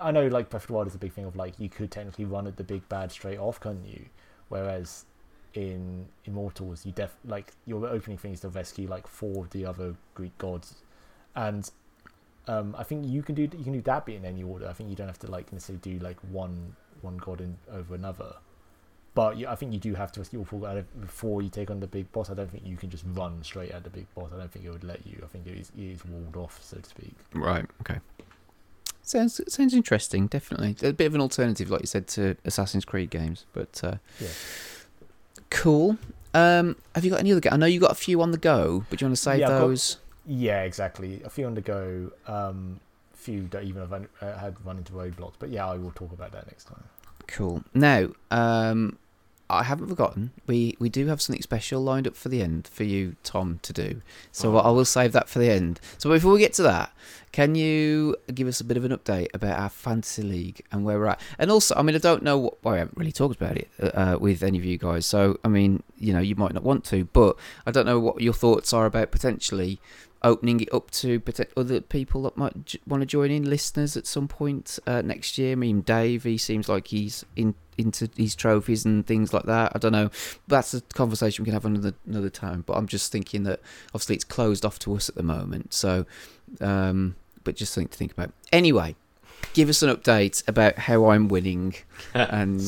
[0.01, 1.91] I know like Breath of the Wild is a big thing of like you could
[1.91, 4.05] technically run at the big bad straight off, couldn't you?
[4.49, 5.05] Whereas
[5.55, 9.65] in Immortals, you def like your opening thing is to rescue like four of the
[9.65, 10.75] other Greek gods,
[11.35, 11.71] and
[12.47, 14.67] um, I think you can do you can do that bit in any order.
[14.67, 17.95] I think you don't have to like necessarily do like one one god in, over
[17.95, 18.35] another.
[19.13, 21.79] But you, I think you do have to rescue all four before you take on
[21.79, 22.29] the big boss.
[22.29, 24.31] I don't think you can just run straight at the big boss.
[24.33, 25.21] I don't think it would let you.
[25.23, 27.15] I think it is, it is walled off, so to speak.
[27.33, 27.65] Right.
[27.79, 27.99] Okay.
[29.03, 30.27] Sounds sounds interesting.
[30.27, 33.45] Definitely a bit of an alternative, like you said, to Assassin's Creed games.
[33.53, 34.27] But uh, Yeah.
[35.55, 35.97] Cool.
[36.33, 37.41] Um, have you got any other?
[37.41, 39.21] Ga- I know you got a few on the go, but do you want to
[39.21, 39.97] save Yeah, I've got- those?
[40.25, 41.21] Yeah, exactly.
[41.23, 42.11] A few on the go.
[42.27, 42.79] Um,
[43.13, 45.33] few that even have run- uh, had run into roadblocks.
[45.39, 46.83] But yeah, I will talk about that next time.
[47.27, 47.63] Cool.
[47.73, 48.97] Now, um,
[49.49, 50.31] I haven't forgotten.
[50.47, 53.71] We we do have something special lined up for the end for you, Tom, to
[53.73, 54.01] do.
[54.31, 54.59] So Oh.
[54.59, 55.79] I will save that for the end.
[55.97, 56.91] So before we get to that,
[57.31, 60.97] can you give us a bit of an update about our fantasy league and where
[60.97, 61.21] we're at?
[61.37, 62.37] And also, I mean, I don't know.
[62.39, 65.05] What, well, I haven't really talked about it uh, with any of you guys.
[65.05, 67.35] So I mean, you know, you might not want to, but
[67.67, 69.79] I don't know what your thoughts are about potentially
[70.25, 73.95] opening it up to poten- other people that might j- want to join in, listeners
[73.95, 75.53] at some point uh, next year.
[75.53, 79.71] I mean, Dave, he seems like he's in into his trophies and things like that.
[79.75, 80.09] I don't know.
[80.47, 82.63] That's a conversation we can have another another time.
[82.65, 85.73] But I'm just thinking that obviously it's closed off to us at the moment.
[85.73, 86.05] So,
[86.61, 88.31] um, but just something to think about.
[88.51, 88.95] Anyway,
[89.53, 91.75] give us an update about how I'm winning
[92.13, 92.61] and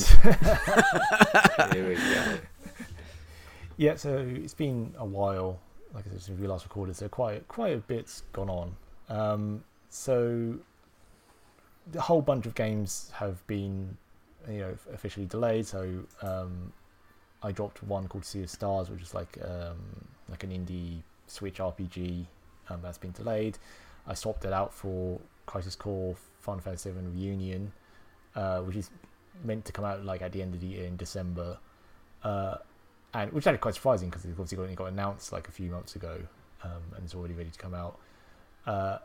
[1.73, 2.37] Here we go.
[3.77, 5.59] Yeah, so it's been a while,
[5.97, 8.75] like I said, since we last recorded, so quite quite a bit's gone on.
[9.09, 10.55] Um, so
[11.95, 13.97] a whole bunch of games have been,
[14.47, 15.65] you know, officially delayed.
[15.65, 16.71] So um,
[17.41, 19.79] I dropped one called Sea of Stars, which is like um,
[20.29, 22.27] like an indie Switch RPG
[22.69, 23.57] um, that's been delayed.
[24.05, 27.71] I swapped it out for Crisis Core Final Fantasy VII Reunion,
[28.35, 28.91] uh, which is
[29.43, 31.57] meant to come out like at the end of the year in December.
[32.23, 32.57] Uh,
[33.17, 35.71] and which actually quite surprising because it obviously got, it got announced like a few
[35.71, 36.19] months ago,
[36.63, 37.97] um, and it's already ready to come out.
[38.65, 38.99] Uh,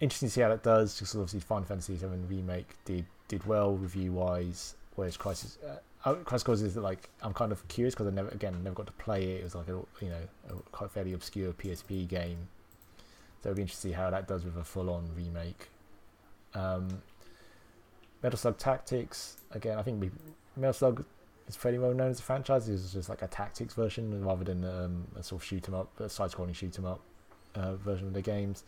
[0.00, 0.94] interesting to see how that does.
[0.98, 6.14] Because obviously, Final Fantasy VII remake did did well review wise, whereas Crisis uh, oh,
[6.16, 8.92] Crisis Core is like I'm kind of curious because I never again never got to
[8.92, 9.40] play it.
[9.40, 12.48] It was like a you know a quite fairly obscure PSP game,
[13.42, 15.68] so it'll be interesting to see how that does with a full on remake.
[16.54, 17.02] Um,
[18.22, 19.76] Metal Slug Tactics again.
[19.76, 20.10] I think we,
[20.56, 21.04] Metal Slug
[21.48, 22.68] is fairly well known as a franchise.
[22.68, 25.98] It's just like a tactics version rather than um, a sort of shoot 'em up,
[26.00, 27.00] a side-scrolling shoot 'em up
[27.54, 28.64] uh, version of the games.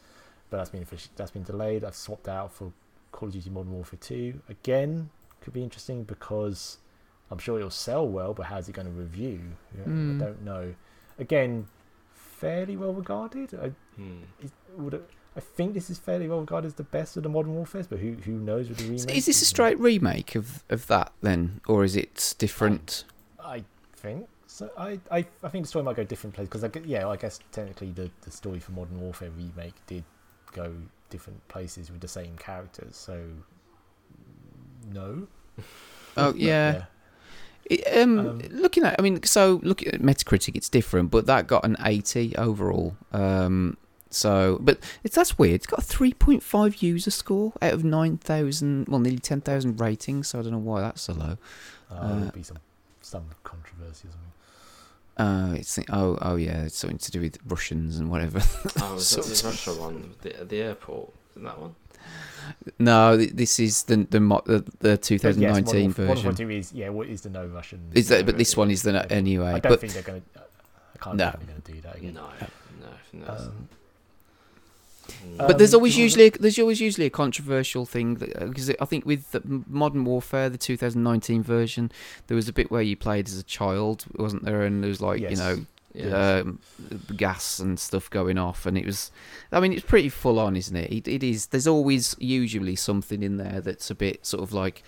[0.50, 1.84] But that's been that's been delayed.
[1.84, 2.72] I've swapped out for
[3.12, 4.40] Call of Duty Modern Warfare 2.
[4.48, 6.78] Again, could be interesting because
[7.30, 9.40] I'm sure it'll sell well, but how's it going to review?
[9.76, 10.20] Yeah, Hmm.
[10.20, 10.74] I don't know.
[11.18, 11.66] Again,
[12.14, 13.54] fairly well regarded.
[13.54, 14.22] I, Hmm.
[14.40, 17.28] is, would it, I think this is fairly well regarded as the best of the
[17.28, 19.14] Modern Warfares, but who who knows with the remake?
[19.14, 23.04] is this a straight remake of, of that then, or is it different?
[23.38, 23.64] I
[23.96, 24.70] think so.
[24.78, 27.38] I, I, I think the story might go different places because I yeah, I guess
[27.52, 30.04] technically the, the story for Modern Warfare remake did
[30.52, 30.72] go
[31.10, 32.96] different places with the same characters.
[32.96, 33.22] So
[34.92, 35.28] no.
[36.16, 36.84] Oh But, yeah.
[37.66, 41.46] It, um, Um, looking at, I mean, so looking at Metacritic, it's different, but that
[41.46, 42.96] got an 80 overall.
[43.12, 43.76] Um,
[44.10, 45.54] so, but it's that's weird.
[45.56, 50.28] It's got a 3.5 user score out of 9,000, well, nearly 10,000 ratings.
[50.28, 51.36] So I don't know why that's so low.
[51.90, 52.58] Uh, Uh, there'll be some
[53.00, 54.22] some controversy or something.
[55.18, 58.40] Uh, it's oh oh yeah, it's something to do with Russians and whatever.
[58.80, 60.14] Oh, was So- that the Russia one?
[60.22, 61.12] The, the airport?
[61.34, 61.74] Isn't that one?
[62.78, 66.24] no, this is the the the, the But yes, 2019 Modern Warfare- Modern version.
[66.26, 67.80] Warfare 2 is yeah, what is the no Russian?
[67.94, 68.20] Is that?
[68.20, 69.16] no, But this one is the no- yeah.
[69.16, 69.48] anyway.
[69.52, 70.40] I don't But think they're going to.
[70.40, 71.24] I can't No.
[71.24, 72.14] imagine they're going to do that again.
[72.14, 72.28] No,
[73.20, 73.32] no, no.
[73.32, 73.68] Um,
[75.38, 79.04] But there's Um, always usually a, there's always usually a controversial thing because I think
[79.04, 81.92] with the Modern Warfare, the 2019 version,
[82.28, 84.62] there was a bit where you played as a child, wasn't there?
[84.62, 86.42] And there was like you know Yes.
[86.42, 86.58] um,
[87.16, 89.10] gas and stuff going off, and it was.
[89.50, 90.92] I mean, it's pretty full on, isn't it?
[90.92, 91.08] it?
[91.08, 91.46] It is.
[91.46, 94.82] There's always usually something in there that's a bit sort of like.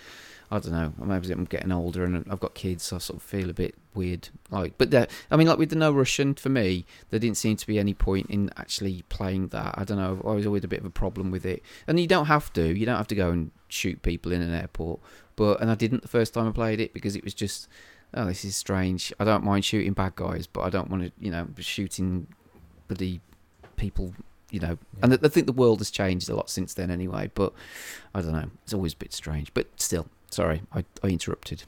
[0.51, 0.93] I don't know.
[0.97, 3.75] Maybe I'm getting older and I've got kids, so I sort of feel a bit
[3.93, 4.29] weird.
[4.49, 7.55] Like, but the, I mean, like with the no Russian, for me, there didn't seem
[7.57, 9.75] to be any point in actually playing that.
[9.77, 10.21] I don't know.
[10.25, 12.77] I was always a bit of a problem with it, and you don't have to.
[12.77, 14.99] You don't have to go and shoot people in an airport.
[15.35, 17.67] But and I didn't the first time I played it because it was just,
[18.15, 19.13] oh, this is strange.
[19.19, 22.27] I don't mind shooting bad guys, but I don't want to, you know, shooting
[22.87, 23.21] bloody
[23.75, 24.13] people.
[24.51, 27.29] You know, and I think the world has changed a lot since then, anyway.
[27.35, 27.53] But
[28.15, 28.49] I don't know.
[28.63, 31.63] It's always a bit strange, but still, Sorry, I, I interrupted.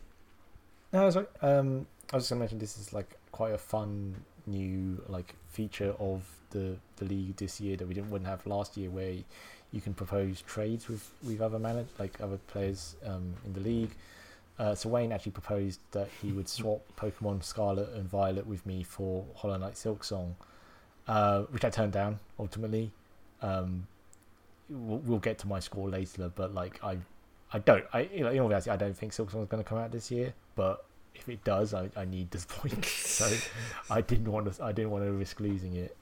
[0.94, 1.28] No, sorry.
[1.42, 4.16] Um, I was just gonna mention this is like quite a fun
[4.46, 8.78] new like feature of the the league this year that we didn't wouldn't have last
[8.78, 9.16] year, where
[9.72, 13.92] you can propose trades with with other manage like other players um, in the league.
[14.60, 18.84] Uh, so Wayne actually proposed that he would swap Pokemon Scarlet and Violet with me
[18.84, 20.36] for Hollow Knight Silk Song,
[21.08, 22.92] uh, which I turned down ultimately.
[23.42, 23.88] Um,
[24.70, 26.98] we'll, we'll get to my score later, but like I
[27.54, 27.86] I don't.
[27.94, 29.92] I you know, in all reality, I don't think Silksong is going to come out
[29.92, 30.34] this year.
[30.56, 32.86] But if it does, I, I need this point.
[33.06, 33.30] so
[33.90, 34.64] I didn't want to.
[34.64, 35.96] I didn't want to risk losing it.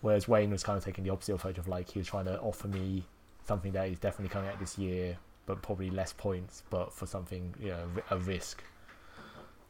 [0.00, 2.38] Whereas Wayne was kind of taking the opposite approach of like he was trying to
[2.40, 3.02] offer me
[3.46, 5.16] something that is definitely coming out this year,
[5.46, 8.62] but probably less points, but for something you know a risk.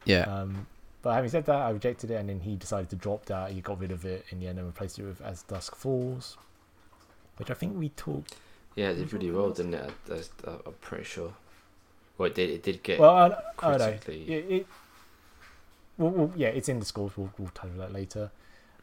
[0.05, 0.21] Yeah.
[0.21, 0.67] Um,
[1.01, 3.51] but having said that, I rejected it, and then he decided to drop that.
[3.51, 6.37] He got rid of it in the end and replaced it with As Dusk Falls,
[7.37, 8.35] which I think we talked
[8.75, 9.91] yeah, it did really well, didn't it?
[10.11, 11.33] I, am pretty sure.
[12.17, 12.49] Well, it did.
[12.49, 12.99] It did get.
[12.99, 13.97] Well, I, I know.
[14.07, 14.67] It, it
[15.97, 17.11] well, well, yeah, it's in the scores.
[17.17, 18.31] We'll, we'll touch on that later.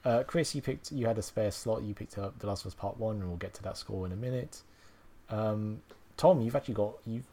[0.04, 0.92] Uh, Chris, you picked.
[0.92, 1.82] You had a spare slot.
[1.82, 4.06] You picked up The Last of Us Part One, and we'll get to that score
[4.06, 4.62] in a minute.
[5.30, 5.82] Um,
[6.16, 7.24] Tom, you've actually got you've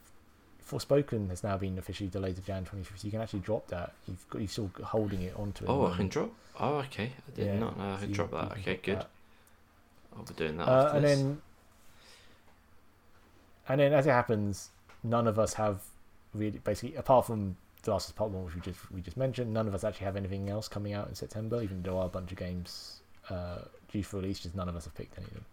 [0.69, 3.03] Forspoken has now been officially delayed to Jan 25th.
[3.03, 3.93] You can actually drop that.
[4.07, 5.69] You've got, you're still holding it onto it.
[5.69, 6.31] Oh, I can drop.
[6.59, 7.11] Oh, okay.
[7.27, 8.51] I did yeah, not know I could drop that.
[8.59, 8.99] Okay, good.
[8.99, 9.09] That.
[10.15, 10.67] I'll be doing that.
[10.67, 11.17] Uh, and this.
[11.17, 11.41] then
[13.67, 14.69] and then as it happens,
[15.03, 15.81] none of us have
[16.33, 19.53] really basically apart from the Last Us Part One, which we just we just mentioned,
[19.53, 21.61] none of us actually have anything else coming out in September.
[21.61, 23.59] Even though a bunch of games uh,
[23.91, 25.45] due for release, just none of us have picked any of them.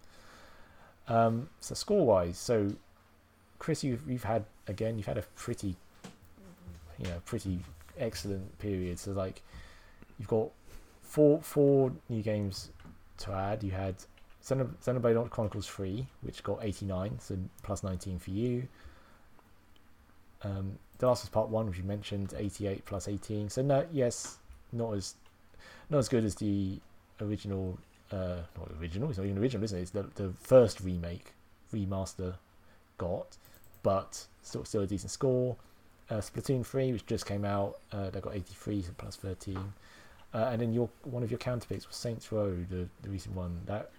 [1.08, 2.70] Um, so score wise, so
[3.58, 5.76] Chris, you've you've had again, you've had a pretty,
[6.98, 7.60] you know, pretty
[7.98, 8.98] excellent period.
[8.98, 9.42] So like,
[10.18, 10.50] you've got
[11.02, 12.70] four four new games
[13.18, 13.64] to add.
[13.64, 13.96] You had
[14.42, 18.68] Xenoblade Chronicles 3, which got 89, so plus 19 for you.
[20.42, 23.50] Um, the Last of Us Part 1, which you mentioned, 88 plus 18.
[23.50, 24.38] So, no, yes,
[24.72, 25.14] not as
[25.90, 26.78] not as good as the
[27.20, 27.78] original.
[28.10, 29.80] Uh, not original, it's not even original, is it?
[29.80, 31.32] It's the, the first remake,
[31.72, 32.34] remaster
[32.98, 33.36] got,
[33.84, 35.56] but still, still a decent score.
[36.10, 39.56] Uh, Splatoon 3, which just came out, uh, that got 83, so plus 13.
[40.32, 43.60] Uh, and then your one of your counterpicks was Saints Row, the, the recent one.
[43.66, 43.90] That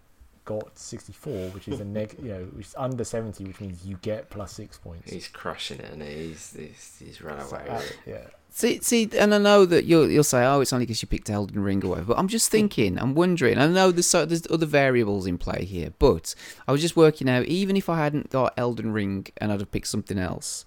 [0.45, 3.97] got 64, which is a neg, you know, which is under 70, which means you
[4.01, 5.11] get plus six points.
[5.11, 7.97] He's crushing it, and he's he's, he's run away so, uh, with it.
[8.05, 8.27] Yeah.
[8.53, 11.29] See, see, and I know that you'll you'll say, oh, it's only because you picked
[11.29, 12.07] Elden Ring or whatever.
[12.07, 13.57] But I'm just thinking, I'm wondering.
[13.57, 16.35] I know there's so, there's other variables in play here, but
[16.67, 17.45] I was just working out.
[17.45, 20.65] Even if I hadn't got Elden Ring and I'd have picked something else,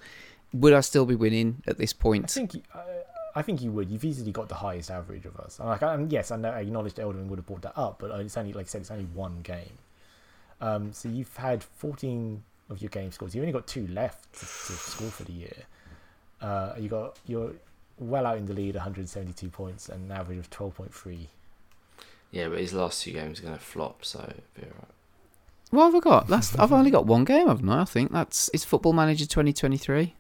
[0.55, 2.25] would I still be winning at this point?
[2.25, 2.65] I think.
[2.75, 2.81] Uh,
[3.35, 3.91] I think you would.
[3.91, 5.59] You've easily got the highest average of us.
[5.59, 8.37] like, and yes, I know I acknowledge Elden would have brought that up, but it's
[8.37, 9.79] only like I said, it's only one game.
[10.61, 13.35] Um, so you've had 14 of your game scores.
[13.35, 15.57] You've only got two left to, to score for the year.
[16.41, 17.53] Uh, you got you're
[17.99, 21.27] well out in the lead, 172 points, and an average of 12.3.
[22.31, 24.19] Yeah, but his last two games are going to flop, so
[24.55, 24.89] be alright.
[25.71, 26.29] What have I got?
[26.29, 27.83] That's I've only got one game, haven't I?
[27.83, 30.15] I think that's it's Football Manager 2023.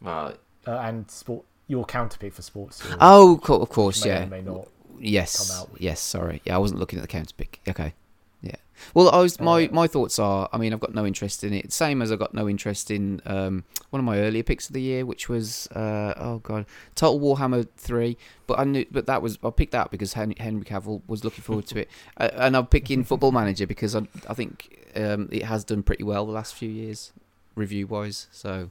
[0.00, 0.36] Right.
[0.66, 2.82] Uh, and sport your counter pick for sports.
[3.00, 4.24] Oh, of course, may yeah.
[4.26, 4.68] May not
[4.98, 6.00] yes, yes.
[6.00, 7.60] Sorry, yeah, I wasn't looking at the counter pick.
[7.68, 7.94] Okay,
[8.42, 8.56] yeah.
[8.92, 10.48] Well, I was my uh, my thoughts are.
[10.52, 11.72] I mean, I've got no interest in it.
[11.72, 14.82] Same as I got no interest in um, one of my earlier picks of the
[14.82, 16.66] year, which was uh, oh god,
[16.96, 18.16] Total Warhammer three.
[18.48, 21.42] But I knew, but that was I picked that because Henry, Henry Cavill was looking
[21.42, 25.44] forward to it, uh, and I'm picking Football Manager because I I think um, it
[25.44, 27.12] has done pretty well the last few years,
[27.54, 28.26] review wise.
[28.32, 28.70] So,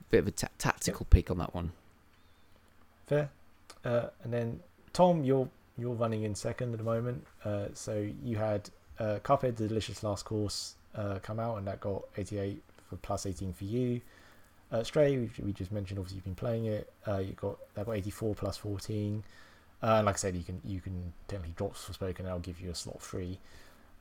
[0.00, 1.72] a bit of a tactical pick on that one.
[3.06, 3.30] Fair.
[3.84, 4.60] Uh, and then
[4.92, 7.26] Tom, you're you're running in second at the moment.
[7.44, 11.80] Uh, so you had uh, Cuphead, the Delicious Last Course, uh, come out, and that
[11.80, 14.00] got 88 for plus 18 for you.
[14.70, 16.92] Uh, Stray, we, we just mentioned, obviously you've been playing it.
[17.06, 19.22] Uh, you got that got 84 plus 14.
[19.82, 22.60] Uh, and like I said, you can you can technically drop Forspoken, and I'll give
[22.60, 23.38] you a slot free.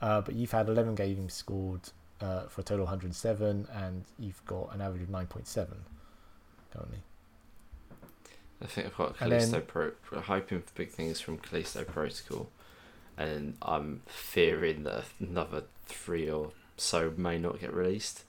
[0.01, 1.81] Uh, but you've had 11 games scored
[2.21, 5.67] uh, for a total 107, and you've got an average of 9.7
[6.71, 6.99] currently.
[8.63, 12.49] I think I've got Callisto then, Pro, hoping for big things from Callisto Protocol,
[13.17, 18.23] and I'm fearing that another three or so may not get released.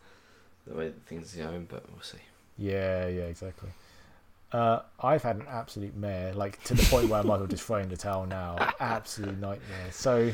[0.66, 2.18] The way that things are going, but we'll see.
[2.56, 3.70] Yeah, yeah, exactly.
[4.50, 7.64] Uh, I've had an absolute mare, like to the point where I might well just
[7.64, 8.56] throw in the towel now.
[8.80, 9.90] Absolute nightmare.
[9.90, 10.32] So,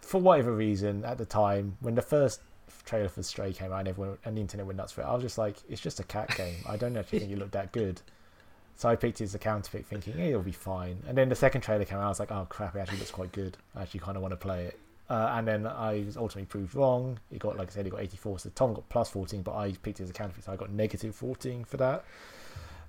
[0.00, 2.40] for whatever reason, at the time when the first
[2.84, 5.14] trailer for Stray came out and everyone and the internet went nuts for it, I
[5.14, 6.56] was just like, it's just a cat game.
[6.68, 8.00] I don't actually think it looked that good.
[8.78, 11.02] So I picked it as a counter pick, thinking hey, it'll be fine.
[11.08, 13.10] And then the second trailer came out, I was like, oh crap, it actually looks
[13.10, 13.56] quite good.
[13.74, 14.78] I actually kind of want to play it.
[15.10, 17.18] Uh, and then I was ultimately proved wrong.
[17.32, 18.38] It got, like I said, it got 84.
[18.38, 20.56] So Tom got plus 14, but I picked it as a counter pick, so I
[20.56, 22.04] got negative 14 for that.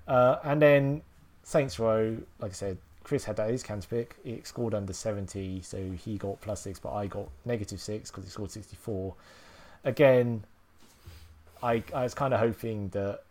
[0.07, 1.01] Uh, and then
[1.41, 4.15] Saints Row, like I said, Chris had that as his counter pick.
[4.23, 8.25] It scored under 70, so he got plus 6, but I got negative 6 because
[8.25, 9.15] he scored 64.
[9.85, 10.43] Again,
[11.63, 13.21] I, I was kind of hoping that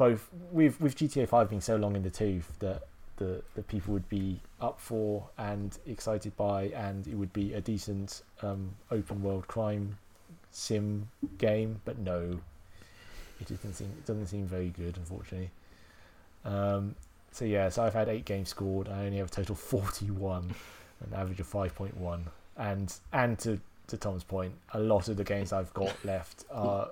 [0.00, 2.84] both with with GTA Five being so long in the tooth that
[3.18, 7.60] the the people would be up for and excited by, and it would be a
[7.60, 9.98] decent um, open world crime
[10.50, 11.82] sim game.
[11.84, 12.40] But no,
[13.40, 15.50] it doesn't seem it doesn't seem very good, unfortunately.
[16.46, 16.94] Um,
[17.30, 18.88] so yeah, so I've had eight games scored.
[18.88, 20.54] I only have a total forty one,
[21.04, 22.24] an average of five point one,
[22.56, 26.88] and and to to Tom's point, a lot of the games I've got left are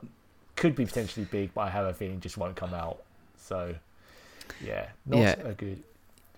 [0.58, 3.02] could be potentially big, but I have a feeling just won't come out.
[3.38, 3.74] So,
[4.64, 5.34] yeah, not Yeah.
[5.44, 5.82] a good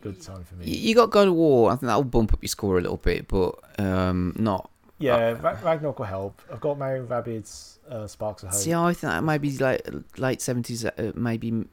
[0.03, 0.65] good time for me.
[0.67, 1.71] You got God of War.
[1.71, 4.71] I think that'll bump up your score a little bit, but um, not.
[4.99, 6.41] Yeah, Ra- Ragnarok will help.
[6.53, 8.59] I've got Mario Rabbids, uh, Sparks of Hope.
[8.59, 9.87] See, I think that might be like
[10.19, 11.65] late seventies, uh, maybe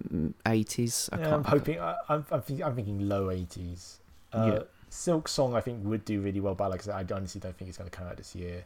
[0.46, 1.10] eighties.
[1.12, 1.80] I yeah, I'm hoping.
[1.80, 3.98] I, I'm I'm, I'm thinking low 80s.
[4.34, 4.60] Uh, Yeah.
[4.90, 7.56] Silk Song I think would do really well, but like I said, I honestly don't
[7.58, 8.64] think it's going to come out this year.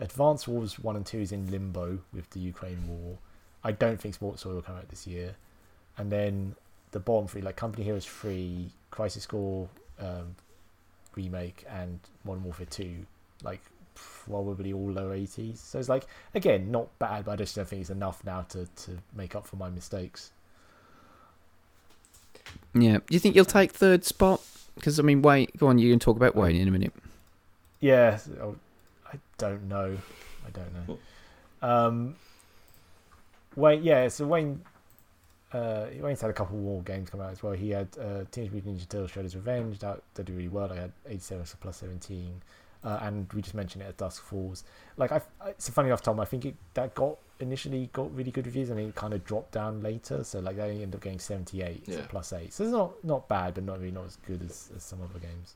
[0.00, 3.18] Advanced Wars one and two is in limbo with the Ukraine war.
[3.62, 5.36] I don't think Sports Story will come out this year.
[5.96, 6.56] And then
[6.90, 9.68] the bottom three, like Company Heroes three, Crisis Core
[10.00, 10.34] um,
[11.14, 13.06] remake, and Modern Warfare two,
[13.42, 13.60] like
[13.94, 15.58] probably all low 80s.
[15.58, 18.66] So it's like again not bad, but I just don't think it's enough now to
[18.66, 20.32] to make up for my mistakes.
[22.74, 22.98] Yeah.
[22.98, 24.40] Do you think you'll take third spot?
[24.74, 25.78] Because I mean, wait, Go on.
[25.78, 26.92] You can talk about Wayne in a minute.
[27.80, 28.63] Yeah, oh, I
[29.38, 29.96] don't know.
[30.46, 30.98] I don't know.
[31.62, 32.16] Um,
[33.56, 34.08] Wayne, yeah.
[34.08, 34.60] So Wayne,
[35.52, 37.52] uh, Wayne's had a couple more games come out as well.
[37.52, 39.78] He had uh, Teenage Mutant Ninja Turtles: Shredder's Revenge.
[39.78, 40.72] That that did really well.
[40.72, 42.42] I had 87 so plus 17,
[42.84, 44.64] uh, and we just mentioned it at Dusk Falls.
[44.96, 46.20] Like I, it's a funny enough, Tom.
[46.20, 49.52] I think it that got initially got really good reviews, and it kind of dropped
[49.52, 50.24] down later.
[50.24, 52.52] So like they ended up getting 78 so plus eight.
[52.52, 55.18] So it's not not bad, but not really not as good as, as some other
[55.18, 55.54] games.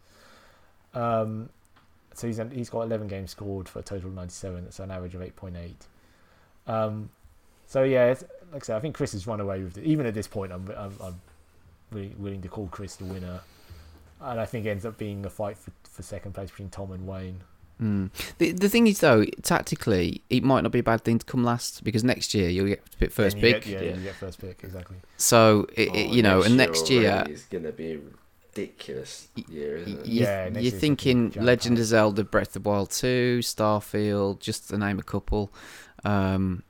[0.94, 1.50] Um,
[2.18, 4.64] so he's he's got 11 games scored for a total of 97.
[4.64, 5.72] That's an average of 8.8.
[6.66, 7.10] Um,
[7.66, 9.84] so yeah, it's, like I said, I think Chris has run away with it.
[9.84, 11.20] Even at this point, I'm I'm, I'm
[11.90, 13.40] really willing to call Chris the winner,
[14.20, 16.92] and I think it ends up being a fight for, for second place between Tom
[16.92, 17.40] and Wayne.
[17.80, 18.10] Mm.
[18.38, 21.44] The the thing is though, tactically, it might not be a bad thing to come
[21.44, 23.64] last because next year you'll get first you pick.
[23.64, 23.96] get- yeah, Yeah.
[23.96, 24.96] you get first pick exactly.
[25.16, 27.98] So it, it- Oh, you know, and next year, already is going to be a
[28.58, 30.06] ridiculous year, isn't it?
[30.06, 31.46] Yeah, you're year's gonna thinking jam-packed.
[31.46, 35.52] Legend of Zelda, Breath of the Wild two, Starfield, just to name a couple.
[36.04, 36.62] Um,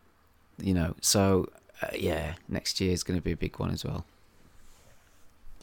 [0.60, 1.48] you know, so
[1.82, 4.04] uh, yeah, next year is going to be a big one as well.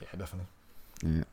[0.02, 0.48] Yeah, definitely.
[1.04, 1.24] Yeah.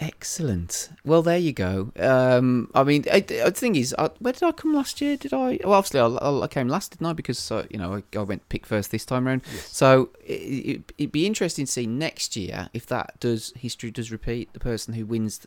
[0.00, 0.90] Excellent.
[1.04, 1.92] Well, there you go.
[2.00, 5.16] Um, I mean, I, the thing is, I, where did I come last year?
[5.16, 5.60] Did I?
[5.62, 7.12] Well, obviously, I, I- came last, didn't I?
[7.12, 9.42] Because uh, you know, I, I went pick first this time round.
[9.52, 9.68] Yes.
[9.68, 14.10] So it, it, it'd be interesting to see next year if that does history does
[14.10, 14.52] repeat.
[14.52, 15.46] The person who wins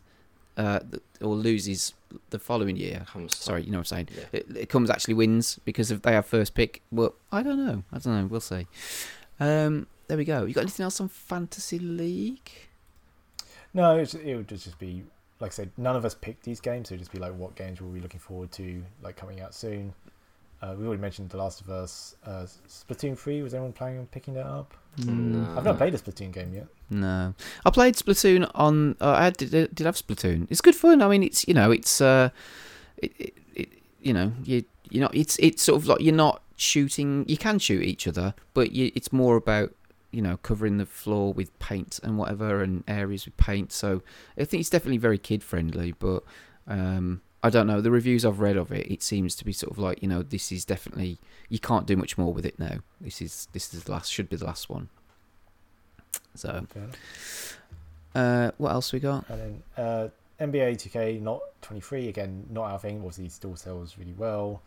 [0.56, 0.80] uh,
[1.20, 1.92] or loses
[2.30, 3.04] the following year.
[3.12, 4.08] Comes Sorry, you know what I'm saying.
[4.16, 4.24] Yeah.
[4.40, 6.80] It, it comes actually wins because if they have first pick.
[6.90, 7.84] Well, I don't know.
[7.92, 8.26] I don't know.
[8.26, 8.66] We'll see.
[9.38, 10.46] Um, there we go.
[10.46, 12.50] You got anything else on fantasy league?
[13.74, 15.04] No, it's, it would just just be
[15.40, 15.70] like I said.
[15.76, 18.00] None of us picked these games, so it'd just be like, what games were we
[18.00, 19.94] looking forward to, like coming out soon.
[20.60, 23.42] Uh, we already mentioned The Last of Us, uh, Splatoon three.
[23.42, 24.74] Was anyone planning on picking that up?
[24.98, 26.66] Mm, I've not played a Splatoon game yet.
[26.90, 27.32] No,
[27.64, 28.96] I played Splatoon on.
[29.00, 30.48] Uh, I did, did have Splatoon.
[30.50, 31.00] It's good fun.
[31.00, 32.30] I mean, it's you know, it's uh,
[32.96, 33.68] it, it, it
[34.02, 35.14] you know, you, you're not.
[35.14, 37.24] it's it's sort of like you're not shooting.
[37.28, 39.72] You can shoot each other, but you, it's more about
[40.10, 43.72] you know covering the floor with paint and whatever, and areas with paint.
[43.72, 44.02] So
[44.38, 45.92] I think it's definitely very kid friendly.
[45.98, 46.24] But
[46.66, 48.90] um, I don't know the reviews I've read of it.
[48.90, 51.96] It seems to be sort of like you know, this is definitely you can't do
[51.96, 52.78] much more with it now.
[53.00, 54.88] This is this is the last should be the last one.
[56.34, 56.66] So.
[58.14, 59.28] Uh, what else we got?
[59.28, 60.08] And then uh,
[60.40, 62.98] NBA 2K not 23 again, not our thing.
[62.98, 64.62] Obviously, it still sells really well.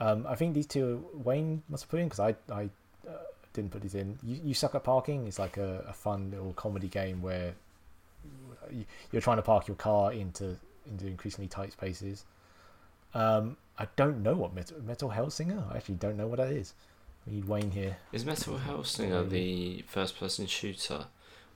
[0.00, 2.68] Um, I think these two Wayne must have put in because I I
[3.08, 3.12] uh,
[3.56, 4.18] didn't put these in.
[4.22, 5.26] You, you suck at parking.
[5.26, 7.54] It's like a, a fun little comedy game where
[8.70, 10.56] you- you're trying to park your car into
[10.88, 12.24] into increasingly tight spaces.
[13.12, 15.72] Um, I don't know what Metal, Metal Hellsinger.
[15.72, 16.74] I actually don't know what that is.
[17.26, 17.96] We need Wayne here.
[18.12, 21.06] Is Metal Hellsinger the first person shooter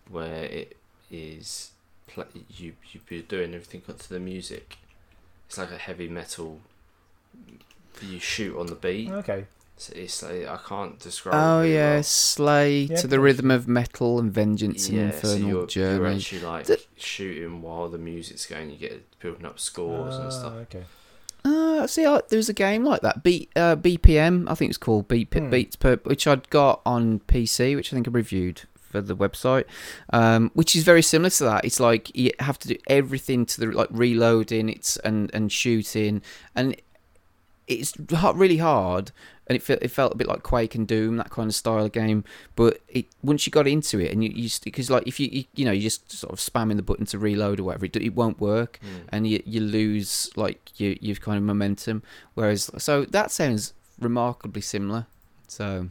[0.09, 0.77] where it
[1.13, 1.71] is
[2.09, 2.73] pla you
[3.09, 4.79] you're doing everything to the music?
[5.47, 6.61] It's like a heavy metal.
[8.03, 9.11] You shoot on the beat.
[9.11, 9.47] Okay.
[9.81, 11.35] So it's like I can't describe.
[11.35, 12.03] Oh it yeah, well.
[12.03, 16.07] Slay Yeah, to the rhythm of metal and vengeance and Yeah, so infernal you're, you're
[16.07, 18.69] actually like Th- shooting while the music's going.
[18.71, 20.53] You get building up scores and Ah, stuff.
[20.53, 20.85] Okay.
[21.43, 24.77] Uh, see, I, there was a game like that, B, uh, BPM, I think it's
[24.77, 25.49] called Beat Hmm.
[25.49, 29.65] Beats per, which I'd got on PC, which I think I reviewed for the website,
[30.13, 31.65] um, which is very similar to that.
[31.65, 36.21] It's like you have to do everything to the like reloading, it's and and shooting,
[36.55, 36.77] and
[37.67, 37.95] it's
[38.35, 39.13] really hard.
[39.51, 41.85] And it felt it felt a bit like Quake and Doom, that kind of style
[41.85, 42.23] of game.
[42.55, 45.45] But it once you got into it, and you you because like if you, you
[45.57, 48.15] you know you just sort of spamming the button to reload or whatever, it, it
[48.15, 49.07] won't work Mm.
[49.09, 52.05] and you you lose like you you've kind of momentum.
[52.35, 55.07] Whereas so that sounds remarkably similar.
[55.49, 55.89] So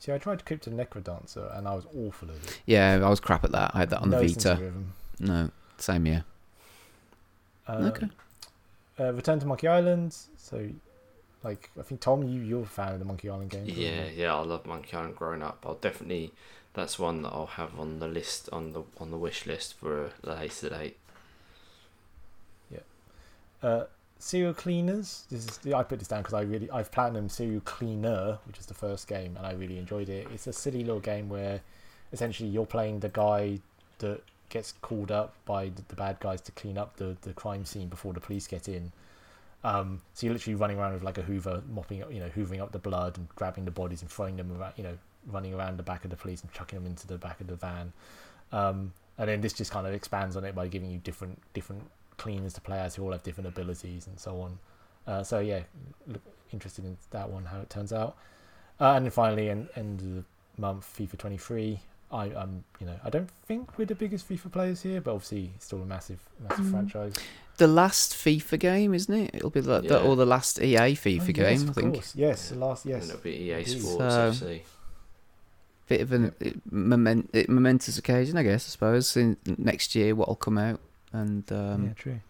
[0.00, 2.60] See, I tried Crypto Necrodancer and I was awful at it.
[2.66, 3.70] yeah, I was crap at that.
[3.74, 4.72] I had that on no the Vita.
[5.20, 6.24] No, same year.
[7.68, 8.08] Uh, Okay.
[8.98, 10.14] Uh, Return to Monkey Island.
[10.36, 10.68] So,
[11.44, 13.68] like, I think Tom, you you're a fan of the Monkey Island games.
[13.68, 15.64] Yeah, yeah, I love Monkey Island growing up.
[15.66, 16.32] I'll definitely
[16.72, 20.10] that's one that I'll have on the list on the on the wish list for
[20.24, 20.96] a later date.
[23.64, 23.86] Uh,
[24.18, 25.24] Serial Cleaners.
[25.30, 28.66] This is I put this down because I really I've platinum Serial Cleaner, which is
[28.66, 30.28] the first game, and I really enjoyed it.
[30.32, 31.62] It's a silly little game where
[32.12, 33.60] essentially you're playing the guy
[33.98, 37.64] that gets called up by the, the bad guys to clean up the, the crime
[37.64, 38.92] scene before the police get in.
[39.64, 42.60] Um, so you're literally running around with like a Hoover, mopping up, you know, hoovering
[42.60, 45.78] up the blood and grabbing the bodies and throwing them around, you know, running around
[45.78, 47.92] the back of the police and chucking them into the back of the van.
[48.52, 51.82] Um, and then this just kind of expands on it by giving you different different
[52.18, 54.58] cleaners to play as who all have different abilities and so on.
[55.06, 55.60] Uh, so yeah,
[56.06, 58.16] look, interested in that one how it turns out.
[58.80, 60.24] Uh, and then finally, end, end of the
[60.60, 61.80] month, FIFA 23.
[62.12, 65.52] I um you know I don't think we're the biggest FIFA players here, but obviously
[65.56, 66.70] it's still a massive massive Mm.
[66.70, 67.14] franchise.
[67.56, 69.30] The last FIFA game, isn't it?
[69.34, 71.94] It'll be the, the or the last EA FIFA Oh, game, yes, I think.
[71.94, 72.12] course.
[72.16, 73.02] Yes, the last yes.
[73.02, 73.80] And it'll be EA indeed.
[73.82, 74.62] Sports So- FC.
[75.86, 78.66] Bit of an it, moment, it, momentous occasion, I guess.
[78.66, 80.80] I suppose in next year what'll come out,
[81.12, 82.20] and um, yeah, true.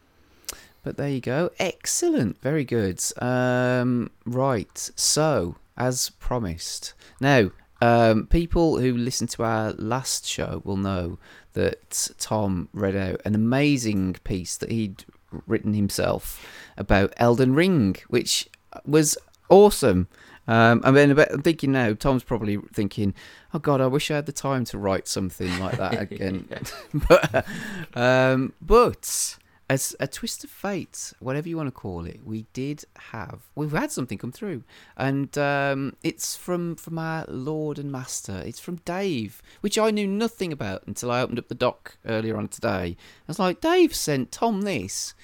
[0.83, 1.51] But there you go.
[1.61, 2.41] Excellent.
[2.43, 3.01] Very good.
[3.23, 4.91] Um, right.
[4.97, 6.95] So, as promised.
[7.21, 11.19] Now, um, people who listened to our last show will know
[11.53, 15.05] that Tom read out an amazing piece that he'd
[15.47, 16.45] written himself
[16.77, 18.49] about Elden Ring, which
[18.85, 19.17] was
[19.49, 20.09] awesome.
[20.47, 23.15] Um, I mean, I'm thinking now, Tom's probably thinking,
[23.55, 26.49] "Oh God, I wish I had the time to write something like that again."
[27.09, 27.47] but,
[27.95, 32.85] um, but as a twist of fate, whatever you want to call it, we did
[33.13, 34.63] have we've had something come through,
[34.97, 38.43] and um, it's from from our Lord and Master.
[38.45, 42.37] It's from Dave, which I knew nothing about until I opened up the doc earlier
[42.37, 42.97] on today.
[42.97, 45.15] I was like, Dave sent Tom this.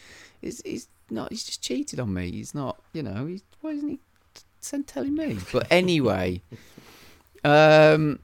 [0.41, 1.31] He's, he's not.
[1.31, 2.31] He's just cheated on me.
[2.31, 2.83] He's not.
[2.93, 3.27] You know.
[3.27, 3.99] He's, why isn't he
[4.61, 5.39] send telling me?
[5.53, 6.43] But anyway,
[7.45, 8.21] um,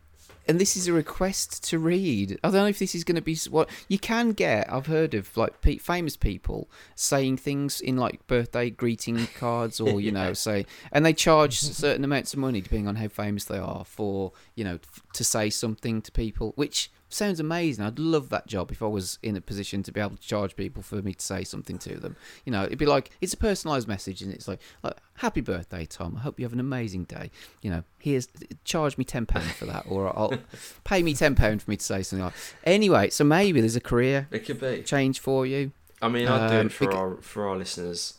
[0.48, 2.38] and this is a request to read.
[2.42, 4.72] I don't know if this is going to be what you can get.
[4.72, 10.00] I've heard of like pe- famous people saying things in like birthday greeting cards, or
[10.00, 13.58] you know, say, and they charge certain amounts of money depending on how famous they
[13.58, 17.84] are for you know f- to say something to people, which sounds amazing.
[17.84, 20.56] I'd love that job if I was in a position to be able to charge
[20.56, 22.16] people for me to say something to them.
[22.44, 25.86] You know, it'd be like it's a personalised message, and it's like, like "Happy birthday,
[25.86, 26.16] Tom!
[26.16, 27.30] I hope you have an amazing day."
[27.62, 28.28] You know, here's
[28.64, 30.38] charge me ten pound for that, or I'll
[30.84, 32.34] pay me ten pound for me to say something like.
[32.64, 34.82] Anyway, so maybe there's a career It could be.
[34.82, 35.72] change for you.
[36.02, 38.14] I mean, I'd do Um, it for our for our listeners.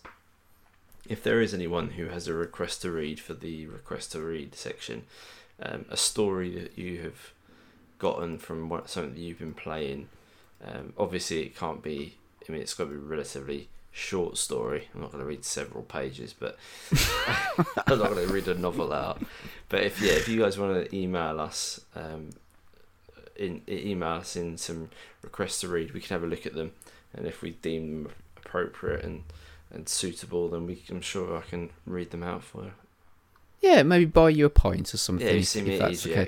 [1.09, 4.55] If there is anyone who has a request to read for the request to read
[4.55, 5.03] section,
[5.61, 7.31] um, a story that you have
[7.99, 10.09] gotten from what something that you've been playing.
[10.63, 12.15] Um, obviously, it can't be.
[12.47, 14.87] I mean, it's got to be a relatively short story.
[14.93, 16.57] I'm not going to read several pages, but
[17.87, 19.21] I'm not going to read a novel out.
[19.69, 22.29] But if yeah, if you guys want to email us, um,
[23.35, 24.89] in email us in some
[25.21, 26.71] requests to read, we can have a look at them,
[27.13, 29.23] and if we deem them appropriate and
[29.71, 32.71] and suitable, then we I'm sure I can read them out for you.
[33.59, 35.25] Yeah, maybe buy you a pint or something.
[35.25, 36.11] Yeah, you if- see if me that's easy.
[36.13, 36.27] okay.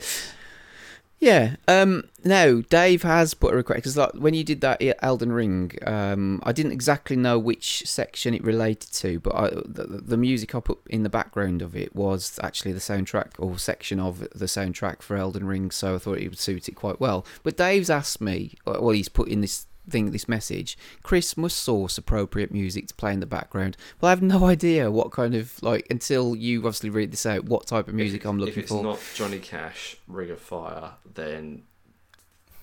[1.20, 1.56] Yeah.
[1.68, 2.06] Um.
[2.24, 6.42] No, Dave has put a request because like when you did that Elden Ring, um,
[6.44, 10.60] I didn't exactly know which section it related to, but I, the, the music I
[10.60, 15.02] put in the background of it was actually the soundtrack or section of the soundtrack
[15.02, 17.26] for Elden Ring, so I thought it would suit it quite well.
[17.44, 21.98] But Dave's asked me, well, he's put in this thing, this message, Chris must source
[21.98, 23.78] appropriate music to play in the background.
[24.00, 27.46] Well, I have no idea what kind of like until you obviously read this out.
[27.46, 28.60] What type of music I'm looking for.
[28.60, 28.84] If it's for?
[28.84, 31.64] not Johnny Cash, Ring of Fire, then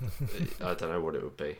[0.60, 1.56] I don't know what it would be.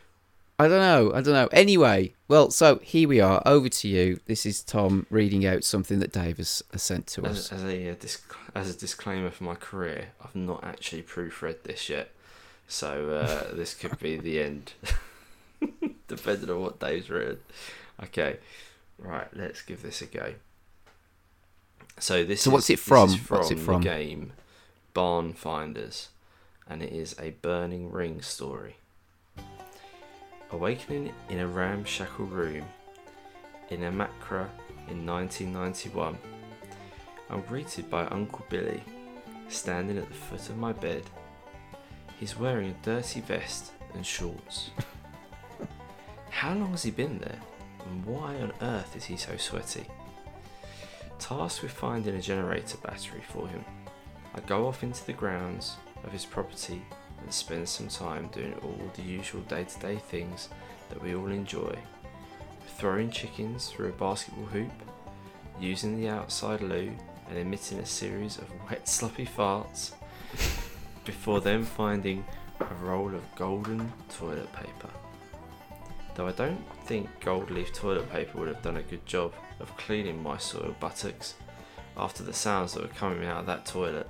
[0.59, 1.13] I don't know.
[1.13, 1.49] I don't know.
[1.53, 3.43] Anyway, well, so here we are.
[3.45, 4.21] Over to you.
[4.25, 7.53] This is Tom reading out something that Dave has, has sent to us.
[7.53, 11.65] As, as a uh, disc- as a disclaimer for my career, I've not actually proofread
[11.65, 12.11] this yet,
[12.67, 14.73] so uh, this could be the end,
[16.09, 17.39] depending on what Dave's written.
[18.03, 18.39] Okay,
[18.99, 20.35] right, let's give this a go.
[21.99, 22.43] So this.
[22.43, 23.11] So is, what's it this from?
[23.11, 23.83] What's it from?
[23.83, 24.33] The game,
[24.95, 26.09] Barn Finders,
[26.69, 28.77] and it is a burning ring story.
[30.51, 32.65] Awakening in a ramshackle room
[33.71, 34.49] in Amakra
[34.89, 36.17] in 1991,
[37.31, 38.83] I'm greeted by Uncle Billy,
[39.49, 41.03] standing at the foot of my bed.
[42.21, 44.71] He's wearing a dirty vest and shorts.
[46.37, 47.41] How long has he been there?
[47.87, 49.87] And why on earth is he so sweaty?
[51.19, 53.65] Tasked with finding a generator battery for him,
[54.35, 56.83] I go off into the grounds of his property
[57.23, 60.51] and spend some time doing all the usual day to day things
[60.91, 61.75] that we all enjoy.
[62.77, 64.71] Throwing chickens through a basketball hoop,
[65.59, 66.93] using the outside loo
[67.31, 69.93] and emitting a series of wet sloppy farts,
[71.07, 72.27] before then finding
[72.61, 74.91] a roll of golden toilet paper.
[76.17, 79.77] Though I don't think gold leaf toilet paper would have done a good job of
[79.77, 81.35] cleaning my soiled buttocks
[81.95, 84.09] after the sounds that were coming out of that toilet.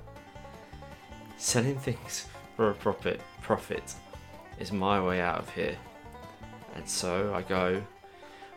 [1.35, 3.93] Selling things for a profit, profit
[4.57, 5.75] is my way out of here.
[6.75, 7.83] And so I go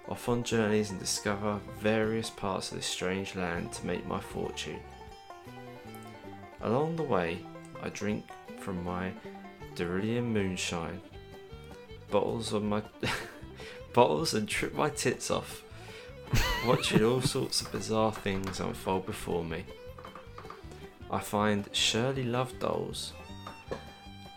[0.09, 4.79] off on journeys and discover various parts of this strange land to make my fortune.
[6.61, 7.41] Along the way,
[7.83, 8.27] I drink
[8.61, 9.12] from my
[9.75, 11.01] Derillium moonshine,
[12.11, 12.83] bottles on my
[13.93, 15.62] bottles and trip my tits off,
[16.67, 19.65] watching all sorts of bizarre things unfold before me.
[21.10, 23.12] I find Shirley Love dolls,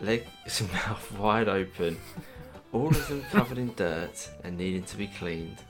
[0.00, 1.98] legs and mouth wide open,
[2.72, 5.62] all of them covered in dirt and needing to be cleaned.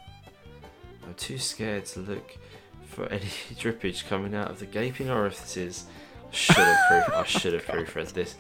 [1.05, 2.39] I'm too scared to look
[2.87, 5.85] for any drippage coming out of the gaping orifices.
[6.31, 8.37] I should have proof- I should have proofread this.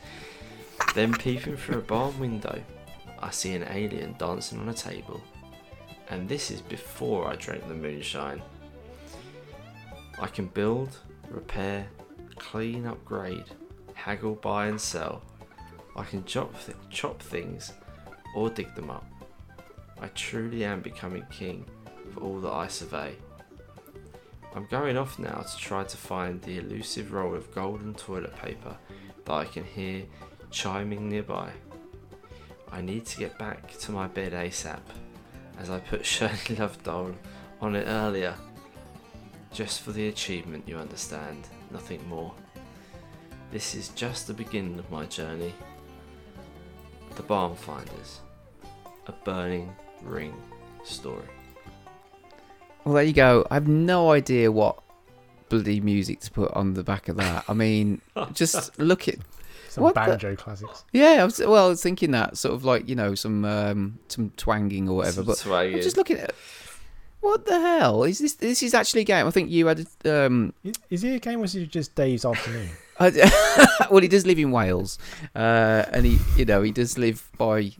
[0.94, 2.62] Then peeping through a barn window,
[3.20, 5.22] I see an alien dancing on a table.
[6.08, 8.42] And this is before I drank the moonshine.
[10.18, 10.96] I can build,
[11.28, 11.86] repair,
[12.36, 13.44] clean, upgrade,
[13.94, 15.22] haggle, buy, and sell.
[15.96, 17.72] I can chop, th- chop things
[18.34, 19.06] or dig them up.
[20.00, 21.64] I truly am becoming king
[22.08, 23.14] of all that I survey.
[24.54, 28.76] I'm going off now to try to find the elusive roll of golden toilet paper
[29.24, 30.04] that I can hear
[30.50, 31.50] chiming nearby.
[32.70, 34.80] I need to get back to my bed ASAP,
[35.58, 37.14] as I put Shirley Lovedoll
[37.60, 38.34] on it earlier.
[39.52, 42.34] Just for the achievement, you understand, nothing more.
[43.52, 45.54] This is just the beginning of my journey.
[47.14, 48.20] The Barn Finders,
[49.06, 50.34] a burning ring
[50.82, 51.28] story.
[52.84, 53.46] Well, there you go.
[53.50, 54.82] I have no idea what
[55.48, 57.44] bloody music to put on the back of that.
[57.48, 58.00] I mean,
[58.32, 59.16] just look at
[59.74, 60.84] Some What the- banjo classics.
[60.92, 61.18] yeah.
[61.20, 64.30] I was, well, I was thinking that sort of like you know some um, some
[64.36, 65.16] twanging or whatever.
[65.16, 65.74] Some but swaggy.
[65.74, 66.32] I'm just looking at
[67.20, 68.34] what the hell is this?
[68.34, 69.26] This is actually a game.
[69.26, 69.84] I think you had.
[70.04, 72.68] Um, Is, is it a game or is it just Dave's afternoon?
[73.90, 74.98] Well, he does live in Wales,
[75.34, 77.72] uh, and he, you know, he does live by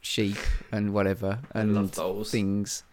[0.00, 0.36] sheep
[0.72, 2.84] and whatever And and love things.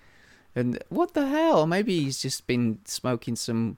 [0.55, 1.65] And what the hell?
[1.67, 3.77] Maybe he's just been smoking some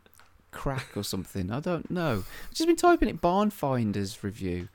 [0.57, 1.51] crack or something.
[1.51, 2.23] I don't know.
[2.49, 3.21] I've just been typing it.
[3.21, 4.67] Barn Finders review.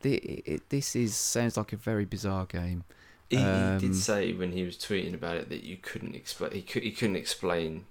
[0.00, 2.84] The, it, this is sounds like a very bizarre game.
[3.30, 6.52] He, he Um, did say when he was tweeting about it that you couldn't explain.
[6.52, 7.84] He, could, he couldn't explain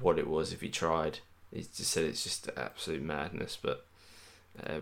[0.00, 1.20] what it was if he tried.
[1.52, 3.56] He just said it's just absolute madness.
[3.60, 3.86] But
[4.64, 4.80] uh,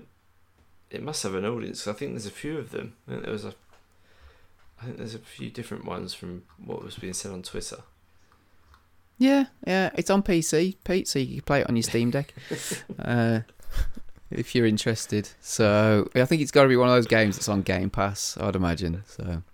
[0.90, 1.86] it must have an audience.
[1.86, 2.94] I think there's a few of them.
[3.06, 3.54] I think there was a.
[4.80, 7.82] I think there's a few different ones from what was being said on Twitter.
[9.22, 12.34] Yeah, yeah, it's on PC, Pete, so you can play it on your Steam Deck,
[12.98, 13.40] uh,
[14.32, 15.28] if you're interested.
[15.40, 18.36] So I think it's got to be one of those games that's on Game Pass,
[18.40, 19.04] I'd imagine.
[19.06, 19.44] So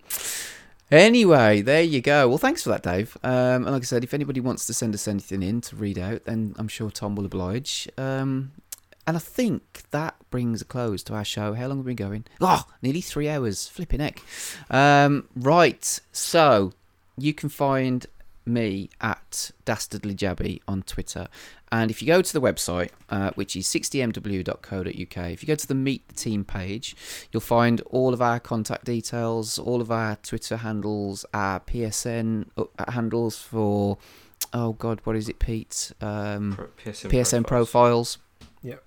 [0.89, 2.27] anyway, there you go.
[2.27, 3.15] Well, thanks for that, Dave.
[3.23, 5.99] Um, and like I said, if anybody wants to send us anything in to read
[5.99, 7.87] out, then I'm sure Tom will oblige.
[7.95, 8.53] Um,
[9.05, 11.53] and I think that brings a close to our show.
[11.53, 12.25] How long have we been going?
[12.41, 13.67] Oh, nearly three hours.
[13.67, 14.23] Flipping heck.
[14.71, 15.99] Um, right.
[16.11, 16.73] So
[17.19, 18.07] you can find
[18.49, 21.27] me at Dastardly Jabby on Twitter,
[21.71, 25.67] And if you go to the website, uh, which is 60mw.co.uk, if you go to
[25.67, 26.95] the Meet the Team page,
[27.31, 32.91] you'll find all of our contact details, all of our Twitter handles, our PSN uh,
[32.91, 33.97] handles for,
[34.53, 35.91] oh God, what is it, Pete?
[36.01, 38.17] Um, Pro- PSN, PSN profiles.
[38.63, 38.83] Yep.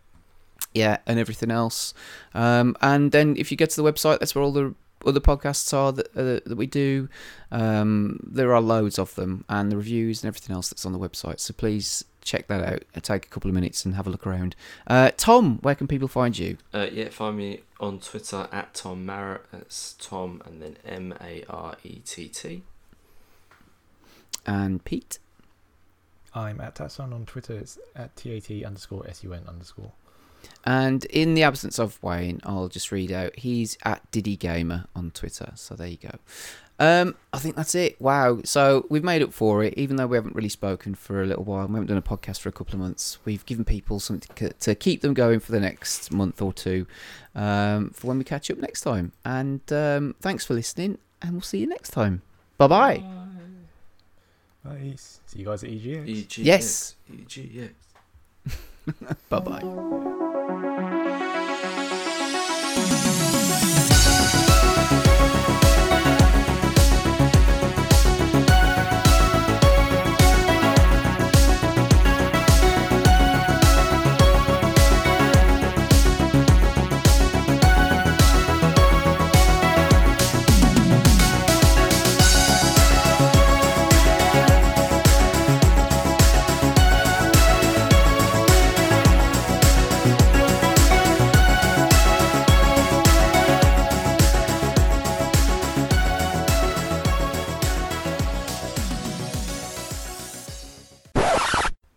[0.75, 1.95] Yeah, and everything else.
[2.35, 4.75] Um, and then if you get to the website, that's where all the
[5.05, 7.09] other podcasts are that, uh, that we do.
[7.51, 10.99] Um, there are loads of them, and the reviews and everything else that's on the
[10.99, 11.41] website.
[11.41, 12.83] So please check that out.
[12.95, 14.57] Uh, Take a couple of minutes and have a look around.
[14.87, 16.57] Uh, Tom, where can people find you?
[16.73, 19.43] Uh, yeah, find me on Twitter at Tom Marrett.
[19.53, 22.63] That's Tom and then M A R E T T.
[24.47, 25.19] And Pete.
[26.35, 27.59] I'm at Tatson on Twitter.
[27.59, 29.93] It's at tat underscore sun underscore.
[30.65, 33.37] And in the absence of Wayne, I'll just read out.
[33.37, 35.53] He's at Diddy Gamer on Twitter.
[35.55, 36.19] So there you go.
[36.79, 38.01] Um, I think that's it.
[38.01, 38.41] Wow.
[38.45, 41.45] So we've made up for it, even though we haven't really spoken for a little
[41.45, 41.67] while.
[41.67, 43.19] We haven't done a podcast for a couple of months.
[43.25, 46.87] We've given people something to, to keep them going for the next month or two
[47.35, 49.13] um, for when we catch up next time.
[49.25, 52.23] And um, thanks for listening, and we'll see you next time.
[52.59, 53.05] Bye bye.
[54.65, 55.21] Nice.
[55.27, 56.27] See you guys at EGX.
[56.27, 56.45] EGX.
[56.45, 56.97] Yes.
[57.13, 57.71] EGX.
[59.29, 60.19] Bye bye.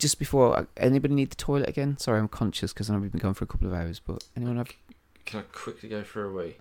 [0.05, 1.97] Just before, uh, anybody need the toilet again?
[1.97, 3.99] Sorry, I'm conscious because I've been going for a couple of hours.
[3.99, 4.69] But anyone have?
[5.25, 6.57] Can I quickly go for a wee?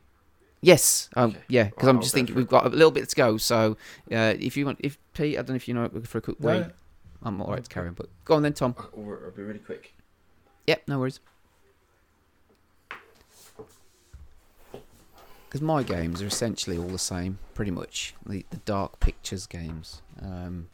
[0.62, 1.40] Yes, um, Okay.
[1.48, 3.36] yeah, because Well, I'm I'll just thinking we've got a little bit to go.
[3.36, 3.76] So,
[4.10, 6.40] uh, if you want, if Pete, I don't know if you know for a quick
[6.40, 6.64] No, wee.
[7.22, 8.74] I'm all right to carry on, but go on then, Tom.
[8.92, 9.92] Or I'll be really quick.
[10.66, 11.20] Yep, no worries.
[15.46, 18.14] Because my games are essentially all the same, pretty much.
[18.24, 20.00] The, the Dark Pictures games.
[20.22, 20.68] Um,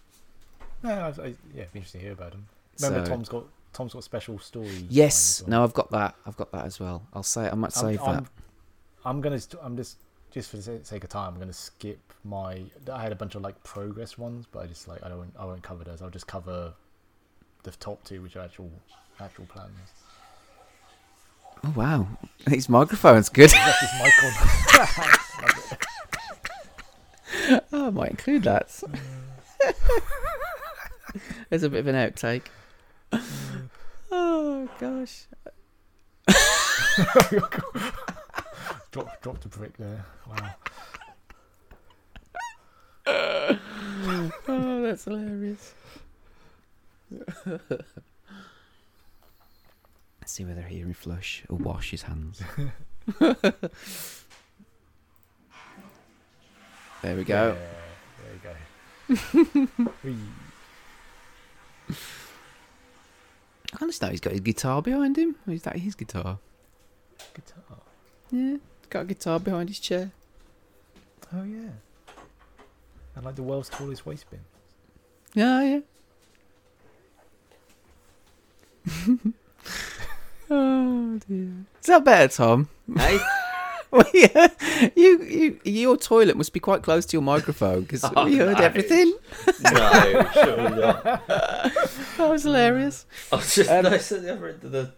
[0.84, 2.46] No, I, I, yeah, it'd be interesting to hear about them.
[2.82, 4.84] Remember, so- Tom's got Tom's got special stories.
[4.88, 6.16] yes, no, I've got that.
[6.26, 7.06] I've got that as well.
[7.12, 8.24] I'll say I might I'm, save I'm, that.
[9.04, 9.40] I'm gonna.
[9.62, 9.98] I'm just
[10.30, 11.34] just for the sake of time.
[11.34, 12.62] I'm gonna skip my.
[12.92, 15.32] I had a bunch of like progress ones, but I just like I don't.
[15.38, 16.02] I won't cover those.
[16.02, 16.74] I'll just cover
[17.62, 18.70] the top two, which are actual
[19.20, 19.70] actual plans.
[21.62, 22.08] Oh wow,
[22.48, 23.52] his microphone's good.
[23.52, 24.32] Left mic on.
[27.72, 28.68] oh, I might include that.
[31.50, 32.46] There's a bit of an outtake.
[34.10, 35.26] oh gosh.
[38.90, 40.04] drop, dropped a brick there.
[40.28, 40.54] Wow.
[44.48, 45.74] Oh, that's hilarious.
[50.20, 52.40] Let's see whether he flush or wash his hands.
[53.18, 53.52] there
[57.16, 57.56] we go.
[57.56, 57.58] Yeah,
[58.42, 58.54] there
[59.14, 59.20] you
[61.88, 61.94] go.
[63.72, 63.78] Whee.
[63.78, 65.36] I understand he's got his guitar behind him.
[65.46, 66.38] Or is that his guitar?
[67.34, 67.78] Guitar.
[68.30, 70.10] Yeah, He's got a guitar behind his chair.
[71.34, 71.70] Oh yeah.
[73.16, 74.40] And like the world's tallest waste bin.
[75.34, 75.80] Yeah, yeah.
[80.50, 81.52] oh dear.
[81.80, 82.68] Is that better, Tom?
[82.96, 83.18] Hey?
[83.90, 84.48] Well, yeah,
[84.94, 88.58] you, you, your toilet must be quite close to your microphone because Oh, we heard
[88.58, 88.64] no.
[88.64, 89.14] everything.
[89.62, 91.02] no, surely not.
[91.26, 93.06] That was hilarious.
[93.32, 94.92] I was just Um, no, it's at the other end of the.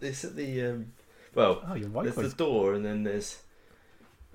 [0.00, 0.92] It's at the um.
[1.34, 3.38] Well, Oh, your there's microphone's the door, and then there's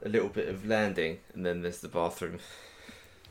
[0.03, 2.39] a little bit of landing, and then there's the bathroom.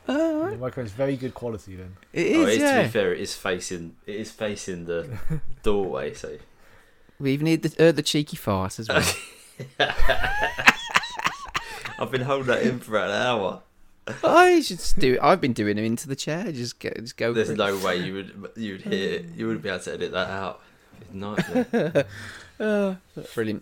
[0.07, 1.95] Oh, Your microphone's very good quality then.
[2.11, 3.95] it oh, is, it is, to be fair, it is facing.
[4.05, 5.19] It is facing the
[5.63, 6.37] doorway, so.
[7.19, 9.03] We even need the, uh, the cheeky fart as well.
[11.99, 13.61] I've been holding that in for an hour.
[14.23, 15.19] I should do it.
[15.21, 16.51] I've been doing it into the chair.
[16.51, 17.33] Just get, just go.
[17.33, 17.57] There's for it.
[17.57, 19.23] no way you would you would hear.
[19.35, 20.61] You wouldn't be able to edit that out.
[21.01, 22.05] It's nightmare.
[22.59, 22.97] Oh,
[23.33, 23.59] brilliant.